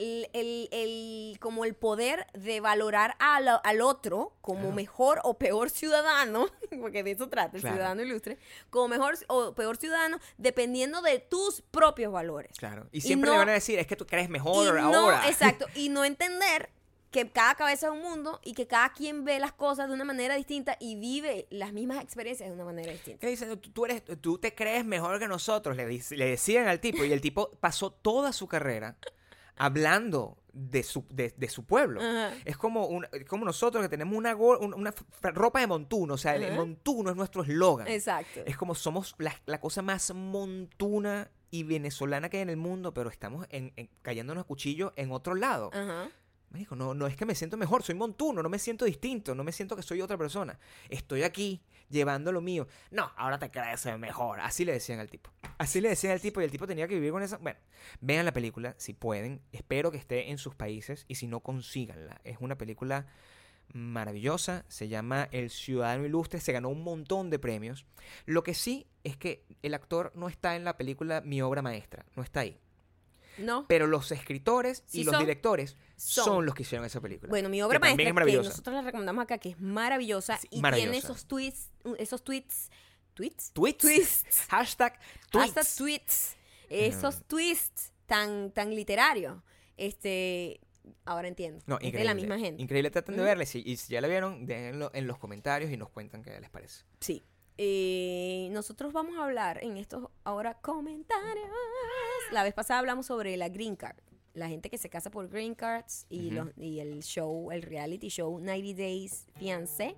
el, 0.00 0.28
el- 0.32 0.68
el- 0.72 1.38
como 1.40 1.64
el 1.64 1.74
poder 1.74 2.26
de 2.32 2.60
valorar 2.60 3.14
al, 3.18 3.46
al 3.62 3.80
otro 3.82 4.32
como 4.40 4.60
Claro. 4.60 4.74
mejor 4.74 5.20
o 5.24 5.34
peor 5.38 5.70
ciudadano, 5.70 6.48
porque 6.80 7.02
de 7.04 7.12
eso 7.12 7.28
trata 7.28 7.56
el 7.56 7.60
Claro. 7.60 7.76
ciudadano 7.76 8.02
ilustre, 8.02 8.38
como 8.70 8.88
mejor 8.88 9.14
o 9.28 9.54
peor 9.54 9.76
ciudadano, 9.76 10.18
dependiendo 10.38 11.02
de 11.02 11.18
tus 11.18 11.62
propios 11.70 12.12
valores. 12.12 12.52
Claro. 12.58 12.88
Y 12.92 13.02
siempre 13.02 13.26
no- 13.28 13.34
le 13.34 13.38
van 13.40 13.48
a 13.50 13.52
decir, 13.52 13.78
es 13.78 13.86
que 13.86 13.96
tú 13.96 14.06
crees 14.06 14.28
Y 14.28 14.32
mejor 14.32 14.74
no, 14.80 14.94
ahora. 14.94 15.22
exacto, 15.28 15.66
y 15.74 15.88
no 15.90 16.04
entender 16.04 16.70
que 17.10 17.28
cada 17.28 17.56
cabeza 17.56 17.88
es 17.88 17.92
un 17.92 18.02
mundo 18.02 18.38
y 18.44 18.54
que 18.54 18.68
cada 18.68 18.92
quien 18.92 19.24
ve 19.24 19.40
las 19.40 19.52
cosas 19.52 19.88
de 19.88 19.94
una 19.94 20.04
manera 20.04 20.36
distinta 20.36 20.76
y 20.78 20.94
vive 20.94 21.48
las 21.50 21.72
mismas 21.72 22.02
experiencias 22.04 22.48
de 22.48 22.54
una 22.54 22.64
manera 22.64 22.92
distinta. 22.92 23.18
¿Qué 23.20 23.26
dicen? 23.26 23.58
Tú, 23.60 23.84
eres, 23.84 24.04
tú 24.20 24.38
te 24.38 24.54
crees 24.54 24.84
mejor 24.84 25.18
que 25.18 25.26
nosotros, 25.26 25.76
le, 25.76 25.86
le 25.88 26.24
decían 26.24 26.68
al 26.68 26.78
tipo. 26.78 27.04
Y 27.04 27.12
el 27.12 27.20
tipo 27.20 27.50
pasó 27.58 27.90
toda 27.90 28.32
su 28.32 28.46
carrera 28.46 28.96
hablando 29.64 30.38
de 30.52 30.82
su, 30.82 31.04
de, 31.10 31.32
de 31.36 31.48
su 31.48 31.64
pueblo. 31.64 32.00
Es 32.44 32.56
como, 32.56 32.86
un- 32.86 33.06
como 33.28 33.44
nosotros 33.44 33.82
que 33.84 33.88
tenemos 33.88 34.16
una, 34.16 34.32
go- 34.32 34.58
una 34.58 34.92
ropa 35.22 35.60
de 35.60 35.66
montuno. 35.68 36.14
O 36.14 36.18
sea, 36.18 36.34
el 36.34 36.54
montuno 36.56 37.10
es 37.10 37.16
nuestro 37.16 37.42
eslogan. 37.42 37.86
Exacto. 37.86 38.40
Es 38.46 38.56
como 38.56 38.74
somos 38.74 39.14
la, 39.18 39.34
la 39.46 39.60
cosa 39.60 39.82
más 39.82 40.12
montuna 40.14 41.30
y 41.50 41.62
venezolana 41.64 42.28
que 42.28 42.38
hay 42.38 42.42
en 42.42 42.50
el 42.50 42.56
mundo, 42.56 42.92
pero 42.94 43.10
estamos 43.10 43.46
en, 43.50 43.72
en- 43.76 43.90
cayéndonos 44.02 44.42
a 44.42 44.46
cuchillo 44.46 44.92
en 44.96 45.12
otro 45.12 45.34
lado. 45.34 45.70
Ajá. 45.72 46.08
Marico, 46.50 46.74
no, 46.74 46.94
no 46.94 47.06
es 47.06 47.16
que 47.16 47.24
me 47.26 47.36
siento 47.36 47.56
mejor, 47.56 47.84
soy 47.84 47.94
montuno, 47.94 48.42
no 48.42 48.48
me 48.48 48.58
siento 48.58 48.84
distinto, 48.84 49.36
no 49.36 49.44
me 49.44 49.52
siento 49.52 49.76
que 49.76 49.82
soy 49.82 50.00
otra 50.00 50.18
persona. 50.18 50.58
Estoy 50.88 51.22
aquí 51.22 51.62
llevando 51.90 52.32
lo 52.32 52.40
mío. 52.40 52.66
No, 52.90 53.12
ahora 53.16 53.38
te 53.38 53.50
crees 53.50 53.86
mejor. 53.98 54.40
Así 54.40 54.64
le 54.64 54.72
decían 54.72 55.00
al 55.00 55.10
tipo. 55.10 55.30
Así 55.58 55.80
le 55.80 55.90
decían 55.90 56.12
al 56.12 56.20
tipo 56.20 56.40
y 56.40 56.44
el 56.44 56.50
tipo 56.50 56.66
tenía 56.66 56.88
que 56.88 56.94
vivir 56.94 57.12
con 57.12 57.22
esa... 57.22 57.36
Bueno, 57.38 57.58
vean 58.00 58.24
la 58.24 58.32
película 58.32 58.74
si 58.78 58.94
pueden. 58.94 59.42
Espero 59.52 59.90
que 59.90 59.98
esté 59.98 60.30
en 60.30 60.38
sus 60.38 60.54
países 60.54 61.04
y 61.08 61.16
si 61.16 61.26
no, 61.26 61.40
consíganla. 61.40 62.20
Es 62.24 62.38
una 62.40 62.56
película 62.56 63.06
maravillosa, 63.72 64.64
se 64.68 64.88
llama 64.88 65.28
El 65.30 65.50
Ciudadano 65.50 66.04
Ilustre, 66.04 66.40
se 66.40 66.52
ganó 66.52 66.68
un 66.70 66.82
montón 66.82 67.30
de 67.30 67.38
premios. 67.38 67.86
Lo 68.26 68.42
que 68.42 68.54
sí 68.54 68.86
es 69.04 69.16
que 69.16 69.44
el 69.62 69.74
actor 69.74 70.12
no 70.14 70.28
está 70.28 70.56
en 70.56 70.64
la 70.64 70.76
película 70.76 71.20
Mi 71.20 71.42
obra 71.42 71.62
maestra, 71.62 72.04
no 72.16 72.22
está 72.22 72.40
ahí. 72.40 72.58
¿No? 73.38 73.66
Pero 73.68 73.86
los 73.86 74.10
escritores 74.12 74.84
y 74.92 75.04
los 75.04 75.12
son. 75.14 75.22
directores 75.22 75.76
son. 75.96 76.24
Son. 76.24 76.46
los 76.46 76.54
que 76.54 76.62
hicieron 76.62 76.84
esa 76.86 77.00
película. 77.00 77.28
Bueno, 77.30 77.48
mi 77.48 77.62
obra 77.62 77.78
que 77.78 77.94
maestra 77.94 78.24
es 78.24 78.26
que 78.32 78.36
nosotros 78.36 78.74
la 78.74 78.82
recomendamos 78.82 79.22
acá, 79.22 79.38
que 79.38 79.50
es 79.50 79.60
maravillosa 79.60 80.38
Sí, 80.38 80.48
y 80.50 80.60
maravillosa. 80.60 80.90
tiene 80.92 81.04
esos 81.04 81.26
tweets, 81.26 81.70
esos 81.98 82.22
tweets, 82.24 82.70
tweets, 83.14 83.52
Tweets. 83.52 83.78
Tweets. 83.78 84.24
Hashtag 84.48 84.98
tweets. 85.30 85.76
tweets, 85.76 86.36
esos 86.68 87.22
tweets 87.26 87.92
tan, 88.06 88.50
tan 88.52 88.74
literarios. 88.74 89.36
Este, 89.76 90.60
ahora 91.04 91.28
entiendo. 91.28 91.62
No, 91.66 91.76
es 91.76 91.84
increíble. 91.84 91.98
de 92.00 92.04
la 92.04 92.14
misma 92.14 92.38
gente. 92.38 92.62
Increíble, 92.62 92.90
traten 92.90 93.16
de 93.16 93.22
verla. 93.22 93.44
Y 93.44 93.46
si, 93.46 93.62
y 93.64 93.76
si 93.76 93.92
ya 93.92 94.00
la 94.00 94.08
vieron, 94.08 94.46
déjenlo 94.46 94.90
en 94.94 95.06
los 95.06 95.18
comentarios 95.18 95.70
y 95.70 95.76
nos 95.76 95.88
cuentan 95.90 96.22
qué 96.22 96.38
les 96.40 96.50
parece. 96.50 96.84
Sí. 97.00 97.22
Eh, 97.62 98.48
nosotros 98.52 98.90
vamos 98.94 99.18
a 99.18 99.24
hablar 99.24 99.62
en 99.62 99.76
estos 99.76 100.08
ahora 100.24 100.54
comentarios. 100.62 101.46
La 102.32 102.42
vez 102.42 102.54
pasada 102.54 102.80
hablamos 102.80 103.04
sobre 103.04 103.36
la 103.36 103.50
green 103.50 103.76
card. 103.76 103.98
La 104.32 104.48
gente 104.48 104.70
que 104.70 104.78
se 104.78 104.88
casa 104.88 105.10
por 105.10 105.28
green 105.28 105.54
cards 105.54 106.06
y, 106.08 106.30
los- 106.30 106.56
y 106.56 106.80
el 106.80 107.02
show, 107.02 107.50
el 107.52 107.60
reality 107.60 108.08
show 108.08 108.38
90 108.40 108.80
Days 108.80 109.26
Fiancé. 109.34 109.94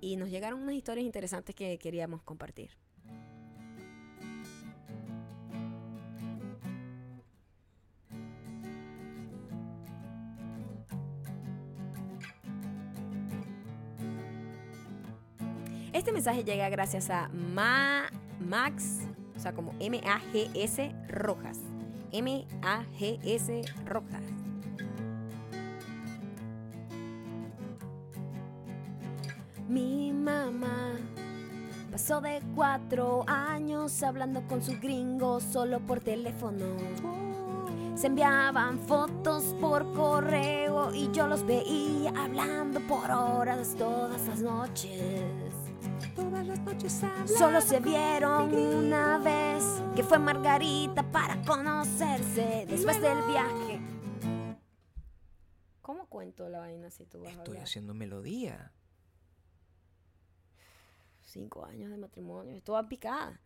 Y 0.00 0.14
nos 0.14 0.28
llegaron 0.30 0.62
unas 0.62 0.76
historias 0.76 1.04
interesantes 1.04 1.52
que 1.56 1.76
queríamos 1.80 2.22
compartir. 2.22 2.70
Este 15.98 16.12
mensaje 16.12 16.44
llega 16.44 16.68
gracias 16.68 17.10
a 17.10 17.28
Ma- 17.28 18.08
Max, 18.38 19.00
o 19.36 19.40
sea, 19.40 19.52
como 19.52 19.74
M-A-G-S 19.80 20.94
Rojas. 21.08 21.58
M-A-G-S 22.12 23.62
Rojas. 23.84 24.22
Mi 29.68 30.12
mamá 30.12 30.92
pasó 31.90 32.20
de 32.20 32.40
cuatro 32.54 33.24
años 33.26 34.00
hablando 34.04 34.42
con 34.46 34.62
su 34.62 34.78
gringo 34.78 35.40
solo 35.40 35.80
por 35.80 35.98
teléfono. 35.98 36.64
Se 37.96 38.06
enviaban 38.06 38.78
fotos 38.78 39.56
por 39.60 39.92
correo 39.94 40.94
y 40.94 41.10
yo 41.10 41.26
los 41.26 41.44
veía 41.44 42.12
hablando 42.16 42.78
por 42.86 43.10
horas 43.10 43.74
todas 43.76 44.24
las 44.28 44.40
noches. 44.40 45.47
Todas 46.18 46.44
las 46.48 46.58
noches 46.62 47.00
Solo 47.38 47.60
se 47.60 47.78
vieron 47.78 48.52
una 48.52 49.18
vez, 49.18 49.62
que 49.94 50.02
fue 50.02 50.18
Margarita 50.18 51.08
para 51.12 51.40
conocerse 51.42 52.66
después 52.68 53.00
del 53.00 53.22
viaje. 53.28 53.80
¿Cómo 55.80 56.06
cuento 56.08 56.48
la 56.48 56.58
vaina 56.58 56.90
si 56.90 57.06
tú 57.06 57.20
vas 57.20 57.36
a 57.36 57.38
Estoy 57.38 57.58
haciendo 57.58 57.94
melodía. 57.94 58.72
Cinco 61.22 61.64
años 61.64 61.88
de 61.88 61.98
matrimonio, 61.98 62.56
estuvo 62.56 62.88
picada. 62.88 63.40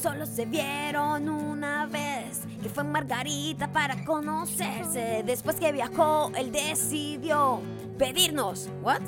Solo 0.00 0.24
se 0.24 0.46
vieron 0.46 1.28
una 1.28 1.84
vez, 1.84 2.40
que 2.62 2.70
fue 2.70 2.84
Margarita 2.84 3.70
para 3.70 4.02
conocerse. 4.02 5.22
Después 5.26 5.56
que 5.56 5.72
viajó, 5.72 6.32
él 6.36 6.50
decidió 6.50 7.60
pedirnos. 7.98 8.70
¿What? 8.82 9.02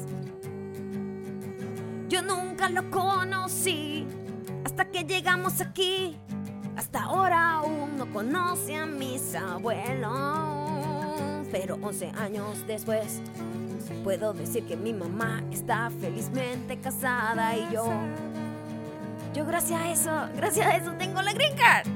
Yo 2.11 2.20
nunca 2.20 2.68
lo 2.68 2.90
conocí 2.90 4.07
hasta 4.66 4.84
que 4.84 5.05
llegamos 5.05 5.62
aquí. 5.62 6.18
Hasta 6.76 7.05
ahora 7.05 7.53
aún 7.55 7.97
no 7.97 8.12
conoce 8.12 8.76
a 8.76 8.84
mis 8.84 9.34
abuelos. 9.34 10.12
Pero 11.51 11.78
11 11.80 12.12
años 12.18 12.66
después, 12.66 13.22
puedo 14.05 14.34
decir 14.34 14.66
que 14.66 14.76
mi 14.76 14.93
mamá 14.93 15.43
está 15.51 15.90
felizmente 16.03 16.78
casada 16.80 17.57
y 17.57 17.72
yo. 17.72 17.88
Yo, 19.34 19.46
gracias 19.46 19.80
a 19.80 19.90
eso, 19.90 20.10
gracias 20.36 20.66
a 20.66 20.76
eso 20.76 20.92
tengo 20.98 21.22
la 21.22 21.32
green 21.32 21.56
card. 21.56 21.86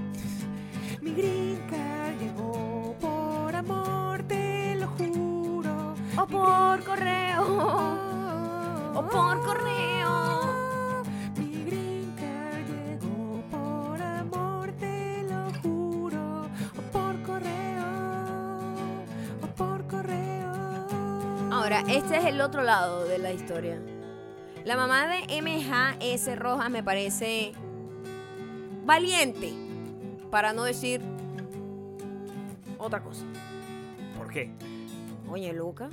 Mi 1.02 1.12
green 1.12 1.60
card 1.68 2.18
llegó 2.18 2.96
por 2.98 3.54
amor, 3.54 4.22
te 4.22 4.74
lo 4.76 4.88
juro. 4.88 5.94
O 6.16 6.26
por 6.26 6.82
correo. 6.82 7.42
O 8.94 9.06
por 9.06 9.42
correo. 9.44 11.02
Mi 11.36 11.64
green 11.64 12.14
card 12.16 12.66
llegó 12.68 13.42
por 13.50 14.00
amor, 14.00 14.72
te 14.80 15.22
lo 15.24 15.52
juro. 15.60 16.46
O 16.78 16.82
por 16.90 17.22
correo. 17.22 17.84
O 19.42 19.46
por 19.54 19.86
correo. 19.86 20.52
Ahora, 21.52 21.80
este 21.86 22.16
es 22.16 22.24
el 22.24 22.40
otro 22.40 22.62
lado 22.62 23.04
de 23.04 23.18
la 23.18 23.30
historia. 23.32 23.78
La 24.66 24.76
mamá 24.76 25.06
de 25.06 25.40
MJS 25.40 26.36
Rojas 26.36 26.68
me 26.70 26.82
parece 26.82 27.52
valiente, 28.84 29.52
para 30.28 30.52
no 30.52 30.64
decir 30.64 31.00
otra 32.76 33.00
cosa. 33.00 33.24
¿Por 34.18 34.28
qué? 34.28 34.50
Oye, 35.30 35.52
Luca, 35.52 35.88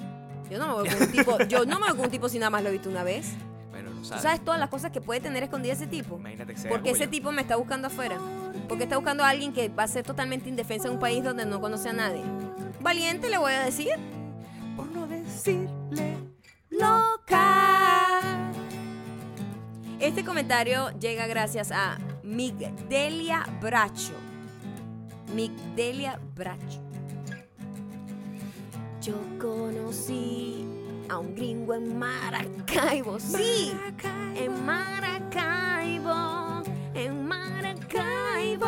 yo 0.49 0.57
no 0.57 0.65
me 0.65 0.74
voy 0.74 0.89
con 0.89 1.01
un 1.03 1.11
tipo, 1.11 1.38
yo 1.47 1.65
no 1.65 1.80
me 1.80 1.86
voy 1.89 1.95
con 1.97 2.05
un 2.05 2.09
tipo 2.09 2.28
si 2.30 2.39
nada 2.39 2.49
más 2.49 2.63
lo 2.63 2.69
he 2.69 2.71
visto 2.71 2.89
una 2.89 3.03
vez. 3.03 3.34
Bueno, 3.69 3.91
no 3.91 3.99
¿Tú 4.01 4.05
sabes. 4.05 4.24
sabes 4.24 4.43
todas 4.43 4.59
las 4.59 4.69
cosas 4.69 4.89
que 4.91 5.01
puede 5.01 5.19
tener 5.19 5.43
escondidas 5.43 5.78
ese 5.78 5.86
tipo? 5.88 6.15
Imagínate 6.17 6.55
que 6.55 6.59
sea 6.59 6.71
Porque 6.71 6.89
ese 6.89 7.03
yo. 7.05 7.09
tipo 7.11 7.32
me 7.32 7.43
está 7.43 7.57
buscando 7.57 7.89
afuera. 7.89 8.17
Porque 8.67 8.86
está 8.86 8.97
buscando 8.97 9.24
a 9.24 9.30
alguien 9.30 9.53
que 9.53 9.69
va 9.69 9.84
a 9.84 9.88
ser 9.88 10.03
totalmente 10.03 10.49
indefensa 10.49 10.88
en 10.88 10.95
un 10.95 10.99
país 10.99 11.24
donde 11.24 11.45
no 11.45 11.61
conoce 11.61 11.89
a 11.89 11.93
nadie. 11.93 12.24
Valiente 12.82 13.30
le 13.30 13.38
voy 13.38 13.53
a 13.53 13.65
decir. 13.65 13.91
Por 14.76 14.88
no 14.88 15.05
decirle 15.05 16.17
loca. 16.71 17.62
Este 20.04 20.26
comentario 20.26 20.89
llega 20.99 21.28
gracias 21.28 21.72
a 21.72 21.97
Migdelia 22.24 23.45
Bracho. 23.62 24.12
Migdelia 25.34 26.20
Bracho. 26.36 26.82
Yo 29.01 29.14
conocí 29.39 30.66
a 31.08 31.20
un 31.20 31.34
gringo 31.34 31.74
en 31.74 31.97
Maracaibo. 31.97 33.18
Sí, 33.18 33.74
en 34.36 34.66
Maracaibo. 34.66 36.64
En 36.93 37.26
Maracaibo. 37.26 38.66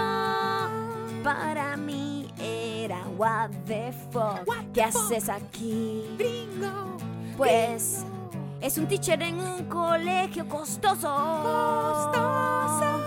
Para 1.21 1.75
mí 1.75 2.29
era 2.39 3.05
what 3.17 3.49
the 3.65 3.91
fuck. 4.09 4.47
What 4.47 4.71
¿Qué 4.73 4.89
fuck? 4.89 5.01
haces 5.11 5.27
aquí? 5.27 6.15
gringo. 6.17 6.95
Pues 7.35 8.05
es 8.65 8.77
un 8.79 8.87
teacher 8.87 9.21
en 9.21 9.39
un 9.39 9.65
colegio 9.65 10.47
costoso. 10.49 11.07
Costoso, 12.03 12.99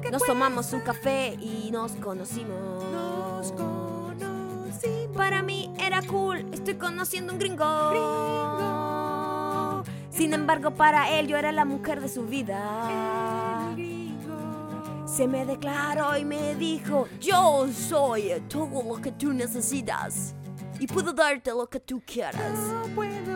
que 0.00 0.12
Nos 0.12 0.22
tomamos 0.22 0.72
un 0.72 0.80
café 0.80 1.36
y 1.40 1.70
nos 1.72 1.92
conocimos. 1.92 2.84
Nos 2.92 3.50
conocimos. 3.52 5.16
Para 5.16 5.42
mí 5.42 5.74
era 5.80 6.02
cool, 6.02 6.46
estoy 6.52 6.74
conociendo 6.74 7.32
un 7.32 7.40
gringo. 7.40 7.90
Gringo. 7.90 9.82
Sin 10.10 10.32
embargo, 10.34 10.70
para 10.72 11.10
él 11.18 11.26
yo 11.26 11.36
era 11.36 11.50
la 11.50 11.64
mujer 11.64 12.00
de 12.00 12.08
su 12.08 12.24
vida. 12.24 13.68
El 13.68 13.74
gringo. 13.74 15.08
Se 15.08 15.26
me 15.26 15.44
declaró 15.44 16.16
y 16.16 16.24
me 16.24 16.54
dijo, 16.54 17.08
yo 17.20 17.66
soy 17.72 18.40
todo 18.48 18.84
lo 18.84 19.00
que 19.02 19.10
tú 19.10 19.32
necesitas. 19.32 20.36
Y 20.78 20.86
puedo 20.86 21.12
darte 21.12 21.50
lo 21.50 21.68
que 21.68 21.80
tú 21.80 22.00
quieras. 22.06 22.56
No 22.72 22.82
puedo 22.94 23.31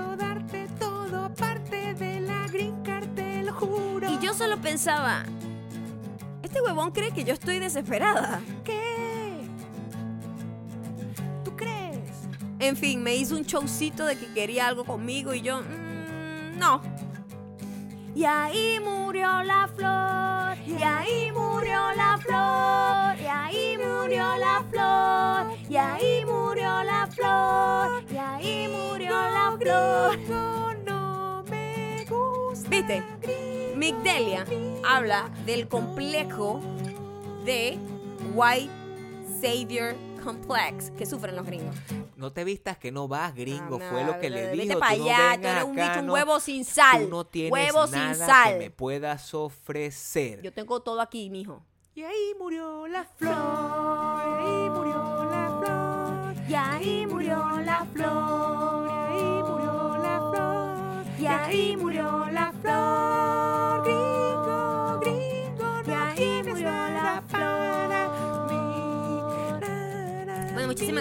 yo 4.26 4.34
solo 4.34 4.60
pensaba, 4.60 5.22
este 6.42 6.60
huevón 6.60 6.90
cree 6.90 7.12
que 7.12 7.22
yo 7.22 7.32
estoy 7.32 7.60
desesperada. 7.60 8.40
¿Qué? 8.64 9.46
¿Tú 11.44 11.54
crees? 11.54 12.00
En 12.58 12.76
fin, 12.76 13.04
me 13.04 13.14
hizo 13.14 13.36
un 13.36 13.42
showcito 13.44 14.04
de 14.04 14.18
que 14.18 14.26
quería 14.34 14.66
algo 14.66 14.84
conmigo 14.84 15.32
y 15.32 15.42
yo, 15.42 15.60
"Mm, 15.60 16.58
no. 16.58 16.82
Y 18.16 18.24
ahí 18.24 18.80
murió 18.84 19.44
la 19.44 19.68
flor, 19.68 20.56
y 20.66 20.82
ahí 20.82 21.30
murió 21.30 21.92
la 21.94 22.18
flor, 22.18 23.20
y 23.20 23.26
ahí 23.26 23.78
murió 23.78 24.36
la 24.38 24.64
flor, 24.68 25.56
y 25.70 25.76
ahí 25.76 26.24
murió 26.24 26.82
la 26.82 27.06
flor, 27.06 28.02
y 28.10 28.16
ahí 28.16 28.68
murió 28.68 29.12
la 29.12 29.56
flor. 29.56 30.16
Gringo 30.16 30.72
no 30.84 31.44
me 31.48 32.04
gusta. 32.08 32.68
¿Viste? 32.68 33.15
Migdelia 33.76 34.44
habla 34.84 35.30
del 35.44 35.68
complejo 35.68 36.60
de 37.44 37.78
White 38.34 38.70
Savior 39.40 39.94
Complex 40.24 40.90
que 40.92 41.04
sufren 41.06 41.36
los 41.36 41.44
gringos. 41.46 41.76
No 42.16 42.32
te 42.32 42.42
vistas 42.44 42.78
que 42.78 42.90
no 42.90 43.06
vas, 43.06 43.34
gringo. 43.34 43.78
Ah, 43.80 43.88
Fue 43.90 44.02
lo 44.04 44.18
que 44.18 44.30
no, 44.30 44.36
le 44.36 44.46
vete 44.46 44.62
dijo. 44.62 44.78
pa' 44.80 44.94
tú 44.94 44.98
no 44.98 45.04
allá, 45.04 45.38
tú 45.40 45.46
eres 45.48 45.64
un 45.64 45.76
bicho, 45.76 46.00
un 46.00 46.10
huevo 46.10 46.40
sin 46.40 46.64
sal. 46.64 47.02
Tú 47.04 47.08
no 47.10 47.26
tienes 47.26 47.52
Huevo 47.52 47.86
sin 47.86 47.96
nada 47.98 48.26
sal. 48.26 48.52
que 48.54 48.58
me 48.58 48.70
puedas 48.70 49.34
ofrecer. 49.34 50.40
Yo 50.42 50.52
tengo 50.52 50.80
todo 50.80 51.00
aquí, 51.02 51.28
mijo. 51.28 51.62
Y 51.94 52.02
ahí 52.02 52.34
murió 52.38 52.86
la 52.88 53.04
Flor, 53.04 54.65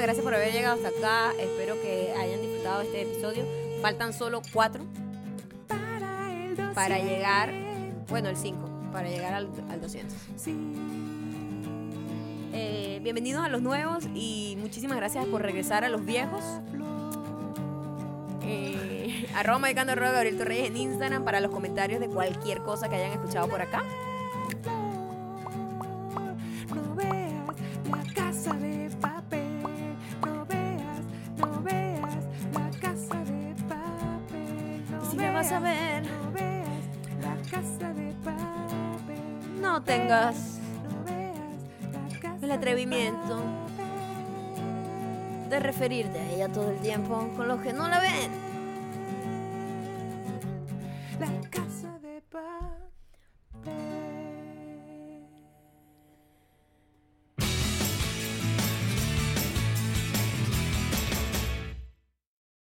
gracias 0.05 0.23
por 0.23 0.35
haber 0.35 0.53
llegado 0.53 0.75
hasta 0.75 0.89
acá. 0.89 1.33
Espero 1.39 1.81
que 1.81 2.13
hayan 2.15 2.39
disfrutado 2.39 2.81
este 2.81 3.01
episodio. 3.01 3.43
Faltan 3.81 4.13
solo 4.13 4.43
cuatro 4.53 4.83
Para 5.67 6.31
el 6.31 6.55
para 6.55 6.97
200. 6.97 7.09
llegar, 7.09 7.53
bueno, 8.07 8.29
el 8.29 8.37
5, 8.37 8.91
para 8.91 9.09
llegar 9.09 9.33
al, 9.33 9.49
al 9.67 9.81
200. 9.81 10.15
Sí. 10.35 10.55
Eh, 12.53 12.99
bienvenidos 13.01 13.43
a 13.43 13.49
los 13.49 13.63
nuevos 13.63 14.05
y 14.13 14.55
muchísimas 14.59 14.97
gracias 14.97 15.25
por 15.25 15.41
regresar 15.41 15.83
a 15.83 15.89
los 15.89 16.05
viejos. 16.05 16.43
Eh, 18.43 19.27
arroba 19.35 19.71
Gabriel 19.71 20.37
Torreyes 20.37 20.67
en 20.67 20.77
Instagram 20.77 21.23
para 21.25 21.39
los 21.39 21.49
comentarios 21.49 21.99
de 21.99 22.09
cualquier 22.09 22.59
cosa 22.59 22.89
que 22.89 22.95
hayan 22.95 23.11
escuchado 23.11 23.47
por 23.47 23.59
acá. 23.59 23.83
No 35.51 36.31
veas 36.31 36.67
la 37.21 37.35
casa 37.51 37.93
de 37.93 38.15
no 39.61 39.83
tengas 39.83 40.57
el 42.41 42.51
atrevimiento 42.51 43.43
de 45.47 45.59
referirte 45.59 46.19
a 46.19 46.31
ella 46.31 46.49
todo 46.49 46.71
el 46.71 46.79
tiempo 46.79 47.29
con 47.35 47.47
los 47.47 47.61
que 47.61 47.73
no 47.73 47.87
la 47.87 47.99
ven. 47.99 48.44